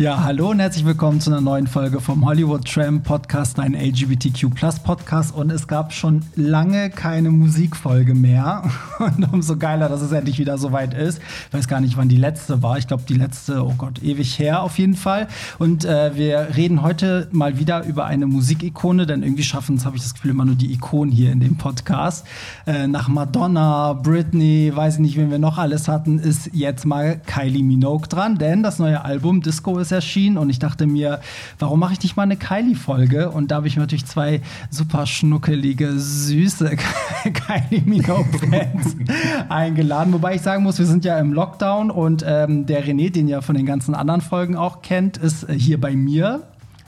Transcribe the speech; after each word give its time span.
Ja, 0.00 0.24
hallo 0.24 0.48
und 0.48 0.60
herzlich 0.60 0.86
willkommen 0.86 1.20
zu 1.20 1.30
einer 1.30 1.42
neuen 1.42 1.66
Folge 1.66 2.00
vom 2.00 2.24
Hollywood 2.24 2.64
Tram 2.64 3.02
Podcast, 3.02 3.60
ein 3.60 3.74
LGBTQ 3.74 4.48
Podcast. 4.82 5.34
Und 5.34 5.52
es 5.52 5.68
gab 5.68 5.92
schon 5.92 6.22
lange 6.36 6.88
keine 6.88 7.30
Musikfolge 7.30 8.14
mehr. 8.14 8.62
Und 8.98 9.30
umso 9.30 9.58
geiler, 9.58 9.90
dass 9.90 10.00
es 10.00 10.12
endlich 10.12 10.38
wieder 10.38 10.56
soweit 10.56 10.94
ist. 10.94 11.20
Ich 11.48 11.52
weiß 11.52 11.68
gar 11.68 11.82
nicht, 11.82 11.98
wann 11.98 12.08
die 12.08 12.16
letzte 12.16 12.62
war. 12.62 12.78
Ich 12.78 12.86
glaube, 12.86 13.02
die 13.06 13.14
letzte, 13.14 13.62
oh 13.62 13.74
Gott, 13.76 14.02
ewig 14.02 14.38
her 14.38 14.62
auf 14.62 14.78
jeden 14.78 14.94
Fall. 14.94 15.28
Und 15.58 15.84
äh, 15.84 16.16
wir 16.16 16.56
reden 16.56 16.80
heute 16.80 17.28
mal 17.30 17.58
wieder 17.58 17.84
über 17.84 18.06
eine 18.06 18.26
Musikikone, 18.26 19.04
denn 19.06 19.22
irgendwie 19.22 19.42
schaffen 19.42 19.76
es, 19.76 19.84
habe 19.84 19.96
ich 19.96 20.02
das 20.02 20.14
Gefühl, 20.14 20.30
immer 20.30 20.46
nur 20.46 20.54
die 20.54 20.72
Ikonen 20.72 21.12
hier 21.12 21.30
in 21.30 21.40
dem 21.40 21.56
Podcast. 21.56 22.26
Äh, 22.66 22.86
nach 22.86 23.08
Madonna, 23.08 23.92
Britney, 23.92 24.72
weiß 24.74 24.94
ich 24.94 25.00
nicht, 25.00 25.16
wen 25.18 25.30
wir 25.30 25.38
noch 25.38 25.58
alles 25.58 25.88
hatten, 25.88 26.18
ist 26.18 26.50
jetzt 26.54 26.86
mal 26.86 27.20
Kylie 27.26 27.62
Minogue 27.62 28.08
dran, 28.08 28.38
denn 28.38 28.62
das 28.62 28.78
neue 28.78 29.04
Album 29.04 29.42
Disco 29.42 29.78
ist 29.78 29.89
erschienen 29.92 30.38
und 30.38 30.50
ich 30.50 30.58
dachte 30.58 30.86
mir, 30.86 31.20
warum 31.58 31.80
mache 31.80 31.92
ich 31.94 32.02
nicht 32.02 32.16
mal 32.16 32.24
eine 32.24 32.36
Kylie-Folge? 32.36 33.30
Und 33.30 33.50
da 33.50 33.56
habe 33.56 33.68
ich 33.68 33.76
mir 33.76 33.82
natürlich 33.82 34.06
zwei 34.06 34.40
super 34.70 35.06
schnuckelige, 35.06 35.98
süße 35.98 36.76
Kylie 37.24 37.82
Minogue-Fans 37.84 38.96
eingeladen. 39.48 40.12
Wobei 40.12 40.34
ich 40.34 40.42
sagen 40.42 40.62
muss, 40.62 40.78
wir 40.78 40.86
sind 40.86 41.04
ja 41.04 41.18
im 41.18 41.32
Lockdown 41.32 41.90
und 41.90 42.24
ähm, 42.26 42.66
der 42.66 42.84
René, 42.84 43.10
den 43.10 43.28
ihr 43.28 43.42
von 43.42 43.54
den 43.54 43.66
ganzen 43.66 43.94
anderen 43.94 44.20
Folgen 44.20 44.56
auch 44.56 44.82
kennt, 44.82 45.16
ist 45.16 45.48
äh, 45.48 45.54
hier 45.54 45.80
bei 45.80 45.94
mir 45.94 46.42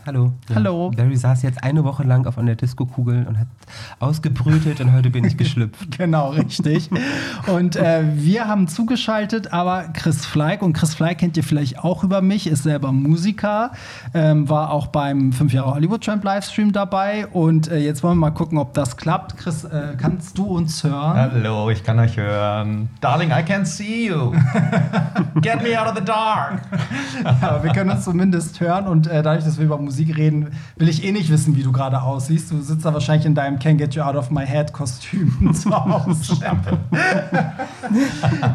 Hallo. 0.04 0.32
Ja. 0.48 0.56
Hallo. 0.56 0.90
Barry 0.96 1.16
saß 1.16 1.42
jetzt 1.42 1.62
eine 1.62 1.84
Woche 1.84 2.02
lang 2.02 2.26
auf 2.26 2.36
einer 2.36 2.56
Disco-Kugel 2.56 3.24
und 3.28 3.38
hat 3.38 3.46
ausgebrütet 4.00 4.80
und 4.80 4.92
heute 4.92 5.10
bin 5.10 5.24
ich 5.24 5.36
geschlüpft. 5.38 5.96
genau, 5.96 6.30
richtig. 6.30 6.90
Und 7.46 7.76
äh, 7.76 8.02
wir 8.16 8.48
haben 8.48 8.66
zugeschaltet, 8.66 9.52
aber 9.52 9.84
Chris 9.92 10.26
Fleig, 10.26 10.62
und 10.62 10.72
Chris 10.72 10.94
Fleig 10.94 11.18
kennt 11.18 11.36
ihr 11.36 11.44
vielleicht 11.44 11.78
auch 11.78 12.02
über 12.02 12.20
mich, 12.20 12.48
ist 12.48 12.64
selber 12.64 12.90
Musiker, 12.90 13.70
ähm, 14.12 14.48
war 14.48 14.70
auch 14.70 14.88
beim 14.88 15.32
5 15.32 15.52
Jahre 15.52 15.74
Hollywood 15.74 16.02
Tramp 16.04 16.24
Livestream 16.24 16.72
dabei 16.72 17.28
und 17.28 17.70
äh, 17.70 17.78
jetzt 17.78 18.02
wollen 18.02 18.16
wir 18.18 18.26
mal 18.26 18.30
gucken, 18.32 18.58
ob 18.58 18.74
das 18.74 18.96
klappt. 18.96 19.36
Chris, 19.36 19.62
äh, 19.62 19.94
kannst 19.98 20.36
du 20.36 20.46
uns 20.46 20.82
hören? 20.82 21.16
Hallo, 21.16 21.70
ich 21.70 21.84
kann 21.84 22.00
euch 22.00 22.16
hören. 22.16 22.88
Darling, 23.00 23.30
I 23.30 23.44
can 23.44 23.64
see 23.64 24.08
you. 24.08 24.32
Get 25.40 25.62
me 25.62 25.80
out 25.80 25.86
of 25.86 25.96
the 25.96 26.04
dark. 26.04 26.60
ja, 27.40 27.62
wir 27.62 27.70
können 27.72 27.90
uns 27.90 28.02
zumindest 28.04 28.58
hören 28.60 28.88
und 28.88 29.06
äh, 29.06 29.22
dadurch, 29.22 29.44
dass 29.44 29.58
wir 29.58 29.66
über 29.66 29.78
Musik 29.78 29.91
Musik 29.92 30.16
reden, 30.16 30.48
will 30.76 30.88
ich 30.88 31.04
eh 31.04 31.12
nicht 31.12 31.30
wissen, 31.30 31.54
wie 31.54 31.62
du 31.62 31.70
gerade 31.70 32.00
aussiehst. 32.00 32.50
Du 32.50 32.62
sitzt 32.62 32.86
da 32.86 32.94
wahrscheinlich 32.94 33.26
in 33.26 33.34
deinem 33.34 33.58
Can't 33.58 33.76
Get 33.76 33.94
You 33.94 34.00
Out 34.02 34.16
of 34.16 34.30
My 34.30 34.46
Head 34.46 34.72
Kostüm 34.72 35.52
zu 35.54 35.70
Hause. 35.70 36.34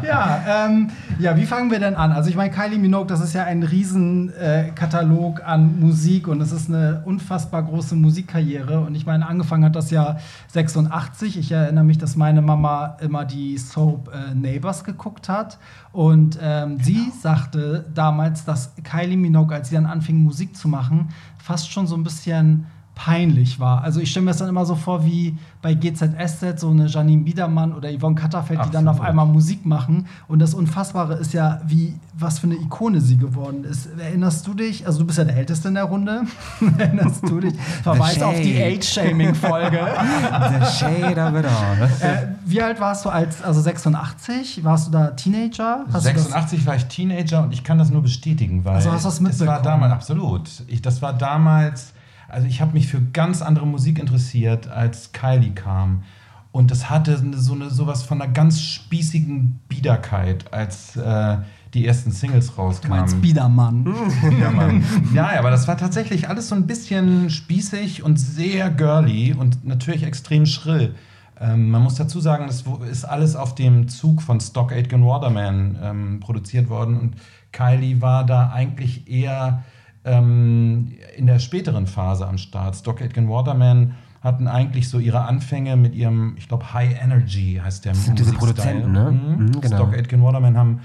ja, 0.04 0.66
ähm, 0.66 0.90
ja, 1.20 1.36
wie 1.36 1.46
fangen 1.46 1.70
wir 1.70 1.78
denn 1.78 1.94
an? 1.94 2.10
Also 2.10 2.28
ich 2.28 2.34
meine, 2.34 2.50
Kylie 2.50 2.78
Minogue, 2.78 3.06
das 3.06 3.20
ist 3.20 3.34
ja 3.34 3.44
ein 3.44 3.62
Riesenkatalog 3.62 5.38
äh, 5.38 5.42
an 5.44 5.78
Musik 5.78 6.26
und 6.26 6.40
es 6.40 6.50
ist 6.50 6.68
eine 6.68 7.02
unfassbar 7.04 7.62
große 7.62 7.94
Musikkarriere. 7.94 8.80
Und 8.80 8.96
ich 8.96 9.06
meine, 9.06 9.24
angefangen 9.24 9.64
hat 9.64 9.76
das 9.76 9.92
ja 9.92 10.16
86. 10.48 11.38
Ich 11.38 11.52
erinnere 11.52 11.84
mich, 11.84 11.98
dass 11.98 12.16
meine 12.16 12.42
Mama 12.42 12.96
immer 13.00 13.24
die 13.24 13.58
Soap 13.58 14.10
äh, 14.12 14.34
Neighbors 14.34 14.82
geguckt 14.82 15.28
hat. 15.28 15.58
Und 15.92 16.38
ähm, 16.42 16.78
genau. 16.78 16.84
sie 16.84 17.12
sagte 17.22 17.84
damals, 17.94 18.44
dass 18.44 18.72
Kylie 18.82 19.16
Minogue, 19.16 19.54
als 19.54 19.68
sie 19.68 19.76
dann 19.76 19.86
anfing, 19.86 20.22
Musik 20.22 20.56
zu 20.56 20.68
machen, 20.68 21.10
fast 21.38 21.70
schon 21.70 21.86
so 21.86 21.96
ein 21.96 22.02
bisschen 22.02 22.66
peinlich 22.98 23.60
war. 23.60 23.82
Also 23.82 24.00
ich 24.00 24.10
stelle 24.10 24.24
mir 24.24 24.32
das 24.32 24.38
dann 24.38 24.48
immer 24.48 24.66
so 24.66 24.74
vor 24.74 25.04
wie 25.04 25.36
bei 25.62 25.74
GZSZ 25.74 26.58
so 26.58 26.70
eine 26.70 26.86
Janine 26.86 27.22
Biedermann 27.22 27.72
oder 27.72 27.96
Yvonne 27.96 28.16
Katterfeld, 28.16 28.58
die 28.66 28.70
dann 28.70 28.88
auf 28.88 29.00
einmal 29.00 29.24
Musik 29.24 29.64
machen. 29.64 30.06
Und 30.26 30.40
das 30.40 30.52
Unfassbare 30.52 31.14
ist 31.14 31.32
ja, 31.32 31.60
wie 31.64 31.94
was 32.14 32.40
für 32.40 32.48
eine 32.48 32.56
Ikone 32.56 33.00
sie 33.00 33.16
geworden 33.16 33.62
ist. 33.62 33.88
Erinnerst 33.96 34.44
du 34.48 34.54
dich? 34.54 34.84
Also 34.84 34.98
du 34.98 35.06
bist 35.06 35.16
ja 35.16 35.24
der 35.24 35.36
Älteste 35.36 35.68
in 35.68 35.74
der 35.74 35.84
Runde. 35.84 36.22
Erinnerst 36.78 37.22
du 37.28 37.38
dich? 37.38 37.54
Verweis 37.84 38.20
auf 38.20 38.40
die 38.40 38.60
Age-Shaming-Folge. 38.60 39.78
The 39.78 40.66
shade 40.78 41.20
of 41.20 41.38
it 41.38 41.46
all. 41.46 41.88
Äh, 42.00 42.28
wie 42.44 42.62
alt 42.62 42.80
warst 42.80 43.04
du 43.04 43.08
als, 43.08 43.42
also 43.42 43.60
86? 43.60 44.64
Warst 44.64 44.88
du 44.88 44.90
da 44.90 45.08
Teenager? 45.08 45.84
Hast 45.92 46.04
86 46.04 46.66
war 46.66 46.76
ich 46.76 46.86
Teenager 46.86 47.42
und 47.42 47.52
ich 47.52 47.64
kann 47.64 47.78
das 47.78 47.90
nur 47.90 48.02
bestätigen, 48.02 48.64
weil 48.64 48.76
also 48.76 48.92
hast 48.92 49.04
du 49.04 49.08
das 49.08 49.20
mitbekommen? 49.20 49.48
Das 49.48 49.56
war 49.56 49.62
damals, 49.62 49.92
absolut. 49.92 50.50
Ich, 50.68 50.80
das 50.80 51.02
war 51.02 51.12
damals 51.12 51.92
also 52.28 52.46
ich 52.46 52.60
habe 52.60 52.72
mich 52.74 52.88
für 52.88 53.00
ganz 53.00 53.42
andere 53.42 53.66
Musik 53.66 53.98
interessiert, 53.98 54.68
als 54.68 55.12
Kylie 55.12 55.52
kam. 55.52 56.04
Und 56.52 56.70
das 56.70 56.88
hatte 56.88 57.18
so 57.34 57.54
eine, 57.54 57.70
sowas 57.70 58.02
von 58.02 58.20
einer 58.20 58.32
ganz 58.32 58.60
spießigen 58.60 59.60
Biederkeit, 59.68 60.52
als 60.52 60.96
äh, 60.96 61.38
die 61.74 61.86
ersten 61.86 62.10
Singles 62.10 62.56
rauskamen. 62.56 62.96
Du 62.96 63.00
meinst 63.00 63.20
Biedermann. 63.20 63.84
Biedermann. 64.28 64.84
ja, 65.14 65.38
aber 65.38 65.50
das 65.50 65.68
war 65.68 65.76
tatsächlich 65.76 66.28
alles 66.28 66.48
so 66.48 66.54
ein 66.54 66.66
bisschen 66.66 67.30
spießig 67.30 68.02
und 68.02 68.18
sehr 68.18 68.70
girly 68.70 69.34
und 69.34 69.64
natürlich 69.64 70.02
extrem 70.04 70.46
schrill. 70.46 70.94
Ähm, 71.40 71.70
man 71.70 71.82
muss 71.82 71.94
dazu 71.94 72.20
sagen, 72.20 72.46
das 72.46 72.64
ist 72.90 73.04
alles 73.04 73.36
auf 73.36 73.54
dem 73.54 73.88
Zug 73.88 74.22
von 74.22 74.40
Stock 74.40 74.72
Aitken 74.72 75.04
Waterman 75.06 75.78
ähm, 75.82 76.20
produziert 76.20 76.68
worden 76.68 76.98
und 76.98 77.16
Kylie 77.52 78.00
war 78.00 78.24
da 78.24 78.50
eigentlich 78.50 79.08
eher 79.08 79.62
ähm, 80.08 80.92
in 81.16 81.26
der 81.26 81.38
späteren 81.38 81.86
Phase 81.86 82.26
am 82.26 82.38
Start. 82.38 82.76
Stock 82.76 83.02
Aitken 83.02 83.28
Waterman 83.28 83.94
hatten 84.22 84.48
eigentlich 84.48 84.88
so 84.88 84.98
ihre 84.98 85.22
Anfänge 85.22 85.76
mit 85.76 85.94
ihrem, 85.94 86.34
ich 86.36 86.48
glaube, 86.48 86.72
High 86.72 87.00
Energy 87.02 87.60
heißt 87.62 87.84
der 87.84 87.92
das 87.92 88.04
sind 88.04 88.18
diese 88.18 88.32
Produzenten, 88.32 88.92
ne? 88.92 89.12
Mhm. 89.12 89.44
Mhm, 89.44 89.60
genau. 89.60 89.76
Stock 89.76 89.94
Aitken 89.94 90.22
Waterman 90.22 90.56
haben 90.56 90.80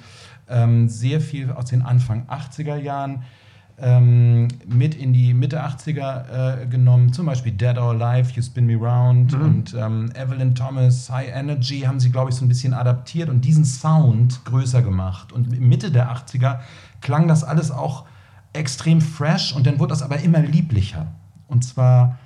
ähm, 0.49 0.89
sehr 0.89 1.21
viel 1.21 1.51
aus 1.51 1.65
den 1.65 1.81
Anfang 1.81 2.27
80er 2.27 2.75
Jahren 2.75 3.23
ähm, 3.79 4.49
mit 4.67 4.93
in 4.93 5.13
die 5.13 5.33
Mitte 5.33 5.63
80er 5.65 6.61
äh, 6.61 6.67
genommen, 6.67 7.11
zum 7.11 7.25
Beispiel 7.25 7.53
Dead 7.53 7.77
or 7.77 7.99
Alive, 7.99 8.31
You 8.33 8.41
Spin 8.43 8.67
Me 8.67 8.75
Round 8.75 9.33
mhm. 9.33 9.41
und 9.41 9.73
ähm, 9.73 10.11
Evelyn 10.15 10.53
Thomas, 10.53 11.09
High 11.09 11.29
Energy 11.33 11.81
haben 11.81 11.99
sie, 11.99 12.11
glaube 12.11 12.29
ich, 12.29 12.35
so 12.35 12.45
ein 12.45 12.49
bisschen 12.49 12.73
adaptiert 12.73 13.29
und 13.29 13.41
diesen 13.41 13.65
Sound 13.65 14.45
größer 14.45 14.83
gemacht. 14.83 15.31
Und 15.31 15.59
Mitte 15.59 15.89
der 15.89 16.11
80er 16.15 16.59
klang 17.01 17.27
das 17.27 17.43
alles 17.43 17.71
auch 17.71 18.05
extrem 18.53 19.01
fresh 19.01 19.53
und 19.55 19.67
dann 19.67 19.79
wurde 19.79 19.89
das 19.89 20.01
aber 20.01 20.19
immer 20.19 20.39
lieblicher. 20.39 21.07
Und 21.47 21.63
zwar 21.63 22.17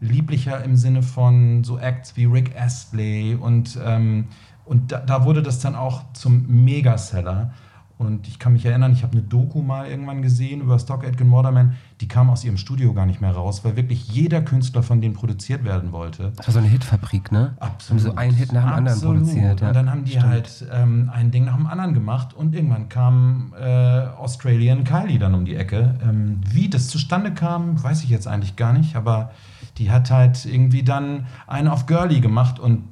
lieblicher 0.00 0.62
im 0.62 0.76
Sinne 0.76 1.02
von 1.02 1.64
so 1.64 1.78
Acts 1.78 2.16
wie 2.16 2.26
Rick 2.26 2.54
Astley 2.58 3.34
und, 3.34 3.78
ähm, 3.82 4.26
und 4.64 4.92
da, 4.92 4.98
da, 4.98 5.24
wurde 5.24 5.42
das 5.42 5.60
dann 5.60 5.74
auch 5.74 6.12
zum 6.12 6.64
Megaseller. 6.64 7.52
Und 7.98 8.28
ich 8.28 8.38
kann 8.38 8.52
mich 8.52 8.66
erinnern, 8.66 8.92
ich 8.92 9.02
habe 9.02 9.12
eine 9.14 9.22
Doku 9.22 9.62
mal 9.62 9.88
irgendwann 9.88 10.20
gesehen 10.20 10.60
über 10.60 10.78
Stock 10.78 11.02
Aitken 11.04 11.32
Waterman. 11.32 11.76
Die 12.00 12.08
kam 12.08 12.28
aus 12.28 12.44
ihrem 12.44 12.58
Studio 12.58 12.92
gar 12.92 13.06
nicht 13.06 13.22
mehr 13.22 13.32
raus, 13.32 13.64
weil 13.64 13.76
wirklich 13.76 14.08
jeder 14.08 14.42
Künstler 14.42 14.82
von 14.82 15.00
denen 15.00 15.14
produziert 15.14 15.64
werden 15.64 15.92
wollte. 15.92 16.32
Das 16.36 16.46
war 16.46 16.52
so 16.52 16.58
eine 16.58 16.68
Hitfabrik, 16.68 17.32
ne? 17.32 17.56
Absolut. 17.58 18.02
Haben 18.02 18.10
so 18.10 18.16
einen 18.16 18.34
Hit 18.34 18.52
nach 18.52 18.64
dem 18.64 18.72
anderen 18.72 19.00
produziert. 19.00 19.60
Ja. 19.62 19.68
Und 19.68 19.76
dann 19.76 19.90
haben 19.90 20.04
die 20.04 20.10
Stimmt. 20.12 20.26
halt 20.26 20.66
ähm, 20.72 21.10
ein 21.12 21.30
Ding 21.30 21.46
nach 21.46 21.56
dem 21.56 21.66
anderen 21.66 21.94
gemacht 21.94 22.34
und 22.34 22.54
irgendwann 22.54 22.90
kam 22.90 23.54
äh, 23.58 23.64
Australian 23.64 24.84
Kylie 24.84 25.18
dann 25.18 25.34
um 25.34 25.46
die 25.46 25.56
Ecke. 25.56 25.98
Ähm, 26.02 26.40
wie 26.46 26.68
das 26.68 26.88
zustande 26.88 27.32
kam, 27.32 27.82
weiß 27.82 28.04
ich 28.04 28.10
jetzt 28.10 28.28
eigentlich 28.28 28.56
gar 28.56 28.74
nicht, 28.74 28.94
aber 28.94 29.30
die 29.78 29.90
hat 29.90 30.10
halt 30.10 30.44
irgendwie 30.44 30.82
dann 30.82 31.26
einen 31.46 31.68
auf 31.68 31.86
Girly 31.86 32.20
gemacht 32.20 32.58
und 32.58 32.84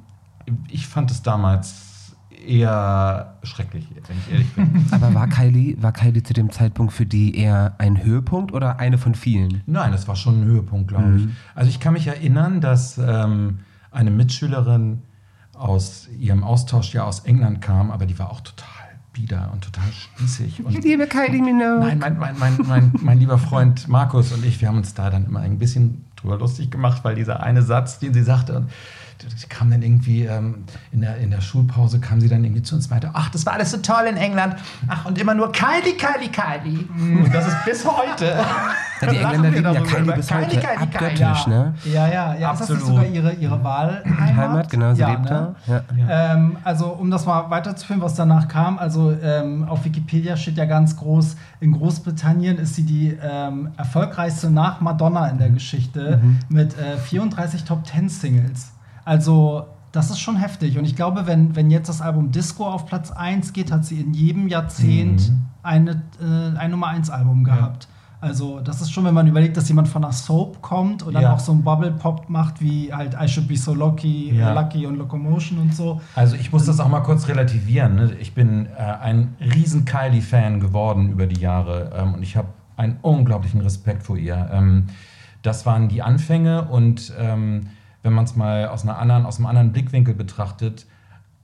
ich 0.69 0.87
fand 0.87 1.11
es 1.11 1.21
damals 1.21 1.84
eher 2.47 3.37
schrecklich, 3.43 3.87
wenn 4.07 4.17
ich 4.17 4.31
ehrlich 4.31 4.53
bin. 4.53 4.85
Aber 4.91 5.13
war 5.13 5.27
Kylie, 5.27 5.81
war 5.81 5.91
Kylie 5.91 6.23
zu 6.23 6.33
dem 6.33 6.51
Zeitpunkt 6.51 6.93
für 6.93 7.05
die 7.05 7.37
eher 7.37 7.75
ein 7.77 8.03
Höhepunkt 8.03 8.53
oder 8.53 8.79
eine 8.79 8.97
von 8.97 9.15
vielen? 9.15 9.61
Nein, 9.65 9.91
das 9.91 10.07
war 10.07 10.15
schon 10.15 10.41
ein 10.41 10.45
Höhepunkt, 10.45 10.87
glaube 10.87 11.05
mhm. 11.05 11.17
ich. 11.17 11.27
Also 11.55 11.69
ich 11.69 11.79
kann 11.79 11.93
mich 11.93 12.07
erinnern, 12.07 12.61
dass 12.61 12.97
ähm, 12.97 13.59
eine 13.91 14.11
Mitschülerin 14.11 15.01
aus 15.53 16.09
ihrem 16.19 16.43
Austausch 16.43 16.93
ja 16.93 17.03
aus 17.03 17.21
England 17.21 17.61
kam, 17.61 17.91
aber 17.91 18.05
die 18.05 18.19
war 18.19 18.29
auch 18.29 18.41
total 18.41 18.69
bieder 19.13 19.49
und 19.53 19.63
total 19.63 19.89
spießig. 19.91 20.65
Und 20.65 20.83
liebe 20.83 21.07
Kylie 21.07 21.41
Minogue. 21.41 21.79
Nein, 21.79 21.99
mein, 21.99 22.17
mein, 22.17 22.35
mein, 22.37 22.57
mein, 22.67 22.93
mein 23.01 23.19
lieber 23.19 23.37
Freund 23.37 23.87
Markus 23.87 24.33
und 24.33 24.45
ich, 24.45 24.59
wir 24.59 24.67
haben 24.67 24.77
uns 24.77 24.93
da 24.93 25.09
dann 25.09 25.25
immer 25.25 25.39
ein 25.39 25.57
bisschen 25.57 26.03
drüber 26.17 26.37
lustig 26.37 26.69
gemacht, 26.69 27.03
weil 27.03 27.15
dieser 27.15 27.41
eine 27.41 27.61
Satz, 27.61 27.99
den 27.99 28.13
sie 28.13 28.23
sagte, 28.23 28.67
sie 29.35 29.47
kam 29.47 29.71
dann 29.71 29.81
irgendwie 29.81 30.25
ähm, 30.25 30.65
in, 30.91 31.01
der, 31.01 31.17
in 31.17 31.31
der 31.31 31.41
Schulpause, 31.41 31.99
kam 31.99 32.19
sie 32.19 32.29
dann 32.29 32.43
irgendwie 32.43 32.61
zu 32.61 32.75
uns 32.75 32.85
und 32.85 32.91
meinte, 32.91 33.09
ach, 33.13 33.29
das 33.29 33.45
war 33.45 33.53
alles 33.53 33.71
so 33.71 33.77
toll 33.77 34.05
in 34.09 34.17
England. 34.17 34.55
Ach, 34.87 35.05
und 35.05 35.17
immer 35.17 35.33
nur 35.33 35.51
Kylie, 35.51 35.95
Kylie, 35.97 36.29
Kylie. 36.29 36.85
Und 36.97 37.33
das 37.33 37.47
ist 37.47 37.65
bis 37.65 37.85
heute. 37.85 38.35
Ja, 39.01 39.07
die 39.09 39.17
Engländer 39.17 39.49
lieben 39.49 39.73
ja 39.73 39.81
Kylie 39.81 40.13
bis 40.13 40.31
heute. 40.31 40.47
Kylie, 40.47 40.61
Kylie, 40.61 40.79
Abgöttisch, 40.79 41.19
ja. 41.19 41.47
ne? 41.47 41.75
Ja, 41.85 42.07
ja, 42.07 42.35
ja. 42.35 42.49
Absolut. 42.51 42.81
Ist 42.81 42.87
das 42.87 42.95
sogar 42.95 43.05
ihre, 43.05 43.33
ihre 43.33 43.63
Wahlheimat? 43.63 44.35
Heimat, 44.35 44.69
genau, 44.69 44.93
sie 44.93 45.01
ja, 45.01 45.11
lebt 45.11 45.23
ne? 45.25 45.55
da. 45.67 45.83
Ja. 45.97 46.33
Ähm, 46.33 46.57
also, 46.63 46.87
um 46.87 47.11
das 47.11 47.25
mal 47.25 47.49
weiterzuführen, 47.49 48.01
was 48.01 48.15
danach 48.15 48.47
kam, 48.47 48.77
also 48.79 49.11
ähm, 49.11 49.65
auf 49.67 49.85
Wikipedia 49.85 50.37
steht 50.37 50.57
ja 50.57 50.65
ganz 50.65 50.95
groß, 50.97 51.35
in 51.59 51.71
Großbritannien 51.71 52.57
ist 52.57 52.75
sie 52.75 52.83
die 52.83 53.17
ähm, 53.21 53.71
erfolgreichste 53.77 54.49
nach 54.49 54.81
Madonna 54.81 55.27
in 55.27 55.37
der 55.37 55.49
Geschichte 55.49 56.19
mhm. 56.21 56.39
mit 56.49 56.77
äh, 56.77 56.97
34 56.97 57.63
Top-10-Singles. 57.63 58.74
Also 59.05 59.65
Das 59.91 60.09
ist 60.11 60.19
schon 60.19 60.35
heftig. 60.35 60.77
Und 60.77 60.83
ich 60.83 60.97
glaube, 60.97 61.25
wenn, 61.25 61.55
wenn 61.55 61.71
jetzt 61.71 61.87
das 61.87 62.01
Album 62.01 62.29
Disco 62.29 62.65
auf 62.65 62.85
Platz 62.85 63.11
1 63.11 63.53
geht, 63.53 63.71
hat 63.71 63.85
sie 63.85 64.01
in 64.01 64.13
jedem 64.13 64.49
Jahrzehnt 64.49 65.29
Mhm. 65.29 65.45
eine, 65.63 65.91
äh, 66.21 66.57
ein 66.57 66.71
Nummer 66.71 66.87
1 66.87 67.09
Album 67.09 67.45
gehabt. 67.45 67.87
Also, 68.19 68.59
das 68.59 68.81
ist 68.81 68.91
schon, 68.91 69.05
wenn 69.05 69.13
man 69.13 69.25
überlegt, 69.27 69.55
dass 69.55 69.69
jemand 69.69 69.87
von 69.87 70.03
einer 70.03 70.11
Soap 70.11 70.61
kommt 70.61 71.01
und 71.03 71.13
dann 71.13 71.23
Ja. 71.23 71.33
auch 71.33 71.39
so 71.39 71.53
ein 71.53 71.63
Bubble-Pop 71.63 72.29
macht, 72.29 72.59
wie 72.59 72.91
halt 72.93 73.15
I 73.17 73.29
Should 73.29 73.47
Be 73.47 73.55
So 73.55 73.73
Lucky, 73.73 74.35
Ja. 74.35 74.51
Lucky 74.51 74.85
und 74.85 74.97
Locomotion 74.97 75.59
und 75.59 75.73
so. 75.73 76.01
Also 76.13 76.35
ich 76.35 76.51
muss 76.51 76.65
das 76.65 76.81
auch 76.81 76.89
mal 76.89 76.99
kurz 77.01 77.29
relativieren. 77.29 77.95
Ne? 77.95 78.11
Ich 78.19 78.33
bin 78.33 78.65
äh, 78.65 78.81
ein 78.81 79.35
riesen 79.39 79.85
Kylie-Fan 79.85 80.59
geworden 80.59 81.09
über 81.09 81.25
die 81.25 81.39
Jahre 81.39 81.91
ähm, 81.97 82.15
und 82.15 82.21
ich 82.21 82.35
habe 82.35 82.49
einen 82.75 82.97
unglaublichen 83.01 83.61
Respekt 83.61 84.03
vor 84.03 84.17
ihr. 84.17 84.49
Ähm, 84.51 84.87
das 85.41 85.65
waren 85.65 85.87
die 85.87 86.01
Anfänge 86.01 86.63
und 86.65 87.13
ähm, 87.17 87.67
wenn 88.05 88.13
man 88.13 88.23
es 88.25 88.35
mal 88.35 88.67
aus, 88.67 88.83
einer 88.83 88.97
anderen, 88.99 89.25
aus 89.25 89.37
einem 89.37 89.47
anderen 89.47 89.71
Blickwinkel 89.73 90.13
betrachtet, 90.13 90.85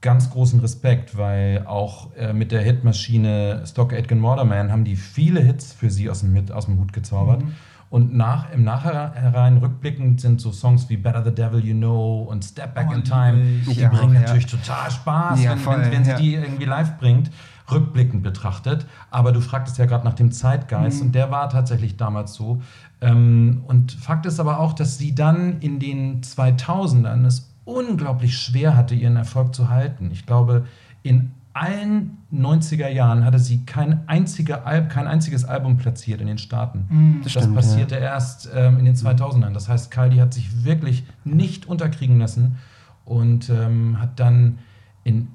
ganz 0.00 0.30
großen 0.30 0.60
Respekt, 0.60 1.16
weil 1.18 1.64
auch 1.66 2.14
äh, 2.16 2.32
mit 2.32 2.50
der 2.52 2.62
Hitmaschine 2.62 3.62
Stock 3.66 3.92
Aitken 3.92 4.22
Waterman 4.22 4.72
haben 4.72 4.84
die 4.84 4.96
viele 4.96 5.40
Hits 5.40 5.72
für 5.72 5.90
sie 5.90 6.08
aus 6.08 6.20
dem, 6.20 6.34
Hit, 6.34 6.50
aus 6.50 6.66
dem 6.66 6.78
Hut 6.78 6.92
gezaubert. 6.92 7.42
Und 7.90 8.14
nach, 8.14 8.50
im 8.52 8.64
Nachhinein 8.64 9.58
rückblickend 9.58 10.20
sind 10.20 10.40
so 10.40 10.50
Songs 10.50 10.88
wie 10.88 10.96
Better 10.96 11.22
the 11.22 11.34
Devil 11.34 11.62
You 11.62 11.74
Know 11.74 12.22
und 12.22 12.42
Step 12.42 12.74
Back 12.74 12.86
Oh, 12.90 12.94
in 12.94 13.04
Time, 13.04 13.38
die 13.68 13.80
Ja, 13.80 13.90
bringen 13.90 14.14
ja. 14.14 14.20
natürlich 14.20 14.46
total 14.46 14.90
Spaß, 14.90 15.42
Ja, 15.42 15.50
wenn, 15.50 15.58
voll, 15.58 15.82
wenn, 15.82 15.92
wenn 15.92 16.04
sie 16.04 16.14
die 16.14 16.34
irgendwie 16.36 16.64
live 16.64 16.96
bringt, 16.98 17.30
rückblickend 17.70 18.22
betrachtet. 18.22 18.86
Aber 19.10 19.32
du 19.32 19.40
fragtest 19.40 19.78
ja 19.78 19.86
gerade 19.86 20.04
nach 20.04 20.14
dem 20.14 20.32
Zeitgeist 20.32 21.00
und 21.02 21.14
der 21.14 21.30
war 21.30 21.48
tatsächlich 21.48 21.96
damals 21.96 22.34
so. 22.34 22.62
Ähm, 23.00 23.62
und 23.66 23.92
Fakt 23.92 24.26
ist 24.26 24.40
aber 24.40 24.60
auch, 24.60 24.72
dass 24.72 24.98
sie 24.98 25.14
dann 25.14 25.60
in 25.60 25.78
den 25.78 26.22
2000ern 26.22 27.24
es 27.26 27.52
unglaublich 27.64 28.38
schwer 28.38 28.76
hatte, 28.76 28.94
ihren 28.94 29.16
Erfolg 29.16 29.54
zu 29.54 29.68
halten. 29.68 30.10
Ich 30.12 30.26
glaube, 30.26 30.66
in 31.02 31.32
allen 31.54 32.18
90er 32.32 32.88
Jahren 32.88 33.24
hatte 33.24 33.38
sie 33.38 33.64
kein, 33.66 34.08
einziger 34.08 34.66
Al 34.66 34.88
kein 34.88 35.06
einziges 35.06 35.44
Album 35.44 35.76
platziert 35.76 36.20
in 36.20 36.26
den 36.26 36.38
Staaten. 36.38 37.20
Das 37.22 37.34
Das, 37.34 37.42
stimmt, 37.42 37.56
passierte 37.56 37.96
erst 37.96 38.48
ähm, 38.54 38.78
in 38.78 38.86
den 38.86 38.94
2000ern. 38.94 39.52
Das 39.52 39.68
heißt, 39.68 39.90
Kylie 39.90 40.20
hat 40.20 40.32
sich 40.32 40.64
wirklich 40.64 41.04
nicht 41.24 41.66
unterkriegen 41.66 42.18
lassen 42.18 42.56
und 43.04 43.50
ähm, 43.50 44.00
hat 44.00 44.18
dann 44.18 44.58
in, 45.04 45.28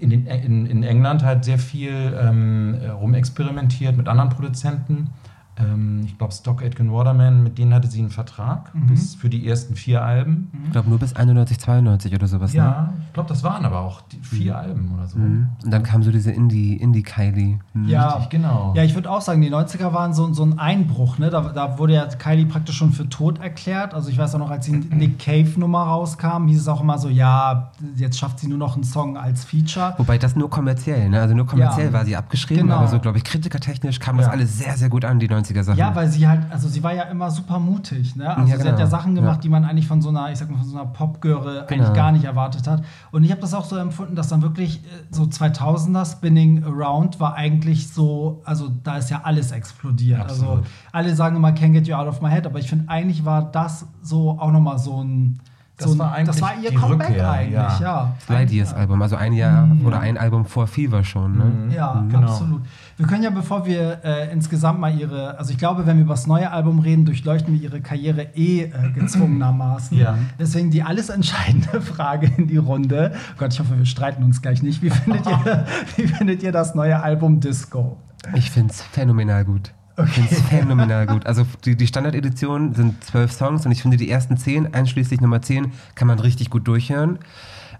in, 0.00 0.26
in, 0.26 0.66
in 0.66 0.82
England 0.82 1.24
halt 1.24 1.44
sehr 1.44 1.58
viel 1.58 2.16
ähm, 2.20 2.76
äh, 2.80 2.88
rumexperimentiert 2.88 3.96
mit 3.96 4.08
anderen 4.08 4.30
Produzenten. 4.30 5.10
Ähm, 5.58 6.02
ich 6.06 6.16
glaube, 6.18 6.32
Stock 6.32 6.62
Aitken 6.62 6.92
Waterman, 6.92 7.42
mit 7.42 7.58
denen 7.58 7.74
hatte 7.74 7.88
sie 7.88 7.98
einen 8.00 8.10
Vertrag 8.10 8.70
bis 8.74 9.14
für 9.14 9.28
die 9.28 9.46
ersten 9.48 9.74
vier 9.74 10.02
Alben. 10.04 10.50
Ich 10.66 10.72
glaube 10.72 10.88
nur 10.88 10.98
bis 10.98 11.14
91, 11.16 11.58
92 11.58 12.14
oder 12.14 12.26
sowas. 12.26 12.52
Ne? 12.52 12.58
Ja, 12.58 12.92
ich 13.08 13.12
glaube, 13.12 13.28
das 13.28 13.42
waren 13.42 13.64
aber 13.64 13.80
auch 13.80 14.00
die 14.02 14.18
vier 14.20 14.56
Alben 14.56 14.92
oder 14.94 15.06
so. 15.06 15.18
Mhm. 15.18 15.48
Und 15.64 15.70
dann 15.72 15.82
kam 15.82 16.02
so 16.02 16.10
diese 16.12 16.30
Indie, 16.30 16.76
Indie-Kylie. 16.76 17.58
Mhm. 17.74 17.88
Ja, 17.88 18.10
Richtig, 18.10 18.30
genau. 18.30 18.72
Ja, 18.76 18.84
ich 18.84 18.94
würde 18.94 19.10
auch 19.10 19.20
sagen, 19.20 19.40
die 19.40 19.50
90er 19.52 19.92
waren 19.92 20.12
so, 20.14 20.32
so 20.32 20.44
ein 20.44 20.58
Einbruch. 20.58 21.18
Ne? 21.18 21.30
Da, 21.30 21.40
da 21.40 21.78
wurde 21.78 21.94
ja 21.94 22.06
Kylie 22.06 22.46
praktisch 22.46 22.76
schon 22.76 22.92
für 22.92 23.08
tot 23.08 23.40
erklärt. 23.40 23.94
Also 23.94 24.10
ich 24.10 24.18
weiß 24.18 24.34
auch 24.34 24.38
noch, 24.38 24.50
als 24.50 24.66
die 24.66 24.72
Nick 24.72 25.18
Cave-Nummer 25.18 25.82
rauskam, 25.82 26.46
hieß 26.46 26.60
es 26.60 26.68
auch 26.68 26.80
immer 26.82 26.98
so, 26.98 27.08
ja, 27.08 27.72
jetzt 27.96 28.18
schafft 28.18 28.38
sie 28.40 28.48
nur 28.48 28.58
noch 28.58 28.74
einen 28.74 28.84
Song 28.84 29.16
als 29.16 29.44
Feature. 29.44 29.94
Wobei 29.98 30.18
das 30.18 30.36
nur 30.36 30.50
kommerziell, 30.50 31.08
ne? 31.08 31.20
Also 31.20 31.34
nur 31.34 31.46
kommerziell 31.46 31.86
Ja. 31.88 31.92
war 31.92 32.04
sie 32.04 32.16
abgeschrieben, 32.16 32.64
Genau. 32.64 32.76
aber 32.76 32.88
so, 32.88 32.98
glaube 33.00 33.18
ich, 33.18 33.24
kritikertechnisch 33.24 33.98
kam 34.00 34.16
das 34.18 34.26
Ja. 34.26 34.32
alles 34.32 34.58
sehr, 34.58 34.76
sehr 34.76 34.88
gut 34.88 35.04
an, 35.04 35.18
die 35.18 35.26
90er-Sachen. 35.54 35.78
Ja, 35.78 35.94
weil 35.94 36.08
sie 36.08 36.26
halt, 36.28 36.40
also 36.50 36.68
sie 36.68 36.82
war 36.82 36.92
ja 36.94 37.04
immer 37.04 37.30
super 37.30 37.58
mutig, 37.58 38.16
ne? 38.16 38.28
Also 38.28 38.40
Ja, 38.42 38.46
sie 38.46 38.52
hat 38.62 38.76
genau. 38.76 38.78
ja 38.78 38.86
Sachen 38.86 39.14
gemacht, 39.14 39.36
Ja. 39.36 39.40
die 39.42 39.48
man 39.48 39.64
eigentlich 39.64 39.86
von 39.88 40.02
so 40.02 40.08
einer, 40.10 40.30
ich 40.30 40.38
sag 40.38 40.50
mal, 40.50 40.58
von 40.58 40.66
so 40.68 40.76
einer 40.76 40.86
Popgöre 40.86 41.64
Genau. 41.68 41.82
eigentlich 41.84 41.94
gar 41.96 42.12
nicht 42.12 42.24
erwartet 42.24 42.66
hat. 42.66 42.82
Und 43.10 43.24
ich 43.24 43.30
habe 43.30 43.40
das 43.40 43.54
auch 43.54 43.64
so 43.64 43.76
empfunden, 43.76 44.14
dass 44.16 44.28
dann 44.28 44.42
wirklich 44.42 44.78
äh, 44.78 44.80
so 45.10 45.24
2000er 45.24 46.04
Spinning 46.10 46.64
Around 46.64 47.20
war 47.20 47.34
eigentlich 47.34 47.88
so, 47.92 48.42
also 48.44 48.68
da 48.84 48.96
ist 48.98 49.10
ja 49.10 49.20
alles 49.24 49.52
explodiert. 49.52 50.20
Also 50.22 50.44
Absolut. 50.46 50.66
alle 50.92 51.14
sagen 51.14 51.36
immer 51.36 51.50
Can't 51.50 51.72
Get 51.72 51.86
You 51.88 51.94
Out 51.94 52.06
of 52.08 52.20
My 52.20 52.30
Head, 52.30 52.46
aber 52.46 52.58
ich 52.58 52.68
finde 52.68 52.88
eigentlich 52.88 53.24
war 53.24 53.42
das 53.50 53.86
so 54.02 54.38
auch 54.38 54.50
noch 54.52 54.60
mal 54.60 54.78
so 54.78 55.02
ein 55.02 55.38
Das 55.78 55.86
so 55.90 55.94
ein, 55.94 55.98
war 56.00 56.12
eigentlich 56.12 56.26
das 56.26 56.42
war 56.42 56.52
ihr 56.60 56.70
die 56.70 56.76
Comeback 56.76 57.08
Rückkehr, 57.10 57.30
eigentlich, 57.30 57.52
ja. 57.54 57.78
ja. 57.80 58.14
Light 58.28 58.50
Years 58.50 58.74
Album, 58.74 59.00
also 59.00 59.14
ein 59.14 59.32
Jahr 59.32 59.68
oder 59.84 60.00
ein 60.00 60.18
Album 60.18 60.44
vor 60.44 60.66
Fever 60.66 61.04
schon, 61.04 61.38
ne? 61.38 61.74
Ja, 61.74 62.04
Genau. 62.10 62.26
absolut. 62.26 62.62
Wir 62.96 63.06
können 63.06 63.22
ja, 63.22 63.30
bevor 63.30 63.64
wir 63.64 64.00
äh, 64.02 64.32
insgesamt 64.32 64.80
mal 64.80 64.92
ihre, 64.92 65.38
also 65.38 65.52
ich 65.52 65.58
glaube, 65.58 65.86
wenn 65.86 65.96
wir 65.98 66.02
über 66.04 66.14
das 66.14 66.26
neue 66.26 66.50
Album 66.50 66.80
reden, 66.80 67.04
durchleuchten 67.04 67.54
wir 67.54 67.60
ihre 67.60 67.80
Karriere 67.80 68.22
eh 68.34 68.62
äh, 68.62 68.70
gezwungenermaßen. 68.92 69.96
Ja. 69.96 70.18
Deswegen 70.38 70.70
die 70.72 70.82
alles 70.82 71.08
entscheidende 71.10 71.80
Frage 71.80 72.30
in 72.36 72.48
die 72.48 72.56
Runde. 72.56 73.12
Gott, 73.38 73.52
ich 73.52 73.60
hoffe, 73.60 73.78
wir 73.78 73.86
streiten 73.86 74.24
uns 74.24 74.42
gleich 74.42 74.62
nicht. 74.62 74.82
Wie 74.82 74.90
findet 74.90 75.26
ihr, 75.26 75.64
wie 75.96 76.08
findet 76.08 76.42
ihr 76.42 76.50
das 76.50 76.74
neue 76.74 77.00
Album 77.00 77.38
Disco? 77.38 77.98
Ich 78.34 78.50
finde 78.50 78.72
es 78.72 78.82
phänomenal 78.82 79.44
gut. 79.44 79.72
Ich 80.04 80.10
finde 80.12 80.30
es 80.30 80.40
phänomenal 80.42 81.06
gut. 81.06 81.26
Also 81.26 81.46
die, 81.64 81.76
die 81.76 81.86
Standardedition 81.86 82.74
sind 82.74 83.02
zwölf 83.02 83.32
Songs 83.32 83.66
und 83.66 83.72
ich 83.72 83.82
finde 83.82 83.96
die 83.96 84.10
ersten 84.10 84.36
zehn, 84.36 84.72
einschließlich 84.72 85.20
Nummer 85.20 85.42
zehn, 85.42 85.72
kann 85.94 86.08
man 86.08 86.18
richtig 86.18 86.50
gut 86.50 86.66
durchhören. 86.68 87.18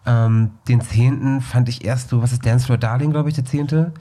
Ähm, 0.07 0.53
den 0.69 0.81
zehnten 0.81 1.41
fand 1.41 1.69
ich 1.69 1.85
erst 1.85 2.11
so, 2.11 2.23
was 2.23 2.33
ist 2.33 2.45
Dance 2.45 2.67
Floor 2.67 2.79
Darling, 2.79 3.11
glaube 3.11 3.29
ich, 3.29 3.35
der 3.35 3.45
zehnte. 3.45 3.93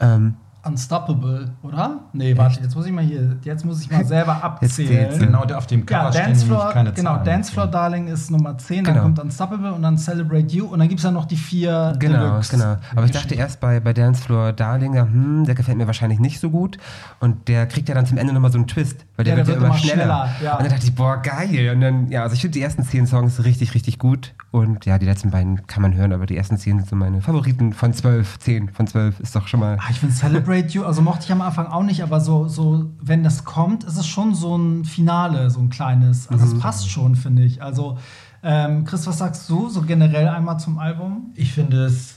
Ähm, 0.00 0.34
Unstoppable, 0.64 1.50
oder? 1.62 2.00
Nee, 2.12 2.36
warte, 2.36 2.60
jetzt 2.62 2.76
muss 2.76 2.86
ich 2.86 2.92
mal 2.92 3.02
hier, 3.04 3.36
jetzt 3.42 3.64
muss 3.64 3.80
ich 3.82 3.90
mal 3.90 4.04
selber 4.04 4.42
abzählen. 4.44 5.18
Genau, 5.18 5.44
der 5.44 5.58
auf 5.58 5.66
dem 5.66 5.80
Ja, 5.80 5.86
Cover 5.86 6.12
stehen 6.12 6.24
Dance 6.26 6.40
nämlich 6.46 6.58
Floor, 6.60 6.72
keine 6.72 6.92
genau, 6.92 7.10
Zahlen. 7.14 7.24
Dance 7.24 7.52
Floor 7.52 7.66
Darling 7.66 8.06
ist 8.06 8.30
Nummer 8.30 8.56
10, 8.56 8.84
dann 8.84 8.94
Genau. 8.94 9.04
kommt 9.06 9.18
Unstoppable 9.18 9.72
und 9.72 9.82
dann 9.82 9.98
Celebrate 9.98 10.46
You 10.54 10.66
und 10.66 10.78
dann 10.78 10.88
gibt 10.88 11.00
es 11.00 11.04
ja 11.04 11.10
noch 11.10 11.24
die 11.24 11.36
vier 11.36 11.94
Genau, 11.98 12.18
Deluxe 12.20 12.56
genau. 12.56 12.76
Aber 12.94 13.04
ich 13.04 13.10
dachte 13.10 13.34
erst 13.34 13.58
bei, 13.60 13.80
bei 13.80 13.92
Dance 13.92 14.22
Floor 14.22 14.52
Darling, 14.52 14.94
ja, 14.94 15.02
hm, 15.02 15.44
der 15.46 15.54
gefällt 15.54 15.78
mir 15.78 15.86
wahrscheinlich 15.86 16.20
nicht 16.20 16.38
so 16.38 16.50
gut. 16.50 16.78
Und 17.18 17.48
der 17.48 17.66
kriegt 17.66 17.88
ja 17.88 17.94
dann 17.96 18.06
zum 18.06 18.18
Ende 18.18 18.32
nochmal 18.32 18.52
so 18.52 18.58
einen 18.58 18.68
Twist, 18.68 19.04
weil 19.16 19.24
der 19.24 19.34
Ja, 19.34 19.38
wird 19.38 19.48
der 19.48 19.54
ja 19.56 19.60
wird 19.60 19.66
immer 19.68 19.74
immer 19.76 19.84
schneller. 19.84 20.28
schneller, 20.28 20.30
ja. 20.44 20.56
Und 20.58 20.62
dann 20.64 20.70
dachte 20.72 20.86
ich, 20.86 20.94
boah, 20.94 21.16
geil. 21.20 21.70
Und 21.74 21.80
dann, 21.80 22.08
ja, 22.08 22.22
also 22.22 22.34
ich 22.34 22.40
finde 22.40 22.52
die 22.58 22.62
ersten 22.62 22.84
zehn 22.84 23.06
Songs 23.08 23.42
richtig, 23.44 23.74
richtig 23.74 23.98
gut. 23.98 24.32
Und 24.52 24.84
ja, 24.86 24.98
die 24.98 25.06
letzten 25.06 25.30
beiden 25.30 25.66
kann 25.66 25.82
man 25.82 25.94
hören, 25.94 26.12
aber 26.12 26.26
die 26.26 26.36
ersten 26.36 26.56
zehn 26.56 26.78
sind 26.78 26.88
so 26.88 26.94
meine 26.94 27.20
Favoriten 27.20 27.72
von 27.72 27.92
zwölf. 27.92 28.38
Zehn 28.38 28.68
von 28.68 28.86
zwölf 28.86 29.18
ist 29.18 29.34
doch 29.34 29.48
schon 29.48 29.58
mal. 29.60 29.76
Ah, 29.80 29.86
ich 29.90 29.98
finde 29.98 30.14
Celebrate 30.14 30.51
You, 30.56 30.84
also 30.84 31.02
mochte 31.02 31.24
ich 31.24 31.32
am 31.32 31.40
Anfang 31.40 31.66
auch 31.66 31.82
nicht, 31.82 32.02
aber 32.02 32.20
so, 32.20 32.48
so, 32.48 32.90
wenn 33.00 33.22
das 33.22 33.44
kommt, 33.44 33.84
ist 33.84 33.96
es 33.96 34.06
schon 34.06 34.34
so 34.34 34.56
ein 34.56 34.84
Finale, 34.84 35.50
so 35.50 35.60
ein 35.60 35.70
kleines. 35.70 36.28
Also 36.28 36.46
Mhm. 36.46 36.52
es 36.52 36.58
passt 36.58 36.90
schon, 36.90 37.14
finde 37.16 37.42
ich. 37.44 37.62
Also, 37.62 37.98
ähm, 38.42 38.84
Chris, 38.84 39.06
was 39.06 39.18
sagst 39.18 39.48
du 39.48 39.68
so 39.68 39.82
generell 39.82 40.28
einmal 40.28 40.58
zum 40.58 40.78
Album? 40.78 41.32
Ich 41.34 41.52
finde 41.52 41.84
es 41.84 42.16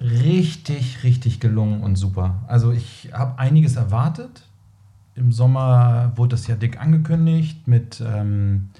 richtig, 0.00 1.02
richtig 1.02 1.40
gelungen 1.40 1.82
und 1.82 1.96
super. 1.96 2.42
Also 2.48 2.72
ich 2.72 3.10
habe 3.12 3.38
einiges 3.38 3.76
erwartet. 3.76 4.42
Im 5.14 5.32
Sommer 5.32 6.12
wurde 6.16 6.30
das 6.36 6.46
ja 6.46 6.56
dick 6.56 6.80
angekündigt 6.80 7.66
mit 7.68 8.02
ähm, 8.04 8.70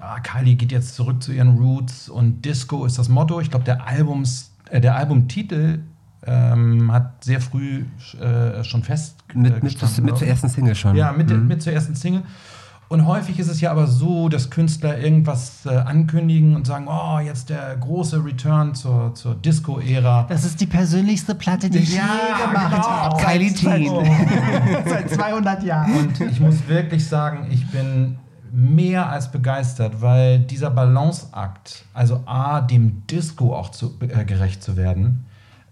ja, 0.00 0.18
Kylie 0.20 0.56
geht 0.56 0.72
jetzt 0.72 0.94
zurück 0.96 1.22
zu 1.22 1.32
ihren 1.32 1.58
Roots 1.58 2.08
und 2.08 2.42
Disco 2.44 2.84
ist 2.86 2.98
das 2.98 3.08
Motto. 3.08 3.40
Ich 3.40 3.50
glaube, 3.50 3.64
der, 3.64 3.86
Albums, 3.86 4.52
äh, 4.70 4.80
der 4.80 4.96
Albumtitel 4.96 5.80
ähm, 6.26 6.92
hat 6.92 7.24
sehr 7.24 7.40
früh 7.40 7.84
äh, 8.20 8.62
schon 8.64 8.82
fest 8.82 9.16
äh, 9.34 9.38
Mit, 9.38 9.62
mit, 9.62 9.72
gestanden, 9.72 10.04
mit 10.04 10.16
zur 10.18 10.26
ersten 10.28 10.48
Single 10.48 10.74
schon. 10.74 10.96
Ja, 10.96 11.12
mit, 11.12 11.30
Mhm. 11.30 11.48
mit 11.48 11.62
zur 11.62 11.72
ersten 11.72 11.94
Single. 11.94 12.22
Und 12.88 13.06
häufig 13.06 13.38
ist 13.38 13.48
es 13.48 13.62
ja 13.62 13.70
aber 13.70 13.86
so, 13.86 14.28
dass 14.28 14.50
Künstler 14.50 14.98
irgendwas 14.98 15.64
äh, 15.64 15.70
ankündigen 15.70 16.54
und 16.54 16.66
sagen, 16.66 16.88
oh, 16.88 17.18
jetzt 17.20 17.48
der 17.48 17.74
große 17.78 18.22
Return 18.22 18.74
zur, 18.74 19.14
zur 19.14 19.34
Disco-Ära. 19.34 20.26
Das 20.28 20.44
ist 20.44 20.60
die 20.60 20.66
persönlichste 20.66 21.34
Platte, 21.34 21.70
die 21.70 21.78
ich 21.78 21.94
Ja, 21.94 22.02
je 22.38 22.46
gemacht 22.46 22.70
genau. 22.70 22.86
habe. 22.90 23.22
Kylie 23.24 23.48
Seit- 23.48 23.76
Teen. 23.78 23.90
Seit 24.86 25.08
200 25.10 25.62
Jahren. 25.62 25.90
Und 25.90 26.20
ich 26.20 26.38
muss 26.38 26.68
wirklich 26.68 27.06
sagen, 27.08 27.46
ich 27.50 27.66
bin 27.70 28.18
mehr 28.52 29.08
als 29.08 29.30
begeistert, 29.32 30.02
weil 30.02 30.40
dieser 30.40 30.68
Balanceakt, 30.70 31.86
also 31.94 32.22
A, 32.26 32.60
dem 32.60 33.06
Disco 33.06 33.54
auch 33.56 33.70
zu, 33.70 33.94
äh, 34.00 34.24
gerecht 34.26 34.62
zu 34.62 34.76
werden, 34.76 35.24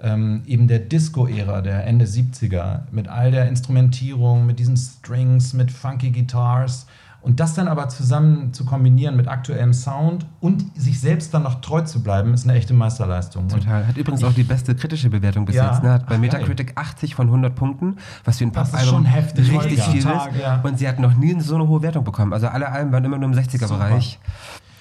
ähm, 0.03 0.43
eben 0.47 0.69
der 0.69 0.79
Disco-Ära 0.79 1.61
der 1.61 1.87
Ende 1.87 2.05
70er, 2.07 2.83
mit 2.91 3.09
all 3.09 3.31
der 3.31 3.49
Instrumentierung, 3.49 4.47
mit 4.47 4.59
diesen 4.59 4.77
Strings, 4.77 5.53
mit 5.53 5.71
funky 5.71 6.11
Guitars 6.11 6.87
und 7.23 7.39
das 7.39 7.55
dann 7.55 7.69
aber 7.69 7.89
zusammen 7.91 8.55
zu 8.55 8.65
kombinieren 8.65 9.15
mit 9.15 9.29
aktuellem 9.29 9.75
Sound 9.75 10.25
und 10.41 10.65
sich 10.75 11.01
selbst 11.01 11.35
dann 11.35 11.43
noch 11.43 11.61
treu 11.61 11.83
zu 11.83 12.03
bleiben, 12.03 12.33
ist 12.33 12.45
eine 12.49 12.57
echte 12.57 12.73
Meisterleistung. 12.73 13.47
Total. 13.49 13.87
Hat 13.87 13.99
übrigens 13.99 14.25
auch 14.25 14.33
die 14.33 14.43
beste 14.43 14.75
kritische 14.75 15.11
Bewertung 15.11 15.45
bis 15.45 15.55
Ja. 15.55 15.71
jetzt. 15.71 15.83
Ne? 15.83 15.91
Hat 15.91 16.07
bei 16.07 16.17
Metacritic 16.17 16.73
80 16.77 17.15
von 17.15 17.27
100 17.27 17.55
Punkten, 17.55 17.97
was 18.25 18.39
für 18.39 18.45
ein 18.45 18.53
Pop-Album 18.53 18.89
schon 18.89 19.05
heftig 19.05 19.53
richtig 19.53 19.83
viel 19.83 19.99
ist. 19.99 20.07
ja. 20.41 20.61
Und 20.63 20.79
sie 20.79 20.89
hat 20.89 20.99
noch 20.99 21.15
nie 21.15 21.39
so 21.41 21.57
eine 21.57 21.69
hohe 21.69 21.83
Wertung 21.83 22.05
bekommen. 22.05 22.33
Also 22.33 22.49
alle 22.49 22.73
Alben 22.73 22.91
waren 22.91 23.05
immer 23.05 23.19
nur 23.19 23.29
im 23.29 23.35
60er-Bereich. 23.35 24.19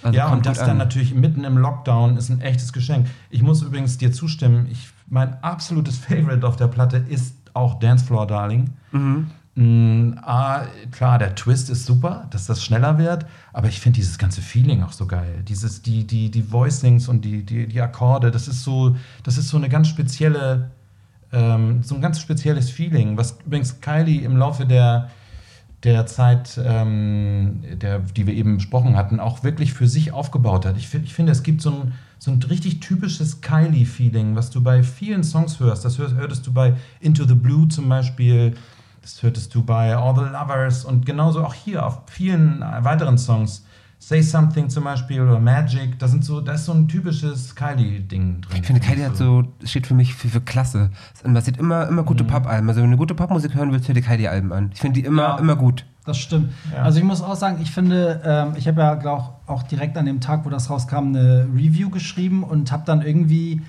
Also 0.01 0.17
ja, 0.17 0.29
und 0.29 0.45
das 0.45 0.59
dann 0.59 0.71
an. 0.71 0.77
natürlich 0.77 1.13
mitten 1.13 1.43
im 1.43 1.57
Lockdown 1.57 2.15
ist 2.15 2.29
ein 2.29 2.39
echtes 2.39 2.71
Geschenk. 2.71 3.07
Ich 3.29 3.41
muss 3.41 3.61
übrigens 3.61 3.97
dir 3.97 4.13
zustimmen, 4.13 4.67
ich, 4.71 4.89
mein 5.09 5.41
absolutes 5.43 5.97
Favorite 5.97 6.45
auf 6.47 6.55
der 6.55 6.67
Platte 6.67 6.97
ist 6.97 7.35
auch 7.53 7.79
Dance 7.79 8.05
Floor 8.05 8.27
Darling. 8.27 8.69
Mhm. 8.91 9.27
Mm, 9.55 10.13
ah, 10.21 10.67
klar, 10.91 11.17
der 11.17 11.35
Twist 11.35 11.69
ist 11.69 11.85
super, 11.85 12.27
dass 12.29 12.45
das 12.45 12.63
schneller 12.63 12.97
wird, 12.97 13.25
aber 13.51 13.67
ich 13.67 13.79
finde 13.81 13.97
dieses 13.97 14.17
ganze 14.17 14.41
Feeling 14.41 14.83
auch 14.83 14.93
so 14.93 15.05
geil. 15.05 15.43
Dieses, 15.47 15.81
die, 15.81 16.05
die, 16.05 16.31
die 16.31 16.51
Voicings 16.51 17.09
und 17.09 17.25
die, 17.25 17.43
die, 17.43 17.67
die 17.67 17.81
Akkorde, 17.81 18.31
das 18.31 18.47
ist 18.47 18.63
so, 18.63 18.95
das 19.23 19.37
ist 19.37 19.49
so 19.49 19.57
eine 19.57 19.67
ganz 19.67 19.87
spezielle, 19.87 20.71
ähm, 21.33 21.83
so 21.83 21.95
ein 21.95 22.01
ganz 22.01 22.21
spezielles 22.21 22.69
Feeling, 22.69 23.17
was 23.17 23.37
übrigens 23.45 23.81
Kylie 23.81 24.21
im 24.21 24.37
Laufe 24.37 24.65
der, 24.65 25.09
der 25.83 26.05
Zeit, 26.05 26.59
ähm, 26.63 27.63
der, 27.81 27.99
die 27.99 28.27
wir 28.27 28.35
eben 28.35 28.57
besprochen 28.57 28.95
hatten, 28.95 29.19
auch 29.19 29.43
wirklich 29.43 29.73
für 29.73 29.87
sich 29.87 30.13
aufgebaut 30.13 30.65
hat. 30.65 30.77
Ich, 30.77 30.93
ich 30.93 31.13
finde, 31.13 31.31
es 31.31 31.43
gibt 31.43 31.61
so 31.61 31.71
ein, 31.71 31.93
so 32.19 32.31
ein 32.31 32.41
richtig 32.43 32.81
typisches 32.81 33.41
Kylie-Feeling, 33.41 34.35
was 34.35 34.49
du 34.49 34.61
bei 34.61 34.83
vielen 34.83 35.23
Songs 35.23 35.59
hörst. 35.59 35.85
Das 35.85 35.97
hörst, 35.97 36.15
hörtest 36.15 36.45
du 36.45 36.51
bei 36.53 36.75
Into 36.99 37.25
the 37.25 37.33
Blue 37.33 37.67
zum 37.69 37.87
Beispiel. 37.89 38.55
Das 39.01 39.23
hörtest 39.23 39.55
du 39.55 39.63
bei 39.63 39.95
All 39.95 40.13
the 40.15 40.21
Lovers 40.31 40.83
und 40.85 41.05
genauso 41.05 41.43
auch 41.43 41.53
hier 41.53 41.85
auf 41.85 42.01
vielen 42.07 42.59
weiteren 42.59 43.17
Songs. 43.17 43.65
Say 44.01 44.21
Something 44.21 44.69
zum 44.69 44.85
Beispiel 44.85 45.19
oder 45.21 45.39
Magic, 45.39 45.99
da, 45.99 46.07
sind 46.07 46.23
so, 46.23 46.39
da 46.39 46.53
ist 46.53 46.65
so 46.65 46.71
ein 46.73 46.87
typisches 46.87 47.53
Kylie-Ding 47.55 48.39
drin. 48.41 48.57
Ich 48.61 48.65
finde, 48.67 48.81
Kylie 48.81 49.05
hat 49.05 49.17
so, 49.17 49.43
steht 49.65 49.87
für 49.87 49.93
mich 49.93 50.13
für, 50.13 50.29
für 50.29 50.39
Klasse. 50.39 50.89
Es 51.33 51.45
sieht 51.45 51.57
immer, 51.57 51.85
immer 51.87 52.03
gute 52.03 52.23
Pop-Alben. 52.23 52.69
Also 52.69 52.81
wenn 52.81 52.91
du 52.91 52.97
gute 52.97 53.13
Popmusik 53.15 53.55
hören 53.55 53.73
willst, 53.73 53.87
hör 53.89 53.95
dir 53.95 54.01
Kylie-Alben 54.01 54.53
an. 54.53 54.71
Ich 54.73 54.79
finde 54.79 55.01
die 55.01 55.05
immer, 55.05 55.21
Ja. 55.23 55.37
immer 55.37 55.55
gut. 55.57 55.85
Das 56.09 56.17
stimmt. 56.17 56.51
Ja. 56.73 56.81
Also 56.81 56.97
ich 56.97 57.03
muss 57.03 57.21
auch 57.21 57.35
sagen, 57.35 57.59
ich 57.61 57.69
finde, 57.69 58.19
ähm, 58.25 58.53
ich 58.57 58.67
habe 58.67 58.81
ja 58.81 58.95
glaub, 58.95 59.41
auch 59.45 59.61
direkt 59.61 59.95
an 59.95 60.07
dem 60.07 60.21
Tag, 60.21 60.43
wo 60.43 60.49
das 60.49 60.71
rauskam, 60.71 61.09
eine 61.09 61.47
Review 61.53 61.91
geschrieben 61.91 62.43
und 62.43 62.71
habe 62.71 62.81
dann 62.83 63.03
irgendwie 63.03 63.61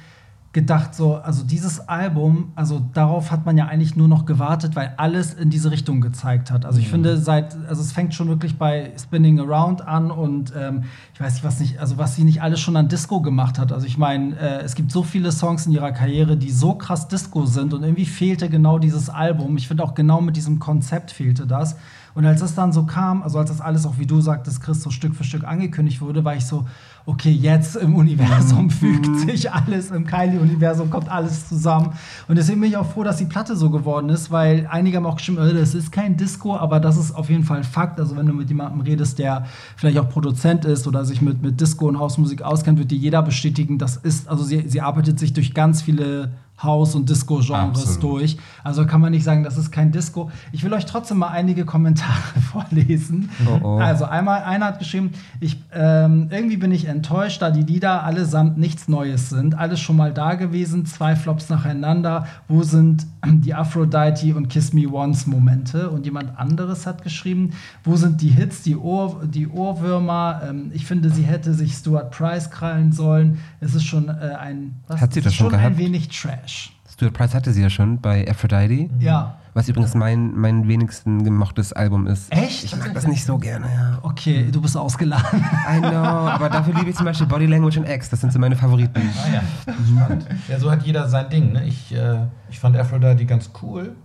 gedacht, 0.52 0.96
so, 0.96 1.14
also 1.14 1.44
dieses 1.44 1.88
Album, 1.88 2.50
also 2.56 2.82
darauf 2.92 3.30
hat 3.30 3.46
man 3.46 3.56
ja 3.56 3.66
eigentlich 3.66 3.94
nur 3.94 4.08
noch 4.08 4.26
gewartet, 4.26 4.74
weil 4.74 4.94
alles 4.96 5.32
in 5.32 5.48
diese 5.48 5.70
Richtung 5.70 6.00
gezeigt 6.00 6.50
hat. 6.50 6.64
Also 6.64 6.80
ich 6.80 6.88
finde, 6.88 7.18
seit, 7.18 7.56
also 7.68 7.80
es 7.80 7.92
fängt 7.92 8.14
schon 8.14 8.26
wirklich 8.28 8.58
bei 8.58 8.90
Spinning 9.00 9.38
Around 9.38 9.86
an 9.86 10.10
und 10.10 10.52
ähm, 10.58 10.84
ich 11.14 11.20
weiß 11.20 11.34
nicht, 11.34 11.44
was 11.44 11.60
nicht, 11.60 11.78
also 11.78 11.98
was 11.98 12.16
sie 12.16 12.24
nicht 12.24 12.42
alles 12.42 12.58
schon 12.58 12.76
an 12.76 12.88
Disco 12.88 13.20
gemacht 13.20 13.60
hat. 13.60 13.70
Also 13.70 13.86
ich 13.86 13.96
meine, 13.96 14.36
äh, 14.36 14.62
es 14.62 14.74
gibt 14.74 14.90
so 14.90 15.04
viele 15.04 15.30
Songs 15.30 15.66
in 15.66 15.72
ihrer 15.72 15.92
Karriere, 15.92 16.36
die 16.36 16.50
so 16.50 16.74
krass 16.74 17.06
Disco 17.06 17.46
sind 17.46 17.72
und 17.72 17.84
irgendwie 17.84 18.06
fehlte 18.06 18.48
genau 18.48 18.80
dieses 18.80 19.08
Album. 19.08 19.56
Ich 19.56 19.68
finde 19.68 19.84
auch 19.84 19.94
genau 19.94 20.20
mit 20.20 20.36
diesem 20.36 20.58
Konzept 20.58 21.12
fehlte 21.12 21.46
das. 21.46 21.76
Und 22.14 22.26
als 22.26 22.40
das 22.40 22.54
dann 22.54 22.72
so 22.72 22.84
kam, 22.84 23.22
also 23.22 23.38
als 23.38 23.50
das 23.50 23.60
alles 23.60 23.86
auch, 23.86 23.98
wie 23.98 24.06
du 24.06 24.20
sagtest, 24.20 24.60
Chris, 24.62 24.82
so 24.82 24.90
Stück 24.90 25.14
für 25.14 25.24
Stück 25.24 25.44
angekündigt 25.44 26.00
wurde, 26.00 26.24
war 26.24 26.34
ich 26.34 26.44
so, 26.44 26.66
okay, 27.06 27.30
jetzt 27.30 27.76
im 27.76 27.94
Universum 27.94 28.70
fügt 28.70 29.06
sich 29.20 29.52
alles, 29.52 29.90
im 29.90 30.06
Kylie-Universum 30.06 30.90
kommt 30.90 31.08
alles 31.08 31.48
zusammen. 31.48 31.92
Und 32.28 32.36
deswegen 32.36 32.60
bin 32.60 32.70
ich 32.70 32.76
auch 32.76 32.90
froh, 32.90 33.04
dass 33.04 33.16
die 33.16 33.24
Platte 33.24 33.56
so 33.56 33.70
geworden 33.70 34.08
ist, 34.08 34.30
weil 34.30 34.66
einige 34.70 34.96
haben 34.96 35.06
auch 35.06 35.16
geschrieben, 35.16 35.38
äh, 35.38 35.54
das 35.54 35.74
ist 35.74 35.92
kein 35.92 36.16
Disco, 36.16 36.56
aber 36.56 36.80
das 36.80 36.96
ist 36.96 37.12
auf 37.12 37.30
jeden 37.30 37.44
Fall 37.44 37.64
Fakt. 37.64 38.00
Also 38.00 38.16
wenn 38.16 38.26
du 38.26 38.32
mit 38.32 38.48
jemandem 38.48 38.80
redest, 38.80 39.18
der 39.18 39.46
vielleicht 39.76 39.98
auch 39.98 40.08
Produzent 40.08 40.64
ist 40.64 40.86
oder 40.86 41.04
sich 41.04 41.22
mit, 41.22 41.42
mit 41.42 41.60
Disco 41.60 41.86
und 41.86 41.98
Hausmusik 41.98 42.42
auskennt, 42.42 42.78
wird 42.78 42.90
dir 42.90 42.98
jeder 42.98 43.22
bestätigen, 43.22 43.78
das 43.78 43.96
ist, 43.96 44.28
also 44.28 44.44
sie, 44.44 44.68
sie 44.68 44.80
arbeitet 44.80 45.18
sich 45.18 45.32
durch 45.32 45.54
ganz 45.54 45.82
viele 45.82 46.32
Haus- 46.62 46.94
und 46.94 47.08
Disco-Genres 47.08 47.98
durch. 47.98 48.36
Also 48.62 48.86
kann 48.86 49.00
man 49.00 49.12
nicht 49.12 49.24
sagen, 49.24 49.44
das 49.44 49.56
ist 49.56 49.70
kein 49.70 49.92
Disco. 49.92 50.30
Ich 50.52 50.62
will 50.64 50.72
euch 50.72 50.86
trotzdem 50.86 51.18
mal 51.18 51.28
einige 51.28 51.64
Kommentare 51.64 52.40
vorlesen. 52.52 53.30
Oh, 53.46 53.60
oh. 53.62 53.78
Also 53.78 54.04
einmal, 54.04 54.42
einer 54.42 54.66
hat 54.66 54.78
geschrieben, 54.78 55.12
ich, 55.40 55.56
ähm, 55.72 56.28
irgendwie 56.30 56.56
bin 56.56 56.72
ich 56.72 56.86
enttäuscht, 56.86 57.40
da 57.42 57.50
die 57.50 57.62
Lieder 57.62 58.04
allesamt 58.04 58.58
nichts 58.58 58.88
Neues 58.88 59.30
sind. 59.30 59.56
Alles 59.58 59.80
schon 59.80 59.96
mal 59.96 60.12
da 60.12 60.34
gewesen, 60.34 60.86
zwei 60.86 61.16
Flops 61.16 61.48
nacheinander. 61.48 62.26
Wo 62.48 62.62
sind 62.62 63.06
die 63.26 63.54
Aphrodite 63.54 64.34
und 64.36 64.48
Kiss 64.48 64.72
Me 64.72 64.88
Once 64.88 65.26
Momente? 65.26 65.90
Und 65.90 66.04
jemand 66.04 66.38
anderes 66.38 66.86
hat 66.86 67.02
geschrieben, 67.02 67.52
wo 67.84 67.96
sind 67.96 68.20
die 68.20 68.28
Hits, 68.28 68.62
die, 68.62 68.76
Ohr, 68.76 69.22
die 69.24 69.48
Ohrwürmer? 69.48 70.42
Ähm, 70.48 70.70
ich 70.74 70.84
finde, 70.86 71.10
sie 71.10 71.22
hätte 71.22 71.54
sich 71.54 71.72
Stuart 71.72 72.10
Price 72.10 72.50
krallen 72.50 72.92
sollen. 72.92 73.38
Es 73.60 73.74
ist 73.74 73.84
schon 73.84 74.08
äh, 74.08 74.12
ein, 74.38 74.74
was, 74.88 75.00
Hat 75.00 75.12
sie 75.12 75.20
das 75.20 75.32
ist 75.32 75.36
schon 75.36 75.50
schon 75.50 75.54
ein 75.54 75.60
gehabt? 75.62 75.78
wenig 75.78 76.08
Trash. 76.08 76.72
Stuart 76.90 77.12
Price 77.14 77.34
hatte 77.34 77.52
sie 77.52 77.62
ja 77.62 77.70
schon 77.70 78.00
bei 78.00 78.28
Aphrodite. 78.28 78.90
Ja. 78.98 79.36
Was 79.52 79.68
übrigens 79.68 79.94
mein, 79.94 80.34
mein 80.36 80.68
wenigsten 80.68 81.24
gemochtes 81.24 81.72
Album 81.72 82.06
ist. 82.06 82.32
Echt? 82.32 82.64
Ich 82.64 82.76
mag 82.76 82.94
das 82.94 83.06
nicht 83.06 83.24
so 83.24 83.36
gerne, 83.36 83.66
ja. 83.66 83.98
Okay, 84.02 84.48
du 84.50 84.60
bist 84.60 84.76
ausgeladen. 84.76 85.40
I 85.68 85.80
know, 85.80 85.88
aber 85.88 86.48
dafür 86.48 86.74
liebe 86.74 86.90
ich 86.90 86.96
zum 86.96 87.04
Beispiel 87.04 87.26
Body 87.26 87.46
Language 87.46 87.78
und 87.78 87.88
X. 87.88 88.10
Das 88.10 88.20
sind 88.20 88.32
so 88.32 88.38
meine 88.38 88.54
Favoriten. 88.54 89.00
Ah 89.24 89.34
ja, 89.34 89.42
spannend. 89.84 90.26
Ja, 90.48 90.58
so 90.58 90.70
hat 90.70 90.82
jeder 90.84 91.08
sein 91.08 91.28
Ding. 91.30 91.52
Ne? 91.52 91.64
Ich, 91.66 91.92
äh, 91.94 92.26
ich 92.48 92.60
fand 92.60 92.76
Aphrodite 92.76 93.26
ganz 93.26 93.50
cool, 93.62 93.96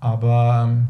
aber 0.00 0.66
ähm, 0.68 0.88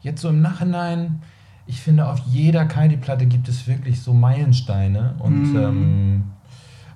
jetzt 0.00 0.22
so 0.22 0.30
im 0.30 0.40
Nachhinein, 0.40 1.20
ich 1.66 1.80
finde, 1.82 2.06
auf 2.06 2.18
jeder 2.20 2.64
Kylie-Platte 2.64 3.26
gibt 3.26 3.48
es 3.48 3.66
wirklich 3.66 4.00
so 4.00 4.14
Meilensteine. 4.14 5.16
Und 5.18 5.54
ähm, 5.54 6.24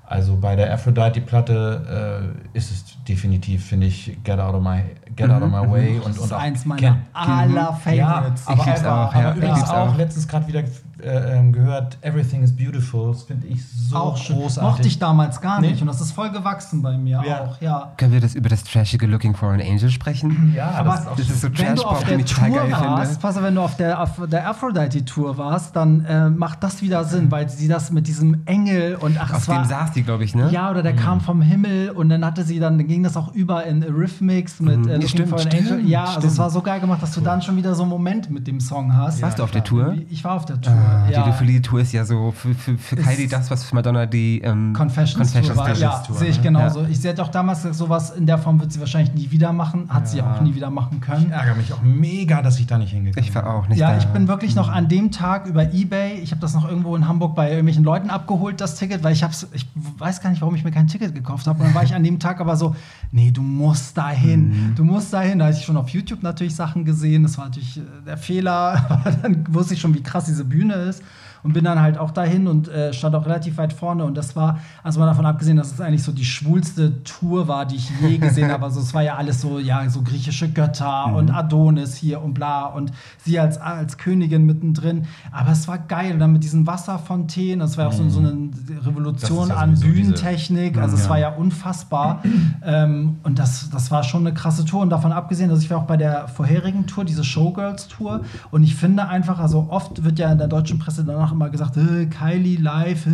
also 0.07 0.37
bei 0.37 0.57
der 0.57 0.73
Aphrodite-Platte 0.75 2.33
äh, 2.55 2.57
ist 2.59 2.71
es 2.71 2.85
definitiv, 3.09 3.65
finde 3.67 3.87
ich, 3.87 4.19
Get 4.25 4.39
Out 4.39 4.55
of 4.55 4.63
My, 4.63 4.83
Get 5.17 5.31
Out 5.31 5.43
of 5.43 5.51
My 5.51 5.71
Way. 5.71 5.97
und, 5.99 6.09
Das 6.09 6.17
ist 6.17 6.23
und 6.23 6.33
auch 6.35 6.39
eins 6.41 6.65
meiner 6.65 6.99
aller 7.13 7.73
Favorites. 7.75 8.47
aber, 8.47 8.63
Ich 8.63 8.85
aber, 8.85 9.09
auch, 9.09 9.15
ja. 9.15 9.21
aber 9.21 9.31
Ich 9.31 9.37
übrigens 9.37 9.71
auch. 9.71 9.97
letztens 9.97 10.29
gerade 10.29 10.47
wieder 10.49 10.63
äh, 11.05 11.39
ähm, 11.39 11.53
gehört, 11.53 11.99
Everything 12.03 12.43
is 12.43 12.55
Beautiful. 12.57 13.13
Das 13.13 13.23
finde 13.25 13.47
ich 13.47 13.61
so 13.69 13.97
auch 13.97 14.17
schön. 14.17 14.37
großartig. 14.37 14.71
Mochte 14.71 14.89
ich 14.89 14.99
damals 14.99 15.41
gar 15.41 15.61
Nee? 15.61 15.71
nicht. 15.71 15.81
Und 15.81 15.89
das 15.89 16.01
ist 16.01 16.13
voll 16.13 16.31
gewachsen 16.31 16.83
bei 16.83 16.97
mir 16.97 17.23
Ja. 17.27 17.41
auch, 17.43 17.61
ja. 17.61 17.93
Können 17.97 18.13
wir 18.13 18.21
das 18.21 18.35
über 18.35 18.49
das 18.49 18.65
trashige 18.65 19.07
Looking 19.07 19.35
for 19.35 19.51
an 19.51 19.61
Angel 19.61 19.91
sprechen? 19.91 20.53
Ja, 20.57 20.71
Aber 20.71 20.91
das 20.91 21.01
ist 21.01 21.09
auch 21.09 21.17
Das 21.17 21.29
ist 21.31 21.41
so 21.41 21.49
wenn 21.49 21.77
du 21.77 21.83
auf 21.83 21.99
Trash-Pop, 22.01 22.07
der 22.09 22.17
den 22.17 22.25
ich 22.27 22.33
total 22.33 22.49
Tour 22.51 22.59
geil 22.61 22.71
warst, 22.73 23.07
finde. 23.13 23.21
pass 23.23 23.37
auf, 23.37 23.43
wenn 23.43 23.55
du 23.55 23.61
auf 23.63 23.77
der, 23.77 24.01
auf 24.03 24.11
der 24.31 24.49
Aphrodite-Tour 24.49 25.39
warst, 25.39 25.77
dann 25.77 26.05
äh, 26.05 26.31
macht 26.31 26.63
das 26.63 26.83
wieder 26.83 27.05
Sinn, 27.05 27.31
weil 27.31 27.49
sie 27.49 27.69
das 27.69 27.91
mit 27.91 28.07
diesem 28.07 28.43
Engel 28.47 28.97
und 28.97 29.19
ach, 29.21 29.33
Auf 29.33 29.39
es 29.43 29.49
war, 29.49 29.63
dem 29.63 29.69
saß 29.69 29.93
die, 29.93 30.03
glaube 30.03 30.25
ich, 30.25 30.35
ne? 30.35 30.51
Ja, 30.51 30.71
oder 30.71 30.83
der 30.83 30.95
kam 30.95 31.21
vom 31.21 31.43
Himmel 31.43 31.91
und 31.91 32.09
dann 32.09 32.25
hatte 32.25 32.45
sie 32.45 32.59
dann, 32.59 32.79
dann 32.79 32.87
ging 32.87 33.03
das 33.03 33.17
auch 33.17 33.33
über 33.35 33.65
in 33.65 33.83
Eurythmics 33.85 34.61
mit 34.61 34.79
Mhm. 34.79 34.85
äh, 34.89 34.89
Ja, 34.89 34.95
Looking 34.95 35.09
stimmt, 35.09 35.29
for 35.31 35.39
an 35.41 35.47
stimmt, 35.51 35.71
Angel. 35.73 35.87
Ja, 35.89 36.01
also 36.05 36.13
stimmt. 36.21 36.33
es 36.33 36.39
war 36.39 36.51
so 36.51 36.61
geil 36.63 36.81
gemacht, 36.81 37.03
dass 37.03 37.13
du 37.13 37.21
dann 37.21 37.43
schon 37.43 37.57
wieder 37.57 37.75
so 37.75 37.83
einen 37.83 37.91
Moment 37.91 38.31
mit 38.31 38.47
dem 38.47 38.61
Song 38.61 38.95
hast. 38.97 39.21
Warst 39.23 39.39
du 39.39 39.43
auf 39.43 39.51
der. 39.51 39.63
Tour? 39.65 39.95
Ich 40.11 40.25
war 40.25 40.33
auf 40.35 40.45
der 40.45 40.61
Tour. 40.61 40.73
Ah, 40.73 40.92
ja. 41.11 41.23
Die 41.25 41.31
Ophelie-Tour 41.31 41.81
ist 41.81 41.93
ja 41.93 42.05
so 42.05 42.33
für, 42.33 42.55
für, 42.55 42.77
für 42.79 42.97
Kylie 42.97 43.29
das, 43.29 43.51
was 43.51 43.65
für 43.65 43.75
Madonna 43.75 44.07
die 44.07 44.41
ähm, 44.43 44.73
Confessions, 44.75 45.33
Tour 45.33 45.57
war. 45.57 45.73
Ja, 45.77 46.03
sehe 46.11 46.29
ich 46.29 46.43
genauso. 46.43 46.85
Ich, 46.91 47.01
sie 47.01 47.09
hat 47.09 47.19
auch 47.21 47.29
damals 47.29 47.59
gesagt, 47.63 47.77
sowas 47.77 48.11
in 48.11 48.27
der 48.27 48.39
Form 48.39 48.61
wird 48.61 48.73
sie 48.73 48.81
wahrscheinlich 48.81 49.15
nie 49.15 49.31
wieder 49.31 49.53
machen. 49.53 49.89
Hat 49.89 50.09
sie 50.09 50.19
Ja. 50.19 50.33
auch 50.35 50.41
nie 50.41 50.55
wieder 50.55 50.71
machen 50.71 50.99
Ich 51.01 51.07
können. 51.07 51.31
ärgere 51.31 51.55
mich 51.57 51.73
auch 51.73 51.83
mega, 51.83 52.43
dass 52.43 52.59
ich 52.59 52.67
da 52.67 52.79
nicht 52.79 52.93
hingegangen 52.93 53.27
Ich 53.29 53.35
war 53.35 53.47
auch 53.47 53.69
nicht 53.69 53.79
Ja, 53.79 53.91
da. 53.93 53.99
ich 53.99 54.07
bin 54.07 54.29
wirklich 54.29 54.55
noch 54.55 54.69
an 54.69 54.89
dem 54.89 55.11
Tag 55.11 55.47
über 55.47 55.73
Ebay, 55.73 56.15
ich 56.23 56.31
habe 56.31 56.41
das 56.41 56.55
noch 56.55 56.69
irgendwo 56.69 56.95
in 56.97 57.09
Hamburg 57.09 57.35
bei 57.35 57.49
irgendwelchen 57.51 57.85
Leuten 57.85 58.11
abgeholt, 58.11 58.61
das 58.61 58.77
Ticket, 58.77 59.03
weil 59.03 59.13
ich 59.13 59.23
hab's, 59.23 59.47
ich 59.53 59.67
weiß 59.99 60.21
gar 60.21 60.31
nicht, 60.31 60.41
warum 60.43 60.55
ich 60.55 60.65
mir 60.65 60.71
kein 60.73 60.87
Ticket 60.87 61.15
gekauft 61.15 61.47
habe. 61.47 61.61
Und 61.61 61.67
dann 61.67 61.75
war 61.75 61.83
ich 61.83 61.95
an 61.95 62.03
dem 62.05 62.19
Tag 62.19 62.41
aber 62.41 62.57
so, 62.57 62.75
nee, 63.11 63.31
du 63.31 63.43
musst 63.43 63.97
dahin, 63.97 64.73
du 64.77 64.85
musst 64.85 65.13
dahin. 65.13 65.39
Da 65.39 65.47
hatte 65.47 65.59
ich 65.59 65.65
schon 65.65 65.77
auf 65.77 65.89
YouTube 65.91 66.23
natürlich 66.23 66.55
Sachen 66.55 66.85
gesehen, 66.85 67.23
das 67.23 67.39
war 67.39 67.47
natürlich 67.47 67.79
äh, 67.79 67.83
der 68.07 68.17
Fehler, 68.17 69.03
dann 69.23 69.45
wusste 69.53 69.75
ich 69.75 69.81
schon, 69.81 69.95
wie 69.95 70.03
krass 70.03 70.25
diese 70.27 70.45
Bühne 70.45 70.72
ist. 70.77 71.03
Und 71.45 71.55
bin 71.55 71.65
dann 71.65 71.81
halt 71.81 71.99
auch 71.99 72.13
dahin 72.13 72.47
und 72.47 72.69
äh, 72.69 72.93
stand 72.93 73.17
auch 73.17 73.27
relativ 73.27 73.57
weit 73.59 73.73
vorne. 73.73 74.05
Und 74.05 74.17
das 74.17 74.37
war, 74.37 74.61
also 74.85 75.01
mal 75.01 75.07
davon 75.07 75.27
abgesehen, 75.27 75.57
dass 75.57 75.73
es 75.73 75.81
eigentlich 75.81 76.05
so 76.05 76.13
die 76.13 76.25
schwulste 76.25 77.03
Tour 77.03 77.49
war, 77.49 77.67
die 77.67 77.77
ich 77.77 77.91
je 78.01 78.19
gesehen 78.19 78.51
habe. 78.53 78.65
Also 78.65 78.79
es 78.81 78.95
war 78.95 79.03
ja 79.03 79.17
alles 79.17 79.41
so, 79.41 79.59
ja, 79.59 79.89
so 79.91 80.03
griechische 80.03 80.49
Götter 80.49 81.07
und 81.15 81.31
Adonis 81.33 81.97
hier 81.97 82.23
und 82.23 82.35
bla. 82.35 82.67
Und 82.67 82.93
sie 83.19 83.41
als, 83.41 83.59
als 83.59 83.99
Königin 83.99 84.47
mittendrin. 84.47 85.07
Aber 85.33 85.51
es 85.51 85.67
war 85.67 85.79
geil. 85.79 86.13
Und 86.13 86.21
dann 86.21 86.33
mit 86.33 86.45
diesen 86.45 86.65
Wasserfontänen, 86.67 87.59
das 87.61 87.77
war 87.77 87.89
auch 87.89 87.93
so, 87.93 88.09
so 88.09 88.21
eine 88.21 88.51
Revolution 88.85 89.49
ja 89.49 89.57
an 89.57 89.75
sowieso 89.75 89.93
diese- 89.93 90.03
Bühnentechnik. 90.13 90.79
Also 90.79 90.95
es 90.97 91.05
Ja. 91.05 91.11
war 91.11 91.19
ja 91.19 91.29
unfassbar. 91.31 92.23
ähm, 92.65 93.17
und 93.25 93.39
das, 93.41 93.69
das 93.71 93.91
war 93.91 94.05
schon 94.05 94.27
eine 94.27 94.35
krasse 94.35 94.65
Tour. 94.65 94.81
Und 94.83 94.91
davon 94.91 95.11
abgesehen, 95.13 95.51
dass 95.51 95.61
ich 95.61 95.71
war 95.71 95.79
auch 95.79 95.87
bei 95.87 95.97
der 95.97 96.29
vorherigen 96.29 96.87
Tour, 96.87 97.05
diese 97.05 97.25
Showgirls-Tour. 97.25 98.21
Und 98.51 98.63
ich 98.63 98.75
finde 98.77 99.09
einfach, 99.09 99.39
also 99.41 99.67
oft 99.71 100.05
wird 100.05 100.19
ja 100.21 100.31
in 100.31 100.39
der 100.39 100.49
deutschen 100.49 100.79
Presse 100.79 101.05
danach 101.05 101.32
immer 101.33 101.51
gesagt, 101.51 101.77
äh, 101.77 102.07
Kylie 102.07 102.59
live, 102.61 103.07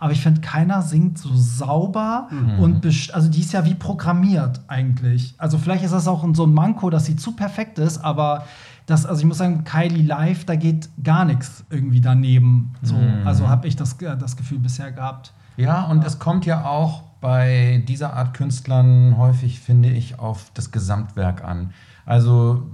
aber 0.00 0.12
ich 0.12 0.20
finde, 0.22 0.40
keiner 0.40 0.82
singt 0.82 1.18
so 1.18 1.30
sauber 1.34 2.28
und 2.60 2.80
best- 2.80 3.12
also 3.14 3.28
die 3.28 3.40
ist 3.40 3.52
ja 3.52 3.64
wie 3.64 3.74
programmiert 3.74 4.60
eigentlich. 4.68 5.34
Also 5.38 5.58
vielleicht 5.58 5.84
ist 5.84 5.92
das 5.92 6.08
auch 6.08 6.24
so 6.34 6.44
ein 6.46 6.54
Manko, 6.54 6.90
dass 6.90 7.04
sie 7.06 7.16
zu 7.16 7.32
perfekt 7.32 7.78
ist, 7.78 7.98
aber 7.98 8.44
das, 8.86 9.06
also 9.06 9.20
ich 9.20 9.26
muss 9.26 9.38
sagen, 9.38 9.64
Kylie 9.64 10.02
live, 10.02 10.44
da 10.44 10.56
geht 10.56 10.88
gar 11.02 11.24
nichts 11.24 11.64
irgendwie 11.70 12.00
daneben. 12.00 12.74
So, 12.82 12.96
also 13.24 13.48
habe 13.48 13.66
ich 13.66 13.76
das, 13.76 13.94
äh, 14.02 14.16
das 14.16 14.36
Gefühl 14.36 14.58
bisher 14.58 14.92
gehabt. 14.92 15.32
Ja, 15.56 15.84
und 15.84 16.04
es 16.04 16.18
kommt 16.18 16.44
ja 16.46 16.64
auch 16.64 17.02
bei 17.20 17.82
dieser 17.88 18.12
Art 18.14 18.34
Künstlern 18.34 19.16
häufig, 19.16 19.60
finde 19.60 19.88
ich, 19.90 20.18
auf 20.18 20.50
das 20.52 20.70
Gesamtwerk 20.72 21.42
an. 21.44 21.70
Also 22.04 22.64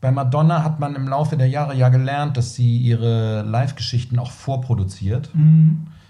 bei 0.00 0.10
Madonna 0.10 0.62
hat 0.62 0.78
man 0.78 0.94
im 0.94 1.08
Laufe 1.08 1.36
der 1.36 1.48
Jahre 1.48 1.74
ja 1.74 1.88
gelernt, 1.88 2.36
dass 2.36 2.54
sie 2.54 2.76
ihre 2.78 3.42
Live-Geschichten 3.42 4.18
auch 4.18 4.30
vorproduziert. 4.30 5.30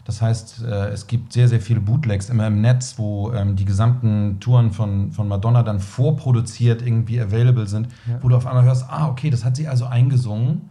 Das 0.04 0.22
heißt, 0.22 0.64
äh, 0.64 0.88
es 0.88 1.06
gibt 1.06 1.34
sehr, 1.34 1.48
sehr 1.48 1.60
viele 1.60 1.80
Bootlegs 1.80 2.30
immer 2.30 2.46
im 2.46 2.62
Netz, 2.62 2.94
wo 2.96 3.30
ähm, 3.32 3.56
die 3.56 3.66
gesamten 3.66 4.40
Touren 4.40 4.72
von, 4.72 5.12
von 5.12 5.28
Madonna 5.28 5.62
dann 5.62 5.80
vorproduziert 5.80 6.80
irgendwie 6.80 7.20
available 7.20 7.66
sind, 7.66 7.88
wo 8.22 8.28
du 8.30 8.36
auf 8.36 8.46
einmal 8.46 8.64
hörst, 8.64 8.86
ah, 8.88 9.08
okay, 9.08 9.28
das 9.28 9.44
hat 9.44 9.56
sie 9.56 9.68
also 9.68 9.84
eingesungen 9.84 10.70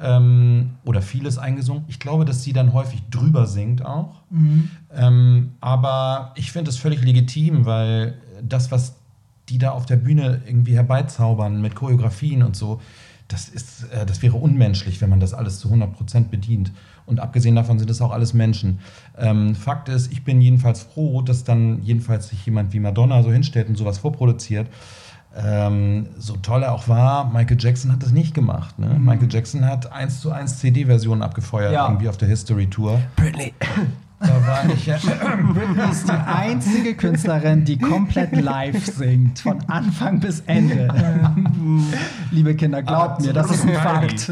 ähm, 0.00 0.70
oder 0.84 1.02
vieles 1.02 1.36
eingesungen. 1.36 1.84
Ich 1.88 1.98
glaube, 2.00 2.24
dass 2.24 2.42
sie 2.42 2.54
dann 2.54 2.72
häufig 2.72 3.02
drüber 3.10 3.46
singt 3.46 3.84
auch. 3.84 4.22
Ähm, 4.94 5.52
aber 5.60 6.32
ich 6.34 6.52
finde 6.52 6.70
es 6.70 6.78
völlig 6.78 7.02
legitim, 7.02 7.66
weil 7.66 8.14
das, 8.42 8.70
was 8.70 8.96
die 9.48 9.58
da 9.58 9.70
auf 9.70 9.86
der 9.86 9.96
Bühne 9.96 10.40
irgendwie 10.46 10.74
herbeizaubern 10.74 11.60
mit 11.60 11.74
Choreografien 11.74 12.42
und 12.42 12.56
so, 12.56 12.80
das, 13.28 13.48
ist, 13.48 13.84
äh, 13.92 14.06
das 14.06 14.22
wäre 14.22 14.36
unmenschlich, 14.36 15.00
wenn 15.00 15.10
man 15.10 15.20
das 15.20 15.34
alles 15.34 15.58
zu 15.58 15.68
100% 15.68 16.28
bedient. 16.30 16.72
Und 17.04 17.20
abgesehen 17.20 17.54
davon 17.56 17.78
sind 17.78 17.90
es 17.90 18.00
auch 18.00 18.10
alles 18.10 18.34
Menschen. 18.34 18.78
Ähm, 19.18 19.54
Fakt 19.54 19.88
ist, 19.88 20.10
ich 20.12 20.24
bin 20.24 20.40
jedenfalls 20.40 20.82
froh, 20.82 21.22
dass 21.22 21.44
dann 21.44 21.82
jedenfalls 21.82 22.28
sich 22.28 22.44
jemand 22.46 22.72
wie 22.72 22.80
Madonna 22.80 23.22
so 23.22 23.30
hinstellt 23.32 23.68
und 23.68 23.76
sowas 23.76 23.98
vorproduziert. 23.98 24.66
Ähm, 25.36 26.06
so 26.18 26.36
toll 26.36 26.62
er 26.62 26.72
auch 26.72 26.88
war, 26.88 27.30
Michael 27.30 27.58
Jackson 27.60 27.92
hat 27.92 28.02
das 28.02 28.12
nicht 28.12 28.34
gemacht. 28.34 28.78
Ne? 28.78 28.98
Michael 28.98 29.28
Jackson 29.30 29.64
hat 29.66 29.92
1 29.92 30.20
zu 30.20 30.32
1 30.32 30.58
CD-Versionen 30.58 31.22
abgefeuert, 31.22 31.72
Ja. 31.72 31.86
irgendwie 31.86 32.08
auf 32.08 32.16
der 32.16 32.28
History 32.28 32.66
Tour. 32.66 32.98
Britney. 33.16 33.52
Da 34.20 34.46
war 34.46 34.64
ich 34.72 34.86
ja. 34.86 34.96
Britney 34.96 35.90
ist 35.90 36.08
die 36.08 36.12
einzige 36.12 36.94
Künstlerin, 36.94 37.64
die 37.64 37.78
komplett 37.78 38.34
live 38.36 38.84
singt, 38.84 39.38
von 39.38 39.58
Anfang 39.68 40.18
bis 40.18 40.40
Ende. 40.40 40.88
Liebe 42.32 42.54
Kinder, 42.56 42.82
glaubt 42.82 43.22
mir, 43.22 43.32
das 43.32 43.50
ist 43.50 43.64
ein 43.64 43.74
Fakt. 43.74 44.30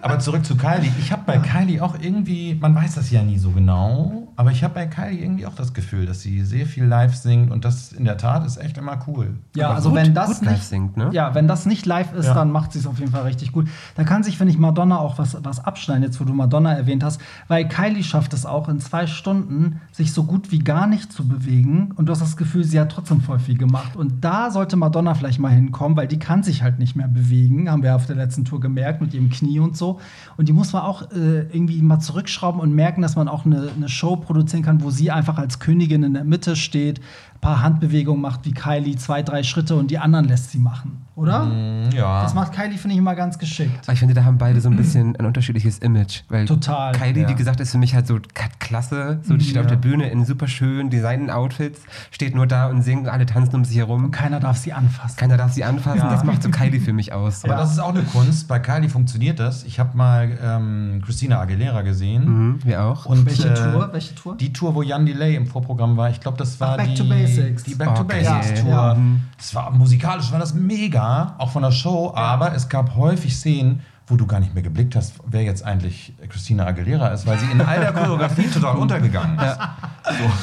Aber 0.00 0.18
zurück 0.18 0.44
zu 0.44 0.56
Kylie. 0.56 0.90
Ich 0.98 1.12
habe 1.12 1.22
bei 1.26 1.38
Kylie 1.38 1.82
auch 1.82 1.96
irgendwie, 2.00 2.54
man 2.54 2.74
weiß 2.74 2.94
das 2.94 3.10
ja 3.10 3.22
nie 3.22 3.36
so 3.38 3.50
genau, 3.50 4.28
aber 4.36 4.52
ich 4.52 4.64
habe 4.64 4.74
bei 4.74 4.86
Kylie 4.86 5.20
irgendwie 5.22 5.44
auch 5.46 5.54
das 5.54 5.74
Gefühl, 5.74 6.06
dass 6.06 6.22
sie 6.22 6.42
sehr 6.42 6.64
viel 6.64 6.84
live 6.84 7.14
singt 7.14 7.50
und 7.50 7.64
das 7.66 7.92
in 7.92 8.04
der 8.06 8.16
Tat 8.16 8.46
ist 8.46 8.56
echt 8.56 8.78
immer 8.78 8.98
cool. 9.06 9.36
Ja, 9.54 9.66
Aber 9.66 9.76
also 9.76 9.90
gut- 9.90 9.98
wenn 9.98 10.14
das 10.14 10.38
gut 10.38 10.46
live 10.46 10.54
nicht 10.54 10.64
singt, 10.64 10.96
ne? 10.96 11.10
Ja, 11.12 11.34
wenn 11.34 11.46
das 11.46 11.66
nicht 11.66 11.84
live 11.84 12.14
ist, 12.14 12.26
Ja. 12.26 12.34
dann 12.34 12.50
macht 12.50 12.72
sie 12.72 12.78
es 12.78 12.86
auf 12.86 12.98
jeden 12.98 13.12
Fall 13.12 13.22
richtig 13.24 13.52
gut. 13.52 13.68
Da 13.96 14.04
kann 14.04 14.22
sich, 14.22 14.38
finde 14.38 14.52
ich, 14.52 14.58
Madonna 14.58 14.98
auch 14.98 15.18
was, 15.18 15.36
was 15.44 15.62
abschneiden, 15.62 16.02
jetzt 16.04 16.18
wo 16.20 16.24
du 16.24 16.32
Madonna 16.32 16.72
erwähnt 16.72 17.04
hast, 17.04 17.20
weil 17.48 17.68
Kylie 17.68 18.02
schafft 18.02 18.32
es 18.32 18.46
auch 18.46 18.68
in 18.68 18.77
zwei 18.80 19.06
Stunden, 19.06 19.80
sich 19.92 20.12
so 20.12 20.24
gut 20.24 20.52
wie 20.52 20.58
gar 20.58 20.86
nicht 20.86 21.12
zu 21.12 21.26
bewegen 21.26 21.92
und 21.96 22.06
du 22.06 22.12
hast 22.12 22.20
das 22.20 22.36
Gefühl, 22.36 22.64
sie 22.64 22.78
hat 22.78 22.92
trotzdem 22.92 23.20
voll 23.20 23.38
viel 23.38 23.58
gemacht. 23.58 23.96
Und 23.96 24.24
da 24.24 24.50
sollte 24.50 24.76
Madonna 24.76 25.14
vielleicht 25.14 25.38
mal 25.38 25.50
hinkommen, 25.50 25.96
weil 25.96 26.08
die 26.08 26.18
kann 26.18 26.42
sich 26.42 26.62
halt 26.62 26.78
nicht 26.78 26.96
mehr 26.96 27.08
bewegen, 27.08 27.70
haben 27.70 27.82
wir 27.82 27.94
auf 27.94 28.06
der 28.06 28.16
letzten 28.16 28.44
Tour 28.44 28.60
gemerkt 28.60 29.00
mit 29.00 29.14
ihrem 29.14 29.30
Knie 29.30 29.60
und 29.60 29.76
so. 29.76 30.00
Und 30.36 30.48
die 30.48 30.52
muss 30.52 30.72
man 30.72 30.82
auch 30.82 31.10
äh, 31.12 31.40
irgendwie 31.52 31.80
mal 31.82 32.00
zurückschrauben 32.00 32.60
und 32.60 32.74
merken, 32.74 33.02
dass 33.02 33.16
man 33.16 33.28
auch 33.28 33.44
eine, 33.44 33.70
eine 33.74 33.88
Show 33.88 34.16
produzieren 34.16 34.62
kann, 34.62 34.82
wo 34.82 34.90
sie 34.90 35.10
einfach 35.10 35.38
als 35.38 35.58
Königin 35.58 36.02
in 36.02 36.14
der 36.14 36.24
Mitte 36.24 36.56
steht, 36.56 37.00
ein 37.34 37.40
paar 37.40 37.62
Handbewegungen 37.62 38.20
macht 38.20 38.44
wie 38.44 38.52
Kylie, 38.52 38.96
zwei, 38.96 39.22
drei 39.22 39.42
Schritte 39.42 39.76
und 39.76 39.90
die 39.90 39.98
anderen 39.98 40.26
lässt 40.26 40.50
sie 40.50 40.58
machen, 40.58 41.02
oder? 41.18 41.44
Mm, 41.44 41.90
Ja. 41.94 42.22
Das 42.22 42.34
macht 42.34 42.52
Kylie, 42.52 42.78
finde 42.78 42.94
ich, 42.94 42.98
immer 42.98 43.14
ganz 43.14 43.38
geschickt. 43.38 43.80
Aber 43.84 43.92
ich 43.92 43.98
finde, 43.98 44.14
da 44.14 44.24
haben 44.24 44.38
beide 44.38 44.60
so 44.60 44.68
ein 44.70 44.76
bisschen 44.76 45.16
ein 45.16 45.26
unterschiedliches 45.26 45.78
Image. 45.80 46.22
Weil 46.28 46.46
Total, 46.46 46.92
Kylie, 46.92 47.22
ja. 47.22 47.28
wie 47.28 47.34
gesagt, 47.34 47.60
ist 47.60 47.72
für 47.72 47.78
mich 47.78 47.94
halt 47.94 48.06
so 48.06 48.18
klasse. 48.58 49.20
So, 49.22 49.36
die 49.36 49.44
steht 49.44 49.58
auf 49.58 49.66
der 49.66 49.76
Bühne 49.76 50.08
in 50.10 50.24
super 50.24 50.46
schönen 50.48 50.90
designten 50.90 51.30
Outfits, 51.30 51.80
steht 52.10 52.34
nur 52.34 52.46
da 52.46 52.66
und 52.68 52.82
singt, 52.82 53.08
alle 53.08 53.26
tanzen 53.26 53.54
um 53.56 53.64
sich 53.64 53.76
herum. 53.76 54.10
Keiner 54.10 54.40
darf 54.40 54.56
sie 54.58 54.72
anfassen. 54.72 55.16
Keiner 55.16 55.36
darf 55.36 55.52
sie 55.52 55.64
anfassen. 55.64 55.98
Ja. 56.00 56.10
Das 56.10 56.24
macht 56.24 56.42
so 56.42 56.50
Kylie 56.50 56.80
für 56.80 56.92
mich 56.92 57.12
aus. 57.12 57.44
Aber 57.44 57.56
das 57.56 57.72
ist 57.72 57.78
auch 57.78 57.90
eine 57.94 58.02
Kunst. 58.02 58.48
Bei 58.48 58.58
Kylie 58.58 58.88
funktioniert 58.88 59.38
das. 59.40 59.64
Ich 59.64 59.78
habe 59.80 59.96
mal 59.96 60.30
ähm, 60.42 61.02
Christina 61.04 61.40
Aguilera 61.40 61.82
gesehen. 61.82 62.24
Mhm, 62.26 62.58
wir 62.64 62.82
auch. 62.82 63.06
Und, 63.06 63.26
Welche 63.26 63.48
äh, 63.48 63.54
Tour? 63.54 63.88
Welche 63.92 64.14
Tour? 64.14 64.36
Die 64.36 64.52
Tour, 64.52 64.74
wo 64.74 64.82
Jan 64.82 65.04
Delay 65.06 65.34
im 65.36 65.46
Vorprogramm 65.46 65.96
war. 65.96 66.10
Ich 66.10 66.20
glaube, 66.20 66.36
das 66.38 66.58
war 66.60 66.72
Ach, 66.72 66.76
Back 66.76 66.88
die, 66.88 66.94
to 66.94 67.04
Basics. 67.08 67.64
die 67.64 67.74
Back 67.74 67.94
to 67.94 68.02
Okay. 68.02 68.22
Basics 68.22 68.60
Tour. 68.60 68.70
Ja. 68.70 68.96
Das 69.36 69.54
war 69.54 69.70
musikalisch, 69.70 70.30
war 70.32 70.38
das 70.38 70.54
mega, 70.54 71.07
auch 71.38 71.50
von 71.50 71.62
der 71.62 71.72
Show. 71.72 72.12
Aber 72.14 72.54
es 72.54 72.68
gab 72.68 72.96
häufig 72.96 73.36
Szenen, 73.36 73.80
wo 74.06 74.16
du 74.16 74.26
gar 74.26 74.40
nicht 74.40 74.54
mehr 74.54 74.62
geblickt 74.62 74.96
hast, 74.96 75.14
wer 75.26 75.42
jetzt 75.42 75.64
eigentlich 75.64 76.14
Christina 76.28 76.66
Aguilera 76.66 77.08
ist, 77.08 77.26
weil 77.26 77.38
sie 77.38 77.50
in 77.50 77.60
all 77.60 77.80
der 77.80 77.92
Choreografie 77.92 78.48
total 78.52 78.76
untergegangen 78.76 79.38
ist. 79.38 79.58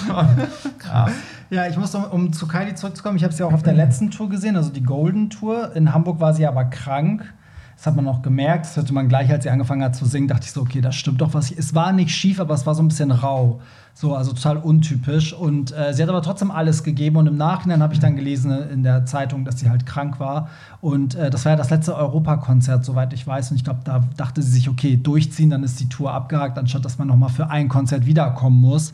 So. 0.08 0.14
Ja. 0.14 1.08
Ja, 1.52 1.68
ich 1.68 1.78
muss, 1.78 1.94
um, 1.94 2.04
um 2.06 2.34
zu 2.34 2.48
Kylie 2.48 2.74
zurückzukommen, 2.74 3.18
ich 3.18 3.24
habe 3.24 3.32
sie 3.32 3.44
auch 3.44 3.54
auf 3.54 3.62
der 3.62 3.74
letzten 3.74 4.10
Tour 4.10 4.30
gesehen, 4.30 4.56
also 4.56 4.72
die 4.72 4.82
Golden 4.82 5.30
Tour. 5.30 5.75
In 5.75 5.94
Hamburg 5.94 6.20
war 6.20 6.34
sie 6.34 6.48
aber 6.48 6.66
krank. 6.66 7.34
Das 7.77 7.88
hat 7.88 7.96
man 7.96 8.07
auch 8.07 8.22
gemerkt. 8.22 8.66
Das 8.66 8.77
hörte 8.77 8.94
man 8.94 9.09
gleich, 9.09 9.29
als 9.29 9.44
sie 9.44 9.50
angefangen 9.50 9.83
hat 9.83 9.96
zu 9.96 10.05
singen, 10.05 10.27
dachte 10.27 10.46
ich 10.46 10.51
so, 10.51 10.61
okay, 10.61 10.81
das 10.81 10.96
stimmt 10.96 11.22
doch 11.22 11.33
was. 11.33 11.51
Es 11.51 11.75
war 11.75 11.92
nicht 11.92 12.11
schief, 12.11 12.40
aber 12.40 12.53
es 12.53 12.66
war 12.66 12.74
so 12.74 12.81
ein 12.81 12.88
bisschen 12.88 13.11
rau. 13.11 13.59
So, 13.94 14.16
also 14.16 14.33
total 14.33 14.57
untypisch. 14.57 15.33
Und 15.33 15.72
äh, 15.72 15.94
sie 15.94 16.01
hat 16.01 16.09
aber 16.09 16.22
trotzdem 16.22 16.51
alles 16.51 16.83
gegeben. 16.83 17.18
Und 17.18 17.27
im 17.27 17.38
Nachhinein 17.38 17.81
habe 17.83 17.94
ich 17.94 18.00
dann 18.00 18.16
gelesen 18.16 18.51
in 18.70 18.83
der 18.83 19.05
Zeitung, 19.05 19.46
dass 19.46 19.59
sie 19.59 19.70
halt 19.70 19.85
krank 19.85 20.20
war. 20.20 20.50
Und 20.81 21.16
äh, 21.16 21.29
das 21.29 21.46
war 21.46 21.51
ja 21.51 21.57
das 21.57 21.70
letzte 21.70 21.96
Europakonzert, 21.96 22.85
soweit 22.85 23.14
ich 23.14 23.25
weiß. 23.27 23.51
Und 23.51 23.57
ich 23.57 23.64
glaube, 23.64 23.81
da 23.83 24.03
dachte 24.18 24.42
sie 24.42 24.51
sich, 24.51 24.70
okay, 24.70 24.98
durchziehen, 24.98 25.50
dann 25.50 25.64
ist 25.64 25.79
die 25.79 25.90
Tour 25.90 26.11
abgehakt, 26.14 26.57
anstatt 26.57 26.85
dass 26.85 26.98
man 26.98 27.07
noch 27.07 27.18
mal 27.18 27.29
für 27.29 27.50
ein 27.50 27.68
Konzert 27.68 28.05
wiederkommen 28.05 28.59
muss. 28.59 28.94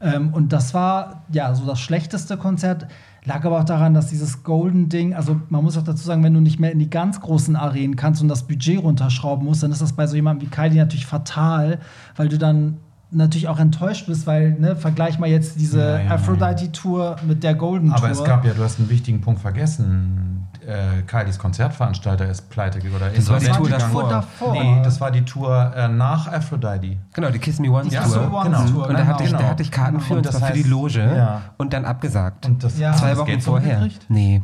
Ähm, 0.00 0.32
und 0.32 0.52
das 0.52 0.72
war 0.72 1.22
ja 1.30 1.54
so 1.54 1.66
das 1.66 1.80
schlechteste 1.80 2.36
Konzert. 2.36 2.86
Lag 3.24 3.44
aber 3.44 3.60
auch 3.60 3.64
daran, 3.64 3.92
dass 3.92 4.06
dieses 4.06 4.42
Golden-Ding, 4.42 5.14
also 5.14 5.40
man 5.50 5.62
muss 5.62 5.76
auch 5.76 5.82
dazu 5.82 6.02
sagen, 6.02 6.22
wenn 6.22 6.32
du 6.32 6.40
nicht 6.40 6.58
mehr 6.58 6.72
in 6.72 6.78
die 6.78 6.88
ganz 6.88 7.20
großen 7.20 7.54
Arenen 7.54 7.96
kannst 7.96 8.22
und 8.22 8.28
das 8.28 8.46
Budget 8.46 8.82
runterschrauben 8.82 9.44
musst, 9.44 9.62
dann 9.62 9.72
ist 9.72 9.82
das 9.82 9.92
bei 9.92 10.06
so 10.06 10.16
jemandem 10.16 10.46
wie 10.48 10.50
Kylie 10.50 10.78
natürlich 10.78 11.06
fatal, 11.06 11.80
weil 12.16 12.28
du 12.28 12.38
dann 12.38 12.78
natürlich 13.10 13.48
auch 13.48 13.58
enttäuscht 13.58 14.06
bist, 14.06 14.26
weil, 14.26 14.52
ne, 14.58 14.76
vergleich 14.76 15.18
mal 15.18 15.28
jetzt 15.28 15.58
diese 15.60 15.80
Ja, 15.80 16.00
ja, 16.00 16.10
Aphrodite-Tour 16.12 17.16
mit 17.26 17.42
der 17.42 17.54
Golden 17.54 17.88
Tour. 17.88 17.96
Aber 17.96 18.10
es 18.10 18.24
gab 18.24 18.44
ja, 18.44 18.54
du 18.54 18.62
hast 18.62 18.78
einen 18.78 18.88
wichtigen 18.88 19.20
Punkt 19.20 19.40
vergessen. 19.40 20.46
Äh, 20.66 21.02
Kylies 21.06 21.38
Konzertveranstalter 21.38 22.28
ist 22.28 22.50
pleite 22.50 22.78
oder 22.94 23.08
Das 23.10 23.28
war 23.28 23.38
die 23.40 23.46
Tour 23.46 23.68
davor. 24.08 24.52
Nee, 24.52 24.80
das 24.82 25.00
war 25.00 25.10
die 25.10 25.22
Tour 25.24 25.72
äh, 25.74 25.88
nach 25.88 26.26
Aphrodite. 26.30 26.96
Genau, 27.12 27.30
die 27.30 27.38
Kiss 27.38 27.58
Me 27.58 27.70
Once 27.70 27.88
Die 27.90 27.96
Tour. 27.96 28.32
Once 28.32 28.44
genau. 28.44 28.64
Tour, 28.66 28.88
Und 28.88 28.98
da 28.98 29.06
hatte, 29.06 29.24
ich, 29.24 29.30
genau. 29.30 29.42
da 29.42 29.48
hatte 29.48 29.62
ich 29.62 29.70
Karten 29.70 30.00
für 30.00 30.14
Und 30.14 30.26
das 30.26 30.36
zwar 30.38 30.48
für 30.48 30.54
die 30.54 30.64
heißt- 30.64 30.68
Loge 30.68 31.14
ja. 31.16 31.40
und 31.56 31.72
dann 31.72 31.84
abgesagt. 31.84 32.46
Und 32.46 32.62
das 32.62 32.78
Ja. 32.78 32.92
Zwei 32.94 33.16
Wochen 33.16 33.26
Geld 33.26 33.42
vorher. 33.42 33.78
zurückgekriegt? 33.78 34.06
Nee, 34.10 34.42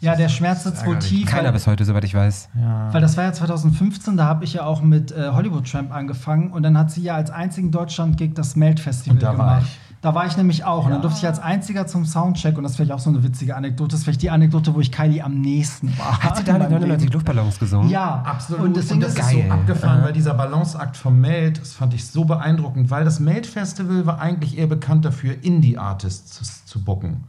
ja, 0.00 0.16
der 0.16 0.28
Schmerz 0.28 0.64
sitzt 0.64 0.84
wohl 0.84 0.98
tief. 0.98 1.28
keiner 1.28 1.52
bis 1.52 1.66
heute, 1.68 1.84
soweit 1.84 2.02
ich 2.02 2.14
weiß. 2.14 2.48
Ja. 2.60 2.92
Weil 2.92 3.00
das 3.00 3.16
war 3.16 3.24
ja 3.24 3.32
2015, 3.32 4.16
da 4.16 4.24
habe 4.24 4.42
ich 4.44 4.54
ja 4.54 4.64
auch 4.64 4.82
mit 4.82 5.12
äh, 5.12 5.30
Hollywood 5.32 5.70
Tramp 5.70 5.92
angefangen 5.94 6.50
und 6.50 6.62
dann 6.64 6.76
hat 6.76 6.90
sie 6.90 7.02
ja 7.02 7.14
als 7.14 7.30
einzigen 7.30 7.70
Deutschland-Gig 7.70 8.34
das 8.34 8.56
Melt-Festival 8.56 9.18
gemacht. 9.18 9.66
Da 10.00 10.14
war 10.14 10.26
ich 10.26 10.36
nämlich 10.36 10.64
auch. 10.64 10.84
Und 10.84 10.92
dann 10.92 11.02
durfte 11.02 11.18
ich 11.18 11.26
als 11.26 11.40
einziger 11.40 11.86
zum 11.86 12.04
Soundcheck, 12.04 12.56
und 12.56 12.62
das 12.62 12.72
ist 12.72 12.76
vielleicht 12.76 12.92
auch 12.92 13.00
so 13.00 13.10
eine 13.10 13.22
witzige 13.24 13.56
Anekdote, 13.56 13.90
das 13.90 14.00
ist 14.00 14.04
vielleicht 14.04 14.22
die 14.22 14.30
Anekdote, 14.30 14.74
wo 14.74 14.80
ich 14.80 14.92
Kylie 14.92 15.24
am 15.24 15.40
nächsten 15.40 15.96
war. 15.98 16.22
Hat 16.22 16.36
sie 16.36 16.44
da 16.44 16.52
in 16.52 16.58
die 16.58 16.64
meinem 16.64 16.72
99 16.74 17.04
Leben. 17.06 17.12
Luftballons 17.14 17.58
gesungen? 17.58 17.88
Ja, 17.90 18.22
Absolut. 18.24 18.64
Und 18.64 18.76
deswegen 18.76 19.00
das 19.00 19.14
ist 19.14 19.20
es 19.20 19.30
so 19.30 19.38
geil. 19.38 19.50
abgefahren, 19.50 20.04
weil 20.04 20.12
dieser 20.12 20.34
Balanceakt 20.34 20.96
vom 20.96 21.20
Meld, 21.20 21.60
das 21.60 21.72
fand 21.72 21.94
ich 21.94 22.06
so 22.06 22.24
beeindruckend, 22.24 22.90
weil 22.90 23.04
das 23.04 23.18
Meld-Festival 23.18 24.06
war 24.06 24.20
eigentlich 24.20 24.56
eher 24.56 24.68
bekannt 24.68 25.04
dafür, 25.04 25.34
Indie-Artists 25.42 26.64
zu 26.66 26.84
booken. 26.84 27.24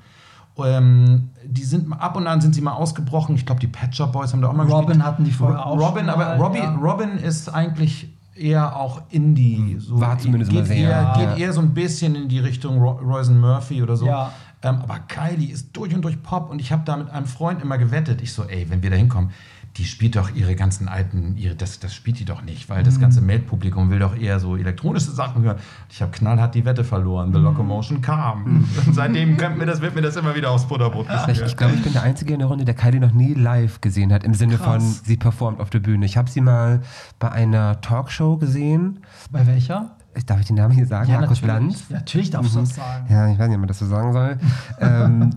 Ähm, 0.64 1.30
die 1.46 1.64
sind 1.64 1.92
ab 1.94 2.16
und 2.18 2.28
an 2.28 2.42
sind 2.42 2.54
sie 2.54 2.62
mal 2.62 2.74
ausgebrochen. 2.74 3.36
Ich 3.36 3.46
glaube, 3.46 3.62
die 3.62 3.72
Shop 3.92 4.12
Boys 4.12 4.34
haben 4.34 4.42
da 4.42 4.50
auch 4.50 4.54
mal 4.54 4.68
Robin 4.68 4.88
gespielt. 4.88 5.04
hatten 5.06 5.24
die 5.24 5.32
vorher 5.32 5.66
auch 5.66 5.80
Robin, 5.80 6.06
schon 6.06 6.10
aber 6.10 6.26
mal, 6.26 6.38
Robbie, 6.38 6.60
ja. 6.60 6.76
Robin 6.76 7.12
ist 7.12 7.50
eigentlich 7.50 8.14
eher 8.40 8.76
auch 8.76 9.02
Indie. 9.10 9.76
So 9.80 10.00
War 10.00 10.18
zumindest 10.18 10.52
geht 10.52 10.62
mal 10.62 10.66
sehr, 10.66 10.78
Eher, 10.78 10.90
ja. 10.90 11.34
Geht 11.36 11.40
eher 11.40 11.54
so 11.54 11.62
ein 11.62 11.74
bisschen 11.74 12.16
in 12.16 12.30
die 12.30 12.40
Richtung 12.40 12.80
Ro 12.80 12.92
Royce 12.92 13.30
Murphy 13.30 13.84
oder 13.84 13.96
so. 13.96 14.06
Ja. 14.06 14.32
Ähm, 14.62 14.80
aber 14.82 15.00
Kylie 15.00 15.52
ist 15.52 15.70
durch 15.74 15.94
und 15.96 16.02
durch 16.02 16.22
Pop 16.22 16.50
und 16.50 16.60
ich 16.60 16.72
habe 16.72 16.84
da 16.86 16.98
mit 16.98 17.10
einem 17.10 17.26
Freund 17.26 17.62
immer 17.62 17.78
gewettet. 17.78 18.22
Ich 18.22 18.34
so, 18.34 18.44
ey, 18.44 18.66
wenn 18.70 18.84
wir 18.84 18.90
da 18.90 18.96
hinkommen, 18.98 19.32
die 19.80 19.86
spielt 19.86 20.16
doch 20.18 20.36
ihre 20.36 20.56
ganzen 20.56 20.88
alten, 20.88 21.36
ihre, 21.38 21.56
das, 21.56 21.80
das 21.80 21.96
spielt 21.96 22.20
die 22.20 22.26
doch 22.26 22.42
nicht, 22.44 22.70
weil 22.70 22.82
Mhm. 22.82 22.86
das 22.86 23.00
ganze 23.00 23.22
Meldpublikum 23.22 23.90
will 23.90 23.98
doch 24.00 24.16
eher 24.16 24.40
so 24.40 24.56
elektronische 24.58 25.10
Sachen 25.12 25.42
hören. 25.42 25.58
Ich 25.90 26.02
habe 26.02 26.12
knallhart 26.12 26.54
die 26.54 26.66
Wette 26.66 26.84
verloren. 26.84 27.30
Mhm. 27.30 27.34
The 27.34 27.40
Locomotion 27.40 28.02
kam. 28.02 28.68
Und 28.86 28.94
seitdem 28.94 29.38
kommt 29.38 29.58
mir 29.58 29.66
das, 29.66 29.82
wird 29.82 29.96
mir 29.96 30.02
das 30.02 30.16
immer 30.18 30.36
wieder 30.36 30.52
aufs 30.52 30.66
Butterbrot 30.68 31.08
Ich, 31.10 31.26
geschmiert. 31.26 31.48
ich 31.50 31.58
glaube, 31.58 31.74
ich 31.76 31.82
bin 31.84 31.94
der 31.94 32.04
Einzige 32.04 32.34
in 32.34 32.40
der 32.40 32.48
Runde, 32.50 32.66
der 32.66 32.76
Kylie 32.76 33.00
noch 33.00 33.14
nie 33.14 33.34
live 33.34 33.82
gesehen 33.82 34.12
hat, 34.14 34.24
im 34.24 34.34
Sinne 34.34 34.58
Krass. 34.58 34.66
von, 34.68 34.82
sie 34.82 35.18
performt 35.18 35.60
auf 35.62 35.70
der 35.70 35.80
Bühne. 35.80 36.06
Ich 36.06 36.18
habe 36.18 36.30
sie 36.30 36.42
mal 36.42 36.82
bei 37.18 37.32
einer 37.32 37.82
Talkshow 37.82 38.38
gesehen. 38.38 39.00
Bei 39.32 39.48
welcher? 39.48 39.96
Ich- 40.16 40.26
Darf 40.26 40.42
ich 40.42 40.48
den 40.48 40.58
Namen 40.58 40.74
hier 40.74 40.86
sagen? 40.88 41.12
Markus 41.14 41.42
Lanz. 41.42 41.86
Ja, 41.90 41.96
natürlich 41.98 42.30
darfst 42.32 42.54
du 42.54 42.60
das 42.60 42.76
sagen. 42.76 43.06
Ja, 43.10 43.32
ich 43.32 43.40
weiß 43.40 43.48
nicht, 43.48 43.56
ob 43.56 43.62
man 43.62 43.68
das 43.70 43.80
so 43.80 43.86
sagen 43.86 44.12
soll. 44.12 44.38
ähm, 44.82 45.30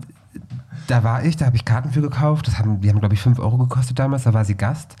da 0.87 1.03
war 1.03 1.23
ich, 1.23 1.37
da 1.37 1.45
habe 1.45 1.55
ich 1.55 1.65
Karten 1.65 1.91
für 1.91 2.01
gekauft. 2.01 2.47
Das 2.47 2.59
haben, 2.59 2.81
die 2.81 2.89
haben, 2.89 2.99
glaube 2.99 3.13
ich, 3.15 3.21
5 3.21 3.39
Euro 3.39 3.57
gekostet 3.57 3.99
damals. 3.99 4.23
Da 4.23 4.33
war 4.33 4.45
sie 4.45 4.55
Gast. 4.55 4.95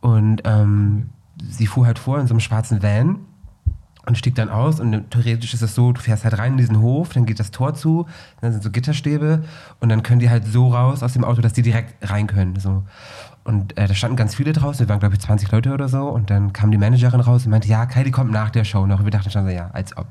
Und 0.00 0.42
ähm, 0.44 1.10
sie 1.42 1.66
fuhr 1.66 1.86
halt 1.86 1.98
vor 1.98 2.18
in 2.18 2.26
so 2.26 2.34
einem 2.34 2.40
schwarzen 2.40 2.82
Van 2.82 3.20
und 4.06 4.18
stieg 4.18 4.34
dann 4.34 4.50
aus. 4.50 4.80
Und 4.80 5.10
theoretisch 5.10 5.54
ist 5.54 5.62
es 5.62 5.74
so, 5.74 5.92
du 5.92 6.00
fährst 6.00 6.24
halt 6.24 6.38
rein 6.38 6.52
in 6.52 6.58
diesen 6.58 6.80
Hof, 6.80 7.12
dann 7.12 7.26
geht 7.26 7.40
das 7.40 7.50
Tor 7.50 7.74
zu, 7.74 8.06
dann 8.40 8.52
sind 8.52 8.62
so 8.62 8.70
Gitterstäbe 8.70 9.44
und 9.80 9.88
dann 9.88 10.02
können 10.02 10.20
die 10.20 10.30
halt 10.30 10.46
so 10.46 10.68
raus 10.68 11.02
aus 11.02 11.14
dem 11.14 11.24
Auto, 11.24 11.40
dass 11.40 11.52
die 11.52 11.62
direkt 11.62 12.10
rein 12.10 12.26
können. 12.26 12.56
So. 12.56 12.82
Und 13.44 13.76
äh, 13.76 13.86
da 13.86 13.94
standen 13.94 14.16
ganz 14.16 14.34
viele 14.34 14.54
draußen, 14.54 14.80
wir 14.80 14.88
waren 14.88 15.00
glaube 15.00 15.14
ich 15.14 15.20
20 15.20 15.52
Leute 15.52 15.72
oder 15.72 15.88
so 15.88 16.08
und 16.08 16.30
dann 16.30 16.54
kam 16.54 16.70
die 16.70 16.78
Managerin 16.78 17.20
raus 17.20 17.44
und 17.44 17.50
meinte, 17.50 17.68
ja, 17.68 17.84
Kylie 17.84 18.10
kommt 18.10 18.32
nach 18.32 18.48
der 18.48 18.64
Show 18.64 18.86
noch. 18.86 19.00
Und 19.00 19.04
wir 19.04 19.10
dachten 19.10 19.30
schon 19.30 19.44
so, 19.44 19.50
ja, 19.50 19.70
als 19.72 19.96
ob. 19.98 20.06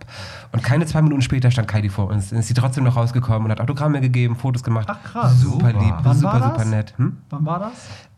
Und 0.51 0.63
keine 0.63 0.85
zwei 0.85 1.01
Minuten 1.01 1.23
später 1.23 1.49
stand 1.49 1.67
Kylie 1.67 1.89
vor 1.89 2.07
uns. 2.07 2.29
Dann 2.29 2.39
ist 2.39 2.47
sie 2.47 2.53
trotzdem 2.53 2.83
noch 2.83 2.95
rausgekommen 2.95 3.45
und 3.45 3.51
hat 3.51 3.59
Autogramme 3.59 4.01
gegeben, 4.01 4.35
Fotos 4.35 4.63
gemacht. 4.63 4.87
Ach, 4.89 5.01
krass. 5.03 5.41
Super 5.41 5.71
Super. 5.71 5.83
lieb, 5.83 5.95
Wann 6.03 6.17
super, 6.17 6.41
super 6.43 6.65
nett. 6.65 6.93
Hm? 6.97 7.17
Wann 7.31 7.45
war 7.45 7.59
das? 7.59 7.71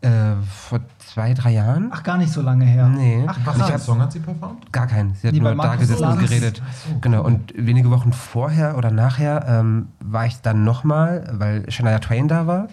Äh, 0.06 0.36
vor 0.68 0.80
zwei, 0.98 1.34
drei 1.34 1.52
Jahren? 1.52 1.88
Ach, 1.92 2.02
gar 2.02 2.18
nicht 2.18 2.32
so 2.32 2.40
lange 2.42 2.64
her. 2.64 2.88
Nee. 2.88 3.24
Ach, 3.26 3.38
Was 3.44 3.56
für 3.56 3.64
einen 3.66 3.78
Song 3.78 4.00
hat 4.00 4.12
sie 4.12 4.20
performt? 4.20 4.70
Gar 4.72 4.86
keinen. 4.86 5.14
Sie 5.14 5.26
hat 5.28 5.34
Nee, 5.34 5.40
nur 5.40 5.54
da 5.54 5.76
gesessen 5.76 6.04
und 6.04 6.18
geredet. 6.20 6.62
So, 6.88 6.98
genau. 7.00 7.24
Und 7.24 7.52
wenige 7.56 7.90
Wochen 7.90 8.12
vorher 8.12 8.76
oder 8.76 8.90
nachher 8.90 9.44
ähm, 9.48 9.88
war 10.00 10.26
ich 10.26 10.40
dann 10.42 10.64
nochmal, 10.64 11.28
weil 11.32 11.70
Shania 11.70 11.98
Twain 11.98 12.28
da 12.28 12.46
war. 12.46 12.68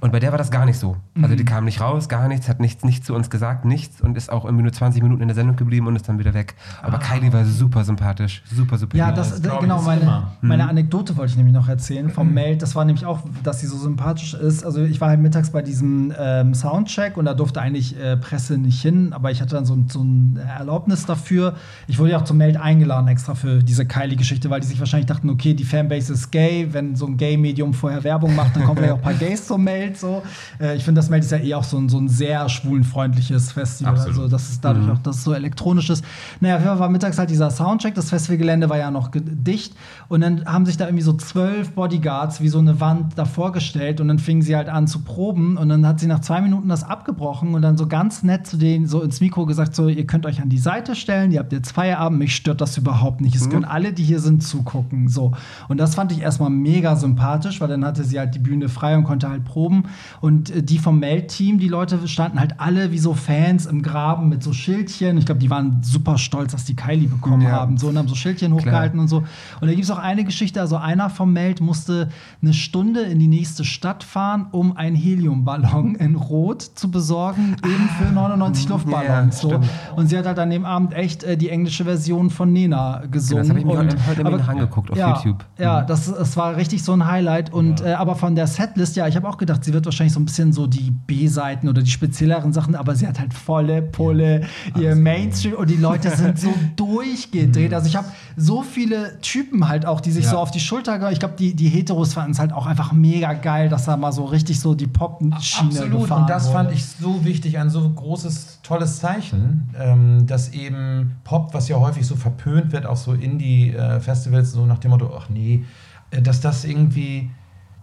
Und 0.00 0.10
bei 0.10 0.18
der 0.18 0.32
war 0.32 0.38
das 0.38 0.50
gar 0.50 0.64
nicht 0.66 0.80
so. 0.80 0.96
Also 1.22 1.28
Mhm. 1.34 1.36
die 1.36 1.44
kam 1.44 1.64
nicht 1.64 1.80
raus, 1.80 2.08
gar 2.08 2.26
nichts, 2.26 2.48
hat 2.48 2.58
nichts, 2.58 2.82
nichts 2.82 3.06
zu 3.06 3.14
uns 3.14 3.30
gesagt, 3.30 3.64
nichts 3.64 4.00
und 4.00 4.16
ist 4.16 4.32
auch 4.32 4.44
irgendwie 4.44 4.64
nur 4.64 4.72
20 4.72 5.00
Minuten 5.00 5.22
in 5.22 5.28
der 5.28 5.36
Sendung 5.36 5.54
geblieben 5.54 5.86
und 5.86 5.94
ist 5.94 6.08
dann 6.08 6.18
wieder 6.18 6.34
weg. 6.34 6.56
Aber 6.82 6.98
Kylie 6.98 7.32
war 7.32 7.44
super 7.44 7.84
sympathisch. 7.84 8.42
Super, 8.52 8.78
super 8.78 8.96
Ja, 8.96 9.12
das, 9.12 9.40
das 9.40 9.60
genau, 9.60 9.78
ist 9.78 9.86
meine, 9.86 10.00
immer. 10.00 10.32
meine 10.40 10.68
Anekdote 10.68 11.16
wollte 11.16 11.30
ich 11.30 11.36
nämlich 11.36 11.54
noch 11.54 11.68
erzählen 11.68 12.10
vom 12.10 12.34
Meld. 12.34 12.62
Das 12.62 12.74
war 12.74 12.84
nämlich 12.84 13.06
auch, 13.06 13.20
dass 13.44 13.60
sie 13.60 13.68
so 13.68 13.76
sympathisch 13.78 14.34
ist. 14.34 14.64
Also 14.64 14.82
ich 14.82 15.00
war 15.00 15.08
halt 15.10 15.20
mittags 15.20 15.50
bei 15.50 15.62
diesem 15.62 16.12
ähm, 16.18 16.52
Soundcheck 16.60 17.16
und 17.16 17.24
da 17.24 17.34
durfte 17.34 17.60
eigentlich 17.60 17.98
äh, 17.98 18.16
Presse 18.16 18.58
nicht 18.58 18.80
hin, 18.82 19.12
aber 19.12 19.30
ich 19.30 19.40
hatte 19.40 19.54
dann 19.56 19.64
so, 19.64 19.74
ein- 19.74 19.88
so 19.88 20.02
ein 20.02 20.38
Erlaubnis 20.58 21.06
dafür. 21.06 21.54
Ich 21.88 21.98
wurde 21.98 22.12
ja 22.12 22.18
auch 22.18 22.24
zum 22.24 22.36
Meld 22.36 22.56
eingeladen 22.56 23.08
extra 23.08 23.34
für 23.34 23.62
diese 23.62 23.86
Kylie-Geschichte, 23.86 24.50
weil 24.50 24.60
die 24.60 24.66
sich 24.66 24.78
wahrscheinlich 24.78 25.06
dachten, 25.06 25.30
okay, 25.30 25.54
die 25.54 25.64
Fanbase 25.64 26.12
ist 26.12 26.30
gay, 26.30 26.68
wenn 26.72 26.94
so 26.96 27.06
ein 27.06 27.16
Gay-Medium 27.16 27.74
vorher 27.74 28.04
Werbung 28.04 28.34
macht, 28.36 28.54
dann 28.56 28.64
kommen 28.64 28.76
vielleicht 28.78 28.92
auch 28.92 28.98
ein 28.98 29.02
paar 29.02 29.14
Gays 29.14 29.46
zum 29.46 29.64
Meld. 29.64 29.96
So. 29.98 30.22
Äh, 30.60 30.76
ich 30.76 30.84
finde, 30.84 30.98
das 31.00 31.10
Meld 31.10 31.24
ist 31.24 31.30
ja 31.32 31.38
eh 31.38 31.54
auch 31.54 31.64
so 31.64 31.78
ein, 31.78 31.88
so 31.88 31.98
ein 31.98 32.08
sehr 32.08 32.48
schwulenfreundliches 32.48 33.52
Festival. 33.52 33.92
Absolut. 33.94 34.16
Also 34.18 34.28
das 34.28 34.50
ist 34.50 34.64
dadurch 34.64 34.90
auch, 34.90 34.98
dass 34.98 35.16
es 35.18 35.24
so 35.24 35.32
elektronisch 35.32 35.90
ist. 35.90 36.04
Naja, 36.40 36.56
auf 36.56 36.60
jeden 36.62 36.70
Fall 36.72 36.80
war 36.80 36.88
mittags 36.88 37.18
halt 37.18 37.30
dieser 37.30 37.50
Soundcheck. 37.50 37.94
Das 37.94 38.10
Festivalgelände 38.10 38.68
war 38.68 38.78
ja 38.78 38.90
noch 38.90 39.10
dicht. 39.12 39.74
Und 40.08 40.20
dann 40.22 40.44
haben 40.44 40.66
sich 40.66 40.76
da 40.76 40.86
irgendwie 40.86 41.02
so 41.04 41.12
zwölf 41.14 41.72
Bodyguards 41.72 42.40
wie 42.40 42.48
so 42.48 42.58
eine 42.58 42.80
Wand 42.80 43.16
davor 43.18 43.52
gestellt. 43.52 44.00
Und 44.00 44.08
dann 44.08 44.18
fingen 44.18 44.42
sie 44.42 44.56
halt 44.56 44.68
an 44.68 44.86
zu 44.86 45.00
proben. 45.00 45.56
Und 45.56 45.68
dann 45.68 45.86
hat 45.86 46.00
sie 46.00 46.06
nach 46.06 46.20
zwei 46.20 46.39
Minuten 46.40 46.68
das 46.68 46.84
abgebrochen 46.84 47.54
und 47.54 47.62
dann 47.62 47.76
so 47.76 47.86
ganz 47.86 48.22
nett 48.22 48.46
zu 48.46 48.56
denen 48.56 48.86
so 48.86 49.02
ins 49.02 49.20
Mikro 49.20 49.46
gesagt: 49.46 49.74
So, 49.74 49.88
ihr 49.88 50.06
könnt 50.06 50.26
euch 50.26 50.40
an 50.40 50.48
die 50.48 50.58
Seite 50.58 50.94
stellen, 50.94 51.30
ihr 51.32 51.38
habt 51.40 51.52
jetzt 51.52 51.72
Feierabend, 51.72 52.18
mich 52.18 52.34
stört 52.36 52.60
das 52.60 52.76
überhaupt 52.76 53.20
nicht. 53.20 53.34
Es 53.34 53.48
können 53.50 53.64
alle, 53.64 53.92
die 53.92 54.02
hier 54.02 54.20
sind, 54.20 54.42
zugucken. 54.42 55.08
So. 55.08 55.32
Und 55.68 55.78
das 55.78 55.94
fand 55.94 56.12
ich 56.12 56.20
erstmal 56.20 56.50
mega 56.50 56.96
sympathisch, 56.96 57.60
weil 57.60 57.68
dann 57.68 57.84
hatte 57.84 58.04
sie 58.04 58.18
halt 58.18 58.34
die 58.34 58.38
Bühne 58.38 58.68
frei 58.68 58.96
und 58.96 59.04
konnte 59.04 59.28
halt 59.28 59.44
proben. 59.44 59.84
Und 60.20 60.50
äh, 60.50 60.62
die 60.62 60.78
vom 60.78 60.98
Meld-Team, 60.98 61.58
die 61.58 61.68
Leute 61.68 62.06
standen 62.08 62.40
halt 62.40 62.60
alle 62.60 62.92
wie 62.92 62.98
so 62.98 63.14
Fans 63.14 63.66
im 63.66 63.82
Graben 63.82 64.28
mit 64.28 64.42
so 64.42 64.52
Schildchen. 64.52 65.18
Ich 65.18 65.26
glaube, 65.26 65.40
die 65.40 65.50
waren 65.50 65.82
super 65.82 66.18
stolz, 66.18 66.52
dass 66.52 66.64
die 66.64 66.76
Kylie 66.76 67.08
bekommen 67.08 67.42
Ja. 67.42 67.50
haben. 67.52 67.78
So, 67.78 67.88
und 67.88 67.98
haben 67.98 68.08
so 68.08 68.14
Schildchen 68.14 68.52
hochgehalten 68.52 68.98
und 69.00 69.08
so. 69.08 69.18
Und 69.18 69.26
da 69.62 69.68
gibt 69.68 69.82
es 69.84 69.90
auch 69.90 69.98
eine 69.98 70.24
Geschichte, 70.24 70.60
also 70.60 70.76
einer 70.76 71.10
vom 71.10 71.32
Meld 71.32 71.60
musste 71.60 72.08
eine 72.42 72.52
Stunde 72.54 73.00
in 73.02 73.18
die 73.18 73.28
nächste 73.28 73.64
Stadt 73.64 74.02
fahren, 74.04 74.46
um 74.52 74.76
einen 74.76 74.96
Heliumballon 74.96 75.94
in 75.96 76.14
Rot 76.30 76.62
zu 76.62 76.90
besorgen, 76.90 77.56
eben 77.64 77.88
für 77.98 78.12
99 78.12 78.64
ja, 78.64 78.70
Luftballons. 78.70 79.40
so. 79.40 79.48
stimmt. 79.48 79.66
Und 79.96 80.06
sie 80.08 80.16
hat 80.16 80.26
halt 80.26 80.38
an 80.38 80.50
dem 80.50 80.64
Abend 80.64 80.94
echt 80.94 81.24
äh, 81.24 81.36
die 81.36 81.50
englische 81.50 81.84
Version 81.84 82.30
von 82.30 82.52
Nena 82.52 83.02
gesungen. 83.10 83.42
das 83.42 83.48
habe 83.50 83.58
ich 83.58 83.64
mir 83.66 83.76
heute, 83.78 83.96
aber- 84.24 84.48
angeguckt 84.48 84.90
auf 84.90 84.96
ja, 84.96 85.14
YouTube. 85.16 85.44
Ja, 85.58 85.82
das, 85.82 86.06
das 86.12 86.36
war 86.36 86.56
richtig 86.56 86.82
so 86.82 86.92
ein 86.92 87.06
Highlight. 87.06 87.52
Und 87.52 87.80
äh, 87.82 87.92
aber 87.94 88.14
von 88.14 88.34
der 88.34 88.46
Setlist, 88.46 88.96
ja, 88.96 89.06
ich 89.08 89.16
habe 89.16 89.28
auch 89.28 89.36
gedacht, 89.38 89.64
sie 89.64 89.72
wird 89.72 89.84
wahrscheinlich 89.84 90.14
so 90.14 90.20
ein 90.20 90.24
bisschen 90.24 90.52
so 90.52 90.66
die 90.66 90.90
B-Seiten 90.90 91.68
oder 91.68 91.82
die 91.82 91.90
spezielleren 91.90 92.52
Sachen, 92.52 92.74
aber 92.74 92.94
sie 92.94 93.06
hat 93.06 93.18
halt 93.18 93.34
volle 93.34 93.82
Pulle, 93.82 94.42
ihr 94.78 94.94
Mainstream 94.94 95.54
und 95.54 95.68
die 95.70 95.76
Leute 95.76 96.10
sind 96.10 96.38
so 96.38 96.52
durchgedreht. 96.76 97.74
Also 97.74 97.86
ich 97.88 97.96
habe 97.96 98.06
so 98.36 98.62
viele 98.62 99.18
Typen 99.20 99.68
halt 99.68 99.86
auch, 99.86 100.00
die 100.00 100.10
sich 100.12 100.24
Ja. 100.24 100.30
so 100.32 100.38
auf 100.38 100.50
die 100.50 100.60
Schulter. 100.60 101.10
Ich 101.12 101.18
glaube, 101.18 101.34
die, 101.38 101.54
die 101.54 101.68
Heteros 101.68 102.14
fanden 102.14 102.32
es 102.32 102.38
halt 102.38 102.52
auch 102.52 102.66
einfach 102.66 102.92
mega 102.92 103.32
geil, 103.32 103.68
dass 103.68 103.84
da 103.86 103.96
mal 103.96 104.12
so 104.12 104.24
richtig 104.24 104.60
so 104.60 104.74
die 104.74 104.86
Pop-Schiene 104.86 105.70
Absolut. 105.70 106.08
Und 106.20 106.30
das 106.30 106.46
wurde. 106.46 106.54
fand 106.54 106.72
ich 106.72 106.86
so 106.86 107.24
wichtig, 107.24 107.58
ein 107.58 107.70
so 107.70 107.88
großes, 107.88 108.60
tolles 108.62 109.00
Zeichen, 109.00 109.74
ähm, 109.78 110.26
dass 110.26 110.52
eben 110.52 111.16
Pop, 111.24 111.54
was 111.54 111.68
ja 111.68 111.76
häufig 111.76 112.06
so 112.06 112.16
verpönt 112.16 112.72
wird, 112.72 112.86
auch 112.86 112.96
so 112.96 113.12
Indie-Festivals, 113.12 114.52
so 114.52 114.66
nach 114.66 114.78
dem 114.78 114.90
Motto, 114.90 115.10
ach 115.16 115.28
nee, 115.28 115.64
äh, 116.10 116.22
dass 116.22 116.40
das 116.40 116.64
irgendwie, 116.64 117.30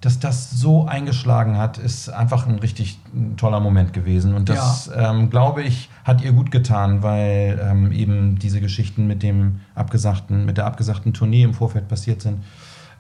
dass 0.02 0.19
das 0.19 0.52
so 0.52 0.86
eingeschlagen 0.86 1.58
hat, 1.58 1.78
ist 1.78 2.10
einfach 2.10 2.47
ein 2.47 2.60
richtig 2.60 3.00
toller 3.36 3.60
Moment 3.60 3.93
gewesen. 3.93 4.34
Und 4.34 4.50
das, 4.50 4.89
ähm, 4.95 5.30
glaube 5.30 5.63
ich, 5.63 5.89
hat 6.04 6.21
ihr 6.21 6.32
gut 6.34 6.52
getan, 6.52 7.04
weil 7.04 7.60
ähm, 7.63 7.91
eben 7.91 8.38
diese 8.38 8.62
Geschichten 8.62 9.08
mit 9.08 9.23
dem 9.23 9.62
abgesagten, 9.76 10.45
mit 10.45 10.58
der 10.58 10.65
abgesagten 10.65 11.13
Tournee 11.13 11.43
im 11.43 11.54
Vorfeld 11.54 11.88
passiert 11.88 12.21
sind. 12.21 12.43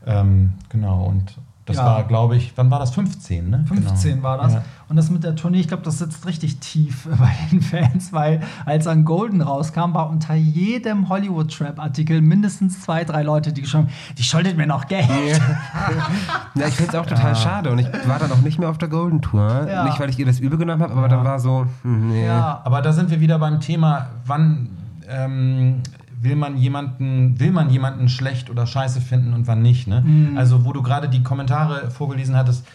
Ähm, 0.05 0.53
genau, 0.69 1.03
und 1.03 1.37
das 1.67 1.77
Ja. 1.77 1.85
war, 1.85 2.03
glaube 2.05 2.35
ich, 2.37 2.53
wann 2.55 2.71
war 2.71 2.79
das? 2.79 2.91
15, 2.91 3.49
ne? 3.49 3.63
15 3.67 4.11
Genau. 4.15 4.23
war 4.23 4.37
das. 4.39 4.53
Ja. 4.53 4.63
Und 4.89 4.95
das 4.95 5.09
mit 5.11 5.23
der 5.25 5.35
Tournee, 5.35 5.59
ich 5.59 5.67
glaube, 5.67 5.83
das 5.83 5.97
sitzt 5.99 6.25
richtig 6.25 6.59
tief 6.59 7.07
bei 7.19 7.29
den 7.51 7.61
Fans, 7.61 8.13
weil 8.13 8.39
als 8.65 8.85
dann 8.85 9.03
Golden 9.03 9.41
rauskam, 9.41 9.93
war 9.93 10.09
unter 10.09 10.33
jedem 10.33 11.09
Hollywood-Trap-Artikel 11.09 12.21
mindestens 12.21 12.81
zwei, 12.81 13.03
drei 13.03 13.21
Leute, 13.21 13.51
die 13.53 13.61
geschrieben 13.61 13.87
haben, 13.87 13.93
die 14.17 14.23
schuldet 14.23 14.55
mir 14.57 14.65
noch 14.65 14.87
Geld. 14.87 15.07
Ja, 16.55 16.67
ich 16.67 16.73
finde 16.75 16.91
es 16.91 16.95
auch 16.95 17.05
total 17.05 17.35
schade 17.35 17.69
und 17.69 17.79
ich 17.79 17.87
war 18.07 18.17
dann 18.19 18.31
auch 18.31 18.41
nicht 18.41 18.59
mehr 18.59 18.69
auf 18.69 18.77
der 18.77 18.87
Golden 18.87 19.21
Tour. 19.21 19.67
Ja. 19.69 19.83
Nicht, 19.83 19.99
weil 19.99 20.09
ich 20.09 20.17
ihr 20.17 20.25
das 20.25 20.39
übel 20.39 20.57
genommen 20.57 20.81
habe, 20.81 20.93
aber 20.93 21.07
dann 21.09 21.23
war 21.25 21.39
so, 21.39 21.65
hm, 21.83 22.07
nee. 22.07 22.25
Ja, 22.25 22.61
Aber 22.63 22.81
da 22.81 22.93
sind 22.93 23.09
wir 23.09 23.19
wieder 23.19 23.37
beim 23.39 23.59
Thema, 23.59 24.07
wann 24.25 24.69
ähm, 25.09 25.81
will 26.19 26.35
man 26.35 26.57
jemanden, 26.57 27.39
will 27.39 27.51
man 27.51 27.69
jemanden 27.69 28.09
schlecht 28.09 28.49
oder 28.49 28.65
scheiße 28.65 29.01
finden 29.01 29.33
und 29.33 29.47
wann 29.47 29.61
nicht. 29.61 29.87
Ne? 29.87 30.01
Mhm. 30.01 30.37
Also, 30.37 30.65
wo 30.65 30.73
du 30.73 30.81
gerade 30.81 31.09
die 31.09 31.23
Kommentare 31.23 31.91
vorgelesen 31.91 32.35
hattest, 32.35 32.65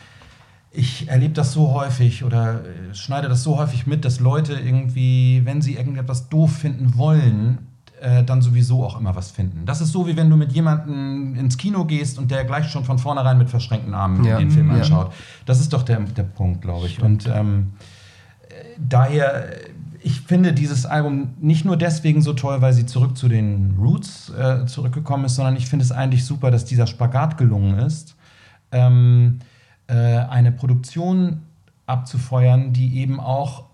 ich 0.71 1.09
erlebe 1.09 1.35
das 1.35 1.53
so 1.53 1.73
häufig 1.73 2.25
oder 2.25 2.61
äh, 2.65 2.95
schneide 2.95 3.29
das 3.29 3.43
so 3.43 3.59
häufig 3.59 3.87
mit, 3.87 4.05
dass 4.05 4.21
Leute 4.21 4.55
irgendwie, 4.55 5.43
wenn 5.45 5.61
sie 5.61 5.75
irgendetwas 5.75 6.29
doof 6.31 6.53
finden 6.57 6.97
wollen, 6.97 7.59
äh, 8.01 8.25
dann 8.25 8.41
sowieso 8.41 8.83
auch 8.85 8.99
immer 8.99 9.15
was 9.15 9.31
finden. 9.31 9.67
Das 9.67 9.81
ist 9.81 9.93
so, 9.93 10.07
wie 10.07 10.17
wenn 10.17 10.31
du 10.31 10.37
mit 10.37 10.53
jemandem 10.53 11.35
ins 11.35 11.57
Kino 11.59 11.85
gehst 11.85 12.19
und 12.19 12.31
der 12.31 12.45
gleich 12.45 12.69
schon 12.71 12.85
von 12.85 12.99
vornherein 12.99 13.37
mit 13.39 13.51
verschränkten 13.51 13.93
Armen 13.95 14.25
Ja. 14.25 14.39
den 14.39 14.51
Film 14.51 14.71
Ja. 14.71 14.77
anschaut. 14.79 15.13
Das 15.47 15.61
ist 15.61 15.73
doch 15.73 15.83
der, 15.83 16.01
der 16.01 16.23
Punkt, 16.25 16.63
glaube 16.63 16.87
ich. 16.87 17.03
Und 17.03 17.27
ähm, 17.27 17.75
daher, 18.79 19.49
ich 20.05 20.21
finde 20.21 20.53
dieses 20.53 20.87
Album 20.87 21.35
nicht 21.41 21.65
nur 21.65 21.77
deswegen 21.77 22.23
so 22.23 22.33
toll, 22.33 22.61
weil 22.61 22.73
sie 22.73 22.87
zurück 22.87 23.17
zu 23.17 23.29
den 23.29 23.77
Roots 23.79 24.31
äh, 24.31 24.67
zurückgekommen 24.67 25.27
ist, 25.27 25.37
sondern 25.37 25.57
ich 25.57 25.67
finde 25.67 25.85
es 25.85 25.93
eigentlich 25.93 26.25
super, 26.25 26.51
dass 26.51 26.65
dieser 26.65 26.87
Spagat 26.87 27.39
gelungen 27.39 27.79
ist, 27.79 28.17
ähm, 28.73 29.39
äh, 29.87 29.95
eine 29.95 30.53
Produktion 30.53 31.43
abzufeuern, 31.87 32.73
die 32.73 32.99
eben 32.99 33.21
auch 33.21 33.65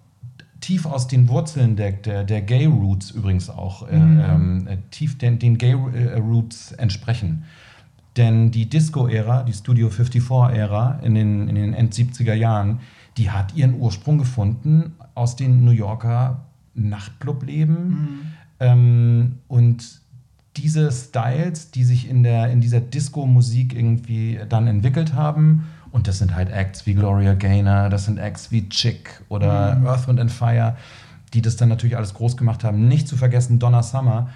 tief 0.61 0.87
aus 0.87 1.07
den 1.07 1.29
Wurzeln 1.29 1.77
der, 1.77 1.93
der, 1.93 2.25
der 2.25 2.43
Gay 2.43 2.67
Roots 2.67 3.11
übrigens 3.11 3.49
auch 3.49 3.89
äh, 3.89 3.95
ähm, 3.95 4.67
äh, 4.67 4.79
tief 4.91 5.17
den, 5.19 5.39
den 5.39 5.57
Gay 5.57 5.73
äh, 5.73 6.19
Roots 6.19 6.73
entsprechen. 6.73 7.45
Denn 8.17 8.51
die 8.51 8.69
Disco-Ära, 8.69 9.45
die 9.45 9.53
Studio 9.53 9.89
54-Ära 9.89 11.01
in 11.03 11.15
den, 11.15 11.49
in 11.49 11.55
den 11.55 11.75
End 11.75 11.95
70er 11.95 12.35
Jahren, 12.35 12.81
die 13.17 13.31
hat 13.31 13.55
ihren 13.55 13.75
Ursprung 13.75 14.19
gefunden 14.19 14.95
aus 15.19 15.37
den 15.37 15.65
New 15.65 15.73
Yorker 15.73 16.45
Nachtclubleben. 16.75 18.33
Ähm, 18.61 19.37
und 19.49 20.01
diese 20.57 20.91
Styles, 20.91 21.71
die 21.71 21.85
sich 21.85 22.09
in, 22.09 22.23
der, 22.23 22.51
in 22.51 22.61
dieser 22.61 22.81
Disco-Musik 22.81 23.75
irgendwie 23.75 24.41
dann 24.49 24.67
entwickelt 24.67 25.15
haben, 25.15 25.67
und 25.91 26.07
das 26.07 26.19
sind 26.19 26.35
halt 26.35 26.51
Acts 26.51 26.87
wie 26.87 26.95
Gloria 26.95 27.35
Gaynor, 27.35 27.89
das 27.89 28.05
sind 28.05 28.19
Acts 28.19 28.51
wie 28.51 28.69
Chick 28.69 29.23
oder 29.29 29.81
Earth, 29.87 30.07
Wind 30.07 30.21
and 30.21 30.31
Fire, 30.31 30.77
die 31.33 31.43
das 31.43 31.57
dann 31.57 31.69
natürlich 31.69 31.97
alles 31.97 32.15
groß 32.15 32.37
gemacht 32.37 32.63
haben. 32.65 32.89
Nicht 32.89 33.09
zu 33.09 33.17
vergessen 33.17 33.59
Donna 33.59 33.83
Summer. 33.83 34.29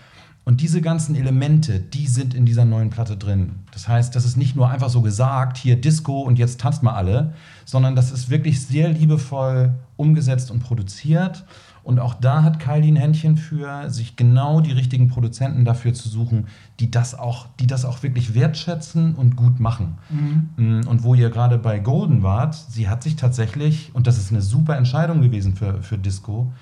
Und 0.44 0.60
diese 0.60 0.80
ganzen 0.80 1.14
Elemente, 1.14 1.78
die 1.78 2.08
sind 2.08 2.34
in 2.34 2.44
dieser 2.46 2.64
neuen 2.64 2.90
Platte 2.90 3.16
drin. 3.16 3.52
Das 3.70 3.86
heißt, 3.86 4.16
das 4.16 4.24
ist 4.24 4.36
nicht 4.36 4.56
nur 4.56 4.68
einfach 4.68 4.88
so 4.88 5.00
gesagt, 5.00 5.56
hier 5.56 5.80
Disco 5.80 6.20
und 6.22 6.38
jetzt 6.38 6.60
tanzt 6.60 6.82
mal 6.82 6.94
alle, 6.94 7.34
sondern 7.64 7.94
das 7.94 8.10
ist 8.10 8.28
wirklich 8.28 8.66
sehr 8.66 8.88
liebevoll 8.88 9.72
umgesetzt 10.02 10.50
und 10.50 10.60
produziert. 10.60 11.44
Und 11.84 11.98
auch 11.98 12.14
da 12.14 12.44
hat 12.44 12.60
Kylie 12.60 12.92
ein 12.92 12.96
Händchen 12.96 13.36
für, 13.36 13.90
sich 13.90 14.14
genau 14.14 14.60
die 14.60 14.70
richtigen 14.70 15.08
Produzenten 15.08 15.64
dafür 15.64 15.94
zu 15.94 16.08
suchen, 16.08 16.46
die 16.78 16.90
das 16.90 17.18
auch, 17.18 17.46
die 17.58 17.66
das 17.66 17.84
auch 17.84 18.02
wirklich 18.04 18.34
wertschätzen 18.34 19.14
und 19.16 19.34
gut 19.34 19.58
machen. 19.58 19.98
Mm, 20.56 20.86
Und 20.86 21.02
wo 21.02 21.14
ihr 21.14 21.30
gerade 21.30 21.58
bei 21.58 21.80
Golden 21.80 22.22
wart, 22.22 22.54
sie 22.54 22.88
hat 22.88 23.02
sich 23.02 23.16
tatsächlich, 23.16 23.90
und 23.94 24.06
das 24.06 24.18
ist 24.18 24.30
eine 24.30 24.42
super 24.42 24.76
Entscheidung 24.76 25.22
gewesen 25.22 25.56
für, 25.56 25.82
für 25.82 25.98
Disco, 25.98 26.52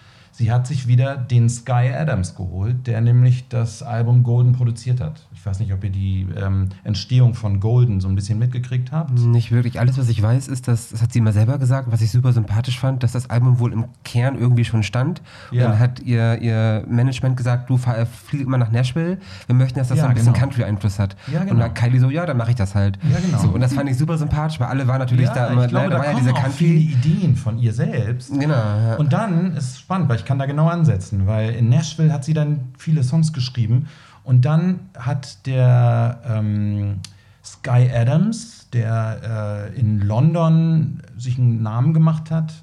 Sie 0.41 0.51
hat 0.51 0.67
sich 0.67 0.89
wieder 0.89 1.19
den 1.19 1.51
Sky 1.51 1.93
Adams 1.95 2.35
geholt, 2.35 2.87
der 2.87 3.03
nämlich 3.03 3.49
das 3.49 3.83
Album 3.83 4.23
Golden 4.23 4.53
produziert 4.53 4.99
hat. 4.99 5.27
Ich 5.35 5.45
weiß 5.45 5.61
nicht, 5.61 5.71
ob 5.75 5.85
ihr 5.85 5.91
die 5.91 6.27
ähm, 6.35 6.71
Entstehung 6.83 7.35
von 7.35 7.61
Golden 7.61 8.01
so 8.01 8.09
ein 8.09 8.15
bisschen 8.15 8.39
mitgekriegt 8.39 8.91
habt. 8.91 9.11
Nicht 9.13 9.53
wirklich. 9.53 9.79
Alles, 9.79 9.99
was 9.99 10.09
ich 10.09 10.23
weiß, 10.23 10.49
ist, 10.49 10.67
dass, 10.67 10.89
das 10.89 11.03
hat 11.03 11.13
sie 11.13 11.19
immer 11.19 11.33
selber 11.33 11.59
gesagt, 11.59 11.93
was 11.93 12.01
ich 12.01 12.11
super 12.11 12.33
sympathisch 12.33 12.81
fand, 12.81 13.03
dass 13.03 13.13
das 13.13 13.29
Album 13.29 13.59
wohl 13.59 13.71
im 13.75 13.85
Kern 14.03 14.39
irgendwie 14.39 14.65
schon 14.65 14.83
stand. 14.83 15.21
Ja. 15.51 15.65
Dann 15.69 15.79
hat 15.79 16.01
ihr, 16.01 16.41
ihr 16.41 16.85
Management 16.89 17.37
gesagt, 17.37 17.69
du 17.69 17.77
fahr, 17.77 18.07
flieg 18.07 18.41
immer 18.41 18.57
nach 18.57 18.71
Nashville, 18.71 19.19
wir 19.47 19.55
möchten, 19.55 19.79
dass 19.79 19.89
das 19.89 19.99
Ja, 19.99 20.05
so 20.05 20.09
ein 20.09 20.15
bisschen 20.15 20.33
genau. 20.33 20.47
Country-Einfluss 20.47 20.99
hat. 20.99 21.17
Ja, 21.31 21.41
genau. 21.41 21.53
Und 21.53 21.61
dann 21.61 21.75
Kylie 21.75 22.01
so, 22.01 22.09
ja, 22.09 22.25
dann 22.25 22.39
mache 22.39 22.53
ich 22.53 22.57
das 22.57 22.75
halt. 22.75 22.99
Ja, 23.03 23.21
genau. 23.21 23.43
So, 23.43 23.49
und 23.49 23.61
das 23.61 23.75
fand 23.75 23.91
ich 23.91 23.99
super 23.99 24.17
sympathisch, 24.17 24.59
weil 24.59 24.69
alle 24.69 24.89
waren 24.89 25.01
natürlich 25.01 25.29
da 25.29 25.49
immer, 25.49 25.65
ich 25.67 25.71
glaube, 25.71 25.89
ne, 25.89 25.95
da, 25.97 25.99
war 25.99 26.07
ja 26.07 26.19
diese 26.19 26.33
Country. 26.33 26.51
viele 26.53 26.79
Ideen 26.79 27.37
von 27.37 27.59
ihr 27.59 27.75
selbst. 27.75 28.33
Genau. 28.41 28.97
Und 28.97 29.13
dann 29.13 29.55
ist 29.55 29.73
es 29.73 29.79
spannend, 29.81 30.09
weil 30.09 30.17
ich 30.17 30.25
kann 30.31 30.39
da 30.39 30.47
genau 30.47 30.69
ansetzen, 30.69 31.27
weil 31.27 31.57
in 31.57 31.69
Nashville 31.69 32.13
hat 32.13 32.25
sie 32.25 32.35
dann 32.35 32.69
viele 32.79 33.03
Songs 33.03 33.33
geschrieben 33.33 33.89
und 34.23 34.45
dann 34.45 34.79
hat 34.97 35.45
der 35.45 36.21
ähm, 36.25 37.01
Sky 37.45 37.91
Adams, 37.93 38.69
der 38.73 39.73
äh, 39.75 39.77
in 39.81 39.99
London 39.99 41.03
sich 41.17 41.37
einen 41.37 41.65
Namen 41.65 41.95
gemacht 41.95 42.31
hat, 42.31 42.63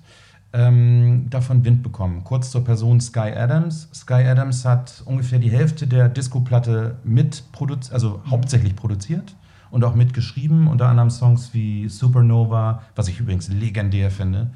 ähm, 0.53 1.25
davon 1.29 1.65
Wind 1.65 1.83
bekommen. 1.83 2.23
Kurz 2.23 2.51
zur 2.51 2.63
Person 2.63 3.01
Sky 3.01 3.33
Adams. 3.35 3.89
Sky 3.93 4.23
Adams 4.23 4.63
hat 4.63 5.03
ungefähr 5.03 5.39
die 5.39 5.51
Hälfte 5.51 5.87
der 5.87 6.07
Disco-Platte 6.07 6.95
mit 7.03 7.51
produziert, 7.51 7.93
also 7.93 8.21
hauptsächlich 8.29 8.77
produziert 8.77 9.35
und 9.71 9.83
auch 9.83 9.93
mitgeschrieben, 9.93 10.67
unter 10.67 10.87
anderem 10.87 11.09
Songs 11.09 11.53
wie 11.53 11.89
Supernova, 11.89 12.83
was 12.95 13.09
ich 13.09 13.19
übrigens 13.19 13.49
legendär 13.49 14.09
finde. 14.09 14.51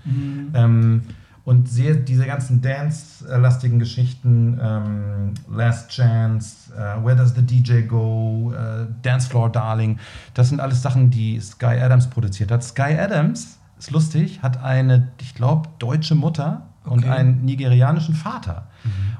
Ähm, 0.53 1.01
und 1.43 1.67
sehr, 1.67 1.95
diese 1.95 2.25
ganzen 2.25 2.61
Dance-lastigen 2.61 3.79
Geschichten, 3.79 4.59
ähm, 4.61 5.33
Last 5.49 5.89
Chance, 5.89 6.73
äh, 6.75 7.03
Where 7.03 7.15
Does 7.15 7.33
the 7.35 7.41
DJ 7.41 7.81
Go, 7.81 8.53
äh, 8.53 8.85
Dance 9.01 9.27
Floor 9.29 9.51
Darling, 9.51 9.97
das 10.33 10.49
sind 10.49 10.59
alles 10.59 10.81
Sachen, 10.81 11.09
die 11.09 11.39
Sky 11.39 11.79
Adams 11.81 12.07
produziert 12.09 12.51
hat. 12.51 12.63
Sky 12.63 12.97
Adams, 12.99 13.57
ist 13.79 13.91
lustig, 13.91 14.41
hat 14.43 14.63
eine, 14.63 15.07
ich 15.19 15.33
glaube, 15.33 15.69
deutsche 15.79 16.13
Mutter 16.13 16.67
und 16.85 16.99
Okay. 16.99 17.09
einen 17.09 17.45
nigerianischen 17.45 18.15
Vater. 18.15 18.67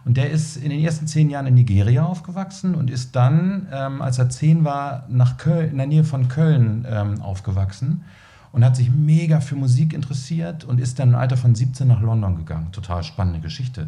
Und 0.06 0.18
der 0.18 0.32
ist 0.32 0.58
in 0.58 0.72
den 0.72 0.80
ersten 0.80 1.06
zehn 1.06 1.30
Jahren 1.30 1.46
in 1.46 1.54
Nigeria 1.54 2.04
aufgewachsen 2.04 2.74
und 2.74 2.90
ist 2.90 3.16
dann, 3.16 3.68
ähm, 3.72 4.02
als 4.02 4.18
er 4.18 4.30
zehn 4.30 4.64
war, 4.64 5.06
nach 5.10 5.38
Köln, 5.38 5.70
in 5.72 5.78
der 5.78 5.86
Nähe 5.88 6.04
von 6.04 6.28
Köln 6.28 6.86
ähm, 6.90 7.22
aufgewachsen 7.22 8.04
und 8.52 8.66
hat 8.66 8.76
sich 8.76 8.92
mega 8.92 9.40
für 9.40 9.56
Musik 9.56 9.94
interessiert 9.94 10.64
und 10.64 10.80
ist 10.80 11.00
dann 11.00 11.10
im 11.10 11.16
Alter 11.16 11.38
von 11.38 11.56
17 11.56 11.88
nach 11.88 12.02
London 12.02 12.36
gegangen. 12.36 12.72
Total 12.72 13.04
spannende 13.04 13.40
Geschichte. 13.40 13.88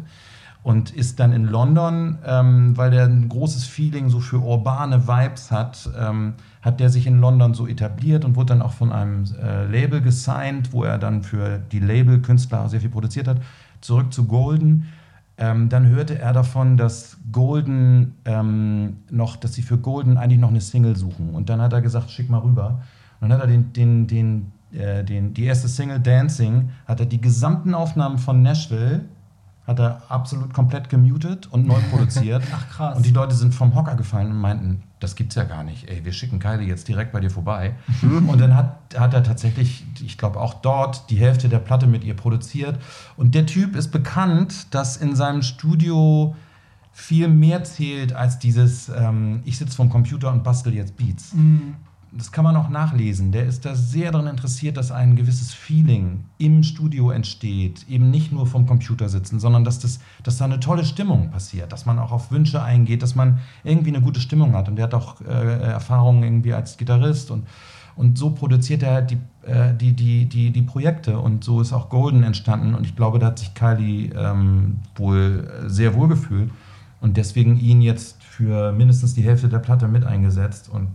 Und 0.62 0.90
ist 0.90 1.20
dann 1.20 1.34
in 1.34 1.44
London, 1.44 2.18
ähm, 2.24 2.74
weil 2.74 2.90
der 2.90 3.04
ein 3.04 3.28
großes 3.28 3.66
Feeling 3.66 4.08
so 4.08 4.20
für 4.20 4.38
urbane 4.38 5.06
Vibes 5.06 5.50
hat, 5.50 5.90
ähm, 5.98 6.34
hat 6.62 6.80
der 6.80 6.88
sich 6.88 7.06
in 7.06 7.20
London 7.20 7.52
so 7.52 7.66
etabliert 7.66 8.24
und 8.24 8.34
wurde 8.36 8.54
dann 8.54 8.62
auch 8.62 8.72
von 8.72 8.90
einem 8.90 9.24
äh, 9.42 9.66
Label 9.66 10.00
gesigned, 10.00 10.72
wo 10.72 10.84
er 10.84 10.96
dann 10.96 11.22
für 11.22 11.58
die 11.58 11.80
Label-Künstler 11.80 12.70
sehr 12.70 12.80
viel 12.80 12.88
produziert 12.88 13.28
hat. 13.28 13.42
Zurück 13.82 14.14
zu 14.14 14.24
Golden. 14.24 14.86
Ähm, 15.36 15.68
dann 15.68 15.86
hörte 15.88 16.18
er 16.18 16.32
davon, 16.32 16.78
dass 16.78 17.18
Golden 17.30 18.14
ähm, 18.24 18.98
noch, 19.10 19.36
dass 19.36 19.52
sie 19.52 19.62
für 19.62 19.76
Golden 19.76 20.16
eigentlich 20.16 20.40
noch 20.40 20.50
eine 20.50 20.62
Single 20.62 20.96
suchen. 20.96 21.30
Und 21.34 21.50
dann 21.50 21.60
hat 21.60 21.74
er 21.74 21.82
gesagt, 21.82 22.10
schick 22.10 22.30
mal 22.30 22.38
rüber. 22.38 22.80
Und 23.20 23.30
dann 23.30 23.38
hat 23.38 23.46
er 23.46 23.50
den, 23.50 23.72
den, 23.72 24.06
den, 24.06 24.52
äh, 24.74 25.04
den, 25.04 25.34
die 25.34 25.44
erste 25.44 25.68
Single 25.68 26.00
Dancing, 26.00 26.70
hat 26.86 27.00
er 27.00 27.06
die 27.06 27.20
gesamten 27.20 27.74
Aufnahmen 27.74 28.18
von 28.18 28.42
Nashville, 28.42 29.04
hat 29.66 29.78
er 29.78 30.02
absolut 30.08 30.52
komplett 30.52 30.88
gemutet 30.88 31.46
und 31.46 31.66
neu 31.66 31.78
produziert. 31.90 32.42
Ach, 32.52 32.68
krass. 32.68 32.96
Und 32.96 33.06
die 33.06 33.10
Leute 33.10 33.34
sind 33.34 33.54
vom 33.54 33.74
Hocker 33.74 33.94
gefallen 33.94 34.30
und 34.30 34.38
meinten, 34.38 34.82
das 35.00 35.16
gibt's 35.16 35.34
ja 35.34 35.44
gar 35.44 35.64
nicht. 35.64 35.88
Ey, 35.88 36.04
wir 36.04 36.12
schicken 36.12 36.38
Kylie 36.38 36.66
jetzt 36.66 36.88
direkt 36.88 37.12
bei 37.12 37.20
dir 37.20 37.30
vorbei. 37.30 37.74
und 38.02 38.40
dann 38.40 38.54
hat, 38.54 38.76
hat 38.96 39.14
er 39.14 39.22
tatsächlich, 39.22 39.84
ich 40.04 40.18
glaube 40.18 40.40
auch 40.40 40.54
dort, 40.54 41.08
die 41.10 41.16
Hälfte 41.16 41.48
der 41.48 41.58
Platte 41.58 41.86
mit 41.86 42.04
ihr 42.04 42.14
produziert. 42.14 42.78
Und 43.16 43.34
der 43.34 43.46
Typ 43.46 43.76
ist 43.76 43.88
bekannt, 43.88 44.74
dass 44.74 44.96
in 44.96 45.16
seinem 45.16 45.42
Studio 45.42 46.34
viel 46.92 47.28
mehr 47.28 47.64
zählt 47.64 48.12
als 48.12 48.38
dieses, 48.38 48.88
ähm, 48.88 49.40
ich 49.44 49.58
sitze 49.58 49.76
vorm 49.76 49.90
Computer 49.90 50.30
und 50.30 50.44
bastel 50.44 50.74
jetzt 50.74 50.96
Beats. 50.96 51.32
Das 52.16 52.30
kann 52.30 52.44
man 52.44 52.54
auch 52.54 52.68
nachlesen. 52.68 53.32
Der 53.32 53.44
ist 53.44 53.64
da 53.64 53.74
sehr 53.74 54.12
daran 54.12 54.28
interessiert, 54.28 54.76
dass 54.76 54.92
ein 54.92 55.16
gewisses 55.16 55.52
Feeling 55.52 56.24
im 56.38 56.62
Studio 56.62 57.10
entsteht. 57.10 57.86
Eben 57.88 58.10
nicht 58.10 58.30
nur 58.30 58.46
vom 58.46 58.66
Computer 58.66 59.08
sitzen, 59.08 59.40
sondern 59.40 59.64
dass, 59.64 59.80
das, 59.80 59.98
dass 60.22 60.38
da 60.38 60.44
eine 60.44 60.60
tolle 60.60 60.84
Stimmung 60.84 61.30
passiert. 61.30 61.72
Dass 61.72 61.86
man 61.86 61.98
auch 61.98 62.12
auf 62.12 62.30
Wünsche 62.30 62.62
eingeht, 62.62 63.02
dass 63.02 63.16
man 63.16 63.40
irgendwie 63.64 63.90
eine 63.90 64.00
gute 64.00 64.20
Stimmung 64.20 64.54
hat. 64.54 64.68
Und 64.68 64.76
der 64.76 64.84
hat 64.84 64.94
auch 64.94 65.20
äh, 65.22 65.62
Erfahrungen 65.62 66.22
irgendwie 66.22 66.54
als 66.54 66.76
Gitarrist. 66.76 67.32
Und, 67.32 67.48
und 67.96 68.16
so 68.16 68.30
produziert 68.30 68.84
er 68.84 69.02
die, 69.02 69.18
äh, 69.42 69.74
die, 69.74 69.92
die, 69.94 70.26
die, 70.26 70.52
die 70.52 70.62
Projekte. 70.62 71.18
Und 71.18 71.42
so 71.42 71.60
ist 71.60 71.72
auch 71.72 71.88
Golden 71.88 72.22
entstanden. 72.22 72.76
Und 72.76 72.86
ich 72.86 72.94
glaube, 72.94 73.18
da 73.18 73.26
hat 73.26 73.40
sich 73.40 73.54
Kylie 73.54 74.12
ähm, 74.14 74.78
wohl 74.94 75.64
sehr 75.66 75.94
wohl 75.96 76.06
gefühlt. 76.06 76.52
Und 77.00 77.16
deswegen 77.16 77.58
ihn 77.58 77.82
jetzt 77.82 78.22
für 78.22 78.72
mindestens 78.72 79.14
die 79.14 79.22
Hälfte 79.22 79.48
der 79.48 79.58
Platte 79.58 79.88
mit 79.88 80.04
eingesetzt. 80.04 80.68
Und 80.68 80.88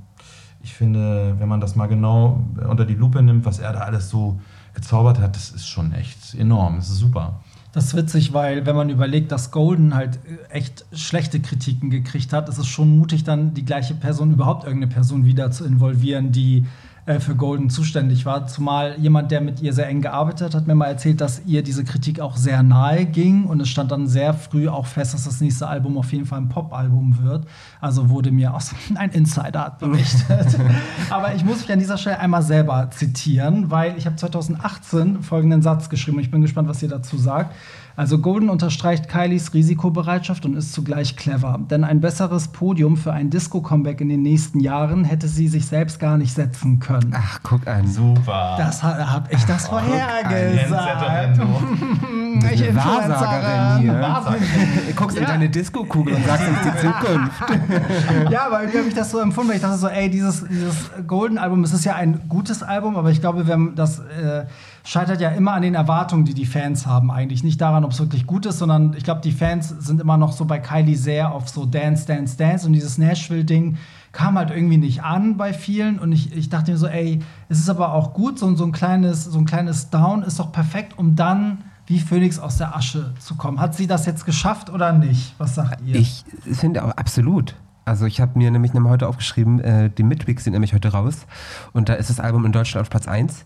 ich 0.61 0.73
finde, 0.73 1.35
wenn 1.39 1.47
man 1.47 1.61
das 1.61 1.75
mal 1.75 1.87
genau 1.87 2.43
unter 2.67 2.85
die 2.85 2.95
Lupe 2.95 3.21
nimmt, 3.21 3.45
was 3.45 3.59
er 3.59 3.73
da 3.73 3.79
alles 3.79 4.09
so 4.09 4.39
gezaubert 4.73 5.19
hat, 5.19 5.35
das 5.35 5.51
ist 5.51 5.67
schon 5.67 5.93
echt 5.93 6.35
enorm. 6.35 6.77
Das 6.77 6.89
ist 6.89 6.97
super. 6.97 7.39
Das 7.71 7.85
ist 7.85 7.95
witzig, 7.95 8.33
weil 8.33 8.65
wenn 8.65 8.75
man 8.75 8.89
überlegt, 8.89 9.31
dass 9.31 9.51
Golden 9.51 9.93
halt 9.93 10.19
äh, 10.25 10.51
echt 10.51 10.85
schlechte 10.91 11.39
Kritiken 11.39 11.91
gekriegt 11.91 12.33
hat, 12.33 12.49
ist 12.49 12.57
es 12.57 12.67
schon 12.67 12.97
mutig, 12.97 13.23
dann 13.23 13.53
die 13.53 13.63
gleiche 13.63 13.93
Person, 13.93 14.31
überhaupt 14.31 14.63
irgendeine 14.63 14.91
Person 14.91 15.25
wieder 15.25 15.51
zu 15.51 15.65
involvieren, 15.65 16.31
die 16.31 16.65
äh, 17.09 17.19
für 17.19 17.35
Golden 17.35 17.71
zuständig 17.71 18.27
war. 18.27 18.45
Zumal 18.45 18.95
jemand, 18.99 19.31
der 19.31 19.41
mit 19.41 19.63
ihr 19.63 19.73
sehr 19.73 19.87
eng 19.87 20.01
gearbeitet 20.01 20.41
hat, 20.41 20.53
hat 20.53 20.67
mir 20.67 20.75
mal 20.75 20.85
erzählt, 20.85 21.19
dass 21.21 21.41
ihr 21.47 21.63
diese 21.63 21.83
Kritik 21.83 22.19
auch 22.19 22.37
sehr 22.37 22.61
nahe 22.61 23.07
ging 23.07 23.45
und 23.45 23.59
es 23.61 23.69
stand 23.69 23.89
dann 23.91 24.07
sehr 24.07 24.35
früh 24.35 24.69
auch 24.69 24.85
fest, 24.85 25.15
dass 25.15 25.23
das 25.23 25.41
nächste 25.41 25.67
Album 25.67 25.97
auf 25.97 26.11
jeden 26.13 26.27
Fall 26.27 26.39
ein 26.39 26.49
Pop-Album 26.49 27.17
wird. 27.23 27.47
Also 27.81 28.11
wurde 28.11 28.29
mir 28.31 28.53
aus 28.53 28.75
ein 28.95 29.09
Insider 29.09 29.65
hat 29.65 29.79
berichtet. 29.79 30.59
Aber 31.09 31.33
ich 31.33 31.43
muss 31.43 31.61
mich 31.61 31.71
an 31.71 31.79
dieser 31.79 31.97
Stelle 31.97 32.19
einmal 32.19 32.43
selber 32.43 32.91
zitieren, 32.91 33.71
weil 33.71 33.97
ich 33.97 34.05
habe 34.05 34.15
2018 34.15 35.23
folgenden 35.23 35.63
Satz 35.63 35.89
geschrieben 35.89 36.17
und 36.17 36.23
ich 36.23 36.29
bin 36.29 36.43
gespannt, 36.43 36.69
was 36.69 36.83
ihr 36.83 36.89
dazu 36.89 37.17
sagt. 37.17 37.55
Also 37.99 38.19
Golden 38.19 38.49
unterstreicht 38.49 39.09
Kylies 39.09 39.53
Risikobereitschaft 39.53 40.45
und 40.45 40.55
ist 40.55 40.71
zugleich 40.71 41.17
clever. 41.17 41.59
Denn 41.69 41.83
ein 41.83 41.99
besseres 41.99 42.47
Podium 42.47 42.95
für 42.95 43.11
ein 43.11 43.29
Disco-Comeback 43.29 43.99
in 43.99 44.07
den 44.07 44.21
nächsten 44.21 44.61
Jahren 44.61 45.03
hätte 45.03 45.27
sie 45.27 45.49
sich 45.49 45.65
selbst 45.65 45.99
gar 45.99 46.17
nicht 46.17 46.33
setzen 46.33 46.79
können. 46.79 47.13
Ach, 47.13 47.41
guck 47.43 47.67
an. 47.67 47.89
Super. 47.89 48.55
Das 48.57 48.83
habe 48.83 49.27
ich 49.31 49.43
das 49.43 49.69
vorhergesagt. 52.35 52.69
Ich 52.69 52.75
Wahrsagerin 52.75 53.81
hier. 53.81 53.93
Wahrsagerin. 53.93 54.69
Du 54.87 54.93
guckst 54.93 55.17
in 55.17 55.25
deine 55.25 55.49
Disco-Kugel 55.49 56.13
und 56.15 56.25
sagst 56.25 56.47
uns 56.47 56.57
die 56.63 56.79
Zukunft. 56.87 58.31
Ja, 58.31 58.45
aber 58.47 58.61
irgendwie 58.61 58.77
habe 58.79 58.87
ich 58.89 58.95
das 58.95 59.11
so 59.11 59.19
empfunden, 59.19 59.49
weil 59.49 59.57
ich 59.57 59.61
dachte 59.61 59.77
so, 59.77 59.87
ey, 59.87 60.09
dieses, 60.09 60.45
dieses 60.47 60.91
Golden-Album, 61.07 61.63
es 61.63 61.73
ist 61.73 61.85
ja 61.85 61.95
ein 61.95 62.21
gutes 62.29 62.63
Album, 62.63 62.95
aber 62.95 63.11
ich 63.11 63.21
glaube, 63.21 63.47
wenn 63.47 63.75
das 63.75 63.99
äh, 63.99 64.45
scheitert 64.83 65.21
ja 65.21 65.29
immer 65.29 65.53
an 65.53 65.61
den 65.61 65.75
Erwartungen, 65.75 66.25
die 66.25 66.33
die 66.33 66.45
Fans 66.45 66.85
haben 66.85 67.11
eigentlich. 67.11 67.43
Nicht 67.43 67.61
daran, 67.61 67.83
ob 67.83 67.91
es 67.91 67.99
wirklich 67.99 68.25
gut 68.25 68.45
ist, 68.45 68.59
sondern 68.59 68.93
ich 68.97 69.03
glaube, 69.03 69.21
die 69.21 69.31
Fans 69.31 69.69
sind 69.69 70.01
immer 70.01 70.17
noch 70.17 70.31
so 70.31 70.45
bei 70.45 70.59
Kylie 70.59 70.95
sehr 70.95 71.31
auf 71.31 71.49
so 71.49 71.65
Dance, 71.65 72.05
Dance, 72.05 72.37
Dance 72.37 72.65
und 72.65 72.73
dieses 72.73 72.97
Nashville-Ding 72.97 73.77
kam 74.11 74.37
halt 74.37 74.49
irgendwie 74.49 74.77
nicht 74.77 75.03
an 75.03 75.37
bei 75.37 75.53
vielen 75.53 75.99
und 75.99 76.11
ich, 76.11 76.35
ich 76.35 76.49
dachte 76.49 76.71
mir 76.71 76.77
so, 76.77 76.87
ey, 76.87 77.19
es 77.47 77.59
ist 77.59 77.69
aber 77.69 77.93
auch 77.93 78.13
gut, 78.13 78.39
so, 78.39 78.53
so, 78.55 78.65
ein 78.65 78.71
kleines, 78.71 79.25
so 79.25 79.37
ein 79.37 79.45
kleines 79.45 79.89
Down 79.89 80.23
ist 80.23 80.39
doch 80.39 80.51
perfekt, 80.51 80.97
um 80.97 81.15
dann 81.15 81.59
wie 81.89 81.99
Phoenix 81.99 82.37
aus 82.39 82.57
der 82.57 82.75
Asche 82.75 83.13
zu 83.19 83.35
kommen. 83.35 83.59
Hat 83.59 83.75
sie 83.75 83.87
das 83.87 84.05
jetzt 84.05 84.23
geschafft 84.23 84.69
oder 84.69 84.93
nicht? 84.93 85.33
Was 85.39 85.55
sagt 85.55 85.81
ihr? 85.85 85.95
Ich 85.95 86.23
finde 86.53 86.85
auch 86.85 86.91
absolut. 86.91 87.55
Also 87.89 88.05
ich 88.05 88.21
habe 88.21 88.37
mir 88.37 88.51
nämlich 88.51 88.71
heute 88.75 89.07
aufgeschrieben, 89.07 89.59
äh, 89.61 89.89
die 89.89 90.03
Midweeks 90.03 90.43
sind 90.43 90.53
nämlich 90.53 90.75
heute 90.75 90.89
raus 90.91 91.25
und 91.73 91.89
da 91.89 91.93
ist 91.95 92.11
das 92.11 92.19
Album 92.19 92.45
in 92.45 92.51
Deutschland 92.51 92.83
auf 92.83 92.89
Platz 92.91 93.07
1 93.07 93.45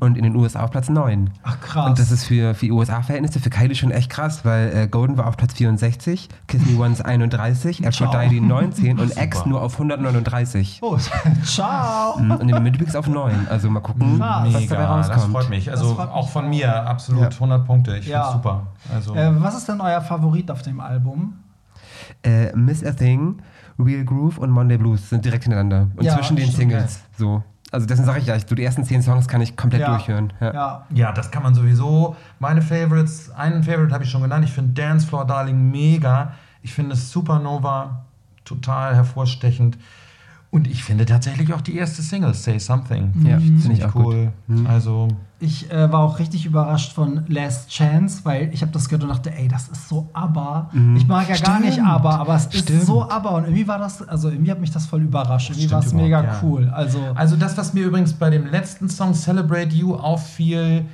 und 0.00 0.16
in 0.16 0.24
den 0.24 0.34
USA 0.34 0.60
auf 0.64 0.70
Platz 0.70 0.88
9. 0.88 1.28
Ach, 1.42 1.60
krass. 1.60 1.86
Und 1.90 1.98
das 1.98 2.10
ist 2.10 2.24
für, 2.24 2.54
für 2.54 2.70
USA-Verhältnisse, 2.72 3.38
für 3.38 3.50
Kylie 3.50 3.74
schon 3.74 3.90
echt 3.90 4.08
krass, 4.10 4.46
weil 4.46 4.74
äh, 4.74 4.88
Golden 4.88 5.18
war 5.18 5.26
auf 5.26 5.36
Platz 5.36 5.52
64, 5.54 6.30
Kiss 6.48 6.64
Me 6.64 6.78
Once 6.82 7.02
31, 7.02 7.86
Aphrodite 7.86 8.42
19 8.42 8.98
und 8.98 9.14
X 9.16 9.44
nur 9.44 9.60
auf 9.60 9.74
139. 9.74 10.78
Oh, 10.80 10.96
ciao. 11.44 12.18
Mhm, 12.18 12.30
Und 12.30 12.40
in 12.40 12.48
den 12.48 12.62
Midweeks 12.62 12.96
auf 12.96 13.06
9. 13.08 13.46
Also 13.50 13.68
mal 13.68 13.80
gucken, 13.80 14.18
Krass. 14.18 14.54
was 14.54 14.66
dabei 14.68 14.82
Mega, 14.84 14.96
das 14.96 15.10
rauskommt. 15.10 15.32
freut 15.32 15.50
mich. 15.50 15.70
Also 15.70 15.94
freut 15.94 16.08
auch 16.08 16.30
von 16.30 16.48
mir 16.48 16.86
absolut 16.86 17.22
Ja. 17.24 17.28
100 17.28 17.66
Punkte. 17.66 17.96
Ich 17.98 18.06
Ja. 18.06 18.22
finde 18.30 18.38
super. 18.38 18.66
Also 18.94 19.14
Äh, 19.14 19.32
was 19.42 19.54
ist 19.54 19.68
denn 19.68 19.82
euer 19.82 20.00
Favorit 20.00 20.50
auf 20.50 20.62
dem 20.62 20.80
Album? 20.80 21.34
Äh, 22.24 22.54
Miss 22.56 22.84
a 22.84 22.92
Thing, 22.92 23.36
Real 23.82 24.04
Groove 24.04 24.38
und 24.38 24.50
Monday 24.50 24.78
Blues 24.78 25.08
sind 25.08 25.24
direkt 25.24 25.44
hintereinander. 25.44 25.88
Und 25.96 26.04
Ja, 26.04 26.14
zwischen 26.16 26.36
den 26.36 26.50
Singles. 26.50 27.00
So. 27.16 27.42
Also 27.70 27.86
deswegen 27.86 28.06
sage 28.06 28.20
ich 28.20 28.26
ja, 28.26 28.38
so 28.38 28.54
die 28.54 28.64
ersten 28.64 28.84
zehn 28.84 29.02
Songs 29.02 29.26
kann 29.28 29.40
ich 29.40 29.56
komplett 29.56 29.86
durchhören. 29.86 30.32
Ja. 30.40 30.52
ja. 30.52 30.86
Ja, 30.90 31.12
das 31.12 31.30
kann 31.30 31.42
man 31.42 31.54
sowieso. 31.54 32.16
Meine 32.38 32.60
Favorites, 32.60 33.30
einen 33.30 33.62
Favorite 33.62 33.94
habe 33.94 34.04
ich 34.04 34.10
schon 34.10 34.22
genannt. 34.22 34.44
Ich 34.44 34.52
finde 34.52 34.72
Dance 34.80 35.06
Floor 35.06 35.26
Darling 35.26 35.70
mega. 35.70 36.34
Ich 36.60 36.74
finde 36.74 36.94
Supernova 36.96 38.04
total 38.44 38.94
hervorstechend. 38.94 39.78
Und 40.52 40.66
ich 40.66 40.84
finde 40.84 41.06
tatsächlich 41.06 41.54
auch 41.54 41.62
die 41.62 41.76
erste 41.76 42.02
Single, 42.02 42.34
Say 42.34 42.58
Something. 42.58 43.14
Ja, 43.24 43.38
finde 43.38 43.56
ich 43.56 43.62
Ziemlich 43.62 43.84
auch 43.86 43.94
cool. 43.94 44.32
Also, 44.68 45.08
Ich 45.40 45.72
äh, 45.72 45.90
war 45.90 46.00
auch 46.00 46.18
richtig 46.18 46.44
überrascht 46.44 46.92
von 46.92 47.24
Last 47.28 47.70
Chance, 47.70 48.20
weil 48.24 48.50
ich 48.52 48.60
habe 48.60 48.70
das 48.70 48.86
gehört 48.90 49.02
und 49.04 49.08
dachte, 49.08 49.34
ey, 49.34 49.48
das 49.48 49.68
ist 49.68 49.88
so 49.88 50.10
ABBA. 50.12 50.70
Ich 50.94 51.06
mag 51.06 51.26
ja 51.30 51.38
gar 51.38 51.58
nicht 51.58 51.72
Stimmt. 51.72 51.88
ABBA, 51.88 52.16
aber 52.16 52.34
es 52.34 52.46
ist 52.48 52.58
Stimmt. 52.64 52.82
so 52.82 53.08
ABBA 53.08 53.30
und 53.30 53.44
irgendwie 53.44 53.66
war 53.66 53.78
das, 53.78 54.06
also 54.06 54.28
irgendwie 54.28 54.50
hat 54.50 54.60
mich 54.60 54.70
das 54.70 54.84
voll 54.84 55.00
überrascht. 55.00 55.48
Irgendwie 55.48 55.70
war 55.70 55.78
es 55.78 55.86
Stimmt 55.86 56.02
mega 56.02 56.22
ja. 56.22 56.40
cool. 56.42 56.68
Also, 56.68 56.98
also 57.14 57.36
das, 57.36 57.56
was 57.56 57.72
mir 57.72 57.86
übrigens 57.86 58.12
bei 58.12 58.28
dem 58.28 58.44
letzten 58.44 58.90
Song 58.90 59.14
Celebrate 59.14 59.74
You 59.74 59.94
auffiel, 59.94 60.84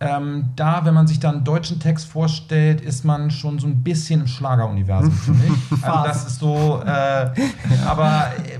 ähm, 0.00 0.50
da, 0.54 0.84
wenn 0.84 0.94
man 0.94 1.06
sich 1.06 1.18
dann 1.18 1.36
einen 1.36 1.44
deutschen 1.44 1.80
Text 1.80 2.06
vorstellt, 2.06 2.80
ist 2.80 3.04
man 3.04 3.30
schon 3.30 3.58
so 3.58 3.66
ein 3.66 3.82
bisschen 3.82 4.20
im 4.20 4.26
Schlageruniversum, 4.26 5.12
finde 5.12 5.44
ich. 5.46 5.82
Also 5.82 6.04
das 6.04 6.26
ist 6.26 6.38
so, 6.38 6.82
äh, 6.84 7.30
aber 7.86 8.26
äh, 8.44 8.58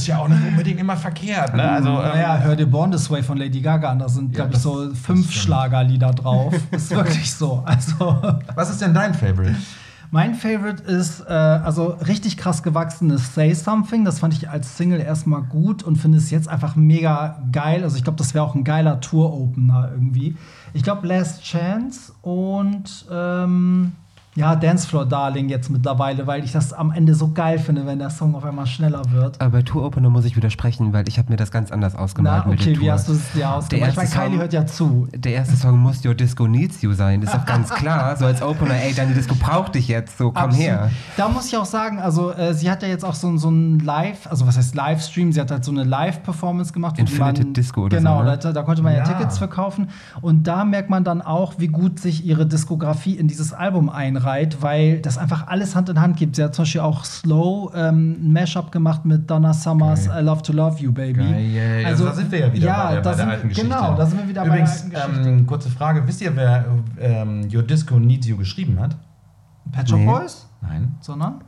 ist 0.00 0.06
ja 0.06 0.18
auch 0.18 0.28
nicht 0.28 0.42
unbedingt 0.46 0.80
immer 0.80 0.96
verkehrt. 0.96 1.54
Ne? 1.54 1.62
Also, 1.62 1.88
ähm, 1.90 1.96
naja, 1.96 2.38
hör 2.38 2.56
dir 2.56 2.66
Born 2.66 2.90
This 2.90 3.10
Way 3.10 3.22
von 3.22 3.38
Lady 3.38 3.60
Gaga 3.60 3.90
an. 3.90 3.98
Da 3.98 4.08
sind, 4.08 4.32
glaube 4.32 4.54
ich, 4.54 4.58
so 4.58 4.94
fünf. 4.94 5.30
Schlagerlieder 5.30 6.12
drauf. 6.12 6.54
ist 6.70 6.90
wirklich 6.90 7.32
so. 7.32 7.62
Also. 7.64 8.18
was 8.54 8.70
ist 8.70 8.80
denn 8.80 8.94
dein 8.94 9.14
Favorite? 9.14 9.56
Mein 10.12 10.34
Favorite 10.34 10.82
ist 10.82 11.20
äh, 11.28 11.32
also 11.32 11.96
richtig 12.06 12.36
krass 12.36 12.64
gewachsenes 12.64 13.34
Say 13.34 13.54
Something. 13.54 14.04
Das 14.04 14.18
fand 14.18 14.34
ich 14.34 14.48
als 14.48 14.76
Single 14.76 15.00
erstmal 15.00 15.42
gut 15.42 15.84
und 15.84 15.96
finde 15.96 16.18
es 16.18 16.30
jetzt 16.30 16.48
einfach 16.48 16.74
mega 16.74 17.42
geil. 17.52 17.84
Also 17.84 17.96
ich 17.96 18.02
glaube, 18.02 18.18
das 18.18 18.34
wäre 18.34 18.44
auch 18.44 18.56
ein 18.56 18.64
geiler 18.64 19.00
Tour-Opener 19.00 19.90
irgendwie. 19.92 20.36
Ich 20.72 20.82
glaube 20.82 21.06
Last 21.06 21.44
Chance 21.44 22.12
und 22.22 23.06
ähm, 23.12 23.92
ja, 24.36 24.54
Dancefloor 24.54 25.06
Darling 25.06 25.48
jetzt 25.48 25.70
mittlerweile, 25.70 26.24
weil 26.28 26.44
ich 26.44 26.52
das 26.52 26.72
am 26.72 26.92
Ende 26.92 27.16
so 27.16 27.32
geil 27.32 27.58
finde, 27.58 27.84
wenn 27.84 27.98
der 27.98 28.10
Song 28.10 28.36
auf 28.36 28.44
einmal 28.44 28.66
schneller 28.66 29.02
wird. 29.10 29.40
Aber 29.40 29.50
bei 29.50 29.62
Tour 29.62 29.84
Opener 29.84 30.08
muss 30.08 30.24
ich 30.24 30.36
widersprechen, 30.36 30.92
weil 30.92 31.08
ich 31.08 31.18
habe 31.18 31.30
mir 31.30 31.36
das 31.36 31.50
ganz 31.50 31.72
anders 31.72 31.96
ausgemalt 31.96 32.44
Na, 32.44 32.50
mit 32.50 32.60
der 32.60 32.66
okay, 32.68 32.74
Tour. 32.74 32.84
wie 32.84 32.92
hast 32.92 33.08
du 33.08 33.12
es 33.12 33.32
dir 33.32 33.50
ausgemacht? 33.50 33.90
Ich 33.90 33.98
erste 33.98 34.18
meine, 34.18 34.28
Kylie 34.28 34.40
hört 34.40 34.52
ja 34.52 34.66
zu. 34.66 35.08
Der 35.12 35.32
erste 35.32 35.56
Song 35.56 35.78
muss 35.78 36.04
Your 36.04 36.14
Disco 36.14 36.46
Needs 36.46 36.80
You 36.80 36.92
sein, 36.92 37.20
das 37.20 37.34
ist 37.34 37.40
doch 37.40 37.44
ganz 37.44 37.70
klar. 37.74 38.16
So 38.16 38.24
als 38.24 38.40
Opener, 38.40 38.74
ey, 38.80 38.94
deine 38.94 39.14
Disco 39.14 39.34
braucht 39.34 39.74
dich 39.74 39.88
jetzt, 39.88 40.16
so 40.16 40.30
komm 40.30 40.44
Absolut. 40.44 40.64
her. 40.64 40.90
Da 41.16 41.28
muss 41.28 41.48
ich 41.48 41.56
auch 41.56 41.64
sagen, 41.64 41.98
also 41.98 42.30
äh, 42.30 42.54
sie 42.54 42.70
hat 42.70 42.82
ja 42.84 42.88
jetzt 42.88 43.04
auch 43.04 43.14
so, 43.14 43.36
so 43.36 43.50
ein 43.50 43.80
Live, 43.80 44.28
also 44.30 44.46
was 44.46 44.56
heißt 44.56 44.76
Livestream, 44.76 45.32
sie 45.32 45.40
hat 45.40 45.50
halt 45.50 45.64
so 45.64 45.72
eine 45.72 45.82
Live-Performance 45.82 46.72
gemacht. 46.72 46.92
wo 46.92 47.02
die 47.04 47.12
Infinite 47.12 47.42
man, 47.42 47.54
Disco 47.54 47.82
oder 47.82 47.96
genau, 47.98 48.18
so, 48.18 48.24
ne? 48.24 48.38
da, 48.38 48.52
da 48.52 48.62
konnte 48.62 48.82
man 48.82 48.92
ja. 48.92 49.00
Ja. 49.00 49.04
Tickets 49.04 49.38
verkaufen. 49.38 49.88
Und 50.20 50.46
da 50.46 50.64
merkt 50.64 50.88
man 50.88 51.02
dann 51.02 51.20
auch, 51.20 51.54
wie 51.58 51.66
gut 51.66 51.98
sich 51.98 52.24
ihre 52.24 52.46
Diskografie 52.46 53.16
in 53.16 53.26
dieses 53.26 53.52
Album 53.52 53.90
einreiht, 53.90 54.19
weil 54.60 55.00
das 55.00 55.18
einfach 55.18 55.46
alles 55.48 55.74
Hand 55.74 55.88
in 55.88 56.00
Hand 56.00 56.16
gibt. 56.16 56.36
Sie 56.36 56.42
hat 56.44 56.54
zum 56.54 56.62
Beispiel 56.62 56.80
auch 56.80 57.04
Slow 57.04 57.70
ähm, 57.74 58.16
ein 58.22 58.32
Mashup 58.32 58.70
gemacht 58.72 59.04
mit 59.04 59.30
Donna 59.30 59.52
Summers 59.52 60.06
Geil. 60.08 60.22
I 60.22 60.26
Love 60.26 60.42
to 60.42 60.52
Love 60.52 60.80
You, 60.80 60.92
Baby. 60.92 61.22
Geil. 61.22 61.84
Also, 61.86 62.04
da 62.06 62.12
sind 62.14 62.30
wir 62.30 62.38
ja 62.40 62.52
wieder 62.52 62.66
ja, 62.66 62.84
bei, 62.88 62.94
der, 62.94 63.00
bei 63.02 63.14
der 63.14 63.28
alten 63.28 63.48
Geschichte. 63.48 63.68
Genau, 63.68 63.94
da 63.96 64.06
sind 64.06 64.20
wir 64.20 64.28
wieder 64.28 64.44
Übrigens, 64.44 64.82
bei 64.82 64.88
der 64.90 65.02
alten 65.02 65.12
Geschichte. 65.12 65.30
ähm, 65.38 65.46
kurze 65.46 65.70
Frage. 65.70 66.06
Wisst 66.06 66.20
ihr, 66.20 66.34
wer 66.36 66.64
ähm, 66.98 67.48
Your 67.52 67.62
Disco 67.62 67.98
Needs 67.98 68.26
You 68.26 68.36
geschrieben 68.36 68.78
hat? 68.80 68.96
Pet 69.72 69.88
Shop 69.88 69.98
nee. 69.98 70.06
Boys? 70.06 70.46
Nein, 70.62 70.96
Sondern? 71.00 71.42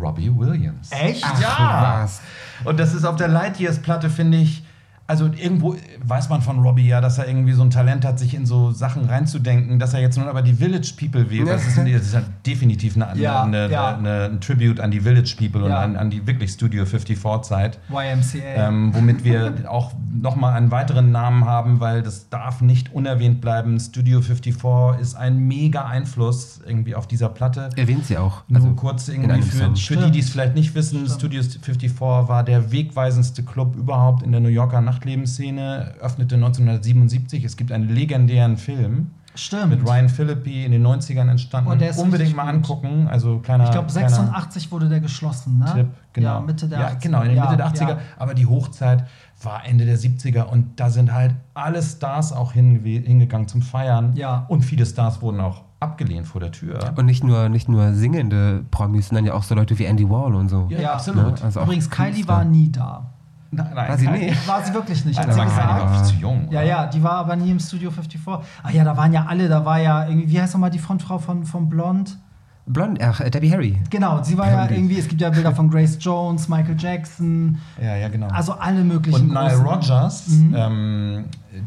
Robbie 0.00 0.30
Williams. 0.34 0.90
Echt? 0.90 1.22
Ach, 1.26 1.40
Ja. 1.40 2.00
was. 2.02 2.20
Und 2.64 2.80
das 2.80 2.94
ist 2.94 3.04
auf 3.04 3.16
der 3.16 3.28
Lightyears-Platte, 3.28 4.08
finde 4.08 4.38
ich. 4.38 4.63
Also 5.06 5.26
irgendwo 5.26 5.76
weiß 6.02 6.30
man 6.30 6.40
von 6.40 6.60
Robbie 6.60 6.86
ja, 6.88 7.00
dass 7.02 7.18
er 7.18 7.28
irgendwie 7.28 7.52
so 7.52 7.62
ein 7.62 7.68
Talent 7.70 8.06
hat, 8.06 8.18
sich 8.18 8.34
in 8.34 8.46
so 8.46 8.70
Sachen 8.70 9.04
reinzudenken, 9.04 9.78
dass 9.78 9.92
er 9.92 10.00
jetzt 10.00 10.16
nun 10.16 10.28
aber 10.28 10.40
die 10.40 10.54
Village 10.54 10.94
People 10.98 11.30
wählt. 11.30 11.46
Das 11.46 11.66
ist, 11.66 11.76
das 11.76 11.86
ist 11.86 12.14
ja 12.14 12.22
definitiv 12.46 12.96
eine, 12.96 13.20
Ja, 13.20 13.42
eine, 13.42 13.70
ja. 13.70 13.96
Eine, 13.96 14.24
ein 14.32 14.40
Tribute 14.40 14.80
an 14.80 14.90
die 14.90 15.00
Village 15.00 15.34
People 15.38 15.62
und 15.64 15.70
Ja. 15.70 15.80
an, 15.80 15.96
an 15.96 16.08
die 16.08 16.26
wirklich 16.26 16.52
Studio 16.52 16.84
54-Zeit. 16.84 17.78
YMCA. 17.90 18.38
Ähm, 18.68 18.94
womit 18.94 19.24
wir 19.24 19.70
auch 19.70 19.92
nochmal 20.14 20.54
einen 20.54 20.70
weiteren 20.70 21.10
Namen 21.12 21.44
haben, 21.44 21.80
weil 21.80 22.02
das 22.02 22.30
darf 22.30 22.62
nicht 22.62 22.94
unerwähnt 22.94 23.40
bleiben. 23.42 23.78
Studio 23.80 24.22
54 24.22 25.00
ist 25.00 25.14
ein 25.16 25.38
mega 25.38 25.84
Einfluss 25.84 26.60
irgendwie 26.66 26.94
auf 26.94 27.06
dieser 27.06 27.28
Platte. 27.28 27.68
Erwähnt 27.76 28.06
sie 28.06 28.16
auch. 28.16 28.42
Nur 28.48 28.62
Also 28.62 28.72
kurz 28.74 29.08
irgendwie 29.08 29.42
für, 29.42 29.76
für 29.76 29.96
die, 29.96 30.10
die 30.12 30.20
es 30.20 30.30
vielleicht 30.30 30.54
nicht 30.54 30.74
wissen, 30.74 31.06
Studio 31.08 31.42
54 31.42 32.00
war 32.00 32.42
der 32.42 32.72
wegweisendste 32.72 33.42
Club 33.42 33.76
überhaupt 33.76 34.22
in 34.22 34.32
der 34.32 34.40
New 34.40 34.48
Yorker 34.48 34.80
Nachtlebensszene, 34.94 35.94
öffnete 36.00 36.36
1977. 36.36 37.44
Es 37.44 37.56
gibt 37.56 37.72
einen 37.72 37.88
legendären 37.88 38.56
Film 38.56 39.10
Stimmt. 39.34 39.70
mit 39.70 39.88
Ryan 39.88 40.08
Phillippe 40.08 40.50
in 40.64 40.72
den 40.72 40.86
90ern 40.86 41.28
entstanden. 41.28 41.70
Oh, 41.72 41.74
der 41.74 41.90
ist 41.90 41.98
Unbedingt 41.98 42.36
mal 42.36 42.44
gut. 42.46 42.54
angucken. 42.54 43.08
Also 43.08 43.38
kleiner, 43.40 43.64
Ich 43.64 43.70
glaube, 43.70 43.88
kleiner 43.88 44.08
86 44.08 44.70
wurde 44.72 44.88
der 44.88 45.00
geschlossen, 45.00 45.58
ne? 45.58 45.72
Tipp, 45.74 45.86
genau. 46.12 46.34
Ja, 46.36 46.40
Mitte 46.40 46.68
der 46.68 46.78
ja, 46.80 46.88
80er. 46.90 47.00
genau, 47.02 47.22
in 47.22 47.28
den 47.28 47.36
Ja, 47.36 47.44
Mitte 47.44 47.56
der 47.56 47.66
80er. 47.68 47.88
ja. 47.88 47.98
Aber 48.16 48.34
die 48.34 48.46
Hochzeit 48.46 49.04
war 49.42 49.66
Ende 49.66 49.84
der 49.84 49.98
70er 49.98 50.44
und 50.44 50.78
da 50.80 50.88
sind 50.90 51.12
halt 51.12 51.34
alle 51.54 51.82
Stars 51.82 52.32
auch 52.32 52.52
hingegangen 52.52 53.48
zum 53.48 53.62
Feiern. 53.62 54.12
Ja. 54.16 54.46
Und 54.48 54.62
viele 54.62 54.86
Stars 54.86 55.20
wurden 55.20 55.40
auch 55.40 55.62
abgelehnt 55.80 56.26
vor 56.26 56.40
der 56.40 56.50
Tür. 56.52 56.78
Und 56.96 57.04
nicht 57.04 57.24
nur, 57.24 57.48
nicht 57.50 57.68
nur 57.68 57.92
singende 57.92 58.64
Promis, 58.70 59.08
sondern 59.08 59.26
ja 59.26 59.34
auch 59.34 59.42
so 59.42 59.54
Leute 59.54 59.78
wie 59.78 59.84
Andy 59.84 60.08
Warhol 60.08 60.34
und 60.36 60.48
so. 60.48 60.66
Ja, 60.70 60.78
Ja, 60.80 60.92
absolut. 60.94 61.38
Ne? 61.40 61.44
Also 61.44 61.60
Übrigens, 61.62 61.90
Kylie 61.90 62.12
Künstler. 62.12 62.34
war 62.36 62.44
nie 62.44 62.70
da. 62.72 63.10
Nein, 63.54 63.70
nein, 63.74 63.88
War 63.88 63.98
sie 63.98 64.06
nicht? 64.08 64.48
War 64.48 64.62
sie 64.64 64.74
wirklich 64.74 65.04
nicht. 65.04 65.18
Da 65.18 65.30
sie 65.32 65.38
war 65.38 65.44
gesagt. 65.46 65.68
Kylie 65.68 65.90
war 65.90 66.04
zu 66.04 66.14
jung. 66.16 66.42
Ja, 66.50 66.60
oder? 66.60 66.62
ja, 66.68 66.86
die 66.86 67.02
war 67.02 67.12
aber 67.12 67.36
nie 67.36 67.50
im 67.50 67.58
Studio 67.60 67.90
54. 67.90 68.20
Ah 68.62 68.70
ja, 68.70 68.84
da 68.84 68.96
waren 68.96 69.12
ja 69.12 69.24
alle, 69.26 69.48
da 69.48 69.64
war 69.64 69.78
ja 69.80 70.06
irgendwie, 70.06 70.30
wie 70.30 70.40
heißt 70.40 70.54
nochmal 70.54 70.70
die 70.70 70.78
Frontfrau 70.78 71.18
von, 71.18 71.44
von 71.44 71.68
Blond? 71.68 72.18
Blond, 72.66 72.98
ach, 73.02 73.20
äh, 73.20 73.30
Debbie 73.30 73.52
Harry. 73.52 73.78
Genau, 73.90 74.22
sie 74.22 74.38
war 74.38 74.46
ja 74.48 74.56
Blondie. 74.64 74.74
irgendwie, 74.76 74.98
es 74.98 75.06
gibt 75.06 75.20
ja 75.20 75.28
Bilder 75.28 75.54
von 75.54 75.68
Grace 75.68 75.98
Jones, 76.00 76.48
Michael 76.48 76.76
Jackson, 76.78 77.58
Ja, 77.78 77.94
ja, 77.94 78.08
genau. 78.08 78.28
also 78.28 78.54
alle 78.54 78.82
möglichen. 78.82 79.20
und 79.20 79.34
Nile 79.34 79.56
Rodgers, 79.58 80.28
Mhm. 80.28 80.54
ähm, 80.56 81.24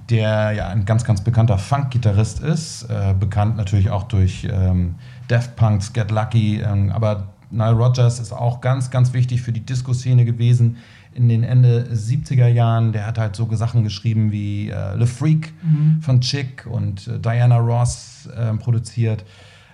der 0.10 0.54
ja 0.54 0.69
ein 0.69 0.86
ganz, 0.86 1.04
ganz 1.04 1.21
bekannter 1.21 1.60
Funk-Gitarrist 1.60 2.39
ist, 2.39 2.84
äh, 2.89 3.13
bekannt 3.13 3.58
natürlich 3.58 3.91
auch 3.91 4.04
durch 4.04 4.47
ähm, 4.52 4.95
Daft 5.28 5.56
Punk's 5.56 5.93
Get 5.93 6.10
Lucky, 6.10 6.62
ähm, 6.62 6.91
aber 6.91 7.28
Nile 7.52 7.73
Rodgers 7.73 8.19
ist 8.19 8.34
auch 8.34 8.60
ganz, 8.60 8.89
ganz 8.89 9.13
wichtig 9.13 9.43
für 9.43 9.52
die 9.52 9.63
Disco-Szene 9.65 10.26
gewesen 10.26 10.78
in 11.17 11.27
den 11.27 11.43
Ende 11.43 11.88
70er 11.91 12.47
Jahren. 12.47 12.93
Der 12.93 13.06
hat 13.08 13.17
halt 13.17 13.36
so 13.36 13.47
Sachen 13.56 13.84
geschrieben 13.84 14.32
wie 14.32 14.69
äh, 14.69 14.95
Le 14.95 15.08
Freak 15.08 15.53
Mhm. 15.63 16.01
von 16.01 16.21
Chick 16.21 16.65
und 16.69 17.08
äh, 17.08 17.19
Diana 17.19 17.58
Ross 17.58 18.30
ähm, 18.38 18.60
produziert. 18.60 19.25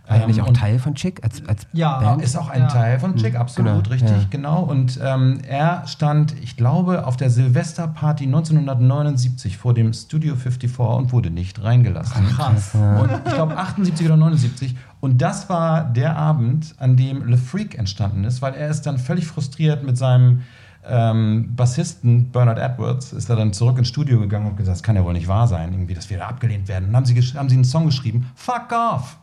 War 0.08 0.18
ja 0.20 0.28
nicht 0.28 0.38
Ähm, 0.40 0.44
auch 0.44 0.48
und- 0.50 0.56
Teil 0.58 0.80
von 0.80 0.96
Chick 0.96 1.24
als, 1.24 1.42
als 1.48 1.66
Ja, 1.72 1.98
Band? 2.00 2.22
ist 2.22 2.36
auch 2.36 2.50
ein 2.50 2.64
Ja. 2.64 2.68
Teil 2.68 3.00
von 3.00 3.16
Chick, 3.16 3.36
absolut, 3.36 3.86
genau, 3.86 3.90
richtig, 3.94 4.10
ja. 4.12 4.28
genau. 4.30 4.62
Und 4.64 5.00
ähm, 5.02 5.40
er 5.48 5.84
stand, 5.88 6.36
ich 6.42 6.58
glaube, 6.58 7.06
auf 7.08 7.16
der 7.16 7.30
Silvesterparty 7.30 8.26
1979 8.26 9.58
vor 9.58 9.74
dem 9.74 9.94
Studio 9.94 10.36
54 10.36 10.78
und 10.80 11.12
wurde 11.14 11.30
nicht 11.30 11.64
reingelassen. 11.64 12.28
Krass. 12.28 12.74
Und 12.76 13.12
ich 13.26 13.34
glaube 13.34 13.58
78 13.58 14.06
oder 14.06 14.18
79. 14.18 14.76
Und 15.00 15.22
das 15.22 15.50
war 15.50 15.86
der 15.86 16.18
Abend, 16.18 16.76
an 16.80 16.98
dem 16.98 17.26
Le 17.26 17.38
Freak 17.38 17.78
entstanden 17.78 18.26
ist, 18.26 18.42
weil 18.42 18.54
er 18.56 18.70
ist 18.70 18.82
dann 18.84 18.98
völlig 18.98 19.26
frustriert 19.26 19.86
mit 19.86 19.98
seinem 19.98 20.42
ähm, 20.88 21.54
Bassisten 21.56 22.30
Bernard 22.32 22.60
Edwards, 22.60 23.14
ist 23.14 23.30
er 23.30 23.36
dann 23.36 23.54
zurück 23.54 23.78
ins 23.78 23.88
Studio 23.88 24.20
gegangen 24.20 24.48
und 24.48 24.58
gesagt, 24.58 24.76
das 24.78 24.84
kann 24.84 24.96
ja 24.96 25.04
wohl 25.04 25.14
nicht 25.14 25.28
wahr 25.28 25.48
sein, 25.48 25.72
irgendwie, 25.72 25.94
dass 25.94 26.10
wir 26.10 26.18
da 26.18 26.28
abgelehnt 26.28 26.68
werden. 26.68 26.86
Und 26.86 26.94
dann 26.94 26.98
haben 26.98 27.06
sie, 27.06 27.16
haben 27.38 27.50
sie 27.50 27.56
einen 27.56 27.64
Song 27.66 27.86
geschrieben, 27.86 28.28
Fuck 28.36 28.72
Off. 28.72 29.18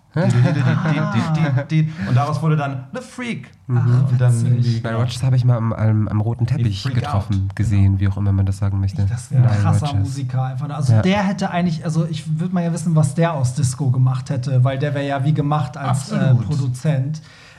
Und 2.08 2.14
daraus 2.16 2.42
wurde 2.42 2.56
dann 2.56 2.84
The 2.92 3.00
Freak. 3.00 3.50
und 3.68 4.20
dann 4.20 4.32
witzig. 4.32 4.48
irgendwie, 4.50 4.80
Nile 4.80 4.96
Rodgers 4.96 5.22
habe 5.22 5.36
ich 5.36 5.44
mal 5.44 5.56
am, 5.56 5.72
am, 5.72 6.08
am 6.08 6.20
roten 6.20 6.46
Teppich 6.46 6.82
getroffen, 6.82 7.46
Out. 7.48 7.56
gesehen, 7.56 8.00
wie 8.00 8.08
auch 8.08 8.16
immer 8.16 8.32
man 8.32 8.44
das 8.46 8.58
sagen 8.58 8.80
möchte. 8.80 9.06
Das 9.08 9.22
ist 9.22 9.32
ein 9.34 9.44
krasser 9.44 9.86
Rodgers. 9.86 10.00
Musiker 10.08 10.42
einfach. 10.42 10.68
Also 10.70 10.94
Ja. 10.94 11.02
der 11.02 11.22
hätte 11.22 11.50
eigentlich, 11.50 11.84
also 11.84 12.06
ich 12.06 12.40
würde 12.40 12.52
mal 12.54 12.64
ja 12.64 12.72
wissen, 12.72 12.96
was 12.96 13.14
der 13.14 13.34
aus 13.34 13.54
Disco 13.54 13.90
gemacht 13.90 14.30
hätte, 14.30 14.64
weil 14.64 14.78
der 14.78 14.94
wäre 14.94 15.06
ja 15.06 15.24
wie 15.24 15.32
gemacht 15.34 15.76
als 15.76 16.10
äh, 16.10 16.16
Absolut. 16.16 16.46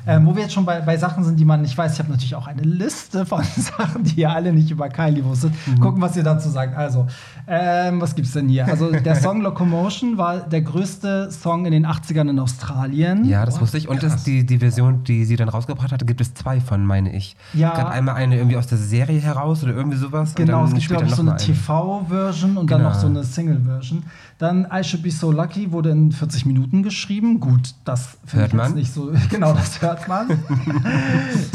Ähm, 0.08 0.26
wo 0.26 0.36
wir 0.36 0.44
jetzt 0.44 0.54
schon 0.54 0.66
bei, 0.66 0.82
bei 0.82 0.98
Sachen 0.98 1.24
sind, 1.24 1.40
die 1.40 1.46
man 1.46 1.62
nicht 1.62 1.78
weiß. 1.78 1.94
Ich 1.94 2.00
habe 2.00 2.10
natürlich 2.10 2.36
auch 2.36 2.48
eine 2.48 2.62
Liste 2.64 3.26
von 3.32 3.44
Sachen, 3.44 4.04
die 4.04 4.22
ihr 4.22 4.32
alle 4.32 4.52
nicht 4.54 4.72
über 4.72 4.90
Kylie 4.90 5.24
wusstet. 5.24 5.54
Mhm. 5.68 5.80
Gucken, 5.80 6.02
was 6.02 6.16
ihr 6.18 6.24
dazu 6.24 6.50
sagt. 6.50 6.76
Also, 6.76 7.08
ähm, 7.48 8.02
was 8.02 8.16
gibt's 8.16 8.32
denn 8.34 8.48
hier? 8.50 8.66
Also, 8.68 8.92
der 8.92 9.16
Song 9.16 9.42
Locomotion 9.42 10.18
war 10.18 10.38
der 10.40 10.62
größte 10.62 11.30
Song 11.32 11.66
in 11.66 11.72
den 11.72 11.86
80ern 11.86 12.30
in 12.30 12.40
Australien. 12.40 13.26
Ja, 13.26 13.46
das 13.46 13.62
wusste 13.62 13.78
ich. 13.78 13.88
Und 13.88 14.02
das, 14.04 14.24
die, 14.24 14.46
die 14.46 14.58
Version, 14.60 15.04
die 15.04 15.26
sie 15.26 15.36
dann 15.36 15.50
rausgebracht 15.50 15.92
hatte, 15.92 16.06
gibt 16.06 16.22
es 16.22 16.34
zwei 16.34 16.60
von, 16.60 16.86
meine 16.86 17.16
ich. 17.16 17.36
Ja. 17.54 17.76
Gab 17.76 17.90
einmal 17.90 18.16
eine 18.16 18.38
irgendwie 18.38 18.58
aus 18.58 18.68
der 18.68 18.78
Serie 18.78 19.20
heraus 19.20 19.64
oder 19.64 19.74
irgendwie 19.74 19.98
sowas. 19.98 20.36
Genau, 20.36 20.64
es 20.64 20.72
dann 20.72 20.80
gibt, 20.80 20.90
glaube 20.90 21.06
ich, 21.06 21.16
so 21.16 21.22
eine. 21.22 21.36
TV-Version 21.38 22.58
und 22.58 22.70
dann 22.72 22.80
Genau. 22.80 22.90
noch 22.90 23.00
so 23.00 23.08
eine 23.08 23.24
Single-Version. 23.24 24.04
Dann 24.42 24.68
I 24.74 24.84
Should 24.84 25.04
Be 25.04 25.12
So 25.12 25.32
Lucky 25.32 25.72
wurde 25.72 25.92
in 25.92 26.12
40 26.12 26.46
Minuten 26.46 26.84
geschrieben. 26.84 27.40
Gut, 27.40 27.76
das 27.86 28.18
finde 28.26 28.42
Hört 28.42 28.54
ich 28.54 28.60
jetzt 28.60 28.70
man. 28.70 28.74
nicht 28.74 28.94
so. 28.94 29.12
Genau, 29.30 29.54
das 29.54 29.82
hört 29.82 30.02
Weihnachtsmann. 30.02 30.28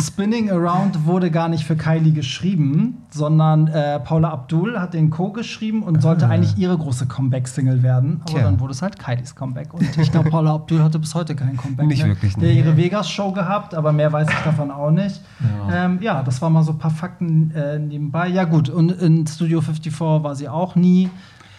Spinning 0.01 0.51
Around 0.51 1.07
wurde 1.07 1.31
gar 1.31 1.49
nicht 1.49 1.65
für 1.65 1.77
Kylie 1.77 2.13
geschrieben, 2.13 3.03
sondern 3.11 3.69
äh, 3.69 4.01
Paula 4.01 4.31
Abdul 4.31 4.79
hat 4.79 4.95
den 4.95 5.11
Co. 5.11 5.31
geschrieben 5.31 5.83
und 5.83 6.03
sollte 6.03 6.29
eigentlich 6.29 6.57
ihre 6.59 6.77
große 6.77 7.07
Comeback-Single 7.07 7.83
werden. 7.83 8.21
Aber 8.23 8.33
Tja. 8.33 8.43
dann 8.43 8.61
wurde 8.61 8.73
es 8.73 8.83
halt 8.83 8.99
Kylies 8.99 9.35
Comeback. 9.35 9.75
Und 9.75 9.97
ich 9.99 10.11
glaube, 10.11 10.31
Paula 10.31 10.55
Abdul 10.55 10.83
hatte 10.83 10.99
bis 10.99 11.15
heute 11.15 11.35
kein 11.35 11.57
Comeback. 11.57 11.87
Nicht 11.87 12.03
ne? 12.03 12.09
wirklich, 12.09 12.35
Der 12.35 12.49
nee. 12.49 12.59
ihre 12.59 12.77
Vegas-Show 12.77 13.33
gehabt, 13.33 13.75
aber 13.75 13.93
mehr 13.93 14.13
weiß 14.13 14.29
ich 14.29 14.45
davon 14.45 14.71
auch 14.71 14.91
nicht. 14.91 15.21
Ja, 15.69 15.85
ähm, 15.85 15.99
ja 16.01 16.23
das 16.23 16.41
war 16.43 16.51
mal 16.51 16.63
so 16.63 16.73
ein 16.73 16.79
paar 16.79 16.91
Fakten 16.91 17.51
äh, 17.53 17.79
nebenbei. 17.79 18.29
Ja, 18.29 18.45
gut. 18.45 18.69
Und 18.69 18.91
in 18.91 19.27
Studio 19.27 19.61
54 19.61 20.01
war 20.01 20.35
sie 20.35 20.49
auch 20.49 20.77
nie. 20.77 21.11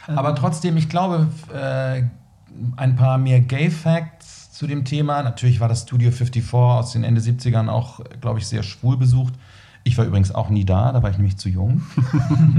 Aber 0.08 0.36
trotzdem, 0.36 0.78
ich 0.78 0.89
glaube, 0.89 1.28
äh, 1.53 2.03
ein 2.76 2.95
paar 2.95 3.18
mehr 3.18 3.41
Gay-Facts 3.41 4.51
zu 4.51 4.68
dem 4.68 4.86
Thema. 4.86 5.22
Natürlich 5.22 5.60
war 5.60 5.70
das 5.70 5.84
Studio 5.84 6.12
54 6.12 6.53
aus 6.53 6.93
den 6.93 7.03
Ende 7.03 7.22
70ern 7.22 7.70
auch, 7.70 7.99
glaube 8.22 8.39
ich, 8.39 8.47
sehr 8.47 8.64
schwul 8.64 8.97
besucht. 8.97 9.34
Ich 9.84 9.97
war 9.97 10.05
übrigens 10.05 10.34
auch 10.34 10.49
nie 10.49 10.66
da, 10.66 10.91
da 10.91 11.01
war 11.01 11.12
ich 11.12 11.18
nämlich 11.18 11.38
zu 11.38 11.47
jung. 11.47 11.82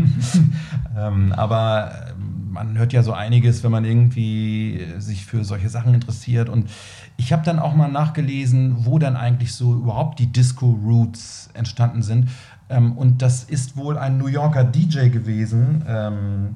ähm, 0.97 1.33
aber 1.33 1.91
äh, 1.93 2.15
man 2.51 2.79
hört 2.79 2.95
ja 2.95 3.03
so 3.03 3.13
einiges, 3.13 3.63
wenn 3.63 3.71
man 3.71 3.85
irgendwie 3.85 4.81
äh, 4.81 5.01
sich 5.01 5.27
für 5.27 5.45
solche 5.45 5.69
Sachen 5.69 5.93
interessiert. 5.93 6.49
Und 6.49 6.71
ich 7.19 7.33
habe 7.33 7.45
dann 7.45 7.59
auch 7.59 7.75
mal 7.75 7.91
nachgelesen, 7.91 8.87
wo 8.87 8.99
dann 8.99 9.17
eigentlich 9.17 9.53
so 9.53 9.75
überhaupt 9.75 10.21
die 10.21 10.33
Disco-Roots 10.33 11.51
entstanden 11.53 12.03
sind. 12.03 12.31
Ähm, 12.71 12.97
und 12.97 13.21
das 13.21 13.45
ist 13.45 13.77
wohl 13.77 13.99
ein 13.99 14.17
New 14.17 14.29
Yorker 14.29 14.65
DJ 14.65 15.09
gewesen. 15.09 15.85
Ähm, 15.87 16.55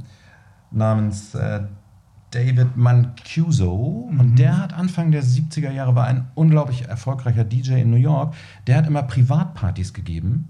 namens 0.73 1.35
äh, 1.35 1.61
David 2.33 2.77
Mancuso. 2.77 4.09
Und 4.11 4.39
der 4.39 4.59
hat 4.59 4.73
Anfang 4.73 5.11
der 5.13 5.23
70er 5.23 5.71
Jahre, 5.71 5.95
war 5.95 6.07
ein 6.07 6.29
unglaublich 6.35 6.89
erfolgreicher 6.89 7.45
DJ 7.45 7.81
in 7.81 7.91
New 7.91 7.97
York. 7.97 8.35
Der 8.67 8.77
hat 8.77 8.87
immer 8.87 9.03
Privatpartys 9.03 9.93
gegeben, 9.93 10.49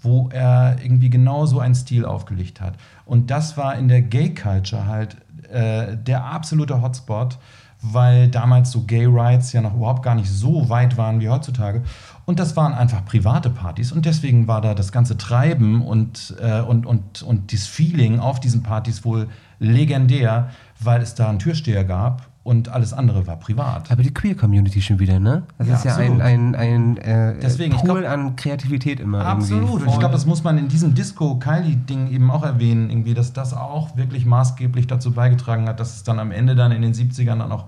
wo 0.00 0.28
er 0.32 0.76
irgendwie 0.82 1.10
genau 1.10 1.46
so 1.46 1.60
einen 1.60 1.74
Stil 1.74 2.04
aufgelegt 2.04 2.60
hat. 2.60 2.74
Und 3.04 3.30
das 3.30 3.56
war 3.56 3.76
in 3.76 3.88
der 3.88 4.02
Gay-Culture 4.02 4.86
halt 4.86 5.16
äh, 5.50 5.96
der 5.96 6.24
absolute 6.24 6.82
Hotspot, 6.82 7.38
weil 7.82 8.28
damals 8.28 8.70
so 8.70 8.82
Gay 8.82 9.06
Rights 9.06 9.52
ja 9.52 9.60
noch 9.60 9.74
überhaupt 9.74 10.02
gar 10.02 10.14
nicht 10.14 10.30
so 10.30 10.68
weit 10.68 10.96
waren 10.96 11.20
wie 11.20 11.28
heutzutage. 11.28 11.82
Und 12.26 12.38
das 12.38 12.56
waren 12.56 12.74
einfach 12.74 13.04
private 13.04 13.50
Partys. 13.50 13.92
Und 13.92 14.06
deswegen 14.06 14.46
war 14.46 14.60
da 14.60 14.74
das 14.74 14.92
ganze 14.92 15.16
Treiben 15.16 15.82
und, 15.82 16.34
äh, 16.40 16.60
und, 16.60 16.86
und, 16.86 17.22
und 17.22 17.52
das 17.52 17.66
Feeling 17.66 18.20
auf 18.20 18.38
diesen 18.38 18.62
Partys 18.62 19.04
wohl 19.04 19.28
legendär, 19.58 20.50
weil 20.78 21.02
es 21.02 21.14
da 21.14 21.28
einen 21.28 21.38
Türsteher 21.38 21.84
gab 21.84 22.29
und 22.42 22.70
alles 22.70 22.92
andere 22.94 23.26
war 23.26 23.36
privat. 23.36 23.90
Aber 23.92 24.02
die 24.02 24.14
Queer-Community 24.14 24.80
schon 24.80 24.98
wieder, 24.98 25.20
ne? 25.20 25.42
Das 25.58 25.68
Ja, 25.68 25.74
ist 25.74 25.84
ja 25.84 25.90
absolut. 25.92 26.20
ein, 26.22 26.54
ein, 26.54 26.96
ein 26.96 26.96
äh, 26.96 27.38
Deswegen, 27.40 27.76
Pool 27.76 28.00
glaub- 28.00 28.10
an 28.12 28.34
Kreativität 28.36 28.98
immer 28.98 29.24
Absolut. 29.26 29.82
Und 29.82 29.88
ich 29.88 29.98
glaube, 29.98 30.12
das 30.14 30.24
muss 30.24 30.42
man 30.42 30.56
in 30.56 30.68
diesem 30.68 30.94
Disco-Kylie-Ding 30.94 32.08
eben 32.10 32.30
auch 32.30 32.42
erwähnen, 32.42 32.88
irgendwie, 32.90 33.12
dass 33.14 33.32
das 33.34 33.52
auch 33.52 33.96
wirklich 33.96 34.24
maßgeblich 34.26 34.86
dazu 34.86 35.12
beigetragen 35.12 35.68
hat, 35.68 35.80
dass 35.80 35.96
es 35.96 36.02
dann 36.02 36.18
am 36.18 36.30
Ende 36.32 36.54
dann 36.54 36.72
in 36.72 36.80
den 36.82 36.94
70ern 36.94 37.38
dann 37.38 37.52
auch 37.52 37.66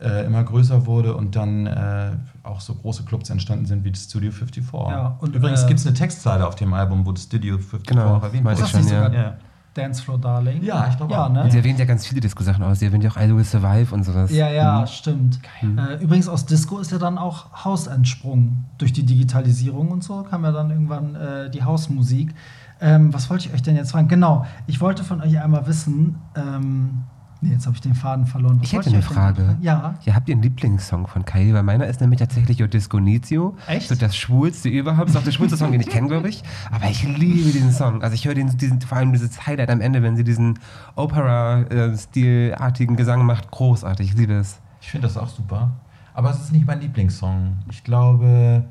äh, 0.00 0.24
immer 0.26 0.42
größer 0.44 0.86
wurde 0.86 1.16
und 1.16 1.34
dann 1.36 1.66
äh, 1.66 2.10
auch 2.42 2.60
so 2.60 2.74
große 2.74 3.04
Clubs 3.04 3.30
entstanden 3.30 3.66
sind 3.66 3.84
wie 3.84 3.90
das 3.90 4.04
Studio 4.04 4.30
54. 4.30 4.72
Ja, 4.90 5.16
und, 5.20 5.34
Übrigens 5.34 5.64
äh, 5.64 5.66
gibt 5.68 5.80
es 5.80 5.86
eine 5.86 5.94
Textzeile 5.94 6.46
auf 6.46 6.54
dem 6.56 6.72
Album, 6.74 7.04
wo 7.06 7.12
das 7.12 7.24
Studio 7.24 7.56
54 7.58 7.86
Genau, 7.86 8.16
auch 8.16 8.22
erwähnt 8.22 8.44
meinte 8.44 8.62
Ist 8.62 8.74
ich 8.74 8.88
schon, 8.88 9.12
Ja. 9.12 9.36
Dancefloor 9.74 10.18
Darling? 10.18 10.62
Ja, 10.62 10.86
ich 10.88 10.96
glaube 10.96 11.12
ja, 11.12 11.26
auch. 11.26 11.30
Ne? 11.30 11.42
Und 11.42 11.50
sie 11.50 11.58
erwähnt 11.58 11.78
ja 11.78 11.84
ganz 11.84 12.06
viele 12.06 12.20
Disco-Sachen 12.20 12.62
aus. 12.62 12.78
Sie 12.78 12.86
erwähnt 12.86 13.04
ja 13.04 13.10
auch 13.10 13.16
I 13.16 13.34
Will 13.34 13.44
Survive 13.44 13.92
und 13.94 14.04
sowas. 14.04 14.30
Ja, 14.30 14.48
ja, 14.48 14.80
Mhm. 14.80 14.86
stimmt. 14.86 15.38
Äh, 15.62 16.02
übrigens 16.02 16.28
aus 16.28 16.46
Disco 16.46 16.78
ist 16.78 16.92
ja 16.92 16.98
dann 16.98 17.18
auch 17.18 17.64
Haus 17.64 17.86
entsprungen. 17.86 18.64
Durch 18.78 18.92
die 18.92 19.04
Digitalisierung 19.04 19.90
und 19.90 20.02
so 20.04 20.22
kam 20.22 20.44
ja 20.44 20.52
dann 20.52 20.70
irgendwann 20.70 21.14
äh, 21.14 21.50
die 21.50 21.62
Hausmusik. 21.64 22.34
Ähm, 22.80 23.12
was 23.14 23.30
wollte 23.30 23.46
ich 23.48 23.54
euch 23.54 23.62
denn 23.62 23.76
jetzt 23.76 23.92
fragen? 23.92 24.08
Genau, 24.08 24.46
ich 24.66 24.80
wollte 24.80 25.04
von 25.04 25.20
euch 25.20 25.40
einmal 25.40 25.66
wissen. 25.66 26.16
Ähm, 26.36 27.04
nee, 27.44 27.52
jetzt 27.52 27.66
habe 27.66 27.76
ich 27.76 27.82
den 27.82 27.94
Faden 27.94 28.26
verloren. 28.26 28.58
Was 28.58 28.66
Ich 28.66 28.72
hätte 28.72 28.88
eine 28.88 28.98
denn 28.98 29.02
Frage. 29.02 29.56
Ja. 29.60 29.94
Ja, 30.04 30.14
habt 30.14 30.28
ihr 30.28 30.34
einen 30.34 30.42
Lieblingssong 30.42 31.06
von 31.06 31.24
Kylie? 31.24 31.54
Weil 31.54 31.62
meiner 31.62 31.86
ist 31.86 32.00
nämlich 32.00 32.18
tatsächlich 32.18 32.58
Yo 32.58 32.66
Disco 32.66 32.98
Nizio. 32.98 33.56
Echt? 33.66 33.88
So 33.88 33.94
das 33.94 34.16
schwulste 34.16 34.68
überhaupt. 34.68 35.08
Das 35.08 35.14
ist 35.14 35.20
auch 35.20 35.24
der 35.24 35.32
schwulste 35.32 35.56
Song, 35.56 35.72
den 35.72 35.80
ich 35.80 35.88
kenne, 35.88 36.08
glaube 36.08 36.28
ich. 36.28 36.42
Aber 36.70 36.88
ich 36.88 37.02
liebe 37.04 37.52
diesen 37.52 37.72
Song. 37.72 38.02
Also 38.02 38.14
ich 38.14 38.24
höre 38.24 38.34
den, 38.34 38.56
diesen, 38.56 38.80
vor 38.80 38.98
allem 38.98 39.12
dieses 39.12 39.46
Highlight 39.46 39.70
am 39.70 39.80
Ende, 39.80 40.02
wenn 40.02 40.16
sie 40.16 40.24
diesen 40.24 40.58
Opera-stilartigen 40.96 42.96
Gesang 42.96 43.24
macht. 43.26 43.50
Großartig. 43.50 44.10
Ich 44.10 44.16
liebe 44.16 44.34
es. 44.34 44.58
Ich 44.80 44.90
finde 44.90 45.06
das 45.06 45.16
auch 45.16 45.28
super. 45.28 45.70
Aber 46.14 46.30
es 46.30 46.40
ist 46.40 46.52
nicht 46.52 46.66
mein 46.66 46.80
Lieblingssong. 46.80 47.58
Ich 47.70 47.84
glaube, 47.84 48.64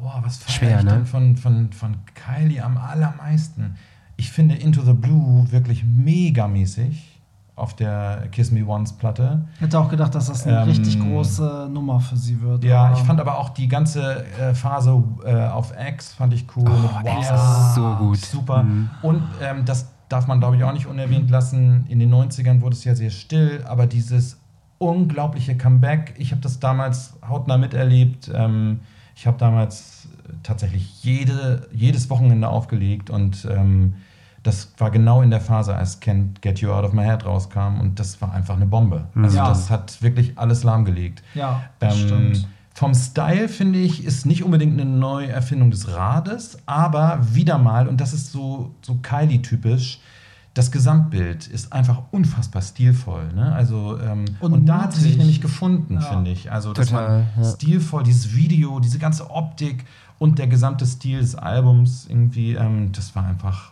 oh, 0.00 0.10
was 0.22 0.38
feiere 0.38 0.54
Schwer, 0.54 0.78
ich 0.78 0.84
ne? 0.84 0.90
denn 0.92 1.06
von, 1.06 1.36
von, 1.36 1.72
von 1.72 1.96
Kylie 2.14 2.64
am 2.64 2.78
allermeisten? 2.78 3.76
Ich 4.16 4.30
finde 4.30 4.54
Into 4.54 4.82
the 4.82 4.92
Blue 4.92 5.50
wirklich 5.50 5.84
megamäßig 5.84 7.09
auf 7.60 7.74
der 7.74 8.28
Kiss 8.32 8.50
Me 8.50 8.64
Once 8.66 8.92
Platte. 8.92 9.42
Ich 9.56 9.60
hätte 9.60 9.78
auch 9.78 9.88
gedacht, 9.88 10.14
dass 10.14 10.26
das 10.28 10.46
eine 10.46 10.58
Ähm, 10.62 10.68
richtig 10.68 10.98
große 10.98 11.68
Nummer 11.70 12.00
für 12.00 12.16
sie 12.16 12.40
wird. 12.40 12.64
Ja, 12.64 12.86
aber- 12.86 12.94
ich 12.96 13.00
fand 13.04 13.20
aber 13.20 13.38
auch 13.38 13.50
die 13.50 13.68
ganze 13.68 14.24
äh, 14.40 14.54
Phase 14.54 15.02
äh, 15.24 15.46
auf 15.46 15.72
X 15.78 16.12
fand 16.14 16.32
ich 16.34 16.46
cool. 16.56 16.64
Oh, 16.66 17.04
Wow. 17.04 17.20
ist 17.34 17.74
so 17.74 17.94
gut. 17.98 18.16
Super. 18.18 18.62
Mhm. 18.62 18.90
Und 19.02 19.22
ähm, 19.42 19.64
das 19.64 19.88
darf 20.08 20.26
man, 20.26 20.40
glaube 20.40 20.56
ich, 20.56 20.64
auch 20.64 20.72
nicht 20.72 20.86
unerwähnt 20.86 21.30
lassen. 21.30 21.84
In 21.88 21.98
den 22.00 22.12
90ern 22.12 22.60
wurde 22.62 22.74
es 22.74 22.82
ja 22.84 22.94
sehr 22.94 23.10
still, 23.10 23.62
aber 23.68 23.86
dieses 23.86 24.38
unglaubliche 24.78 25.56
Comeback, 25.56 26.14
ich 26.18 26.30
habe 26.32 26.40
das 26.40 26.58
damals 26.58 27.14
hautnah 27.28 27.58
miterlebt. 27.58 28.30
Ähm, 28.34 28.80
ich 29.14 29.26
habe 29.26 29.36
damals 29.38 30.08
äh, 30.26 30.32
tatsächlich 30.42 31.04
jede, 31.04 31.68
jedes 31.72 32.08
Wochenende 32.08 32.48
aufgelegt 32.48 33.10
und 33.10 33.46
ähm, 33.50 33.94
das 34.42 34.72
war 34.78 34.90
genau 34.90 35.20
in 35.22 35.30
der 35.30 35.40
Phase, 35.40 35.74
als 35.74 36.00
Can't 36.00 36.40
Get 36.40 36.60
You 36.60 36.70
Out 36.72 36.84
of 36.84 36.92
My 36.92 37.04
Head 37.04 37.24
rauskam 37.26 37.80
und 37.80 37.98
das 38.00 38.20
war 38.22 38.32
einfach 38.32 38.56
eine 38.56 38.66
Bombe. 38.66 39.04
Also 39.14 39.36
Ja. 39.36 39.48
das 39.48 39.68
hat 39.70 40.00
wirklich 40.02 40.38
alles 40.38 40.64
lahmgelegt. 40.64 41.22
Ja, 41.34 41.62
das 41.78 41.94
Ähm, 42.00 42.06
stimmt. 42.06 42.48
vom 42.74 42.94
Style 42.94 43.48
finde 43.48 43.78
ich, 43.80 44.04
ist 44.04 44.24
nicht 44.24 44.42
unbedingt 44.42 44.80
eine 44.80 44.88
Neuerfindung 44.90 45.70
des 45.70 45.88
Rades, 45.94 46.56
aber 46.64 47.18
wieder 47.34 47.58
mal, 47.58 47.86
und 47.88 48.00
das 48.00 48.14
ist 48.14 48.32
so, 48.32 48.74
so 48.80 48.94
Kylie-typisch, 49.02 50.00
das 50.54 50.72
Gesamtbild 50.72 51.46
ist 51.46 51.72
einfach 51.72 52.02
unfassbar 52.10 52.60
stilvoll. 52.62 53.32
Ne? 53.34 53.52
Also, 53.52 53.98
ähm, 54.00 54.24
Und 54.40 54.52
und, 54.52 54.66
da 54.66 54.82
hat 54.82 54.92
sie 54.94 55.02
sich 55.02 55.16
nämlich 55.16 55.40
gefunden, 55.40 55.94
Ja. 55.94 56.00
finde 56.00 56.30
ich. 56.32 56.50
Also, 56.50 56.72
das 56.72 56.88
Total, 56.88 57.26
war 57.36 57.44
ja. 57.44 57.50
stilvoll, 57.52 58.02
dieses 58.02 58.34
Video, 58.34 58.80
diese 58.80 58.98
ganze 58.98 59.30
Optik 59.30 59.84
und 60.18 60.38
der 60.40 60.48
gesamte 60.48 60.86
Stil 60.86 61.20
des 61.20 61.36
Albums 61.36 62.06
irgendwie, 62.08 62.54
ähm, 62.54 62.90
das 62.92 63.14
war 63.14 63.26
einfach, 63.26 63.69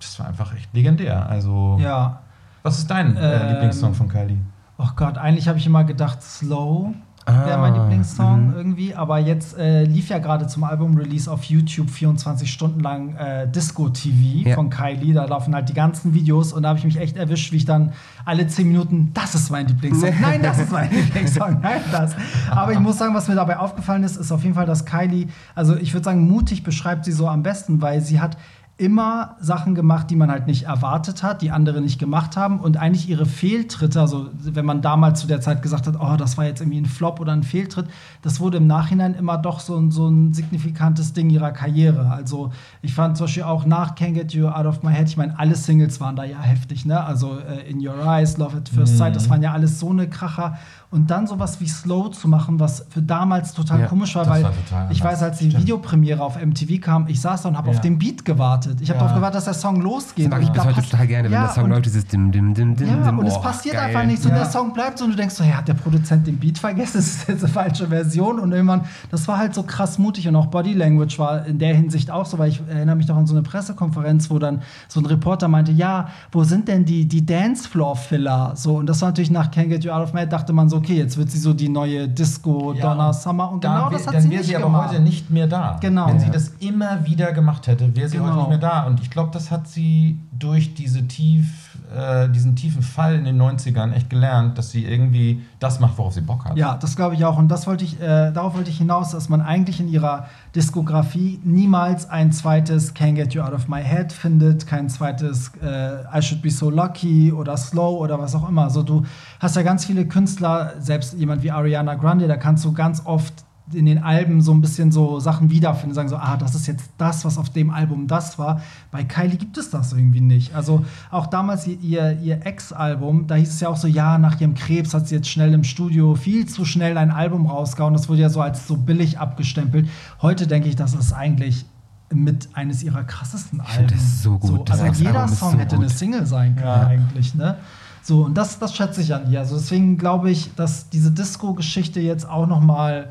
das 0.00 0.18
war 0.18 0.26
einfach 0.28 0.54
echt 0.54 0.72
legendär. 0.74 1.28
Also, 1.28 1.78
Ja. 1.80 2.20
was 2.62 2.78
ist 2.78 2.90
dein 2.90 3.16
äh, 3.16 3.40
Ähm, 3.42 3.48
Lieblingssong 3.54 3.94
von 3.94 4.08
Kylie? 4.08 4.38
Oh 4.78 4.88
Gott, 4.96 5.18
eigentlich 5.18 5.48
habe 5.48 5.58
ich 5.58 5.66
immer 5.66 5.84
gedacht, 5.84 6.22
Slow 6.22 6.94
Ah, 7.26 7.44
wäre 7.44 7.58
mein 7.58 7.74
Lieblingssong 7.74 8.46
mhm. 8.48 8.54
irgendwie. 8.56 8.94
Aber 8.94 9.18
jetzt 9.18 9.54
äh, 9.58 9.84
lief 9.84 10.08
ja 10.08 10.16
gerade 10.18 10.46
zum 10.46 10.64
Album-Release 10.64 11.30
auf 11.30 11.44
YouTube 11.44 11.90
24 11.90 12.50
Stunden 12.50 12.80
lang 12.80 13.16
äh, 13.16 13.46
Disco-TV 13.46 14.48
Ja. 14.48 14.54
von 14.54 14.70
Kylie. 14.70 15.12
Da 15.12 15.26
laufen 15.26 15.54
halt 15.54 15.68
die 15.68 15.74
ganzen 15.74 16.14
Videos 16.14 16.54
und 16.54 16.62
da 16.62 16.70
habe 16.70 16.78
ich 16.78 16.86
mich 16.86 16.96
echt 16.98 17.18
erwischt, 17.18 17.52
wie 17.52 17.56
ich 17.56 17.66
dann 17.66 17.92
alle 18.24 18.46
10 18.46 18.66
Minuten, 18.68 19.10
das 19.12 19.34
ist 19.34 19.50
mein 19.50 19.66
Lieblingssong. 19.66 20.14
Nein, 20.22 20.40
das 20.42 20.58
ist 20.58 20.72
mein 20.72 20.90
Lieblingssong. 20.90 21.60
Nein, 21.60 21.82
das. 21.92 22.16
Aber 22.50 22.72
ich 22.72 22.78
muss 22.80 22.96
sagen, 22.96 23.14
was 23.14 23.28
mir 23.28 23.34
dabei 23.34 23.58
aufgefallen 23.58 24.04
ist, 24.04 24.16
ist 24.16 24.32
auf 24.32 24.42
jeden 24.42 24.54
Fall, 24.54 24.64
dass 24.66 24.86
Kylie, 24.86 25.26
also 25.54 25.76
ich 25.76 25.92
würde 25.92 26.04
sagen, 26.04 26.26
mutig 26.26 26.62
beschreibt 26.62 27.04
sie 27.04 27.12
so 27.12 27.28
am 27.28 27.42
besten, 27.42 27.82
weil 27.82 28.00
sie 28.00 28.20
hat 28.20 28.38
immer 28.78 29.36
Sachen 29.40 29.74
gemacht, 29.74 30.08
die 30.08 30.14
man 30.14 30.30
halt 30.30 30.46
nicht 30.46 30.62
erwartet 30.66 31.24
hat, 31.24 31.42
die 31.42 31.50
andere 31.50 31.80
nicht 31.80 31.98
gemacht 31.98 32.36
haben 32.36 32.60
und 32.60 32.76
eigentlich 32.76 33.08
ihre 33.08 33.26
Fehltritte, 33.26 34.00
also 34.00 34.28
wenn 34.40 34.64
man 34.64 34.82
damals 34.82 35.20
zu 35.20 35.26
der 35.26 35.40
Zeit 35.40 35.62
gesagt 35.62 35.88
hat, 35.88 35.96
oh, 35.98 36.14
das 36.16 36.38
war 36.38 36.44
jetzt 36.46 36.60
irgendwie 36.60 36.78
ein 36.80 36.86
Flop 36.86 37.18
oder 37.18 37.32
ein 37.32 37.42
Fehltritt, 37.42 37.86
das 38.22 38.38
wurde 38.38 38.58
im 38.58 38.68
Nachhinein 38.68 39.14
immer 39.14 39.36
doch 39.36 39.58
so, 39.58 39.76
ein- 39.76 39.90
so 39.90 40.08
ein 40.08 40.32
signifikantes 40.32 41.12
Ding 41.12 41.28
ihrer 41.28 41.50
Karriere. 41.50 42.08
Also 42.08 42.52
ich 42.80 42.94
fand 42.94 43.16
zum 43.16 43.26
Beispiel 43.26 43.42
auch 43.42 43.66
nach 43.66 43.96
Can't 43.96 44.12
Get 44.14 44.32
You 44.32 44.46
Out 44.46 44.66
of 44.66 44.82
My 44.84 44.92
Head, 44.94 45.08
ich 45.08 45.16
meine, 45.16 45.36
alle 45.36 45.56
Singles 45.56 46.00
waren 46.00 46.14
da 46.14 46.22
ja 46.22 46.40
heftig, 46.40 46.86
ne? 46.86 47.02
Also 47.02 47.36
äh, 47.40 47.68
In 47.68 47.84
Your 47.84 47.96
Eyes, 48.06 48.38
Love 48.38 48.58
at 48.58 48.68
First 48.68 48.96
Sight, 48.98 49.16
das 49.16 49.28
waren 49.28 49.42
ja 49.42 49.52
alles 49.52 49.80
so 49.80 49.90
eine 49.90 50.08
Kracher. 50.08 50.56
Und 50.90 51.10
dann 51.10 51.26
sowas 51.26 51.60
wie 51.60 51.68
Slow 51.68 52.10
zu 52.12 52.28
machen, 52.28 52.58
was 52.58 52.86
für 52.88 53.02
damals 53.02 53.52
total 53.52 53.80
Ja, 53.80 53.86
komisch 53.88 54.14
war, 54.16 54.26
weil 54.26 54.42
war 54.42 54.52
total 54.54 54.90
ich 54.90 55.04
weiß, 55.04 55.22
als 55.22 55.36
die 55.36 55.50
Stimmt. 55.50 55.62
Videopremiere 55.64 56.22
auf 56.22 56.36
MTV 56.42 56.80
kam, 56.80 57.08
ich 57.08 57.20
saß 57.20 57.42
da 57.42 57.50
und 57.50 57.58
habe 57.58 57.68
Ja. 57.68 57.74
auf 57.74 57.80
den 57.82 57.98
Beat 57.98 58.24
gewartet. 58.24 58.80
Ich 58.80 58.88
habe 58.88 58.96
Ja. 58.98 59.04
darauf 59.04 59.16
gewartet, 59.18 59.36
dass 59.36 59.44
der 59.44 59.52
Song 59.52 59.82
losgeht. 59.82 60.24
Das 60.24 60.30
mag 60.30 60.38
Und 60.40 60.46
ich 60.46 60.52
bis 60.52 60.64
heute 60.64 60.82
total 60.88 61.06
gerne, 61.06 61.24
wenn 61.30 61.40
der 61.42 61.50
Song 61.50 61.64
und- 61.64 61.70
läuft, 61.70 61.84
dieses 61.84 62.06
Dim, 62.06 62.32
Dim, 62.32 62.54
Dim, 62.54 62.74
Dim, 62.74 62.88
Ja, 62.88 62.96
Dim. 63.10 63.18
und 63.18 63.26
es 63.26 63.34
Oh, 63.36 63.40
passiert 63.42 63.74
geil. 63.74 63.84
einfach 63.94 64.06
nicht 64.06 64.22
so. 64.22 64.30
Ja. 64.30 64.36
Der 64.36 64.46
Song 64.46 64.72
bleibt 64.72 64.96
so 64.96 65.04
und 65.04 65.10
du 65.10 65.16
denkst 65.18 65.34
so, 65.34 65.44
ja, 65.44 65.56
hat 65.58 65.68
der 65.68 65.74
Produzent 65.74 66.26
den 66.26 66.38
Beat 66.38 66.56
vergessen? 66.58 66.88
Das 66.98 67.06
ist 67.06 67.28
jetzt 67.28 67.44
eine 67.44 67.52
falsche 67.52 67.88
Version. 67.88 68.38
Und 68.38 68.52
irgendwann, 68.52 68.86
das 69.10 69.28
war 69.28 69.36
halt 69.36 69.54
so 69.54 69.64
krass 69.64 69.98
mutig 69.98 70.26
und 70.26 70.36
auch 70.36 70.46
Body 70.46 70.72
Language 70.72 71.18
war 71.18 71.44
in 71.44 71.58
der 71.58 71.74
Hinsicht 71.74 72.10
auch 72.10 72.24
so, 72.24 72.38
weil 72.38 72.48
ich 72.48 72.62
erinnere 72.66 72.96
mich 72.96 73.06
noch 73.08 73.16
an 73.16 73.26
so 73.26 73.34
eine 73.34 73.42
Pressekonferenz, 73.42 74.30
wo 74.30 74.38
dann 74.38 74.62
so 74.88 75.00
ein 75.00 75.04
Reporter 75.06 75.48
meinte, 75.48 75.70
ja, 75.70 76.08
wo 76.32 76.44
sind 76.44 76.66
denn 76.66 76.86
die, 76.86 77.06
die 77.06 77.26
Dancefloor-Filler? 77.26 78.52
So, 78.56 78.76
und 78.76 78.86
das 78.86 79.02
war 79.02 79.10
natürlich 79.10 79.30
nach 79.30 79.50
Can't 79.50 79.68
Get 79.68 79.84
You 79.84 79.90
Out 79.92 80.02
of 80.02 80.12
My 80.14 80.20
Head, 80.20 80.32
dachte 80.32 80.52
man 80.54 80.68
so, 80.70 80.77
okay, 80.78 80.96
jetzt 80.96 81.16
wird 81.16 81.30
sie 81.30 81.38
so 81.38 81.52
die 81.52 81.68
neue 81.68 82.08
Disco, 82.08 82.72
Ja, 82.72 82.82
Donna 82.90 83.08
und 83.08 83.14
Summer. 83.14 83.52
Und 83.52 83.60
genau 83.60 83.90
das 83.90 84.06
hat 84.06 84.14
dann 84.14 84.22
sie 84.22 84.30
wäre 84.30 84.42
sie 84.42 84.56
aber 84.56 84.64
gemacht. 84.66 84.90
heute 84.90 85.00
nicht 85.02 85.30
mehr 85.30 85.46
da. 85.46 85.76
Genau. 85.80 86.06
Wenn 86.08 86.18
sie 86.20 86.30
das 86.30 86.52
immer 86.60 87.04
wieder 87.06 87.32
gemacht 87.32 87.66
hätte, 87.66 87.94
wäre 87.94 88.08
sie 88.08 88.16
Genau. 88.16 88.28
heute 88.30 88.38
nicht 88.38 88.48
mehr 88.48 88.58
da. 88.58 88.86
Und 88.86 89.00
ich 89.00 89.10
glaube, 89.10 89.30
das 89.32 89.50
hat 89.50 89.68
sie 89.68 90.18
durch 90.32 90.74
diese 90.74 91.06
tief, 91.06 91.67
äh, 91.94 92.28
diesen 92.28 92.56
tiefen 92.56 92.82
Fall 92.82 93.14
in 93.14 93.24
den 93.24 93.40
90ern 93.40 93.92
echt 93.92 94.10
gelernt, 94.10 94.58
dass 94.58 94.70
sie 94.70 94.84
irgendwie 94.84 95.42
das 95.58 95.80
macht, 95.80 95.98
worauf 95.98 96.12
sie 96.12 96.20
Bock 96.20 96.44
hat. 96.44 96.56
Ja, 96.56 96.76
das 96.76 96.96
glaube 96.96 97.14
ich 97.14 97.24
auch. 97.24 97.38
Und 97.38 97.48
das 97.48 97.66
wollte 97.66 97.84
ich, 97.84 98.00
äh, 98.00 98.30
darauf 98.32 98.54
wollte 98.54 98.70
ich 98.70 98.78
hinaus, 98.78 99.10
dass 99.10 99.28
man 99.28 99.40
eigentlich 99.40 99.80
in 99.80 99.88
ihrer 99.88 100.26
Diskografie 100.54 101.40
niemals 101.44 102.08
ein 102.08 102.32
zweites 102.32 102.94
Can't 102.94 103.14
Get 103.14 103.34
You 103.34 103.42
Out 103.42 103.52
of 103.52 103.68
My 103.68 103.82
Head 103.82 104.12
findet, 104.12 104.66
kein 104.66 104.88
zweites 104.88 105.52
äh, 105.62 106.18
I 106.18 106.22
Should 106.22 106.42
Be 106.42 106.50
So 106.50 106.70
Lucky 106.70 107.32
oder 107.32 107.56
Slow 107.56 107.98
oder 107.98 108.18
was 108.18 108.34
auch 108.34 108.48
immer. 108.48 108.64
Also 108.64 108.82
du 108.82 109.04
hast 109.40 109.56
ja 109.56 109.62
ganz 109.62 109.84
viele 109.84 110.06
Künstler, 110.06 110.74
selbst 110.78 111.14
jemand 111.14 111.42
wie 111.42 111.50
Ariana 111.50 111.94
Grande, 111.94 112.28
da 112.28 112.36
kannst 112.36 112.64
du 112.64 112.72
ganz 112.72 113.02
oft 113.04 113.44
in 113.74 113.86
den 113.86 114.02
Alben 114.02 114.40
so 114.40 114.52
ein 114.52 114.60
bisschen 114.60 114.90
so 114.92 115.20
Sachen 115.20 115.50
wiederfinden, 115.50 115.94
sagen 115.94 116.08
so, 116.08 116.16
ah, 116.16 116.36
das 116.36 116.54
ist 116.54 116.66
jetzt 116.66 116.90
das, 116.98 117.24
was 117.24 117.36
auf 117.38 117.50
dem 117.50 117.70
Album 117.70 118.06
das 118.06 118.38
war. 118.38 118.62
Bei 118.90 119.04
Kylie 119.04 119.36
gibt 119.36 119.58
es 119.58 119.70
das 119.70 119.92
irgendwie 119.92 120.20
nicht. 120.20 120.54
Also 120.54 120.84
auch 121.10 121.26
damals 121.26 121.66
ihr- 121.66 122.18
ihr, 122.20 122.46
Ex-Album, 122.46 123.26
da 123.26 123.34
hieß 123.34 123.48
es 123.50 123.60
ja 123.60 123.68
auch 123.68 123.76
so, 123.76 123.86
ja, 123.88 124.18
nach 124.18 124.40
ihrem 124.40 124.54
Krebs 124.54 124.94
hat 124.94 125.08
sie 125.08 125.16
jetzt 125.16 125.28
schnell 125.28 125.52
im 125.54 125.64
Studio 125.64 126.14
viel 126.14 126.46
zu 126.46 126.64
schnell 126.64 126.96
ein 126.98 127.10
Album 127.10 127.46
rausgehauen. 127.46 127.92
Das 127.94 128.08
wurde 128.08 128.22
ja 128.22 128.30
so 128.30 128.40
als 128.40 128.66
so 128.66 128.76
billig 128.76 129.18
abgestempelt. 129.18 129.88
Heute 130.22 130.46
denke 130.46 130.68
ich, 130.68 130.76
das 130.76 130.94
ist 130.94 131.12
eigentlich 131.12 131.64
mit 132.10 132.48
eines 132.54 132.82
ihrer 132.82 133.04
krassesten 133.04 133.60
Alben. 133.60 133.72
finde 133.74 133.94
das 133.94 134.22
so 134.22 134.38
gut. 134.38 134.68
Das 134.70 134.80
also 134.80 134.98
jeder 135.02 135.10
Ex-Album 135.10 135.32
ist 135.32 135.38
Song 135.40 135.52
so 135.52 135.58
hätte 135.58 135.76
eine 135.76 135.86
gut. 135.86 135.94
Single 135.98 136.26
sein 136.26 136.54
können 136.56 136.66
Ja. 136.66 136.86
eigentlich, 136.86 137.34
ne? 137.34 137.56
So, 138.02 138.24
und 138.24 138.38
das, 138.38 138.58
das 138.58 138.74
schätze 138.74 139.02
ich 139.02 139.12
an 139.14 139.30
ihr. 139.30 139.40
Also 139.40 139.56
deswegen 139.58 139.98
glaube 139.98 140.30
ich, 140.30 140.54
dass 140.54 140.88
diese 140.88 141.10
Disco-Geschichte 141.10 142.00
jetzt 142.00 142.26
auch 142.26 142.46
noch 142.46 142.60
mal 142.62 143.10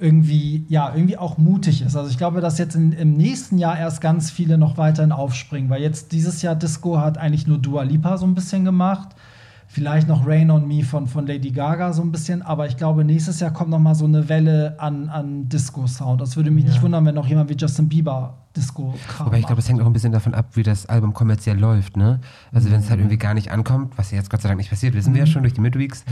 irgendwie, 0.00 0.64
ja, 0.68 0.92
irgendwie 0.94 1.16
auch 1.16 1.38
mutig 1.38 1.82
ist. 1.82 1.96
Also 1.96 2.10
ich 2.10 2.18
glaube, 2.18 2.40
dass 2.40 2.58
jetzt 2.58 2.76
in, 2.76 2.92
im 2.92 3.14
nächsten 3.14 3.58
Jahr 3.58 3.78
erst 3.78 4.00
ganz 4.00 4.30
viele 4.30 4.58
noch 4.58 4.76
weiterhin 4.76 5.12
aufspringen, 5.12 5.70
weil 5.70 5.82
jetzt 5.82 6.12
dieses 6.12 6.42
Jahr 6.42 6.54
Disco 6.54 6.98
hat 6.98 7.18
eigentlich 7.18 7.46
nur 7.46 7.58
Dua 7.58 7.82
Lipa 7.82 8.16
so 8.16 8.26
ein 8.26 8.34
bisschen 8.34 8.64
gemacht. 8.64 9.08
Vielleicht 9.70 10.08
noch 10.08 10.26
Rain 10.26 10.50
on 10.50 10.66
Me 10.66 10.82
von, 10.82 11.06
von 11.06 11.26
Lady 11.26 11.50
Gaga 11.50 11.92
so 11.92 12.00
ein 12.00 12.10
bisschen, 12.10 12.40
aber 12.40 12.66
ich 12.66 12.78
glaube, 12.78 13.04
nächstes 13.04 13.38
Jahr 13.38 13.50
kommt 13.50 13.68
noch 13.68 13.78
mal 13.78 13.94
so 13.94 14.06
eine 14.06 14.30
Welle 14.30 14.74
an, 14.78 15.10
an 15.10 15.50
Disco-Sound. 15.50 16.22
Das 16.22 16.36
würde 16.36 16.50
mich 16.50 16.64
nicht 16.64 16.80
wundern, 16.80 17.04
wenn 17.04 17.14
noch 17.14 17.26
jemand 17.26 17.50
wie 17.50 17.54
Justin 17.54 17.86
Bieber 17.86 18.38
Disco-Kram 18.56 19.26
Wobei 19.26 19.38
ich 19.38 19.46
glaube, 19.46 19.60
das 19.60 19.68
hängt 19.68 19.82
auch 19.82 19.86
ein 19.86 19.92
bisschen 19.92 20.10
davon 20.10 20.32
ab, 20.32 20.46
wie 20.54 20.62
das 20.62 20.86
Album 20.86 21.12
kommerziell 21.12 21.58
läuft. 21.58 21.98
Ne? 21.98 22.18
Also 22.50 22.70
wenn 22.70 22.80
es 22.80 22.88
halt 22.88 22.98
irgendwie 22.98 23.18
gar 23.18 23.34
nicht 23.34 23.50
ankommt, 23.50 23.96
was 23.96 24.10
ja 24.10 24.16
jetzt 24.16 24.30
Gott 24.30 24.40
sei 24.40 24.48
Dank 24.48 24.56
nicht 24.58 24.70
passiert, 24.70 24.94
wissen 24.94 25.12
wir 25.12 25.20
ja 25.20 25.26
schon 25.26 25.42
durch 25.42 25.52
die 25.52 25.60
Midweeks, 25.60 26.04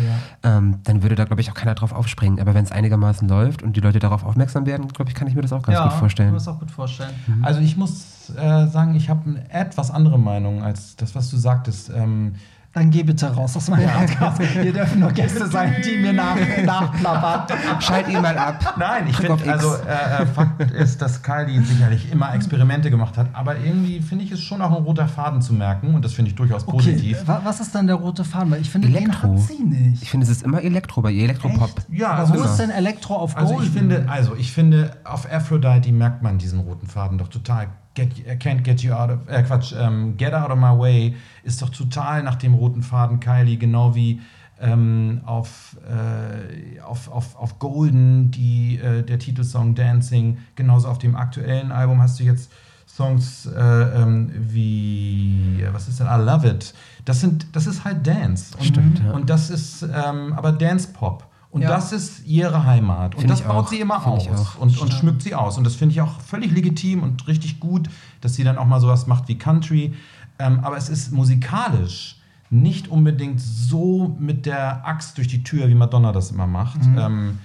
ähm, 0.43 0.77
dann 0.85 1.03
würde 1.03 1.15
da, 1.15 1.25
glaube 1.25 1.41
ich, 1.41 1.51
auch 1.51 1.55
keiner 1.55 1.75
drauf 1.75 1.93
aufspringen. 1.93 2.39
Aber 2.39 2.55
wenn 2.55 2.65
es 2.65 2.73
einigermaßen 2.73 3.27
läuft 3.27 3.63
und 3.63 3.75
die 3.77 3.81
Leute 3.81 4.01
darauf 4.01 4.23
aufmerksam 4.23 4.67
werden, 4.67 4.89
glaube 4.89 5.11
ich, 5.11 5.15
kann 5.15 5.29
ich 5.29 5.35
mir 5.35 5.43
das 5.43 5.53
auch 5.55 5.63
ganz 5.63 5.79
ja, 5.79 5.85
gut 5.85 5.95
vorstellen. 5.95 6.29
kann 6.29 6.35
mir 6.35 6.39
das 6.39 6.49
auch 6.49 6.59
gut 6.59 6.71
vorstellen. 6.71 7.15
Also 7.43 7.61
ich 7.61 7.77
muss 7.79 8.31
äh, 8.37 8.67
sagen, 8.67 8.95
ich 8.95 9.09
habe 9.09 9.31
eine 9.31 9.51
etwas 9.51 9.91
andere 9.91 10.19
Meinung 10.19 10.63
als 10.63 10.97
das, 10.97 11.15
was 11.15 11.31
du 11.31 11.39
sagtest. 11.39 11.91
Ähm, 11.95 12.35
Dann 12.77 12.91
geh 12.91 13.03
bitte 13.05 13.35
raus 13.35 13.57
aus 13.57 13.71
meinem 13.71 13.89
Podcast. 13.89 14.43
Hier 14.53 14.71
dürfen 14.71 15.01
nur 15.01 15.11
Gäste 15.11 15.47
sein, 15.47 15.77
die 15.83 15.97
mir 15.97 16.13
nach, 16.13 16.37
nachplappern. 16.63 17.81
Schalt 17.81 18.07
ihn 18.09 18.21
mal 18.21 18.37
ab. 18.37 18.75
Nein, 18.79 19.07
ich 19.09 19.17
finde, 19.17 19.51
also 19.51 19.77
äh, 19.77 20.23
äh, 20.23 20.27
Fakt 20.27 20.61
ist, 20.73 21.01
dass 21.01 21.23
Kylie 21.23 21.63
sicherlich 21.63 22.13
immer 22.13 22.35
Experimente 22.35 22.91
gemacht 22.91 23.17
hat, 23.17 23.29
aber 23.33 23.57
irgendwie 23.59 24.03
finde 24.03 24.25
ich 24.27 24.33
es 24.33 24.43
schon 24.43 24.61
auch 24.61 24.77
ein 24.77 24.83
roter 24.83 25.09
Faden 25.09 25.41
zu 25.41 25.55
merken 25.55 25.95
und 25.95 26.05
das 26.05 26.13
finde 26.13 26.31
ich 26.33 26.35
durchaus 26.37 26.69
Okay, 26.69 26.77
positiv. 26.77 27.27
wa- 27.27 27.41
was 27.45 27.61
ist 27.61 27.75
dann 27.75 27.87
der 27.87 27.97
rote 27.97 28.25
Faden? 28.25 28.51
Weil 28.51 28.61
ich 28.61 28.69
finde, 28.69 28.89
Elektro. 28.89 29.29
den 29.29 29.37
hat 29.39 29.47
sie 29.49 29.63
nicht. 29.63 30.03
Ich 30.03 30.11
finde, 30.11 30.25
es 30.25 30.31
ist 30.31 30.43
immer 30.43 30.61
Elektro 30.63 31.01
bei 31.01 31.13
ihr, 31.13 31.25
Elektropop. 31.25 31.71
Ja, 31.91 32.13
also, 32.13 32.35
wo 32.35 32.43
ist 32.43 32.59
denn 32.59 32.69
Elektro 32.69 33.15
auf 33.17 33.35
Gold? 33.37 33.53
also 33.53 33.63
ich 33.63 33.71
finde, 33.71 34.05
also 34.07 34.37
ich 34.37 34.53
finde, 34.53 34.91
auf 35.05 35.27
Aphrodite 35.33 35.91
merkt 35.93 36.23
man 36.23 36.37
diesen 36.37 36.61
roten 36.61 36.87
Faden 36.87 37.17
doch 37.17 37.29
total. 37.29 37.69
Get, 37.97 38.41
can't 38.41 38.63
get 38.63 38.83
you 38.83 38.93
out 38.93 39.11
of, 39.11 39.27
äh, 39.27 39.43
Quatsch, 39.43 39.73
ähm, 39.77 40.17
Get 40.19 40.35
Out 40.35 40.51
of 40.51 40.59
My 40.59 40.79
Way 40.79 41.17
ist 41.45 41.63
doch 41.63 41.71
total 41.71 42.23
nach 42.23 42.37
dem 42.37 42.55
roten 42.55 42.83
Faden 42.83 43.21
Kylie, 43.21 43.57
genau 43.57 43.95
wie 43.95 44.21
ähm, 44.61 45.23
auf, 45.25 45.77
äh, 45.89 46.81
auf, 46.81 47.11
auf, 47.11 47.37
auf 47.37 47.59
Golden, 47.59 48.31
die, 48.31 48.79
äh, 48.79 49.03
der 49.03 49.19
Titelsong 49.19 49.75
Dancing, 49.75 50.39
genauso 50.57 50.89
auf 50.89 50.99
dem 50.99 51.17
aktuellen 51.17 51.73
Album 51.73 52.03
hast 52.03 52.21
du 52.21 52.25
jetzt 52.25 52.51
Songs 52.87 53.47
äh, 53.47 53.61
ähm, 53.61 54.31
wie, 54.33 55.61
äh, 55.61 55.73
was 55.73 55.89
ist 55.89 56.01
denn, 56.01 56.07
I 56.07 56.23
Love 56.23 56.49
It. 56.49 56.73
Das, 57.05 57.21
sind, 57.21 57.47
das 57.53 57.67
ist 57.67 57.85
halt 57.85 58.07
Dance. 58.07 58.57
Und, 58.57 58.65
Stimmt, 58.65 59.01
ja. 59.01 59.13
und 59.13 59.29
das 59.29 59.51
ist 59.51 59.83
ähm, 59.83 60.33
aber 60.35 60.53
Dance 60.53 60.89
Pop. 60.93 61.26
Und 61.57 61.63
Ja. 61.63 61.71
das 61.71 61.91
ist 61.91 62.27
ihre 62.27 62.65
Heimat. 62.67 63.15
Und 63.15 63.21
Find 63.23 63.31
das 63.31 63.41
ich 63.41 63.47
baut 63.47 63.65
auch. 63.65 63.69
sie 63.69 63.81
immer 63.81 63.99
Find 63.99 64.29
aus 64.31 64.57
und, 64.61 64.79
und 64.79 64.93
schmückt 64.93 65.23
sie 65.23 65.35
aus. 65.35 65.57
Und 65.57 65.65
das 65.65 65.75
finde 65.75 65.95
ich 65.95 66.03
auch 66.03 66.21
völlig 66.21 66.53
legitim 66.53 67.03
und 67.03 67.27
richtig 67.29 67.61
gut, 67.61 67.89
dass 68.21 68.35
sie 68.35 68.45
dann 68.45 68.59
auch 68.59 68.67
mal 68.67 68.79
sowas 68.79 69.07
macht 69.07 69.27
wie 69.29 69.39
Country. 69.39 69.95
Ähm, 70.39 70.61
aber 70.63 70.77
es 70.77 70.91
ist 70.91 71.13
musikalisch 71.13 72.17
nicht 72.51 72.89
unbedingt 72.89 73.41
so 73.41 74.15
mit 74.21 74.45
der 74.45 74.87
Axt 74.87 75.17
durch 75.17 75.29
die 75.29 75.43
Tür, 75.43 75.67
wie 75.69 75.75
Madonna 75.75 76.13
das 76.13 76.31
immer 76.31 76.47
macht. 76.47 76.85
Mhm. 76.85 76.99
Ähm, 76.99 77.39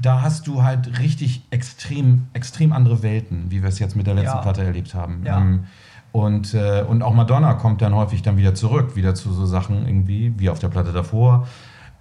da 0.00 0.20
hast 0.20 0.46
du 0.46 0.62
halt 0.62 0.98
richtig 0.98 1.42
extrem, 1.48 2.26
extrem 2.34 2.74
andere 2.74 3.02
Welten, 3.02 3.50
wie 3.50 3.62
wir 3.62 3.68
es 3.70 3.78
jetzt 3.78 3.96
mit 3.96 4.06
der 4.06 4.14
letzten 4.14 4.36
Ja. 4.36 4.42
Platte 4.42 4.62
erlebt 4.62 4.94
haben. 4.94 5.22
Ja. 5.24 5.40
Ähm, 5.40 5.64
und, 6.12 6.52
äh, 6.52 6.84
und 6.86 7.02
auch 7.02 7.14
Madonna 7.14 7.54
kommt 7.54 7.80
dann 7.80 7.94
häufig 7.94 8.20
dann 8.20 8.36
wieder 8.36 8.54
zurück, 8.54 8.94
wieder 8.94 9.14
zu 9.14 9.32
so 9.32 9.46
Sachen 9.46 9.86
irgendwie, 9.86 10.34
wie 10.36 10.50
auf 10.50 10.58
der 10.58 10.68
Platte 10.68 10.92
davor. 10.92 11.48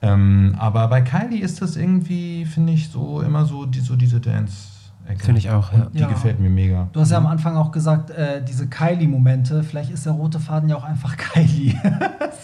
Ähm, 0.04 0.56
aber 0.60 0.88
bei 0.89 1.01
Kylie 1.01 1.41
ist 1.41 1.62
das 1.62 1.78
irgendwie, 1.78 2.45
finde 2.45 2.74
ich, 2.74 2.89
so 2.89 3.22
immer 3.22 3.45
so, 3.45 3.66
die, 3.66 3.80
so 3.80 3.95
diese 3.95 4.20
Dance-Ecke. 4.20 5.24
Finde 5.24 5.39
ich 5.39 5.49
auch, 5.49 5.72
ja. 5.72 5.88
Die 5.93 5.99
Ja. 5.99 6.08
gefällt 6.08 6.39
mir 6.41 6.49
mega. 6.49 6.89
Du 6.91 6.99
hast 6.99 7.12
ja 7.12 7.18
am 7.18 7.26
Anfang 7.26 7.56
auch 7.56 7.72
gesagt, 7.72 8.10
äh, 8.10 8.43
diese 8.43 8.68
Kylie-Momente, 8.68 9.64
vielleicht 9.64 9.91
ist 9.91 10.06
der 10.06 10.14
rote 10.14 10.39
Faden 10.41 10.68
ja 10.68 10.76
auch 10.76 10.84
einfach 10.84 11.16
Kylie 11.34 11.74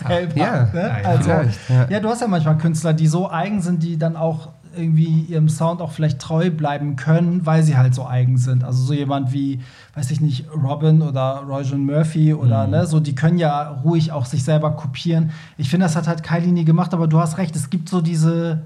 selber. 0.08 0.38
Ja, 0.38 0.70
ne? 0.74 0.92
also, 1.04 1.30
ja. 1.30 1.44
ja, 1.90 2.00
du 2.00 2.08
hast 2.08 2.22
ja 2.22 2.28
manchmal 2.28 2.58
Künstler, 2.58 2.94
die 2.94 3.08
so 3.08 3.30
eigen 3.30 3.62
sind, 3.62 3.84
die 3.84 3.98
dann 3.98 4.16
auch 4.16 4.50
irgendwie 4.76 5.22
ihrem 5.30 5.50
Sound 5.50 5.82
auch 5.82 5.92
vielleicht 5.92 6.20
treu 6.20 6.50
bleiben 6.52 6.96
können, 6.96 7.46
weil 7.46 7.64
sie 7.64 7.78
halt 7.78 7.96
so 7.96 8.06
eigen 8.06 8.38
sind. 8.38 8.64
Also 8.64 8.84
so 8.84 8.94
jemand 8.94 9.34
wie, 9.34 9.60
weiß 9.96 10.12
ich 10.12 10.22
nicht, 10.22 10.46
Robin 10.54 11.02
oder 11.02 11.44
John 11.64 11.86
Murphy 11.86 12.34
oder 12.34 12.66
Mhm. 12.66 12.72
ne, 12.72 12.86
so, 12.88 13.00
die 13.00 13.16
können 13.16 13.38
ja 13.38 13.70
ruhig 13.84 14.12
auch 14.12 14.26
sich 14.26 14.44
selber 14.44 14.72
kopieren. 14.72 15.32
Ich 15.58 15.70
finde, 15.70 15.86
das 15.86 15.96
hat 15.96 16.08
halt 16.08 16.24
Kylie 16.24 16.52
nie 16.52 16.66
gemacht, 16.66 16.94
aber 16.94 17.08
du 17.08 17.20
hast 17.20 17.38
recht, 17.38 17.56
es 17.56 17.70
gibt 17.70 17.90
so 17.90 18.02
diese, 18.02 18.62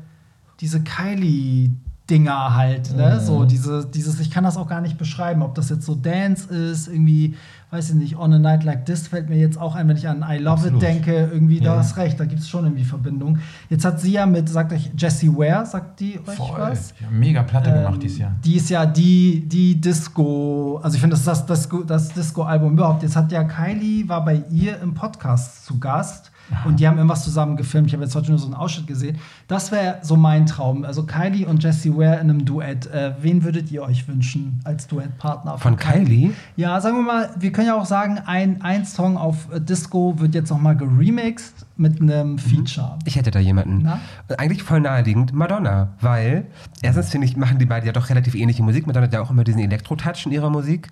diese 0.59 0.81
Kylie 0.81 1.71
Dinger 2.09 2.53
halt, 2.53 2.93
ne? 2.97 3.17
Mhm. 3.21 3.25
So 3.25 3.45
diese, 3.45 3.85
dieses, 3.85 4.19
ich 4.19 4.29
kann 4.29 4.43
das 4.43 4.57
auch 4.57 4.67
gar 4.67 4.81
nicht 4.81 4.97
beschreiben, 4.97 5.41
ob 5.41 5.55
das 5.55 5.69
jetzt 5.69 5.85
so 5.85 5.95
Dance 5.95 6.53
ist, 6.53 6.89
irgendwie, 6.89 7.35
weiß 7.73 7.89
ich 7.89 7.95
nicht, 7.95 8.17
On 8.17 8.31
a 8.31 8.39
Night 8.39 8.63
Like 8.63 8.85
This 8.85 9.07
fällt 9.07 9.27
mir 9.29 9.37
jetzt 9.37 9.59
auch 9.59 9.75
ein, 9.75 9.87
wenn 9.87 9.97
ich 9.97 10.07
an 10.07 10.23
I 10.29 10.37
Love 10.37 10.51
Absolut. 10.57 10.81
It 10.83 10.87
denke, 10.89 11.29
irgendwie, 11.33 11.59
da 11.59 11.73
Ja. 11.73 11.79
hast 11.79 11.97
recht, 11.97 12.19
da 12.19 12.25
gibt 12.25 12.41
es 12.41 12.47
schon 12.49 12.63
irgendwie 12.65 12.83
Verbindung. 12.83 13.39
Jetzt 13.69 13.83
hat 13.83 13.99
sie 13.99 14.11
ja 14.13 14.25
mit, 14.25 14.47
sagt 14.47 14.71
euch, 14.71 14.91
Jessie 14.97 15.29
Ware, 15.35 15.65
sagt 15.65 15.99
die 15.99 16.19
euch 16.25 16.35
Voll. 16.37 16.59
was? 16.59 16.93
Ja, 17.01 17.07
mega 17.11 17.41
Platte 17.43 17.71
Ähm, 17.71 17.83
gemacht 17.83 18.03
dieses 18.03 18.19
Jahr. 18.19 18.31
Die 18.45 18.55
ist 18.57 18.69
ja 18.69 18.85
die, 18.85 19.43
die 19.47 19.81
Disco, 19.81 20.79
also 20.83 20.95
ich 20.95 21.01
finde, 21.01 21.15
das 21.15 21.21
ist 21.21 21.45
das, 21.49 21.67
das, 21.67 21.69
das 21.87 22.09
Disco-Album 22.13 22.73
überhaupt. 22.73 23.01
Jetzt 23.03 23.15
hat 23.15 23.31
ja 23.31 23.43
Kylie, 23.43 24.07
war 24.07 24.23
bei 24.23 24.43
ihr 24.51 24.79
im 24.81 24.93
Podcast 24.93 25.65
zu 25.65 25.79
Gast 25.79 26.31
und 26.65 26.79
die 26.79 26.87
haben 26.87 26.97
irgendwas 26.97 27.23
zusammen 27.23 27.57
gefilmt. 27.57 27.87
Ich 27.87 27.93
habe 27.93 28.03
jetzt 28.03 28.15
heute 28.15 28.29
nur 28.29 28.39
so 28.39 28.45
einen 28.45 28.53
Ausschnitt 28.53 28.87
gesehen. 28.87 29.17
Das 29.47 29.71
wäre 29.71 29.99
so 30.01 30.15
mein 30.15 30.45
Traum. 30.45 30.85
Also 30.85 31.03
Kylie 31.03 31.47
und 31.47 31.63
Jessie 31.63 31.95
Ware 31.95 32.15
in 32.15 32.29
einem 32.29 32.45
Duett. 32.45 32.87
Äh, 32.87 33.13
wen 33.21 33.43
würdet 33.43 33.71
ihr 33.71 33.83
euch 33.83 34.07
wünschen 34.07 34.59
als 34.63 34.87
Duettpartner? 34.87 35.57
Von 35.57 35.77
Kylie? 35.77 36.31
Ja, 36.55 36.79
sagen 36.81 36.97
wir 36.97 37.03
mal, 37.03 37.29
wir 37.37 37.51
können 37.51 37.67
ja 37.67 37.75
auch 37.75 37.85
sagen, 37.85 38.19
ein, 38.25 38.61
ein 38.61 38.85
Song 38.85 39.17
auf 39.17 39.51
äh, 39.51 39.59
Disco 39.59 40.19
wird 40.19 40.35
jetzt 40.35 40.49
noch 40.49 40.59
mal 40.59 40.75
geremixed 40.75 41.65
mit 41.77 42.01
einem 42.01 42.37
Feature. 42.37 42.99
Ich 43.05 43.15
hätte 43.15 43.31
da 43.31 43.39
jemanden. 43.39 43.81
Na? 43.83 43.99
Eigentlich 44.37 44.63
voll 44.63 44.81
naheliegend, 44.81 45.33
Madonna. 45.33 45.89
Weil, 46.01 46.45
erstens 46.81 47.09
finde 47.09 47.25
ich, 47.25 47.35
machen 47.35 47.57
die 47.57 47.65
beiden 47.65 47.87
ja 47.87 47.93
doch 47.93 48.09
relativ 48.09 48.35
ähnliche 48.35 48.63
Musik. 48.63 48.85
Madonna 48.85 49.07
hat 49.07 49.13
ja 49.13 49.21
auch 49.21 49.31
immer 49.31 49.43
diesen 49.43 49.61
Elektro-Touch 49.61 50.25
in 50.25 50.31
ihrer 50.31 50.49
Musik. 50.49 50.89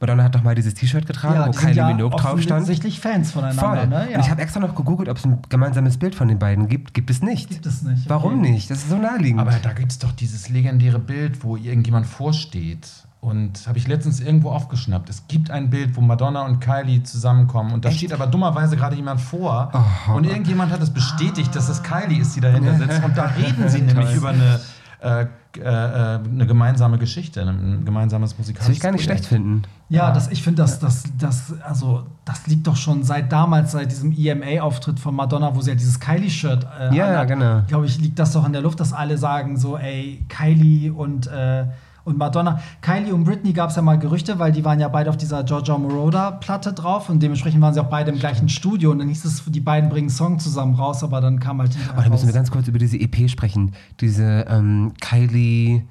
Madonna 0.00 0.24
hat 0.24 0.34
doch 0.34 0.42
mal 0.42 0.54
dieses 0.54 0.74
T-Shirt 0.74 1.06
getragen, 1.06 1.40
wo 1.40 1.50
die 1.50 1.58
sind 1.58 1.66
Kylie 1.66 1.76
ja 1.76 1.88
Minogue 1.88 2.16
drauf 2.16 2.40
stand. 2.40 2.62
offensichtlich 2.62 3.00
Fans 3.00 3.32
voneinander. 3.32 3.62
Voll. 3.62 3.86
Ne? 3.88 4.08
Ja. 4.10 4.18
Und 4.18 4.24
ich 4.24 4.30
habe 4.30 4.40
extra 4.40 4.60
noch 4.60 4.74
gegoogelt, 4.74 5.08
ob 5.08 5.16
es 5.16 5.24
ein 5.24 5.40
gemeinsames 5.48 5.96
Bild 5.98 6.14
von 6.14 6.28
den 6.28 6.38
beiden 6.38 6.68
gibt. 6.68 6.94
Gibt 6.94 7.10
es 7.10 7.20
nicht. 7.20 7.50
Gibt 7.50 7.66
es 7.66 7.82
nicht. 7.82 8.08
Warum 8.08 8.40
okay. 8.40 8.52
nicht? 8.52 8.70
Das 8.70 8.78
ist 8.78 8.90
so 8.90 8.96
naheliegend. 8.96 9.40
Aber 9.40 9.52
da 9.60 9.72
gibt 9.72 9.90
es 9.90 9.98
doch 9.98 10.12
dieses 10.12 10.48
legendäre 10.48 11.00
Bild, 11.00 11.42
wo 11.42 11.56
irgendjemand 11.56 12.06
vorsteht. 12.06 12.88
Und 13.20 13.66
habe 13.66 13.78
ich 13.78 13.88
letztens 13.88 14.20
irgendwo 14.20 14.50
aufgeschnappt. 14.50 15.10
Es 15.10 15.26
gibt 15.26 15.50
ein 15.50 15.70
Bild, 15.70 15.96
wo 15.96 16.00
Madonna 16.00 16.44
und 16.44 16.60
Kylie 16.60 17.02
zusammenkommen. 17.02 17.72
Und 17.72 17.84
da 17.84 17.90
steht 17.90 18.12
aber 18.12 18.28
dummerweise 18.28 18.76
gerade 18.76 18.94
jemand 18.94 19.20
vor. 19.20 19.72
Und 20.14 20.24
irgendjemand 20.24 20.70
hat 20.70 20.80
es 20.80 20.90
bestätigt, 20.90 21.54
dass 21.56 21.68
es 21.68 21.82
Kylie 21.82 22.20
ist, 22.20 22.36
die 22.36 22.40
dahinter 22.40 22.76
sitzt. 22.76 23.02
Und 23.02 23.16
da 23.16 23.24
reden 23.24 23.68
sie 23.68 23.80
nämlich 23.82 24.14
über 24.14 24.28
eine, 24.28 24.60
äh, 25.00 25.26
äh, 25.56 25.62
eine 25.64 26.46
gemeinsame 26.46 26.98
Geschichte, 26.98 27.40
ein 27.42 27.84
gemeinsames 27.84 28.30
Das 28.30 28.38
musikalisches 28.38 28.66
würde 28.68 28.76
ich 28.76 28.80
gar 28.82 28.92
nicht 28.92 29.04
schlecht 29.04 29.28
Projekt. 29.28 29.44
finden. 29.44 29.62
Ja, 29.88 30.12
das, 30.12 30.28
ich 30.30 30.42
finde, 30.42 30.62
das, 30.62 30.78
das, 30.78 31.04
das, 31.18 31.54
also, 31.62 32.04
das 32.24 32.46
liegt 32.46 32.66
doch 32.66 32.76
schon 32.76 33.02
seit 33.04 33.32
damals, 33.32 33.72
seit 33.72 33.90
diesem 33.90 34.12
EMA-Auftritt 34.16 35.00
von 35.00 35.14
Madonna, 35.14 35.54
wo 35.56 35.60
sie 35.62 35.70
ja 35.70 35.76
dieses 35.76 35.98
Kylie-Shirt 35.98 36.66
äh, 36.78 36.94
Ja, 36.94 37.08
anhat. 37.08 37.28
genau. 37.28 37.62
Glaube 37.66 37.86
ich, 37.86 37.98
liegt 38.00 38.18
das 38.18 38.32
doch 38.32 38.44
in 38.46 38.52
der 38.52 38.62
Luft, 38.62 38.80
dass 38.80 38.92
alle 38.92 39.16
sagen 39.16 39.56
so, 39.56 39.78
ey, 39.78 40.24
Kylie 40.28 40.92
und, 40.92 41.26
äh, 41.28 41.64
und 42.08 42.18
Madonna. 42.18 42.60
Kylie 42.80 43.14
und 43.14 43.24
Britney 43.24 43.52
gab 43.52 43.70
es 43.70 43.76
ja 43.76 43.82
mal 43.82 43.98
Gerüchte, 43.98 44.38
weil 44.38 44.50
die 44.50 44.64
waren 44.64 44.80
ja 44.80 44.88
beide 44.88 45.10
auf 45.10 45.16
dieser 45.16 45.44
Giorgio 45.44 45.78
Moroder-Platte 45.78 46.72
drauf 46.72 47.08
und 47.08 47.22
dementsprechend 47.22 47.60
waren 47.60 47.74
sie 47.74 47.80
auch 47.80 47.90
beide 47.90 48.10
im 48.10 48.18
gleichen 48.18 48.48
Studio 48.48 48.90
und 48.90 48.98
dann 48.98 49.08
hieß 49.08 49.24
es, 49.24 49.44
die 49.46 49.60
beiden 49.60 49.88
bringen 49.90 50.08
einen 50.08 50.10
Song 50.10 50.38
zusammen 50.38 50.74
raus, 50.74 51.04
aber 51.04 51.20
dann 51.20 51.38
kam 51.38 51.60
halt 51.60 51.76
Oh, 51.96 52.00
da 52.02 52.08
müssen 52.08 52.26
wir 52.26 52.34
ganz 52.34 52.50
kurz 52.50 52.66
über 52.66 52.78
diese 52.78 52.98
EP 52.98 53.28
sprechen. 53.28 53.72
Diese 54.00 54.46
ähm, 54.48 54.92
Kylie. 55.00 55.82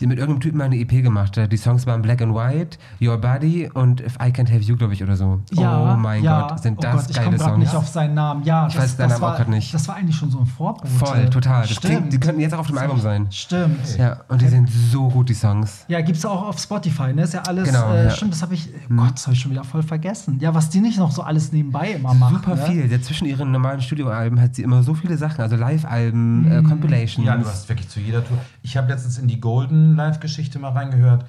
Sie 0.00 0.06
hat 0.06 0.08
mit 0.12 0.18
irgendeinem 0.18 0.40
Typen 0.40 0.56
mal 0.56 0.64
eine 0.64 0.78
EP 0.78 1.02
gemacht. 1.02 1.38
Die 1.52 1.56
Songs 1.58 1.86
waren 1.86 2.00
Black 2.00 2.22
and 2.22 2.34
White, 2.34 2.78
Your 3.02 3.18
Body 3.18 3.68
und 3.74 4.00
If 4.00 4.14
I 4.14 4.30
Can't 4.32 4.50
Have 4.50 4.62
You, 4.62 4.74
glaube 4.74 4.94
ich, 4.94 5.02
oder 5.02 5.14
so. 5.14 5.40
Ja, 5.52 5.92
oh 5.92 5.96
mein 5.98 6.24
ja. 6.24 6.48
Gott, 6.48 6.62
sind 6.62 6.78
oh 6.78 6.80
das 6.80 6.92
Gott, 6.94 7.10
ich 7.10 7.16
geile 7.16 7.26
komme 7.26 7.36
gerade 7.36 7.50
Songs. 7.50 7.64
nicht 7.66 7.74
auf 7.74 7.86
seinen 7.86 8.14
Namen. 8.14 8.42
Ja, 8.44 8.66
Ich 8.66 8.78
weiß 8.78 8.96
seinen 8.96 9.10
Namen 9.10 9.20
war, 9.20 9.32
auch 9.34 9.36
grad 9.36 9.48
nicht. 9.50 9.74
Das 9.74 9.86
war 9.88 9.96
eigentlich 9.96 10.16
schon 10.16 10.30
so 10.30 10.38
ein 10.38 10.46
Vorbote. 10.46 10.88
Voll, 10.88 11.28
total. 11.28 11.60
Das 11.66 11.72
Stimmt. 11.72 11.94
klingt, 11.94 12.12
die 12.14 12.18
könnten 12.18 12.40
jetzt 12.40 12.54
auch 12.54 12.60
auf 12.60 12.68
dem 12.68 12.78
Album 12.78 12.98
sein. 12.98 13.26
Stimmt. 13.28 13.98
Ja, 13.98 14.20
und 14.28 14.40
die 14.40 14.48
sind 14.48 14.70
so 14.70 15.10
gut, 15.10 15.28
die 15.28 15.34
Songs. 15.34 15.84
Ja, 15.88 16.00
gibt's 16.00 16.24
auch 16.24 16.48
auf 16.48 16.58
Spotify, 16.58 17.12
ne? 17.12 17.24
Ist 17.24 17.34
ja 17.34 17.42
alles. 17.42 17.68
Genau, 17.68 17.92
äh, 17.92 18.04
ja. 18.04 18.10
Stimmt, 18.10 18.32
das 18.32 18.40
habe 18.40 18.54
ich. 18.54 18.70
Oh 18.90 18.94
Gott, 18.94 19.12
das 19.16 19.26
habe 19.26 19.34
ich 19.34 19.42
schon 19.42 19.50
wieder 19.50 19.64
voll 19.64 19.82
vergessen. 19.82 20.38
Ja, 20.40 20.54
was 20.54 20.70
die 20.70 20.80
nicht 20.80 20.98
noch 20.98 21.10
so 21.10 21.20
alles 21.20 21.52
nebenbei 21.52 21.90
immer 21.90 22.14
macht. 22.14 22.36
Super 22.36 22.56
ne? 22.56 22.62
viel. 22.62 22.90
Ja, 22.90 23.02
zwischen 23.02 23.26
ihren 23.26 23.52
normalen 23.52 23.82
Studioalben 23.82 24.40
hat 24.40 24.54
sie 24.54 24.62
immer 24.62 24.82
so 24.82 24.94
viele 24.94 25.18
Sachen. 25.18 25.42
Also 25.42 25.56
Live-Alben, 25.56 26.50
äh, 26.50 26.62
Compilations. 26.62 27.26
Ja, 27.26 27.36
du 27.36 27.44
hast 27.44 27.68
wirklich 27.68 27.90
zu 27.90 28.00
jeder 28.00 28.24
Tour. 28.24 28.38
Ich 28.62 28.78
habe 28.78 28.90
letztens 28.90 29.18
in 29.18 29.28
die 29.28 29.38
Golden 29.38 29.89
Live-Geschichte 29.96 30.58
mal 30.58 30.70
reingehört. 30.72 31.24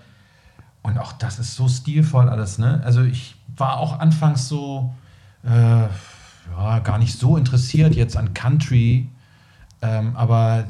Und 0.83 0.97
auch 0.97 1.13
das 1.13 1.37
ist 1.39 1.55
so 1.55 1.67
stilvoll 1.67 2.27
alles, 2.29 2.57
ne? 2.57 2.81
Also 2.83 3.03
ich 3.03 3.35
war 3.55 3.77
auch 3.77 3.99
anfangs 3.99 4.47
so, 4.47 4.93
äh, 5.43 5.49
ja, 6.57 6.79
gar 6.83 6.97
nicht 6.97 7.17
so 7.19 7.37
interessiert 7.37 7.93
jetzt 7.95 8.17
an 8.17 8.33
Country. 8.33 9.07
Ähm, 9.83 10.15
aber 10.15 10.63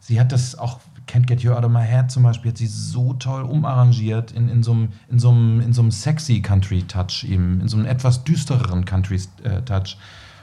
sie 0.00 0.18
hat 0.20 0.32
das 0.32 0.58
auch, 0.58 0.80
Can't 1.06 1.26
Get 1.26 1.42
You 1.42 1.52
Out 1.52 1.64
of 1.64 1.72
My 1.72 1.84
Head 1.84 2.10
zum 2.10 2.22
Beispiel, 2.22 2.52
hat 2.52 2.58
sie 2.58 2.68
so 2.68 3.14
toll 3.14 3.42
umarrangiert 3.42 4.30
in, 4.32 4.48
in 4.48 4.62
so 4.62 4.72
einem 4.72 4.88
in 5.08 5.18
so 5.18 5.30
einem- 5.30 5.60
in 5.60 5.90
sexy 5.90 6.40
Country-Touch 6.40 7.24
eben, 7.24 7.60
in 7.60 7.68
so 7.68 7.76
einem 7.76 7.86
etwas 7.86 8.22
düstereren 8.24 8.84
Country-Touch. 8.84 9.96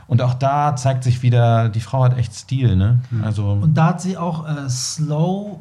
Und 0.08 0.22
auch 0.22 0.34
da 0.36 0.76
zeigt 0.76 1.04
sich 1.04 1.22
wieder, 1.22 1.70
die 1.70 1.80
Frau 1.80 2.04
hat 2.04 2.18
echt 2.18 2.34
Stil, 2.34 2.76
ne? 2.76 3.00
Also 3.24 3.52
Und 3.52 3.76
da 3.76 3.88
hat 3.88 4.02
sie 4.02 4.18
auch 4.18 4.48
äh, 4.48 4.70
Slow 4.70 5.60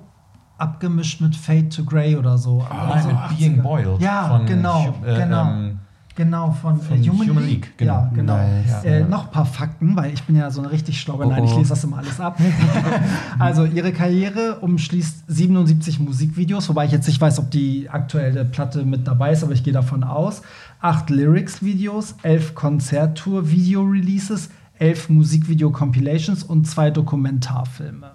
abgemischt 0.58 1.20
mit 1.20 1.36
Fade 1.36 1.68
to 1.68 1.84
Grey 1.84 2.16
oder 2.16 2.38
so. 2.38 2.64
Ah, 2.68 2.92
Also 2.92 3.08
mit 3.08 3.16
80er. 3.16 3.36
Being 3.38 3.62
Boiled 3.62 4.00
Ja, 4.00 4.28
von 4.28 4.46
genau. 4.46 4.94
Äh, 5.04 5.16
genau. 5.16 5.50
ähm, 5.50 5.78
Genau, 6.16 6.50
von, 6.50 6.80
von 6.80 6.96
äh, 6.96 7.06
Human, 7.06 7.28
Human 7.28 7.44
League. 7.44 7.66
League, 7.66 7.76
genau. 7.76 7.92
Ja, 7.92 8.10
genau. 8.14 8.38
Nice. 8.38 8.84
Äh. 8.84 9.04
Noch 9.04 9.26
ein 9.26 9.30
paar 9.30 9.44
Fakten, 9.44 9.94
weil 9.96 10.14
ich 10.14 10.22
bin 10.22 10.34
ja 10.34 10.50
so 10.50 10.62
eine 10.62 10.70
richtig 10.70 10.98
schlaue. 10.98 11.26
Oh, 11.26 11.28
Nein, 11.28 11.44
ich 11.44 11.52
oh. 11.52 11.58
lese 11.58 11.68
das 11.68 11.84
immer 11.84 11.98
alles 11.98 12.18
ab. 12.18 12.38
also 13.38 13.66
ihre 13.66 13.92
Karriere 13.92 14.56
umschließt 14.62 15.24
77 15.28 16.00
Musikvideos, 16.00 16.70
wobei 16.70 16.86
ich 16.86 16.92
jetzt 16.92 17.06
nicht 17.06 17.20
weiß, 17.20 17.38
ob 17.38 17.50
die 17.50 17.90
aktuelle 17.90 18.46
Platte 18.46 18.86
mit 18.86 19.06
dabei 19.06 19.32
ist, 19.32 19.44
aber 19.44 19.52
ich 19.52 19.62
gehe 19.62 19.74
davon 19.74 20.04
aus. 20.04 20.40
Acht 20.80 21.10
Lyrics-Videos, 21.10 22.14
elf 22.22 22.54
Konzerttour-Video-Releases, 22.54 24.48
elf 24.78 25.08
Musikvideo-Compilations 25.08 26.42
und 26.42 26.66
zwei 26.66 26.90
Dokumentarfilme. 26.90 28.12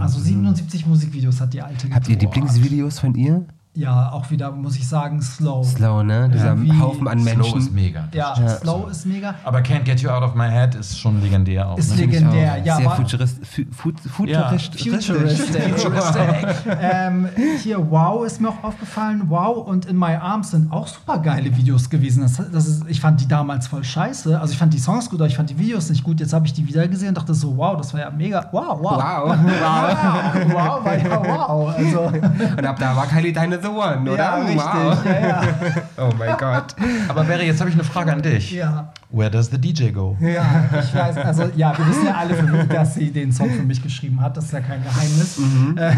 Also 0.00 0.18
77 0.18 0.86
Musikvideos 0.86 1.40
hat 1.40 1.54
die 1.54 1.62
alte 1.62 1.88
Habt 1.90 2.08
ihr. 2.08 2.18
Lieblingsvideos 2.18 2.98
von 2.98 3.14
ihr? 3.14 3.46
Ja, 3.76 4.12
auch 4.12 4.30
wieder, 4.30 4.52
muss 4.52 4.76
ich 4.76 4.86
sagen, 4.88 5.20
Slow. 5.20 5.64
Slow, 5.64 6.04
ne? 6.04 6.30
Dieser 6.32 6.60
wie 6.62 6.70
Haufen 6.80 7.08
an 7.08 7.18
Slow 7.18 7.34
Menschen. 7.34 7.58
ist 7.58 7.72
mega. 7.72 8.08
Ja, 8.14 8.32
Ja. 8.38 8.48
Slow 8.58 8.88
ist 8.88 9.04
mega. 9.04 9.34
Aber 9.42 9.58
Can't 9.58 9.82
Get 9.82 10.00
You 10.00 10.10
Out 10.10 10.22
of 10.22 10.36
My 10.36 10.48
Head 10.48 10.76
ist 10.76 10.96
schon 10.96 11.20
legendär 11.20 11.68
auch. 11.68 11.76
Ist 11.76 11.90
ne? 11.90 12.02
Legendär, 12.02 12.52
auch. 12.60 12.64
ja, 12.64 12.76
Sehr 12.76 12.90
futurist, 12.90 13.44
fu, 13.44 13.62
fu, 14.08 14.24
Ja. 14.26 14.42
futuristisch. 14.48 14.88
Futuristic. 14.88 15.74
ähm, 16.80 17.28
hier, 17.64 17.90
Wow 17.90 18.24
ist 18.24 18.40
mir 18.40 18.50
auch 18.50 18.62
aufgefallen. 18.62 19.22
Wow 19.28 19.66
und 19.66 19.86
In 19.86 19.98
My 19.98 20.14
Arms 20.14 20.52
sind 20.52 20.70
auch 20.70 20.86
super 20.86 21.18
geile 21.18 21.56
Videos 21.56 21.90
gewesen. 21.90 22.22
Das, 22.22 22.40
das 22.52 22.66
ist, 22.68 22.84
ich 22.88 23.00
fand 23.00 23.20
die 23.22 23.26
damals 23.26 23.66
voll 23.66 23.82
scheiße. 23.82 24.40
Also 24.40 24.52
ich 24.52 24.58
fand 24.58 24.72
die 24.72 24.78
Songs 24.78 25.10
gut, 25.10 25.18
aber 25.20 25.26
ich 25.28 25.36
fand 25.36 25.50
die 25.50 25.58
Videos 25.58 25.90
nicht 25.90 26.04
gut. 26.04 26.20
Jetzt 26.20 26.32
habe 26.32 26.46
ich 26.46 26.52
die 26.52 26.64
wieder 26.68 26.86
gesehen 26.86 27.08
und 27.08 27.16
dachte 27.16 27.34
so, 27.34 27.56
wow, 27.56 27.76
das 27.76 27.92
war 27.92 28.00
ja 28.00 28.10
mega. 28.10 28.48
Wow, 28.52 28.78
wow. 28.80 29.02
Wow. 29.02 29.36
Wow, 29.64 30.52
wow, 30.52 30.84
war 30.84 30.96
ja 30.96 31.24
wow. 31.24 31.74
Also, 31.76 32.00
Und 32.56 32.64
ab 32.64 32.76
da 32.78 32.94
war 32.94 33.06
Kylie 33.06 33.32
deine 33.32 33.63
The 33.64 33.70
One, 33.70 34.10
oder? 34.10 34.16
ja, 34.16 34.34
richtig. 34.36 34.56
Wow. 34.56 35.04
Ja, 35.06 35.28
ja. 35.28 35.42
Oh 35.96 36.10
mein 36.18 36.36
Gott. 36.36 36.74
Aber 37.08 37.24
Barry, 37.24 37.46
jetzt 37.46 37.60
habe 37.60 37.70
ich 37.70 37.76
eine 37.76 37.84
Frage 37.84 38.12
an 38.12 38.20
dich. 38.20 38.50
ja. 38.52 38.92
Where 39.10 39.30
does 39.30 39.48
the 39.48 39.56
DJ 39.58 39.90
go? 39.92 40.16
Ja, 40.20 40.64
ich 40.82 40.92
weiß, 40.92 41.16
also 41.18 41.44
ja, 41.54 41.72
wir 41.78 41.86
wissen 41.88 42.04
ja 42.06 42.14
alle, 42.14 42.34
für 42.34 42.42
mich, 42.46 42.66
dass 42.66 42.94
sie 42.94 43.12
den 43.12 43.30
Song 43.32 43.48
für 43.48 43.62
mich 43.62 43.80
geschrieben 43.80 44.20
hat. 44.20 44.36
Das 44.36 44.46
ist 44.46 44.52
ja 44.52 44.60
kein 44.60 44.82
Geheimnis. 44.82 45.38
Äh, 45.76 45.92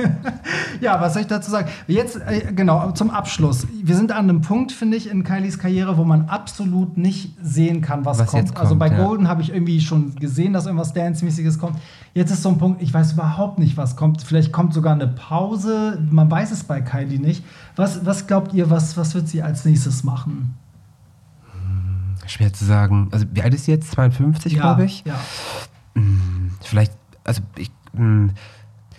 ja, 0.80 1.00
was 1.00 1.14
soll 1.14 1.22
ich 1.22 1.28
dazu 1.28 1.50
sagen? 1.50 1.68
Jetzt, 1.86 2.16
äh, 2.16 2.52
genau, 2.54 2.92
zum 2.92 3.10
Abschluss. 3.10 3.66
Wir 3.82 3.96
sind 3.96 4.12
an 4.12 4.28
einem 4.28 4.40
Punkt, 4.40 4.72
finde 4.72 4.96
ich, 4.96 5.08
in 5.10 5.24
Kylies 5.24 5.58
Karriere, 5.58 5.96
wo 5.96 6.04
man 6.04 6.26
absolut 6.28 6.96
nicht 6.96 7.36
sehen 7.42 7.80
kann, 7.80 8.04
was, 8.04 8.18
Was 8.18 8.30
kommt. 8.30 8.48
jetzt 8.48 8.56
Also 8.56 8.76
bei 8.76 8.88
kommt, 8.88 9.00
ja. 9.00 9.06
Golden 9.06 9.28
habe 9.28 9.42
ich 9.42 9.52
irgendwie 9.52 9.80
schon 9.80 10.14
gesehen, 10.16 10.52
dass 10.52 10.66
irgendwas 10.66 10.92
Dance-mäßiges 10.92 11.58
kommt. 11.58 11.76
Jetzt 12.14 12.30
ist 12.30 12.42
so 12.42 12.48
ein 12.48 12.58
Punkt, 12.58 12.82
ich 12.82 12.92
weiß 12.92 13.12
überhaupt 13.12 13.58
nicht, 13.58 13.76
was 13.76 13.96
kommt. 13.96 14.22
Vielleicht 14.22 14.52
kommt 14.52 14.74
sogar 14.74 14.94
eine 14.94 15.08
Pause. 15.08 16.00
Man 16.10 16.30
weiß 16.30 16.50
es 16.50 16.64
bei 16.64 16.80
Kylie 16.80 17.18
nicht. 17.18 17.44
Was, 17.76 18.04
was 18.04 18.26
glaubt 18.26 18.52
ihr, 18.52 18.70
was, 18.70 18.96
was 18.96 19.14
wird 19.14 19.28
sie 19.28 19.42
als 19.42 19.64
nächstes 19.64 20.04
machen? 20.04 20.54
Schwer 22.26 22.52
zu 22.52 22.64
sagen. 22.64 23.08
Also, 23.10 23.26
wie 23.32 23.42
alt 23.42 23.54
ist 23.54 23.64
sie 23.64 23.72
jetzt? 23.72 23.90
52, 23.90 24.54
glaube 24.54 24.84
ich. 24.84 25.04
Ja. 25.04 25.18
Vielleicht, 26.62 26.92
also, 27.24 27.42
ich. 27.56 27.70
Mh, 27.92 28.30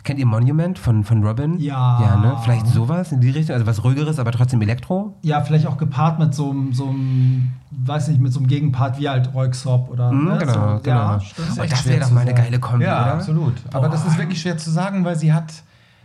kennt 0.03 0.19
ihr 0.19 0.25
Monument 0.25 0.77
von, 0.79 1.03
von 1.03 1.23
Robin? 1.23 1.57
Ja. 1.59 1.99
Ja, 2.01 2.15
ne? 2.17 2.37
Vielleicht 2.43 2.67
sowas 2.67 3.11
in 3.11 3.21
die 3.21 3.29
Richtung. 3.29 3.53
Also, 3.55 3.65
was 3.67 3.83
ruhigeres, 3.83 4.19
aber 4.19 4.31
trotzdem 4.31 4.61
Elektro? 4.61 5.15
Ja, 5.21 5.41
vielleicht 5.41 5.67
auch 5.67 5.77
gepaart 5.77 6.19
mit 6.19 6.33
so 6.33 6.49
einem, 6.51 6.73
so 6.73 6.87
einem, 6.89 7.51
weiß 7.71 8.07
nicht, 8.09 8.19
mit 8.21 8.31
so 8.33 8.39
einem 8.39 8.47
Gegenpart 8.47 8.99
wie 8.99 9.09
halt 9.09 9.33
Royksop 9.33 9.89
oder 9.89 10.11
Mhm, 10.11 10.25
ne? 10.25 10.37
genau, 10.39 10.53
so, 10.53 10.59
genau. 10.83 10.95
Ja. 10.95 11.13
Und 11.15 11.59
echt 11.59 11.71
das 11.73 11.85
wäre 11.85 11.99
doch 12.01 12.11
mal 12.11 12.21
eine 12.21 12.33
geile 12.33 12.59
Kombi, 12.59 12.85
Ja, 12.85 13.01
oder? 13.03 13.13
absolut. 13.13 13.53
Aber 13.73 13.89
das 13.89 14.05
ist 14.05 14.17
wirklich 14.17 14.41
schwer 14.41 14.57
zu 14.57 14.71
sagen, 14.71 15.03
weil 15.05 15.15
sie 15.17 15.31
hat, 15.33 15.51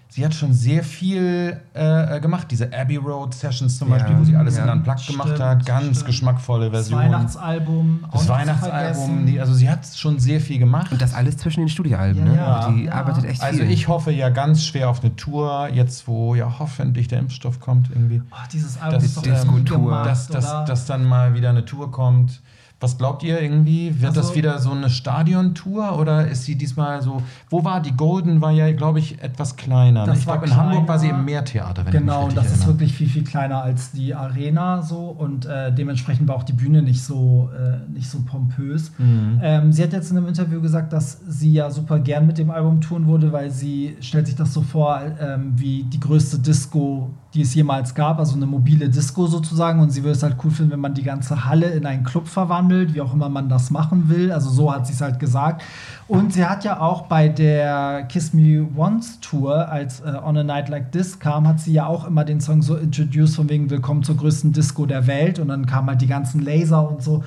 sie 0.09 0.25
hat 0.25 0.35
schon 0.35 0.53
sehr 0.53 0.83
viel 0.83 1.61
äh, 1.75 2.21
gemacht. 2.21 2.49
Diese 2.51 2.73
Abbey 2.73 2.97
Road 2.97 3.35
Sessions 3.35 3.79
zum 3.79 3.89
Ja, 3.89 3.95
Beispiel, 3.97 4.19
wo 4.19 4.25
sie 4.25 4.37
alles 4.37 4.57
ja. 4.57 4.65
in 4.65 4.71
Unplugged 4.71 5.01
Stimmt, 5.01 5.23
gemacht 5.23 5.41
hat. 5.41 5.67
Ganz 5.67 5.85
stimmt. 5.87 6.07
geschmackvolle 6.07 6.71
Das 6.71 6.89
Version. 6.89 7.01
Weihnachtsalbum. 7.01 8.01
Das 8.03 8.13
nicht 8.15 8.23
zu 8.23 8.29
Weihnachtsalbum. 8.33 9.27
Die, 9.27 9.41
also 9.41 9.55
sie 9.55 9.69
hat 9.69 9.87
schon 9.95 10.19
sehr 10.19 10.41
viel 10.41 10.59
gemacht. 10.59 10.93
Und 10.93 11.03
das 11.03 11.15
alles 11.15 11.37
zwischen 11.37 11.61
den 11.61 11.69
Studioalben, 11.69 12.27
Ja, 12.27 12.33
ne? 12.33 12.37
ja, 12.37 12.71
die 12.73 12.91
arbeitet 12.91 13.25
echt 13.25 13.43
Also 13.43 13.61
viel. 13.61 13.71
ich 13.71 13.89
hoffe 13.89 14.11
ja 14.13 14.29
ganz 14.31 14.65
schwer 14.65 14.89
auf 14.91 15.03
eine 15.03 15.15
Tour, 15.17 15.69
jetzt 15.73 16.07
wo 16.09 16.35
ja 16.35 16.59
hoffentlich 16.59 17.09
der 17.09 17.19
Impfstoff 17.19 17.61
kommt 17.61 17.91
irgendwie. 17.91 18.23
Oh, 18.31 18.35
dieses 18.53 18.81
Album 18.81 18.95
Das 18.95 19.05
ist 19.05 19.17
doch 19.17 19.23
gemacht, 19.23 20.07
dass, 20.07 20.29
dass, 20.29 20.65
dass 20.65 20.87
dann 20.87 21.05
mal 21.05 21.35
wieder 21.35 21.51
eine 21.51 21.65
Tour 21.65 21.91
kommt. 21.91 22.41
Was 22.79 22.99
glaubt 22.99 23.23
ihr 23.23 23.41
irgendwie? 23.41 24.01
Wird 24.03 24.11
Also- 24.17 24.21
das 24.21 24.35
wieder 24.37 24.59
so 24.59 24.71
eine 24.71 24.91
Stadiontour 24.91 25.99
oder 25.99 26.29
ist 26.29 26.45
sie 26.45 26.57
diesmal 26.57 27.01
so? 27.01 27.23
Wo 27.49 27.65
war 27.65 27.81
die 27.81 27.93
Golden? 27.97 28.41
War 28.43 28.51
ja, 28.51 28.71
glaube 28.73 28.99
ich, 28.99 29.23
etwas 29.23 29.57
kleiner. 29.57 30.01
ne? 30.03 30.07
Das 30.13 30.21
ich 30.21 30.27
war 30.27 30.39
glaube, 30.39 30.53
in 30.53 30.57
Hamburg 30.57 30.87
war 30.89 30.99
sie 30.99 31.09
im 31.09 31.25
Meertheater, 31.25 31.87
wenn 31.87 31.93
Genau, 31.93 32.19
ich 32.19 32.21
und 32.21 32.27
mich 32.27 32.35
das 32.35 32.45
richtig 32.45 32.55
ist 32.55 32.61
erinnere. 32.63 32.75
wirklich 32.81 32.93
viel, 32.93 33.09
viel 33.09 33.25
kleiner 33.25 33.63
als 33.63 33.93
die 33.93 34.15
Arena 34.15 34.83
so 34.83 35.07
und 35.07 35.47
äh, 35.47 35.73
dementsprechend 35.75 36.29
war 36.29 36.37
auch 36.37 36.43
die 36.45 36.53
Bühne 36.53 36.83
nicht 36.83 37.03
so, 37.03 37.49
äh, 37.57 37.91
nicht 37.91 38.11
so 38.11 38.19
pompös. 38.27 38.93
Mhm. 38.99 39.41
Ähm, 39.43 39.73
sie 39.73 39.83
hat 39.83 39.93
jetzt 39.95 40.11
in 40.11 40.19
einem 40.19 40.29
Interview 40.29 40.61
gesagt, 40.61 40.93
dass 40.93 41.21
sie 41.27 41.53
ja 41.55 41.71
super 41.71 41.99
gern 41.99 42.27
mit 42.27 42.37
dem 42.39 42.51
Album 42.51 42.81
touren 42.83 43.07
würde, 43.07 43.33
weil 43.33 43.51
sie 43.51 43.97
stellt 44.01 44.27
sich 44.27 44.37
das 44.37 44.53
so 44.53 44.61
vor 44.63 45.01
ähm, 45.21 45.53
wie 45.57 45.85
die 45.85 46.01
größte 46.01 46.39
Disco, 46.39 47.11
die 47.35 47.43
es 47.43 47.55
jemals 47.55 47.95
gab, 47.95 48.19
also 48.19 48.37
eine 48.37 48.47
mobile 48.47 48.89
Disco 48.89 49.27
sozusagen 49.27 49.81
und 49.81 49.91
sie 49.91 50.03
würde 50.03 50.13
es 50.13 50.23
halt 50.23 50.37
cool 50.43 50.51
finden, 50.51 50.73
wenn 50.73 50.81
man 50.81 50.95
die 50.95 51.03
ganze 51.03 51.45
Halle 51.45 51.71
in 51.71 51.85
einen 51.85 52.05
Club 52.05 52.29
verwandelt, 52.29 52.95
wie 52.95 53.01
auch 53.01 53.13
immer 53.13 53.29
man 53.29 53.49
das 53.49 53.71
machen 53.71 54.09
will. 54.09 54.33
Also 54.33 54.49
so 54.49 54.73
hat 54.73 54.87
sie 54.87 54.95
es 54.95 55.01
halt 55.01 55.19
gesagt. 55.19 55.63
Und 56.09 56.33
sie 56.33 56.47
hat 56.47 56.65
ja 56.65 56.81
auch 56.81 57.03
bei 57.03 57.29
der 57.29 58.05
Kiss 58.09 58.33
Me 58.33 58.67
Once 58.77 59.21
Tour, 59.21 59.69
als 59.69 60.01
äh, 60.01 60.15
On 60.25 60.37
a 60.37 60.45
Night 60.45 60.69
Like 60.69 60.93
This 60.93 61.19
kam, 61.19 61.47
hat 61.47 61.61
sie 61.61 61.73
ja 61.73 61.87
auch 61.87 62.07
immer 62.07 62.25
den 62.25 62.41
Song 62.41 62.63
so 62.63 62.77
introduced 62.77 63.37
von 63.37 63.49
wegen 63.51 63.69
Willkommen 63.69 64.03
zur 64.03 64.17
größten 64.17 64.53
Disco 64.53 64.87
der 64.87 65.07
Welt 65.07 65.39
und 65.39 65.49
dann 65.49 65.67
kamen 65.67 65.89
halt 65.89 66.01
die 66.01 66.07
ganzen 66.07 66.41
Laser 66.43 66.89
und 66.89 67.03
so. 67.03 67.25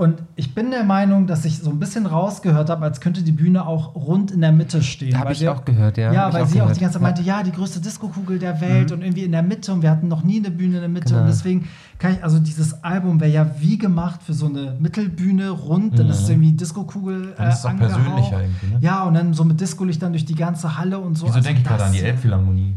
Und 0.00 0.22
ich 0.34 0.54
bin 0.54 0.70
der 0.70 0.82
Meinung, 0.84 1.26
dass 1.26 1.44
ich 1.44 1.58
so 1.58 1.68
ein 1.68 1.78
bisschen 1.78 2.06
rausgehört 2.06 2.70
habe, 2.70 2.84
als 2.86 3.02
könnte 3.02 3.22
die 3.22 3.32
Bühne 3.32 3.66
auch 3.66 3.94
rund 3.94 4.30
in 4.30 4.40
der 4.40 4.50
Mitte 4.50 4.82
stehen. 4.82 5.18
Hab 5.18 5.26
Weil 5.26 5.32
ich 5.32 5.40
sie 5.40 5.48
auch 5.50 5.62
gehört, 5.66 5.98
ja. 5.98 6.10
Ja, 6.10 6.32
weil 6.32 6.42
auch 6.44 6.46
sie 6.46 6.52
auch 6.62 6.64
gehört. 6.64 6.76
die 6.76 6.80
ganze 6.80 6.94
Zeit 6.94 7.02
Ja. 7.02 7.06
meinte, 7.08 7.20
ja, 7.22 7.42
die 7.42 7.52
größte 7.52 7.80
Disco-Kugel 7.80 8.38
der 8.38 8.62
Welt 8.62 8.92
und 8.92 9.02
irgendwie 9.02 9.24
in 9.24 9.32
der 9.32 9.42
Mitte 9.42 9.74
und 9.74 9.82
wir 9.82 9.90
hatten 9.90 10.08
noch 10.08 10.24
nie 10.24 10.38
eine 10.38 10.50
Bühne 10.50 10.76
in 10.76 10.80
der 10.80 10.88
Mitte 10.88 11.08
Genau. 11.08 11.20
und 11.20 11.26
deswegen 11.26 11.68
kann 11.98 12.12
ich, 12.12 12.24
also 12.24 12.38
dieses 12.38 12.82
Album 12.82 13.20
wäre 13.20 13.30
ja 13.30 13.46
wie 13.58 13.76
gemacht 13.76 14.22
für 14.22 14.32
so 14.32 14.46
eine 14.46 14.74
Mittelbühne 14.80 15.50
rund, 15.50 15.98
dann 15.98 16.08
ist 16.08 16.20
es 16.22 16.30
irgendwie 16.30 16.52
Disco-Kugel 16.52 17.34
Dann 17.36 17.48
ist 17.48 17.58
es 17.58 17.66
auch 17.66 17.70
angehaucht. 17.70 17.94
persönlicher 18.02 18.40
irgendwie, 18.40 18.66
ne? 18.68 18.78
Ja, 18.80 19.02
und 19.04 19.12
dann 19.12 19.34
so 19.34 19.44
mit 19.44 19.60
Disco-Lichtern 19.60 20.12
durch 20.12 20.24
die 20.24 20.34
ganze 20.34 20.78
Halle 20.78 20.98
und 20.98 21.18
so. 21.18 21.26
Wieso 21.26 21.36
Also 21.36 21.46
denke 21.46 21.60
ich 21.60 21.68
gerade 21.68 21.84
an 21.84 21.92
die 21.92 22.00
Elbphilharmonie? 22.00 22.74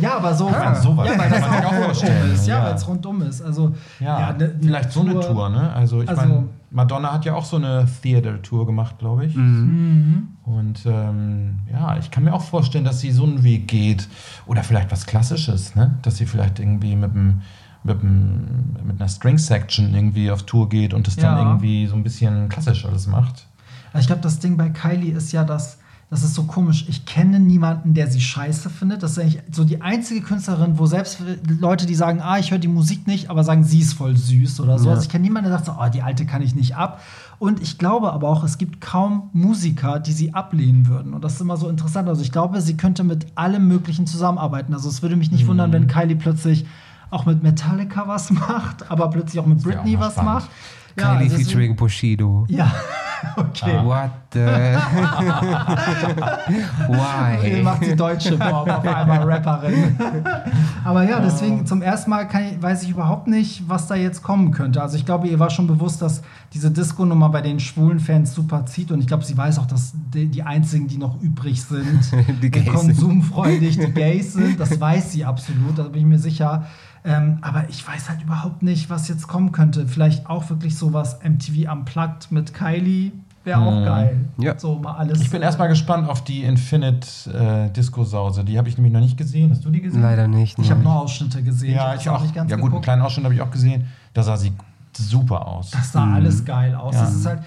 Ja, 0.00 0.16
aber 0.16 0.34
so. 0.34 0.48
Ah, 0.48 0.74
sowas. 0.74 1.08
Ja, 1.08 1.16
weil 1.18 1.30
das 1.30 1.42
auch 1.44 1.64
auch 1.66 1.72
rundum 1.72 2.32
ist. 2.32 2.46
Ja, 2.48 2.58
ja. 2.58 2.64
weil 2.64 2.74
es 2.74 2.88
rundum 2.88 3.22
ist. 3.22 3.42
Also, 3.42 3.74
Ja, 4.00 4.32
ne- 4.32 4.48
ne 4.48 4.54
vielleicht 4.60 4.90
so 4.90 5.02
eine 5.02 5.20
Tour, 5.20 5.48
ne? 5.50 5.72
Also 5.72 6.02
ich 6.02 6.08
Also- 6.08 6.20
meine, 6.22 6.44
Madonna 6.74 7.12
hat 7.12 7.24
ja 7.24 7.34
auch 7.34 7.44
so 7.44 7.56
eine 7.56 7.86
Theater-Tour 8.02 8.66
gemacht, 8.66 8.98
glaube 8.98 9.26
ich. 9.26 9.36
Und 9.36 10.74
ähm, 10.84 11.60
ja, 11.72 11.96
ich 11.98 12.10
kann 12.10 12.24
mir 12.24 12.34
auch 12.34 12.42
vorstellen, 12.42 12.84
dass 12.84 13.00
sie 13.00 13.12
so 13.12 13.24
einen 13.24 13.42
Weg 13.44 13.68
geht. 13.68 14.08
Oder 14.46 14.62
vielleicht 14.64 14.90
was 14.92 15.06
Klassisches, 15.06 15.74
ne? 15.76 15.98
Dass 16.02 16.16
sie 16.16 16.26
vielleicht 16.26 16.58
irgendwie 16.58 16.96
mit 16.96 17.12
einem 17.12 17.42
mit, 17.86 18.00
einem- 18.00 18.76
mit 18.86 18.98
einer 18.98 19.08
String-Section 19.10 19.94
irgendwie 19.94 20.30
auf 20.30 20.44
Tour 20.44 20.68
geht 20.70 20.94
und 20.94 21.06
das 21.06 21.16
dann 21.16 21.36
Ja. 21.36 21.46
irgendwie 21.46 21.86
so 21.86 21.94
ein 21.94 22.02
bisschen 22.02 22.48
klassisch 22.48 22.84
alles 22.86 23.06
macht. 23.06 23.46
Also 23.92 24.00
Ich 24.00 24.06
glaube, 24.06 24.22
das 24.22 24.38
Ding 24.38 24.56
bei 24.56 24.70
Kylie 24.70 25.12
ist 25.12 25.32
ja, 25.32 25.44
dass 25.44 25.78
das 26.14 26.22
ist 26.22 26.34
so 26.34 26.44
komisch. 26.44 26.84
Ich 26.86 27.06
kenne 27.06 27.40
niemanden, 27.40 27.92
der 27.92 28.08
sie 28.08 28.20
scheiße 28.20 28.70
findet. 28.70 29.02
Das 29.02 29.10
ist 29.10 29.18
eigentlich 29.18 29.42
so 29.50 29.64
die 29.64 29.82
einzige 29.82 30.20
Künstlerin, 30.20 30.78
wo 30.78 30.86
selbst 30.86 31.18
Leute, 31.58 31.86
die 31.86 31.96
sagen, 31.96 32.20
ah, 32.22 32.38
ich 32.38 32.52
höre 32.52 32.60
die 32.60 32.68
Musik 32.68 33.08
nicht, 33.08 33.30
aber 33.30 33.42
sagen, 33.42 33.64
sie 33.64 33.80
ist 33.80 33.94
voll 33.94 34.16
süß 34.16 34.60
oder 34.60 34.78
so. 34.78 34.84
Ja. 34.84 34.90
Also 34.92 35.02
ich 35.02 35.08
kenne 35.08 35.24
niemanden, 35.24 35.50
der 35.50 35.58
sagt 35.58 35.66
so, 35.66 35.72
oh, 35.76 35.88
die 35.88 36.02
alte 36.02 36.24
kann 36.24 36.40
ich 36.40 36.54
nicht 36.54 36.76
ab. 36.76 37.02
Und 37.40 37.60
ich 37.60 37.78
glaube 37.78 38.12
aber 38.12 38.28
auch, 38.28 38.44
es 38.44 38.58
gibt 38.58 38.80
kaum 38.80 39.28
Musiker, 39.32 39.98
die 39.98 40.12
sie 40.12 40.32
ablehnen 40.32 40.86
würden. 40.86 41.14
Und 41.14 41.24
das 41.24 41.34
ist 41.34 41.40
immer 41.40 41.56
so 41.56 41.68
interessant. 41.68 42.08
Also 42.08 42.22
ich 42.22 42.30
glaube, 42.30 42.60
sie 42.60 42.76
könnte 42.76 43.02
mit 43.02 43.26
allem 43.34 43.66
Möglichen 43.66 44.06
zusammenarbeiten. 44.06 44.72
Also 44.72 44.88
es 44.90 45.02
würde 45.02 45.16
mich 45.16 45.32
nicht 45.32 45.48
wundern, 45.48 45.72
wenn 45.72 45.88
Kylie 45.88 46.14
plötzlich 46.14 46.64
auch 47.10 47.26
mit 47.26 47.42
Metallica 47.42 48.06
was 48.06 48.30
macht, 48.30 48.88
aber 48.88 49.10
plötzlich 49.10 49.40
auch 49.40 49.46
mit 49.46 49.58
auch 49.58 49.64
Britney 49.64 49.96
mal 49.96 50.06
was 50.06 50.12
spannend. 50.12 50.48
Macht. 50.96 51.18
Kylie 51.18 51.30
featuring 51.30 51.76
Bushido. 51.76 52.46
Ja, 52.48 52.72
okay. 53.36 53.78
What 53.84 54.10
the? 54.32 54.40
Okay, 56.86 57.56
Why? 57.56 57.62
macht 57.62 57.84
die 57.86 57.96
deutsche 57.96 58.36
Form 58.36 58.68
auf 58.68 58.86
einmal 58.86 59.22
Rapperin. 59.30 59.96
Aber 60.84 61.02
ja, 61.02 61.20
deswegen 61.20 61.66
zum 61.66 61.82
ersten 61.82 62.10
Mal 62.10 62.26
ich, 62.26 62.62
weiß 62.62 62.82
ich 62.82 62.90
überhaupt 62.90 63.26
nicht, 63.26 63.68
was 63.68 63.86
da 63.86 63.94
jetzt 63.94 64.22
kommen 64.22 64.50
könnte. 64.50 64.82
Also 64.82 64.96
ich 64.96 65.06
glaube, 65.06 65.28
ihr 65.28 65.38
war 65.38 65.50
schon 65.50 65.66
bewusst, 65.66 66.02
dass 66.02 66.22
diese 66.52 66.70
Disco-Nummer 66.70 67.28
bei 67.30 67.40
den 67.40 67.60
schwulen 67.60 68.00
Fans 68.00 68.34
super 68.34 68.66
zieht. 68.66 68.90
Und 68.90 69.00
ich 69.00 69.06
glaube, 69.06 69.24
sie 69.24 69.36
weiß 69.36 69.58
auch, 69.58 69.66
dass 69.66 69.92
die, 70.12 70.26
die 70.26 70.42
einzigen, 70.42 70.88
die 70.88 70.98
noch 70.98 71.20
übrig 71.22 71.62
sind, 71.62 72.00
Die 72.42 72.50
sind. 72.52 72.68
konsumfreudig, 72.68 73.78
die 73.78 73.92
Gays 73.92 74.34
sind. 74.34 74.60
Das 74.60 74.78
weiß 74.78 75.12
sie 75.12 75.24
absolut, 75.24 75.78
da 75.78 75.84
bin 75.84 76.02
ich 76.02 76.06
mir 76.06 76.18
sicher. 76.18 76.66
Ähm, 77.06 77.38
aber 77.42 77.68
ich 77.68 77.86
weiß 77.86 78.08
halt 78.08 78.22
überhaupt 78.22 78.62
nicht, 78.62 78.88
was 78.88 79.08
jetzt 79.08 79.28
kommen 79.28 79.52
könnte. 79.52 79.86
Vielleicht 79.86 80.26
auch 80.26 80.48
wirklich 80.48 80.78
sowas 80.78 81.18
MTV 81.22 81.70
Unplugged 81.70 82.32
mit 82.32 82.54
Kylie. 82.54 83.12
Wäre 83.44 83.60
auch 83.60 83.84
geil. 83.84 84.20
Ja. 84.38 84.58
So 84.58 84.76
mal 84.76 84.94
alles. 84.94 85.20
Ich 85.20 85.30
bin 85.30 85.42
erstmal 85.42 85.68
gespannt 85.68 86.08
auf 86.08 86.24
die 86.24 86.44
Infinite 86.44 87.06
äh, 87.30 87.70
Disco-Sause. 87.70 88.42
Die 88.42 88.56
habe 88.56 88.70
ich 88.70 88.78
nämlich 88.78 88.94
noch 88.94 89.00
nicht 89.00 89.18
gesehen. 89.18 89.50
Hast 89.50 89.62
du 89.66 89.70
die 89.70 89.82
gesehen? 89.82 90.00
Leider 90.00 90.26
nicht. 90.26 90.58
Ich 90.58 90.70
habe 90.70 90.82
nur 90.82 90.94
Ausschnitte 90.94 91.42
gesehen. 91.42 91.74
Ja, 91.74 91.94
ich 91.94 92.06
noch 92.06 92.14
auch. 92.14 92.22
nicht 92.22 92.34
ganz 92.34 92.50
ja, 92.50 92.56
gut, 92.56 92.62
einen 92.62 92.70
geguckt. 92.70 92.84
kleinen 92.84 93.02
Ausschnitt 93.02 93.24
habe 93.24 93.34
ich 93.34 93.42
auch 93.42 93.50
gesehen. 93.50 93.86
Da 94.14 94.22
sah 94.22 94.38
sie 94.38 94.52
super 94.96 95.46
aus. 95.46 95.70
Das 95.70 95.92
sah 95.92 96.12
alles 96.12 96.44
geil 96.44 96.74
aus. 96.74 96.94
Ja. 96.94 97.00
Das 97.02 97.14
ist 97.14 97.26
halt, 97.26 97.42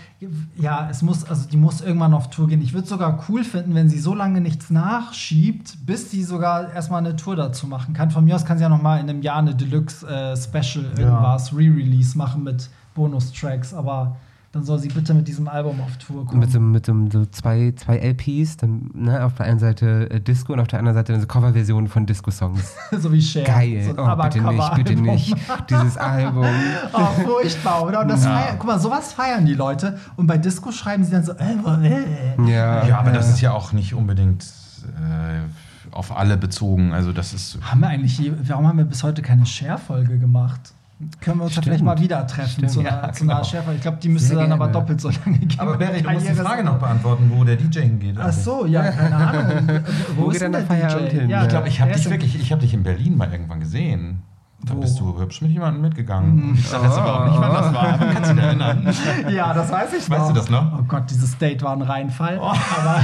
ja, 0.58 0.88
es 0.90 1.02
muss, 1.02 1.24
also 1.24 1.48
die 1.48 1.58
muss 1.58 1.82
irgendwann 1.82 2.14
auf 2.14 2.30
Tour 2.30 2.48
gehen. 2.48 2.62
Ich 2.62 2.74
würde 2.74 2.88
sogar 2.88 3.24
cool 3.30 3.44
finden, 3.44 3.76
wenn 3.76 3.90
sie 3.90 4.00
so 4.00 4.14
lange 4.14 4.42
nichts 4.42 4.70
nachschiebt, 4.70 5.86
bis 5.86 6.12
sie 6.12 6.24
sogar 6.24 6.72
erstmal 6.72 7.00
eine 7.00 7.16
Tour 7.16 7.36
dazu 7.36 7.68
machen 7.68 7.94
kann. 7.94 8.12
Von 8.12 8.26
mir 8.26 8.36
aus 8.36 8.46
kann 8.46 8.58
sie 8.58 8.64
ja 8.64 8.70
noch 8.70 8.82
mal 8.82 9.00
in 9.00 9.10
einem 9.10 9.22
Jahr 9.22 9.38
eine 9.38 9.56
Deluxe 9.56 10.08
äh, 10.08 10.36
Special 10.36 10.86
irgendwas 10.98 11.54
Re-Release 11.54 12.18
machen 12.18 12.44
mit 12.44 12.70
Bonustracks, 12.96 13.74
aber 13.74 14.18
dann 14.58 14.66
soll 14.66 14.80
sie 14.80 14.88
bitte 14.88 15.14
mit 15.14 15.28
diesem 15.28 15.48
Album 15.48 15.80
auf 15.82 15.96
Tour 15.98 16.26
kommen. 16.26 16.40
Mit 16.40 16.52
so, 16.52 16.60
mit 16.60 16.86
so, 16.86 16.94
so 17.12 17.26
zwei, 17.28 17.74
zwei 17.76 17.98
LPs, 17.98 18.58
dann, 18.58 18.90
ne, 18.94 19.24
auf 19.24 19.36
der 19.36 19.46
einen 19.46 19.60
Seite 19.60 20.10
äh, 20.10 20.20
Disco 20.20 20.54
und 20.54 20.60
auf 20.60 20.68
der 20.68 20.80
anderen 20.80 20.96
Seite 20.98 21.14
eine 21.14 21.26
Coverversion 21.28 21.88
von 21.88 22.06
Disco-Songs. 22.06 22.76
so 23.00 23.12
wie 23.12 23.22
Cher. 23.22 23.44
Geil. 23.44 23.84
So 23.96 24.02
ein 24.04 24.20
oh, 24.20 24.24
bitte 24.24 24.42
nicht, 24.42 24.76
bitte 24.76 24.96
nicht. 24.96 25.36
Dieses 25.70 25.98
Album. 25.98 26.46
Oh, 26.94 27.06
furchtbar, 27.24 27.84
oder? 27.84 28.02
Und 28.02 28.08
das 28.08 28.26
feiern, 28.26 28.56
guck 28.58 28.68
mal, 28.68 28.80
sowas 28.80 29.14
feiern 29.14 29.46
die 29.46 29.54
Leute. 29.54 30.00
Und 30.16 30.26
bei 30.28 30.38
Disco 30.38 30.72
schreiben 30.72 31.04
sie 31.04 31.12
dann 31.12 31.24
so, 31.24 31.34
äh, 31.34 31.56
wo- 31.62 31.70
äh. 31.70 32.52
Ja, 32.52 32.86
Ja, 32.88 33.00
aber 33.00 33.12
das 33.12 33.30
ist 33.30 33.42
ja 33.42 33.52
auch 33.52 33.72
nicht 33.74 33.94
unbedingt 33.94 34.44
äh, 34.44 35.94
auf 35.96 36.16
alle 36.16 36.38
bezogen. 36.38 36.94
Also 36.94 37.12
das 37.12 37.34
ist. 37.34 37.60
Haben 37.62 37.82
wir 37.82 37.88
eigentlich, 37.90 38.32
warum 38.48 38.68
haben 38.68 38.78
wir 38.78 38.86
bis 38.86 39.04
heute 39.04 39.22
keine 39.22 39.46
Share-Folge 39.46 40.18
gemacht? 40.18 40.74
Können 41.22 41.38
wir 41.40 41.44
uns 41.46 41.56
ja 41.56 41.62
vielleicht 41.62 41.84
mal 41.84 42.00
wieder 42.00 42.26
treffen 42.26 42.68
Stimmt. 42.68 42.72
zu 42.72 42.80
einer, 42.80 42.90
Ja, 42.90 43.12
zu 43.12 43.24
einer 43.24 43.42
genau. 43.44 43.74
Ich 43.76 43.82
glaube, 43.82 43.98
die 44.02 44.10
müsste 44.10 44.30
Sehr 44.30 44.38
dann 44.38 44.52
aber 44.52 44.68
doppelt 44.70 45.00
so 45.00 45.10
lange 45.10 45.38
gehen. 45.38 45.60
Aber 45.60 45.78
Barry, 45.78 46.02
du 46.02 46.10
musst 46.10 46.28
die 46.28 46.34
Frage 46.34 46.64
noch 46.64 46.80
beantworten, 46.80 47.32
wo 47.34 47.44
der 47.44 47.56
DJ 47.56 47.82
hingeht. 47.82 48.16
Ach 48.20 48.34
so, 48.34 48.66
ja, 48.66 48.90
keine 48.92 49.16
Ahnung. 49.16 49.68
Wo, 50.16 50.24
Wo 50.24 50.28
ist 50.30 50.34
geht 50.34 50.42
denn 50.42 50.52
der 50.54 50.62
der 50.62 50.68
Feierabend 50.68 51.12
DJ? 51.12 51.20
hin? 51.20 51.30
Ja, 51.30 51.44
Ich 51.44 51.50
glaube, 51.50 51.68
ich 51.68 51.80
habe 51.82 51.92
dich 51.92 52.10
wirklich, 52.10 52.40
ich 52.40 52.52
habe 52.52 52.62
dich 52.62 52.74
in 52.74 52.82
Berlin 52.82 53.16
mal 53.16 53.32
irgendwann 53.32 53.60
gesehen. 53.60 54.24
Da 54.68 54.74
bist 54.74 55.00
du 55.00 55.18
hübsch 55.20 55.42
mit 55.42 55.52
jemandem 55.52 55.82
mitgegangen. 55.82 56.56
Ich 56.56 56.68
sag 56.68 56.84
jetzt 56.84 56.98
aber 56.98 57.22
auch 57.22 57.26
nicht, 57.26 57.40
wann 57.40 57.54
das 57.54 57.74
war. 57.74 57.94
Aber 57.94 58.06
kannst 58.14 58.32
du 58.32 58.36
dich 58.36 58.44
erinnern? 58.44 58.94
Ja, 59.30 59.54
das 59.54 59.72
weiß 59.72 59.94
ich 59.94 60.10
noch. 60.10 60.20
Weißt 60.20 60.30
du 60.30 60.34
das 60.34 60.50
noch? 60.50 60.80
Oh 60.80 60.84
Gott, 60.88 61.04
dieses 61.10 61.38
Date 61.38 61.62
war 61.64 61.74
ein 61.74 61.82
Reinfall. 61.82 62.38
Aber 62.40 63.04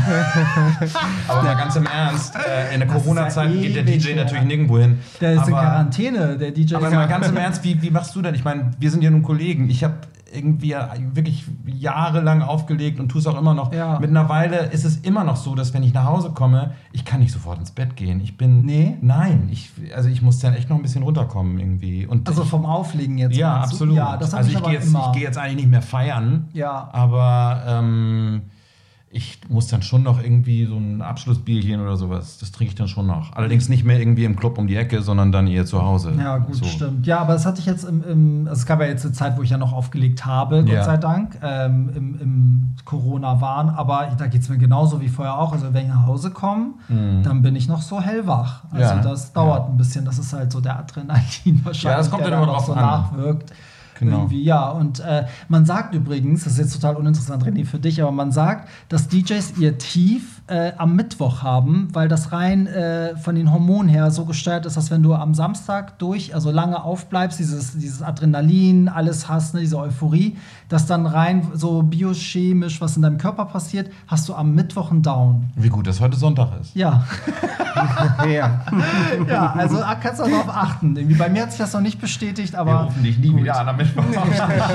Aber 1.28 1.43
mal 1.43 1.55
ganz 1.55 1.76
im 1.76 1.86
Ernst, 1.86 2.36
äh, 2.36 2.74
in 2.74 2.80
der 2.80 2.89
Corona-Zeit 2.89 3.49
ja 3.53 3.61
geht 3.61 3.76
der 3.76 3.84
DJ 3.84 4.16
natürlich 4.16 4.43
nirgendwo 4.43 4.78
hin. 4.78 4.99
der 5.22 5.34
ist 5.34 5.47
in 5.47 5.53
aber, 5.53 5.64
Quarantäne, 5.64 6.38
der 6.38 6.51
DJ. 6.51 6.76
Aber 6.76 6.89
mal 6.89 7.03
in 7.03 7.09
ganz 7.09 7.28
im 7.28 7.38
Ernst, 7.38 7.64
wie, 7.64 7.82
wie 7.82 7.89
machst 7.91 8.16
du 8.16 8.22
denn? 8.22 8.36
Ich 8.36 8.43
meine, 8.43 8.72
wir 8.80 8.91
sind 8.91 9.03
ja 9.03 9.09
nun 9.09 9.24
Kollegen. 9.24 9.70
Ich 9.70 9.84
habe 9.84 9.95
irgendwie 10.34 10.76
wirklich 11.14 11.46
jahrelang 11.66 12.42
aufgelegt 12.42 13.00
und 13.00 13.10
tue 13.10 13.20
es 13.22 13.28
auch 13.28 13.38
immer 13.38 13.54
noch. 13.54 13.72
Ja. 13.74 14.00
Mittlerweile 14.00 14.66
ist 14.68 14.86
es 14.86 14.98
immer 14.98 15.24
noch 15.24 15.36
so, 15.36 15.56
dass 15.56 15.74
wenn 15.74 15.84
ich 15.84 15.94
nach 15.94 16.06
Hause 16.06 16.32
komme, 16.32 16.74
ich 16.92 17.06
kann 17.06 17.20
nicht 17.20 17.32
sofort 17.32 17.60
ins 17.60 17.72
Bett 17.72 17.96
gehen. 17.96 18.20
Ich 18.22 18.38
bin. 18.38 18.66
Nee? 18.66 18.98
Nein. 19.02 19.50
Ich, 19.52 19.72
also 19.96 20.10
ich 20.10 20.22
muss 20.22 20.40
dann 20.40 20.54
echt 20.54 20.70
noch 20.70 20.78
ein 20.78 20.82
bisschen 20.82 21.04
runterkommen 21.04 21.60
irgendwie. 21.60 22.06
Und 22.06 22.28
Also 22.28 22.44
vom 22.44 22.66
Auflegen 22.66 23.18
jetzt. 23.18 23.36
ja, 23.36 23.56
absolut. 23.58 23.96
Ja, 23.96 24.18
das 24.18 24.34
also 24.34 24.50
ich 24.50 24.56
ich 24.58 24.64
gehe 24.64 24.74
jetzt, 24.74 24.94
gehe 25.14 25.24
jetzt 25.24 25.38
eigentlich 25.38 25.56
nicht 25.58 25.70
mehr 25.70 25.82
feiern. 25.82 26.48
Ja. 26.54 26.90
Aber 26.92 27.64
ähm, 27.68 28.42
ich 29.16 29.39
muss 29.47 29.68
dann 29.68 29.84
schon 29.84 30.01
noch 30.01 30.22
irgendwie 30.24 30.66
so 30.66 30.76
ein 30.76 31.03
Abschlussbierchen 31.03 31.80
oder 31.80 31.97
sowas. 31.97 32.39
Das 32.39 32.51
trinke 32.51 32.72
ich 32.72 32.76
dann 32.76 32.88
schon 32.88 33.05
noch. 33.05 33.32
Allerdings 33.36 33.70
nicht 33.70 33.84
mehr 33.86 33.99
irgendwie 33.99 34.26
im 34.26 34.36
Club 34.36 34.57
um 34.57 34.66
die 34.66 34.76
Ecke, 34.76 35.03
sondern 35.03 35.32
dann 35.32 35.45
eher 35.45 35.68
zu 35.68 35.82
Hause. 35.84 36.14
Ja, 36.18 36.39
gut, 36.39 36.55
So. 36.55 36.66
stimmt. 36.66 37.05
Ja, 37.05 37.20
aber 37.20 37.34
das 37.34 37.45
hatte 37.45 37.59
ich 37.59 37.68
jetzt 37.68 37.84
im, 37.84 38.03
im 38.03 38.47
also 38.47 38.59
es 38.61 38.66
gab 38.66 38.80
ja 38.82 38.88
jetzt 38.88 39.05
eine 39.05 39.14
Zeit, 39.14 39.38
wo 39.38 39.43
ich 39.43 39.51
ja 39.51 39.57
noch 39.59 39.72
aufgelegt 39.72 40.26
habe, 40.26 40.61
Gott 40.64 40.74
Ja. 40.74 40.84
sei 40.84 40.97
Dank, 40.97 41.38
ähm, 41.43 41.91
im, 41.95 42.20
im 42.20 42.76
Corona-Wahn. 42.86 43.70
Aber 43.70 44.07
da 44.18 44.26
geht 44.28 44.41
es 44.41 44.49
mir 44.49 44.57
genauso 44.57 44.99
wie 44.99 45.09
vorher 45.09 45.38
auch. 45.38 45.53
Also 45.53 45.74
wenn 45.74 45.84
ich 45.84 45.89
nach 45.89 46.07
Hause 46.07 46.32
komme, 46.32 46.72
dann 46.89 47.41
bin 47.43 47.55
ich 47.55 47.68
noch 47.68 47.82
so 47.84 48.01
hellwach. 48.01 48.64
Also 48.72 48.93
Mhm. 48.95 49.01
Ja, 49.03 49.09
das 49.09 49.32
dauert 49.34 49.66
ja. 49.66 49.70
ein 49.70 49.78
bisschen. 49.78 50.05
Das 50.05 50.18
ist 50.18 50.34
halt 50.34 50.51
so 50.51 50.59
der 50.59 50.80
Adrenalin 50.80 51.22
wahrscheinlich, 51.64 51.84
Ja, 51.84 51.97
das 51.97 52.09
kommt 52.09 52.24
der 52.24 52.32
dann 52.32 52.41
immer 52.43 52.47
noch 52.51 52.57
drauf 52.57 52.66
so 52.66 52.74
an. 52.74 52.80
nachwirkt. 52.82 53.53
Genau. 54.00 54.18
Irgendwie, 54.18 54.44
ja, 54.44 54.70
und 54.70 55.00
äh, 55.00 55.26
man 55.48 55.66
sagt 55.66 55.94
übrigens, 55.94 56.44
das 56.44 56.54
ist 56.54 56.60
jetzt 56.60 56.74
total 56.74 56.96
uninteressant, 56.96 57.44
René, 57.44 57.66
für 57.66 57.80
dich, 57.80 58.02
aber 58.02 58.12
man 58.12 58.32
sagt, 58.32 58.70
dass 58.89 59.08
DJs 59.08 59.58
ihr 59.60 59.78
Tief 59.78 60.33
äh, 60.48 60.74
am 60.78 60.96
Mittwoch 60.96 61.41
haben, 61.41 61.88
weil 61.94 62.08
das 62.08 62.32
rein 62.32 62.68
äh, 62.68 63.16
von 63.16 63.36
den 63.36 63.52
Hormonen 63.52 63.88
her 63.88 64.12
so 64.12 64.26
gesteuert 64.26 64.66
ist, 64.66 64.76
dass 64.76 64.91
wenn 64.91 65.02
du 65.02 65.14
am 65.14 65.34
Samstag 65.34 65.98
durch, 66.00 66.36
also 66.36 66.52
lange 66.52 66.84
aufbleibst, 66.84 67.39
dieses, 67.39 67.78
dieses 67.78 68.02
Adrenalin, 68.02 68.89
alles 68.89 69.30
hast, 69.30 69.54
ne, 69.54 69.62
diese 69.62 69.78
Euphorie, 69.78 70.36
dass 70.68 70.86
dann 70.86 71.06
rein 71.06 71.48
so 71.54 71.82
biochemisch, 71.84 72.82
was 72.82 72.96
in 72.98 73.04
deinem 73.04 73.18
Körper 73.18 73.46
passiert, 73.46 73.89
hast 74.08 74.28
du 74.28 74.34
am 74.34 74.54
Mittwoch 74.54 74.91
einen 74.91 75.02
Down. 75.02 75.46
Wie 75.56 75.70
gut, 75.70 75.88
dass 75.88 76.02
heute 76.02 76.18
Sonntag 76.18 76.50
ist. 76.60 76.76
Ja, 76.76 77.04
ja. 78.28 78.62
ja, 79.28 79.54
also 79.54 79.78
kannst 80.02 80.20
du 80.20 80.30
darauf 80.30 80.50
achten. 80.50 80.96
Irgendwie 80.96 81.16
bei 81.16 81.30
mir 81.30 81.44
hat 81.44 81.52
sich 81.52 81.60
das 81.60 81.74
noch 81.74 81.82
nicht 81.82 82.02
bestätigt, 82.02 82.56
aber 82.56 82.89
dich 83.04 83.18
nie 83.18 83.36
wieder 83.36 83.60
an 83.60 83.70
am 83.70 83.78
Mittwoch. 83.78 84.04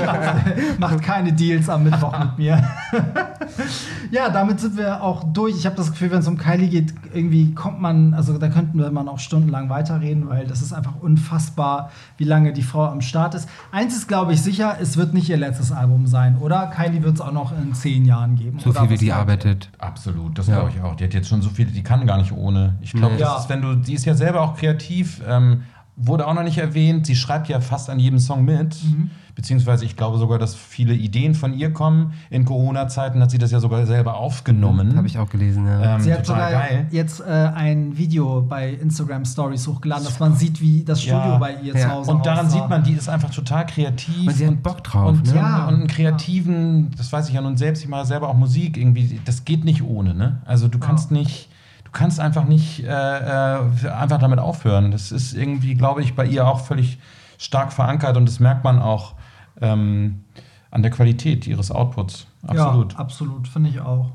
Macht 0.79 1.01
keine 1.01 1.31
Deals 1.33 1.69
am 1.69 1.83
Mittwoch 1.83 2.17
mit 2.17 2.37
mir. 2.37 2.63
ja, 4.11 4.29
damit 4.29 4.59
sind 4.59 4.77
wir 4.77 5.01
auch 5.03 5.23
durch. 5.31 5.58
Ich 5.59 5.65
habe 5.65 5.75
das 5.75 5.91
Gefühl, 5.91 6.09
wenn 6.11 6.19
es 6.19 6.27
um 6.27 6.37
Kylie 6.37 6.69
geht, 6.69 6.93
irgendwie 7.13 7.53
kommt 7.53 7.81
man, 7.81 8.13
also 8.13 8.37
da 8.37 8.47
könnten 8.47 8.79
wir 8.79 8.89
man 8.91 9.09
auch 9.09 9.19
stundenlang 9.19 9.67
weiterreden, 9.69 10.29
weil 10.29 10.47
das 10.47 10.61
ist 10.61 10.71
einfach 10.71 10.95
unfassbar, 11.01 11.91
wie 12.17 12.23
lange 12.23 12.53
die 12.53 12.61
Frau 12.61 12.85
am 12.85 13.01
Start 13.01 13.35
ist. 13.35 13.49
Eins 13.71 13.93
ist, 13.95 14.07
glaube 14.07 14.31
ich, 14.33 14.41
sicher, 14.41 14.77
es 14.79 14.95
wird 14.95 15.13
nicht 15.13 15.27
ihr 15.29 15.35
letztes 15.37 15.73
Album 15.73 16.07
sein, 16.07 16.37
oder? 16.37 16.67
Kylie 16.67 17.03
wird 17.03 17.15
es 17.15 17.21
auch 17.21 17.33
noch 17.33 17.51
in 17.51 17.73
zehn 17.73 18.05
Jahren 18.05 18.35
geben. 18.37 18.57
So 18.59 18.71
viel 18.71 18.89
wie 18.89 18.97
die 18.97 19.11
arbeitet. 19.11 19.69
Absolut, 19.79 20.37
das 20.37 20.47
Ja. 20.47 20.55
glaube 20.59 20.71
ich 20.75 20.81
auch. 20.81 20.95
Die 20.95 21.03
hat 21.03 21.13
jetzt 21.13 21.27
schon 21.27 21.41
so 21.41 21.49
viel, 21.49 21.65
die 21.65 21.83
kann 21.83 22.07
gar 22.07 22.17
nicht 22.17 22.31
ohne. 22.31 22.75
Ich 22.79 22.93
glaube, 22.93 23.15
Ja. 23.17 23.33
das 23.33 23.43
ist, 23.43 23.49
wenn 23.49 23.61
du, 23.61 23.75
die 23.75 23.93
ist 23.95 24.05
ja 24.05 24.15
selber 24.15 24.41
auch 24.41 24.55
kreativ. 24.55 25.21
Ähm, 25.27 25.63
wurde 26.01 26.25
auch 26.27 26.33
noch 26.33 26.43
nicht 26.43 26.57
erwähnt. 26.57 27.05
Sie 27.05 27.15
schreibt 27.15 27.47
ja 27.49 27.59
fast 27.59 27.89
an 27.89 27.99
jedem 27.99 28.19
Song 28.19 28.45
mit. 28.45 28.75
Mhm. 28.83 29.11
Beziehungsweise 29.35 29.85
ich 29.85 29.95
glaube 29.95 30.17
sogar, 30.17 30.37
dass 30.37 30.53
viele 30.53 30.93
Ideen 30.93 31.33
von 31.33 31.53
ihr 31.53 31.71
kommen. 31.71 32.11
In 32.29 32.43
Corona-Zeiten 32.43 33.21
hat 33.21 33.31
sie 33.31 33.37
das 33.37 33.51
ja 33.51 33.61
sogar 33.61 33.85
selber 33.85 34.15
aufgenommen. 34.17 34.97
Habe 34.97 35.07
ich 35.07 35.17
auch 35.17 35.29
gelesen, 35.29 35.65
ja. 35.65 35.95
Ähm, 35.95 36.01
Sie 36.01 36.11
hat 36.13 36.25
total 36.25 36.51
sogar 36.51 36.67
geil. 36.67 36.87
jetzt 36.91 37.21
äh, 37.21 37.23
ein 37.55 37.97
Video 37.97 38.41
bei 38.41 38.71
Instagram 38.73 39.23
Stories 39.23 39.65
hochgeladen, 39.65 40.03
dass 40.03 40.19
man 40.19 40.35
sieht, 40.35 40.59
wie 40.59 40.83
das 40.83 41.01
Studio 41.01 41.19
Ja. 41.19 41.37
bei 41.37 41.53
ihr 41.61 41.73
Ja. 41.73 41.79
zu 41.87 41.89
Hause 41.89 42.11
Und 42.11 42.25
daran 42.25 42.47
aussah. 42.47 42.57
sieht 42.59 42.69
man, 42.69 42.83
die 42.83 42.91
ist 42.93 43.07
einfach 43.07 43.29
total 43.29 43.65
kreativ. 43.65 44.27
Und 44.27 44.33
sie 44.35 44.45
hat 44.45 44.61
Bock 44.61 44.83
drauf, 44.83 45.07
Und, 45.11 45.27
ne? 45.27 45.35
ja, 45.35 45.67
und 45.69 45.75
einen 45.75 45.87
kreativen, 45.87 46.91
das 46.97 47.11
weiß 47.13 47.29
ich 47.29 47.35
ja 47.35 47.41
nun 47.41 47.55
selbst, 47.55 47.81
ich 47.83 47.89
mache 47.89 48.05
selber 48.05 48.27
auch 48.27 48.35
Musik, 48.37 48.75
irgendwie, 48.75 49.21
das 49.23 49.45
geht 49.45 49.63
nicht 49.63 49.83
ohne, 49.83 50.13
ne? 50.15 50.41
Also 50.45 50.67
du 50.67 50.79
kannst 50.79 51.11
nicht, 51.11 51.47
du 51.91 51.97
kannst 51.97 52.19
einfach 52.19 52.45
nicht 52.45 52.83
äh, 52.83 52.87
äh, 52.87 53.89
einfach 53.89 54.19
damit 54.19 54.39
aufhören. 54.39 54.91
Das 54.91 55.11
ist 55.11 55.33
irgendwie, 55.33 55.73
glaube 55.73 56.03
ich, 56.03 56.15
bei 56.15 56.25
ihr 56.25 56.47
auch 56.47 56.59
völlig 56.59 56.99
stark 57.39 57.73
verankert 57.73 58.15
und 58.15 58.27
das 58.27 58.39
merkt 58.39 58.63
man 58.63 58.79
auch 58.79 59.15
ähm, 59.59 60.23
an 60.69 60.83
der 60.83 60.91
Qualität 60.91 61.47
ihres 61.47 61.71
Outputs. 61.71 62.27
Absolut. 62.45 62.93
Ja, 62.93 62.99
absolut, 62.99 63.47
finde 63.47 63.69
ich 63.69 63.81
auch. 63.81 64.11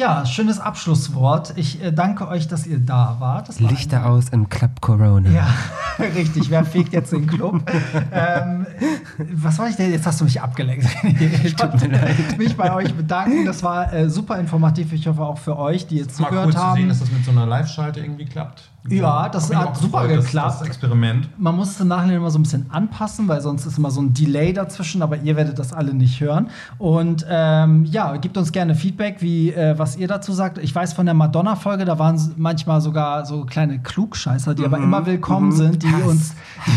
Ja, 0.00 0.24
schönes 0.24 0.58
Abschlusswort. 0.60 1.52
Ich 1.56 1.82
äh, 1.84 1.92
danke 1.92 2.26
euch, 2.26 2.48
dass 2.48 2.66
ihr 2.66 2.78
da 2.78 3.16
wart. 3.18 3.50
Das 3.50 3.62
war 3.62 3.70
Lichter 3.70 3.98
ein- 3.98 4.04
aus 4.04 4.30
im 4.30 4.48
Club 4.48 4.80
Corona. 4.80 5.28
Ja, 5.28 5.46
richtig. 5.98 6.48
Wer 6.48 6.64
fegt 6.64 6.94
jetzt 6.94 7.12
den 7.12 7.26
Club? 7.26 7.70
ähm, 8.10 8.66
was 9.34 9.58
war 9.58 9.68
ich 9.68 9.76
denn? 9.76 9.92
Jetzt 9.92 10.06
hast 10.06 10.18
du 10.18 10.24
mich 10.24 10.40
abgelenkt. 10.40 10.86
ich 11.44 11.58
wollte 11.58 11.86
mich 12.38 12.56
bei 12.56 12.72
euch 12.72 12.94
bedanken. 12.94 13.44
Das 13.44 13.62
war 13.62 13.92
äh, 13.92 14.08
super 14.08 14.38
informativ. 14.38 14.90
Ich 14.94 15.06
hoffe 15.06 15.20
auch 15.20 15.36
für 15.36 15.58
euch, 15.58 15.86
die 15.86 15.96
jetzt 15.98 16.18
Mal 16.18 16.28
zugehört 16.28 16.46
cool 16.46 16.52
zu 16.54 16.58
haben. 16.64 16.76
sehen, 16.78 16.88
dass 16.88 17.00
das 17.00 17.12
mit 17.12 17.22
so 17.22 17.32
einer 17.32 17.44
Live-Schalte 17.44 18.00
irgendwie 18.00 18.24
klappt. 18.24 18.70
Ja, 18.88 19.28
das 19.28 19.54
hat 19.54 19.76
super 19.76 20.02
gefreut, 20.02 20.18
das- 20.18 20.24
geklappt. 20.26 20.60
Das 20.60 20.66
Experiment. 20.66 21.28
Man 21.38 21.54
muss 21.54 21.70
es 21.70 21.80
im 21.80 21.88
Nachhinein 21.88 22.16
immer 22.16 22.30
so 22.30 22.38
ein 22.38 22.42
bisschen 22.42 22.66
anpassen, 22.70 23.28
weil 23.28 23.40
sonst 23.40 23.66
ist 23.66 23.76
immer 23.78 23.90
so 23.90 24.00
ein 24.00 24.14
Delay 24.14 24.52
dazwischen, 24.52 25.02
aber 25.02 25.18
ihr 25.18 25.36
werdet 25.36 25.58
das 25.58 25.72
alle 25.72 25.92
nicht 25.92 26.20
hören. 26.20 26.48
Und 26.78 27.26
ähm, 27.28 27.84
ja, 27.84 28.16
gebt 28.16 28.36
uns 28.38 28.52
gerne 28.52 28.74
Feedback, 28.74 29.16
wie, 29.20 29.50
äh, 29.52 29.78
was 29.78 29.96
ihr 29.96 30.08
dazu 30.08 30.32
sagt. 30.32 30.58
Ich 30.58 30.74
weiß 30.74 30.94
von 30.94 31.04
der 31.04 31.14
Madonna-Folge, 31.14 31.84
da 31.84 31.98
waren 31.98 32.18
manchmal 32.36 32.80
sogar 32.80 33.26
so 33.26 33.44
kleine 33.44 33.80
Klugscheißer, 33.80 34.54
die 34.54 34.64
aber 34.64 34.78
immer 34.78 35.04
willkommen 35.04 35.52
sind, 35.52 35.82
die 35.82 35.92
uns, 36.06 36.34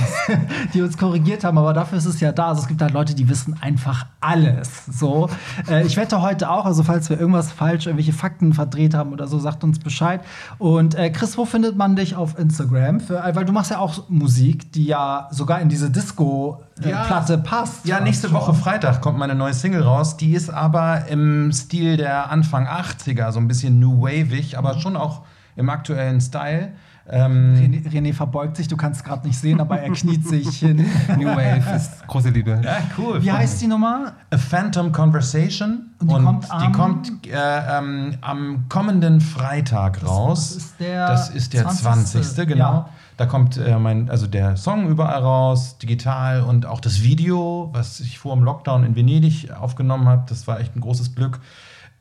die 0.74 0.82
uns 0.82 0.98
korrigiert 0.98 1.44
haben. 1.44 1.58
Aber 1.58 1.74
dafür 1.74 1.98
ist 1.98 2.06
es 2.06 2.20
ja 2.20 2.32
da. 2.32 2.50
Also 2.50 2.64
es 2.64 2.68
gibt 2.68 2.82
halt 2.82 2.94
Leute, 2.94 3.16
die 3.16 3.30
wissen 3.30 3.56
einfach 3.62 4.06
alles. 4.20 4.86
So, 4.92 5.30
äh, 5.70 5.86
ich 5.86 5.96
wette 5.98 6.22
heute 6.22 6.50
auch, 6.50 6.66
also 6.66 6.84
falls 6.84 7.10
wir 7.10 7.20
irgendwas 7.20 7.52
falsch, 7.52 7.86
irgendwelche 7.86 8.14
Fakten 8.14 8.54
verdreht 8.54 8.94
haben 8.94 9.12
oder 9.14 9.28
so, 9.28 9.40
sagt 9.40 9.64
uns 9.64 9.80
Bescheid. 9.80 10.22
Und 10.58 10.96
äh, 10.96 11.10
Chris, 11.10 11.38
wo 11.38 11.46
findet 11.46 11.78
man 11.78 11.93
dich 11.96 12.16
auf 12.16 12.38
Instagram? 12.38 13.00
Für, 13.00 13.24
äh, 13.24 13.36
weil 13.36 13.46
du 13.46 13.52
machst 13.54 13.72
ja 13.72 13.80
auch 13.80 14.10
Musik, 14.10 14.72
die 14.72 14.86
ja 14.86 15.28
sogar 15.32 15.60
in 15.62 15.70
diese 15.70 15.90
Disco-Platte 15.90 17.34
Ja. 17.34 17.40
passt. 17.40 17.86
Ja, 17.86 18.00
nächste 18.00 18.28
Schon. 18.28 18.38
Woche 18.38 18.54
Freitag 18.54 19.02
kommt 19.02 19.18
meine 19.18 19.36
neue 19.36 19.54
Single 19.54 19.82
raus. 19.84 20.18
Die 20.18 20.34
ist 20.34 20.50
aber 20.50 21.08
im 21.08 21.52
Stil 21.52 21.98
der 21.98 22.30
Anfang 22.32 22.68
80er, 22.68 23.32
so 23.32 23.40
ein 23.40 23.48
bisschen 23.48 23.80
New 23.80 24.02
Wavig, 24.02 24.58
aber 24.58 24.80
schon 24.80 24.96
auch 24.96 25.22
im 25.56 25.70
aktuellen 25.70 26.20
Style. 26.22 26.74
Ähm, 27.10 27.56
René, 27.56 27.90
René 27.90 28.14
verbeugt 28.14 28.56
sich, 28.56 28.70
du 28.70 28.78
kannst 28.78 29.02
es 29.02 29.04
gerade 29.04 29.28
nicht 29.28 29.38
sehen, 29.38 29.60
aber 29.60 29.78
er 29.80 29.92
kniet 29.92 30.26
sich 30.26 30.48
hin. 30.60 30.78
New 31.18 31.28
Wave 31.28 31.76
ist 31.76 32.08
große 32.08 32.30
Liebe. 32.30 32.62
ja, 32.64 32.78
cool. 32.98 33.22
Wie 33.22 33.30
heißt 33.32 33.62
die 33.62 33.68
Nummer? 33.68 34.14
A 34.32 34.38
Phantom 34.38 34.92
Conversation. 34.94 35.90
Und 36.00 36.08
die 36.10 36.14
kommt 36.24 36.50
am- 36.52 36.62
die 36.64 36.72
kommt 36.72 37.28
äh, 37.28 37.78
ähm, 37.78 38.18
am 38.22 38.66
kommenden 38.70 39.20
Freitag 39.20 40.02
raus. 40.06 40.54
das 40.54 40.58
ist 40.64 40.80
der 40.80 41.08
Das 41.08 41.30
ist 41.30 41.54
der 41.54 41.68
20., 41.68 42.22
20. 42.24 42.48
genau. 42.48 42.58
ja. 42.74 42.90
Da 43.18 43.26
kommt 43.28 43.58
äh, 43.58 43.78
mein, 43.78 44.10
also 44.10 44.26
der 44.26 44.56
Song 44.58 44.88
überall 44.88 45.22
raus, 45.22 45.78
digital 45.78 46.42
und 46.42 46.66
auch 46.66 46.80
das 46.80 47.04
Video, 47.04 47.70
was 47.74 48.00
ich 48.00 48.18
vor 48.18 48.34
dem 48.36 48.44
Lockdown 48.44 48.84
in 48.86 48.96
Venedig 48.96 49.52
aufgenommen 49.52 50.08
habe. 50.08 50.24
Das 50.30 50.48
war 50.48 50.60
echt 50.60 50.76
ein 50.76 50.80
großes 50.82 51.14
Glück. 51.16 51.40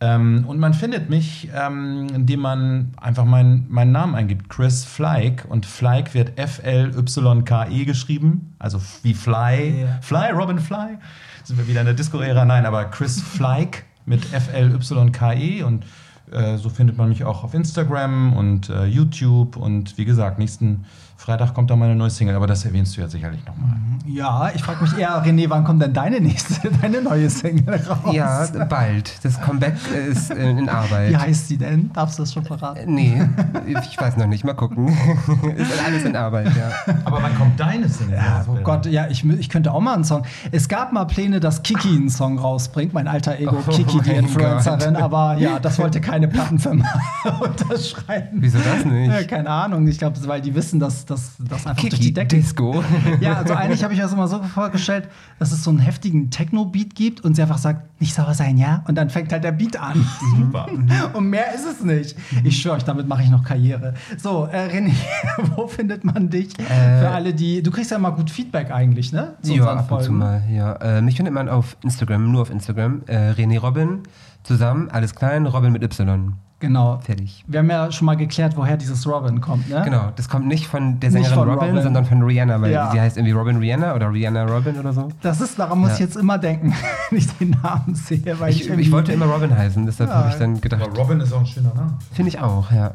Ähm, 0.03 0.45
und 0.49 0.59
man 0.59 0.75
findet 0.75 1.11
mich, 1.11 1.49
ähm, 1.55 2.09
indem 2.13 2.41
man 2.41 2.93
einfach 2.97 3.25
meinen 3.25 3.67
meinen 3.69 3.93
Namen 3.93 4.17
eingibt, 4.17 4.49
Chris 4.49 4.85
Fleig. 4.85 5.47
Und 5.49 5.65
Fleig 5.65 6.13
wird 6.13 6.37
F-L-Y-K-E 6.37 7.85
geschrieben, 7.85 8.57
also 8.59 8.81
wie 9.05 9.15
Fly. 9.15 9.83
Ja. 9.83 9.99
Fly, 10.01 10.33
Robin 10.33 10.59
Fly. 10.59 10.99
Sind 11.45 11.57
wir 11.57 11.69
wieder 11.69 11.81
in 11.81 11.87
der 11.87 11.95
Disco-Ära? 11.95 12.45
Nein, 12.45 12.67
aber 12.67 12.87
Chris 12.87 13.21
Fleig 13.21 13.85
mit 14.05 14.33
F-L-Y-K-E. 14.33 15.63
Und 15.63 15.85
äh, 16.33 16.57
so 16.57 16.69
findet 16.69 16.97
man 16.97 17.09
mich 17.09 17.23
auch 17.23 17.45
auf 17.45 17.55
Instagram 17.55 18.33
und 18.33 18.71
äh, 18.71 18.87
YouTube. 18.87 19.57
Und 19.57 19.99
wie 19.99 20.05
gesagt, 20.05 20.41
nächsten 20.41 20.85
Freitag 21.23 21.55
kommt 21.55 21.71
dann 21.71 21.79
meine 21.79 21.95
neue 21.95 22.11
Single. 22.11 22.35
Aber 22.35 22.49
das 22.49 22.65
erwähnst 22.65 22.97
du 22.97 23.01
ja 23.01 23.07
sicherlich 23.09 23.45
nochmal. 23.47 23.77
Ja, 24.05 24.51
ich 24.53 24.61
frage 24.61 24.83
mich 24.83 24.99
eher, 24.99 25.25
René, 25.25 25.49
wann 25.49 25.63
kommt 25.63 25.81
denn 25.81 25.93
deine 25.93 26.21
nächste, 26.21 26.69
deine 26.83 27.01
neue 27.01 27.31
Single 27.31 27.77
raus? 27.77 28.13
Ja, 28.13 28.45
bald. 28.69 29.25
Das 29.25 29.41
Comeback 29.41 29.75
ist 30.11 30.33
äh, 30.33 30.51
in 30.51 30.69
Arbeit. 30.69 31.11
Wie 31.11 31.17
heißt 31.17 31.47
sie 31.47 31.57
denn? 31.57 31.93
Darfst 31.93 32.19
du 32.19 32.25
das 32.25 32.33
schon 32.33 32.45
verraten? 32.45 32.93
Nee, 32.93 33.23
ich 33.67 34.01
weiß 34.01 34.17
noch 34.17 34.27
nicht. 34.27 34.45
Mal 34.45 34.55
gucken. 34.55 34.89
ist 35.57 35.87
alles 35.87 36.05
in 36.05 36.17
Arbeit, 36.17 36.49
ja. 36.57 36.93
Aber 37.05 37.23
wann 37.23 37.37
kommt 37.37 37.61
deine 37.61 37.89
Single? 37.89 38.17
Ja, 38.17 38.45
oh 38.49 38.59
Gott, 38.65 38.87
ja, 38.87 39.07
ich, 39.07 39.25
ich 39.25 39.49
könnte 39.49 39.73
auch 39.73 39.81
mal 39.81 39.95
einen 39.95 40.05
Song. 40.05 40.25
Es 40.51 40.69
gab 40.69 40.93
mal 40.93 41.05
Pläne, 41.05 41.39
dass 41.39 41.63
Kiki 41.63 41.97
einen 41.97 42.11
Song 42.11 42.37
rausbringt, 42.37 42.93
mein 42.95 43.07
alter 43.07 43.39
Ego 43.39 43.59
Oh 43.65 43.71
Kiki, 43.71 44.01
die 44.01 44.11
Influencerin, 44.11 44.97
aber 44.97 45.37
ja, 45.39 45.61
das 45.61 45.79
wollte 45.79 46.01
keine 46.01 46.27
Plattenfirma 46.27 46.85
unterschreiben. 47.41 48.39
Wieso 48.41 48.59
das 48.59 48.85
nicht? 48.85 49.13
Ja, 49.13 49.23
keine 49.23 49.49
Ahnung, 49.49 49.87
ich 49.87 49.99
glaube, 49.99 50.19
weil 50.27 50.41
die 50.41 50.55
wissen, 50.57 50.81
dass 50.81 51.12
das 51.13 51.37
dass 51.39 51.67
einfach 51.67 51.81
durch 51.83 51.93
Kiki 51.93 52.07
die 52.07 52.13
Decke 52.13 52.37
Disco. 52.37 52.83
Ja, 53.21 53.35
also 53.35 53.55
eigentlich 53.55 53.83
habe 53.85 53.93
ich 53.95 53.99
mir 53.99 54.05
das 54.05 54.13
immer 54.13 54.27
so 54.29 54.43
vorgestellt, 54.43 55.09
dass 55.39 55.53
es 55.53 55.63
so 55.63 55.71
einen 55.71 55.79
heftigen 55.79 56.31
Techno-Beat 56.31 56.95
gibt 56.95 57.21
und 57.23 57.35
sie 57.37 57.43
einfach 57.43 57.59
sagt, 57.59 58.01
nicht 58.01 58.15
sauer 58.15 58.35
sein, 58.35 58.57
ja? 58.59 58.83
Und 58.89 58.97
dann 58.97 59.11
fängt 59.11 59.33
halt 59.33 59.45
der 59.45 59.53
Beat 59.53 59.79
an. 59.79 60.05
Super. 60.37 60.67
Und 61.15 61.31
mehr 61.31 61.55
ist 61.55 61.65
es 61.65 61.85
nicht. 61.85 62.17
Ich 62.43 62.61
schwöre 62.61 62.77
euch, 62.77 62.85
damit 62.85 63.07
mache 63.07 63.23
ich 63.23 63.31
noch 63.31 63.45
Karriere. 63.45 63.95
So, 64.19 64.47
äh, 64.51 64.67
René, 64.69 64.93
wo 65.57 65.69
findet 65.69 66.03
man 66.05 66.29
dich? 66.29 66.49
Für 66.57 67.11
alle, 67.11 67.33
die. 67.33 67.63
Du 67.63 67.71
kriegst 67.71 67.93
ja 67.93 67.99
immer 67.99 68.11
gut 68.13 68.31
Feedback 68.31 68.73
eigentlich, 68.73 69.13
ne? 69.13 69.35
Zu 69.43 69.53
Ja, 69.55 69.61
unseren 69.61 69.79
ab 69.79 69.91
und 69.93 69.99
zu 70.01 70.05
Folgen. 70.07 70.19
mal, 70.19 70.43
ja. 70.51 70.73
Äh, 70.77 71.03
mich 71.03 71.17
findet 71.17 71.33
man 71.35 71.49
auf 71.49 71.77
Instagram, 71.85 72.33
nur 72.33 72.43
auf 72.43 72.51
Instagram. 72.51 73.03
Äh, 73.07 73.33
René 73.33 73.61
Robin, 73.61 74.01
zusammen, 74.43 74.89
alles 74.91 75.15
klein, 75.15 75.47
Robin 75.47 75.73
mit 75.73 75.83
Y. 75.85 76.35
Genau. 76.63 76.99
Fertig. 77.03 77.45
Wir 77.49 77.59
haben 77.59 77.69
ja 77.71 77.91
schon 77.91 78.07
mal 78.07 78.17
geklärt, 78.17 78.57
woher 78.57 78.77
dieses 78.77 79.05
Robin 79.07 79.41
kommt, 79.41 79.69
ne? 79.69 79.83
Genau, 79.85 80.13
das 80.15 80.29
kommt 80.29 80.47
nicht 80.47 80.69
von 80.69 81.01
der 81.01 81.11
Sängerin 81.11 81.35
von 81.35 81.49
Robin, 81.51 81.69
Robin. 81.71 81.83
sondern 81.83 82.05
von 82.05 82.23
Rihanna, 82.23 82.61
weil 82.63 82.71
Ja. 82.71 82.91
sie 82.93 83.01
heißt 83.01 83.17
irgendwie 83.17 83.33
Robin 83.33 83.57
Rihanna 83.57 83.95
oder 83.97 84.13
Rihanna 84.13 84.45
Robin 84.45 84.79
oder 84.79 84.93
so. 84.93 85.09
Das 85.23 85.41
ist, 85.41 85.59
daran 85.59 85.81
muss 85.81 85.89
Ja. 85.91 85.95
ich 85.95 86.01
jetzt 86.01 86.17
immer 86.17 86.39
denken, 86.39 86.73
wenn 87.11 87.19
ich 87.19 87.27
den 87.39 87.51
Namen 87.63 87.97
sehe. 87.97 88.23
Weil 88.39 88.51
ich, 88.53 88.71
Ich, 88.71 88.79
ich 88.79 88.93
wollte 88.93 89.11
immer 89.13 89.27
Robin 89.27 89.55
heißen, 89.59 89.85
deshalb 89.87 90.09
Ja. 90.11 90.17
habe 90.17 90.29
ich 90.31 90.37
dann 90.37 90.61
gedacht, 90.61 90.83
Aber 90.83 90.97
Robin 90.97 91.19
ist 91.21 91.33
auch 91.33 91.41
ein 91.41 91.47
schöner 91.47 91.75
Name. 91.75 91.95
finde 92.13 92.29
ich 92.29 92.39
auch, 92.39 92.71
ja. 92.71 92.93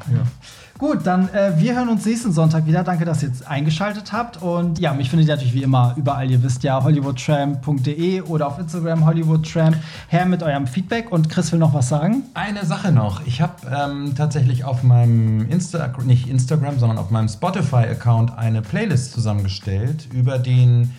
Gut, 0.78 1.00
dann 1.04 1.28
äh, 1.30 1.54
wir 1.56 1.74
hören 1.74 1.88
uns 1.88 2.06
nächsten 2.06 2.30
Sonntag 2.30 2.64
wieder. 2.64 2.84
Danke, 2.84 3.04
dass 3.04 3.20
ihr 3.24 3.30
jetzt 3.30 3.44
eingeschaltet 3.48 4.12
habt. 4.12 4.40
Und 4.40 4.78
ja, 4.78 4.94
mich 4.94 5.10
findet 5.10 5.26
ihr 5.26 5.34
natürlich 5.34 5.54
wie 5.54 5.64
immer 5.64 5.92
überall. 5.96 6.30
Ihr 6.30 6.40
wisst 6.44 6.62
ja, 6.62 6.80
hollywoodtramp.de 6.80 8.20
oder 8.22 8.46
auf 8.46 8.60
Instagram 8.60 9.04
hollywoodtramp. 9.04 9.76
Her 10.06 10.26
mit 10.26 10.40
eurem 10.44 10.68
Feedback. 10.68 11.10
Und 11.10 11.28
Chris 11.30 11.50
will 11.50 11.58
noch 11.58 11.74
was 11.74 11.88
sagen. 11.88 12.22
Eine 12.34 12.64
Sache 12.64 12.92
noch. 12.92 13.26
Ich 13.26 13.40
habe 13.40 13.54
ähm, 13.66 14.14
tatsächlich 14.16 14.62
auf 14.62 14.84
meinem 14.84 15.50
Insta 15.50 15.92
nicht 16.04 16.28
Instagram, 16.28 16.78
sondern 16.78 16.98
auf 16.98 17.10
meinem 17.10 17.28
Spotify-Account 17.28 18.38
eine 18.38 18.62
Playlist 18.62 19.10
zusammengestellt 19.10 20.06
über 20.12 20.38
den 20.38 20.94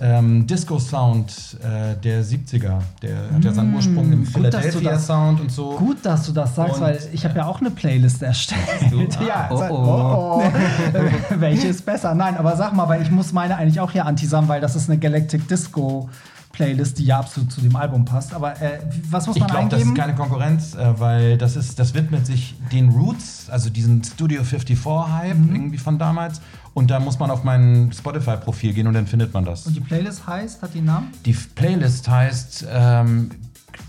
ähm, 0.00 0.46
Disco-Sound 0.46 1.58
äh, 1.62 1.94
der 2.02 2.24
70er. 2.24 2.80
Der 3.02 3.16
hat 3.32 3.44
ja 3.44 3.52
seinen 3.52 3.74
Ursprung 3.74 4.12
im 4.12 4.20
Mm, 4.20 4.32
gut, 4.32 4.44
dass 4.44 4.62
du 4.62 4.78
Philadelphia-Sound 4.78 5.40
und 5.40 5.52
so. 5.52 5.76
Gut, 5.76 5.98
dass 6.02 6.26
du 6.26 6.32
das 6.32 6.54
sagst, 6.54 6.76
Und, 6.76 6.80
weil 6.82 6.98
ich 7.12 7.24
habe 7.24 7.38
ja 7.38 7.46
auch 7.46 7.60
eine 7.60 7.70
Playlist 7.70 8.22
erstellt. 8.22 8.60
ja, 9.26 9.48
Oh, 9.50 9.62
oh. 9.70 9.74
oh, 9.74 10.42
oh. 10.42 11.00
Welche 11.40 11.68
ist 11.68 11.84
besser? 11.86 12.14
Nein, 12.14 12.36
aber 12.36 12.56
sag 12.56 12.74
mal, 12.74 12.88
weil 12.88 13.02
ich 13.02 13.10
muss 13.10 13.32
meine 13.32 13.56
eigentlich 13.56 13.80
auch 13.80 13.92
hier 13.92 14.06
antisamen, 14.06 14.48
weil 14.48 14.60
das 14.60 14.76
ist 14.76 14.88
eine 14.88 14.98
Galactic 14.98 15.46
Disco 15.48 16.08
Playlist, 16.54 16.98
die 16.98 17.04
ja 17.04 17.18
absolut 17.18 17.52
zu 17.52 17.60
dem 17.60 17.76
Album 17.76 18.04
passt. 18.04 18.32
Aber 18.32 18.60
äh, 18.62 18.78
was 19.10 19.26
muss 19.26 19.36
Ich 19.36 19.40
man 19.42 19.50
glaube, 19.50 19.68
das 19.68 19.80
eingeben? 19.80 19.94
ist 19.96 20.00
keine 20.00 20.14
Konkurrenz, 20.14 20.74
äh, 20.74 20.98
weil 21.00 21.36
das, 21.36 21.56
ist, 21.56 21.78
das 21.78 21.92
widmet 21.94 22.24
sich 22.26 22.54
den 22.72 22.88
Roots, 22.90 23.50
also 23.50 23.68
diesen 23.70 24.02
Studio 24.02 24.42
54-Hype 24.42 25.36
Mhm. 25.36 25.54
irgendwie 25.54 25.78
von 25.78 25.98
damals. 25.98 26.40
Und 26.72 26.90
da 26.90 26.98
muss 26.98 27.18
man 27.18 27.30
auf 27.30 27.44
mein 27.44 27.92
Spotify-Profil 27.92 28.72
gehen 28.72 28.86
und 28.86 28.94
dann 28.94 29.06
findet 29.06 29.32
man 29.34 29.44
das. 29.44 29.66
Und 29.66 29.74
die 29.76 29.80
Playlist 29.80 30.26
heißt, 30.26 30.62
hat 30.62 30.74
die 30.74 30.78
einen 30.78 30.86
Namen? 30.88 31.08
Die 31.24 31.32
Playlist 31.32 32.08
heißt 32.08 32.66
ähm, 32.68 33.30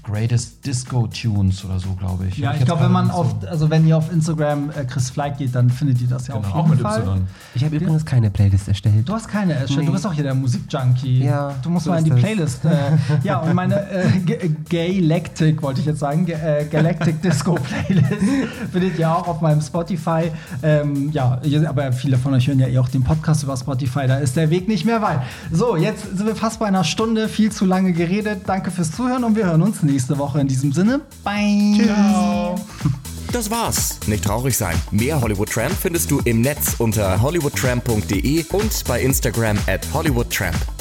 Greatest 0.06 0.66
Disco 0.66 1.08
Tunes 1.08 1.66
oder 1.66 1.80
so, 1.80 1.90
glaube 1.96 2.28
ich. 2.28 2.38
Ja, 2.38 2.50
Hab 2.50 2.54
ich 2.56 2.60
jetzt 2.62 2.68
glaube, 2.68 2.84
wenn 2.84 2.92
man 2.92 3.06
nicht 3.06 3.16
auf, 3.16 3.36
also 3.50 3.70
wenn 3.72 3.88
ihr 3.88 3.98
auf 3.98 4.12
Instagram 4.12 4.70
äh, 4.70 4.86
Chris 4.86 5.10
Fleig 5.10 5.38
geht, 5.40 5.56
dann 5.56 5.70
findet 5.70 6.00
ihr 6.02 6.08
das 6.08 6.28
ja 6.28 6.36
genau, 6.36 6.48
auf 6.48 6.54
auch 6.56 6.66
jeden 6.66 6.78
mit 6.78 6.82
Fall. 6.82 7.02
Y. 7.02 7.22
Ich 7.56 7.64
habe 7.64 7.76
übrigens 7.76 8.06
keine 8.06 8.30
Playlist 8.30 8.68
erstellt. 8.68 9.10
Du 9.10 9.14
hast 9.14 9.28
keine, 9.28 9.56
Esche. 9.56 9.80
Nee. 9.80 9.86
Du 9.88 9.92
bist 9.94 10.06
auch 10.06 10.14
hier 10.14 10.24
der 10.24 10.36
Musikjunkie. 10.36 11.24
Ja, 11.24 11.56
Du 11.64 11.70
musst 11.72 11.86
so 11.86 11.92
mal 11.92 11.98
in 11.98 12.04
die 12.06 12.10
das. 12.12 12.20
Playlist. 12.20 12.66
Äh, 12.66 12.72
ja, 13.24 13.40
und 13.40 13.54
meine 13.56 13.90
äh, 13.90 14.10
G- 14.20 14.50
Galactic, 14.70 15.62
wollte 15.64 15.80
ich 15.80 15.86
jetzt 15.88 16.00
sagen, 16.00 16.26
G 16.26 16.34
äh, 16.34 16.66
Galactic 16.70 17.22
Disco 17.22 17.56
Playlist 17.56 18.08
findet 18.72 19.00
ihr 19.00 19.10
auch 19.12 19.28
auf 19.28 19.42
meinem 19.42 19.62
Spotify. 19.62 20.32
Ähm, 20.62 21.10
ja, 21.12 21.40
aber 21.68 21.92
viele 21.94 22.18
von 22.18 22.34
euch 22.34 22.48
hören 22.48 22.60
ja 22.60 22.68
eh 22.68 22.78
auch 22.78 22.90
den 22.90 23.04
Podcast 23.04 23.44
über 23.44 23.58
Spotify. 23.58 24.06
Da 24.08 24.18
ist 24.18 24.36
der 24.36 24.50
Weg 24.50 24.68
nicht 24.68 24.86
mehr 24.86 25.02
weit. 25.02 25.22
So, 25.52 25.76
jetzt 25.76 26.16
sind 26.18 26.26
wir 26.28 26.36
fast 26.36 26.60
bei 26.60 26.68
einer 26.68 26.84
Stunde. 26.84 27.28
Viel 27.28 27.52
zu 27.52 27.66
lange 27.66 27.92
geredet. 27.94 28.42
Danke 28.46 28.70
fürs 28.72 28.92
Zuhören 28.92 29.24
und 29.24 29.36
wir 29.36 29.46
hören 29.48 29.62
uns 29.64 29.82
nächste 29.96 30.18
Woche. 30.18 30.42
In 30.42 30.48
diesem 30.48 30.74
Sinne, 30.74 31.00
bye. 31.24 31.86
Ciao. 31.86 32.56
Das 33.32 33.50
war's. 33.50 33.98
Nicht 34.08 34.26
traurig 34.26 34.58
sein. 34.58 34.76
Mehr 34.92 35.22
Hollywood 35.22 35.50
Tramp 35.50 35.74
findest 35.74 36.12
du 36.12 36.20
im 36.26 36.42
Netz 36.42 36.76
unter 36.80 37.22
hollywoodtramp.de 37.22 38.46
und 38.52 38.84
bei 38.86 39.02
Instagram 39.02 39.58
at 39.68 39.88
hollywoodtramp. 39.94 40.75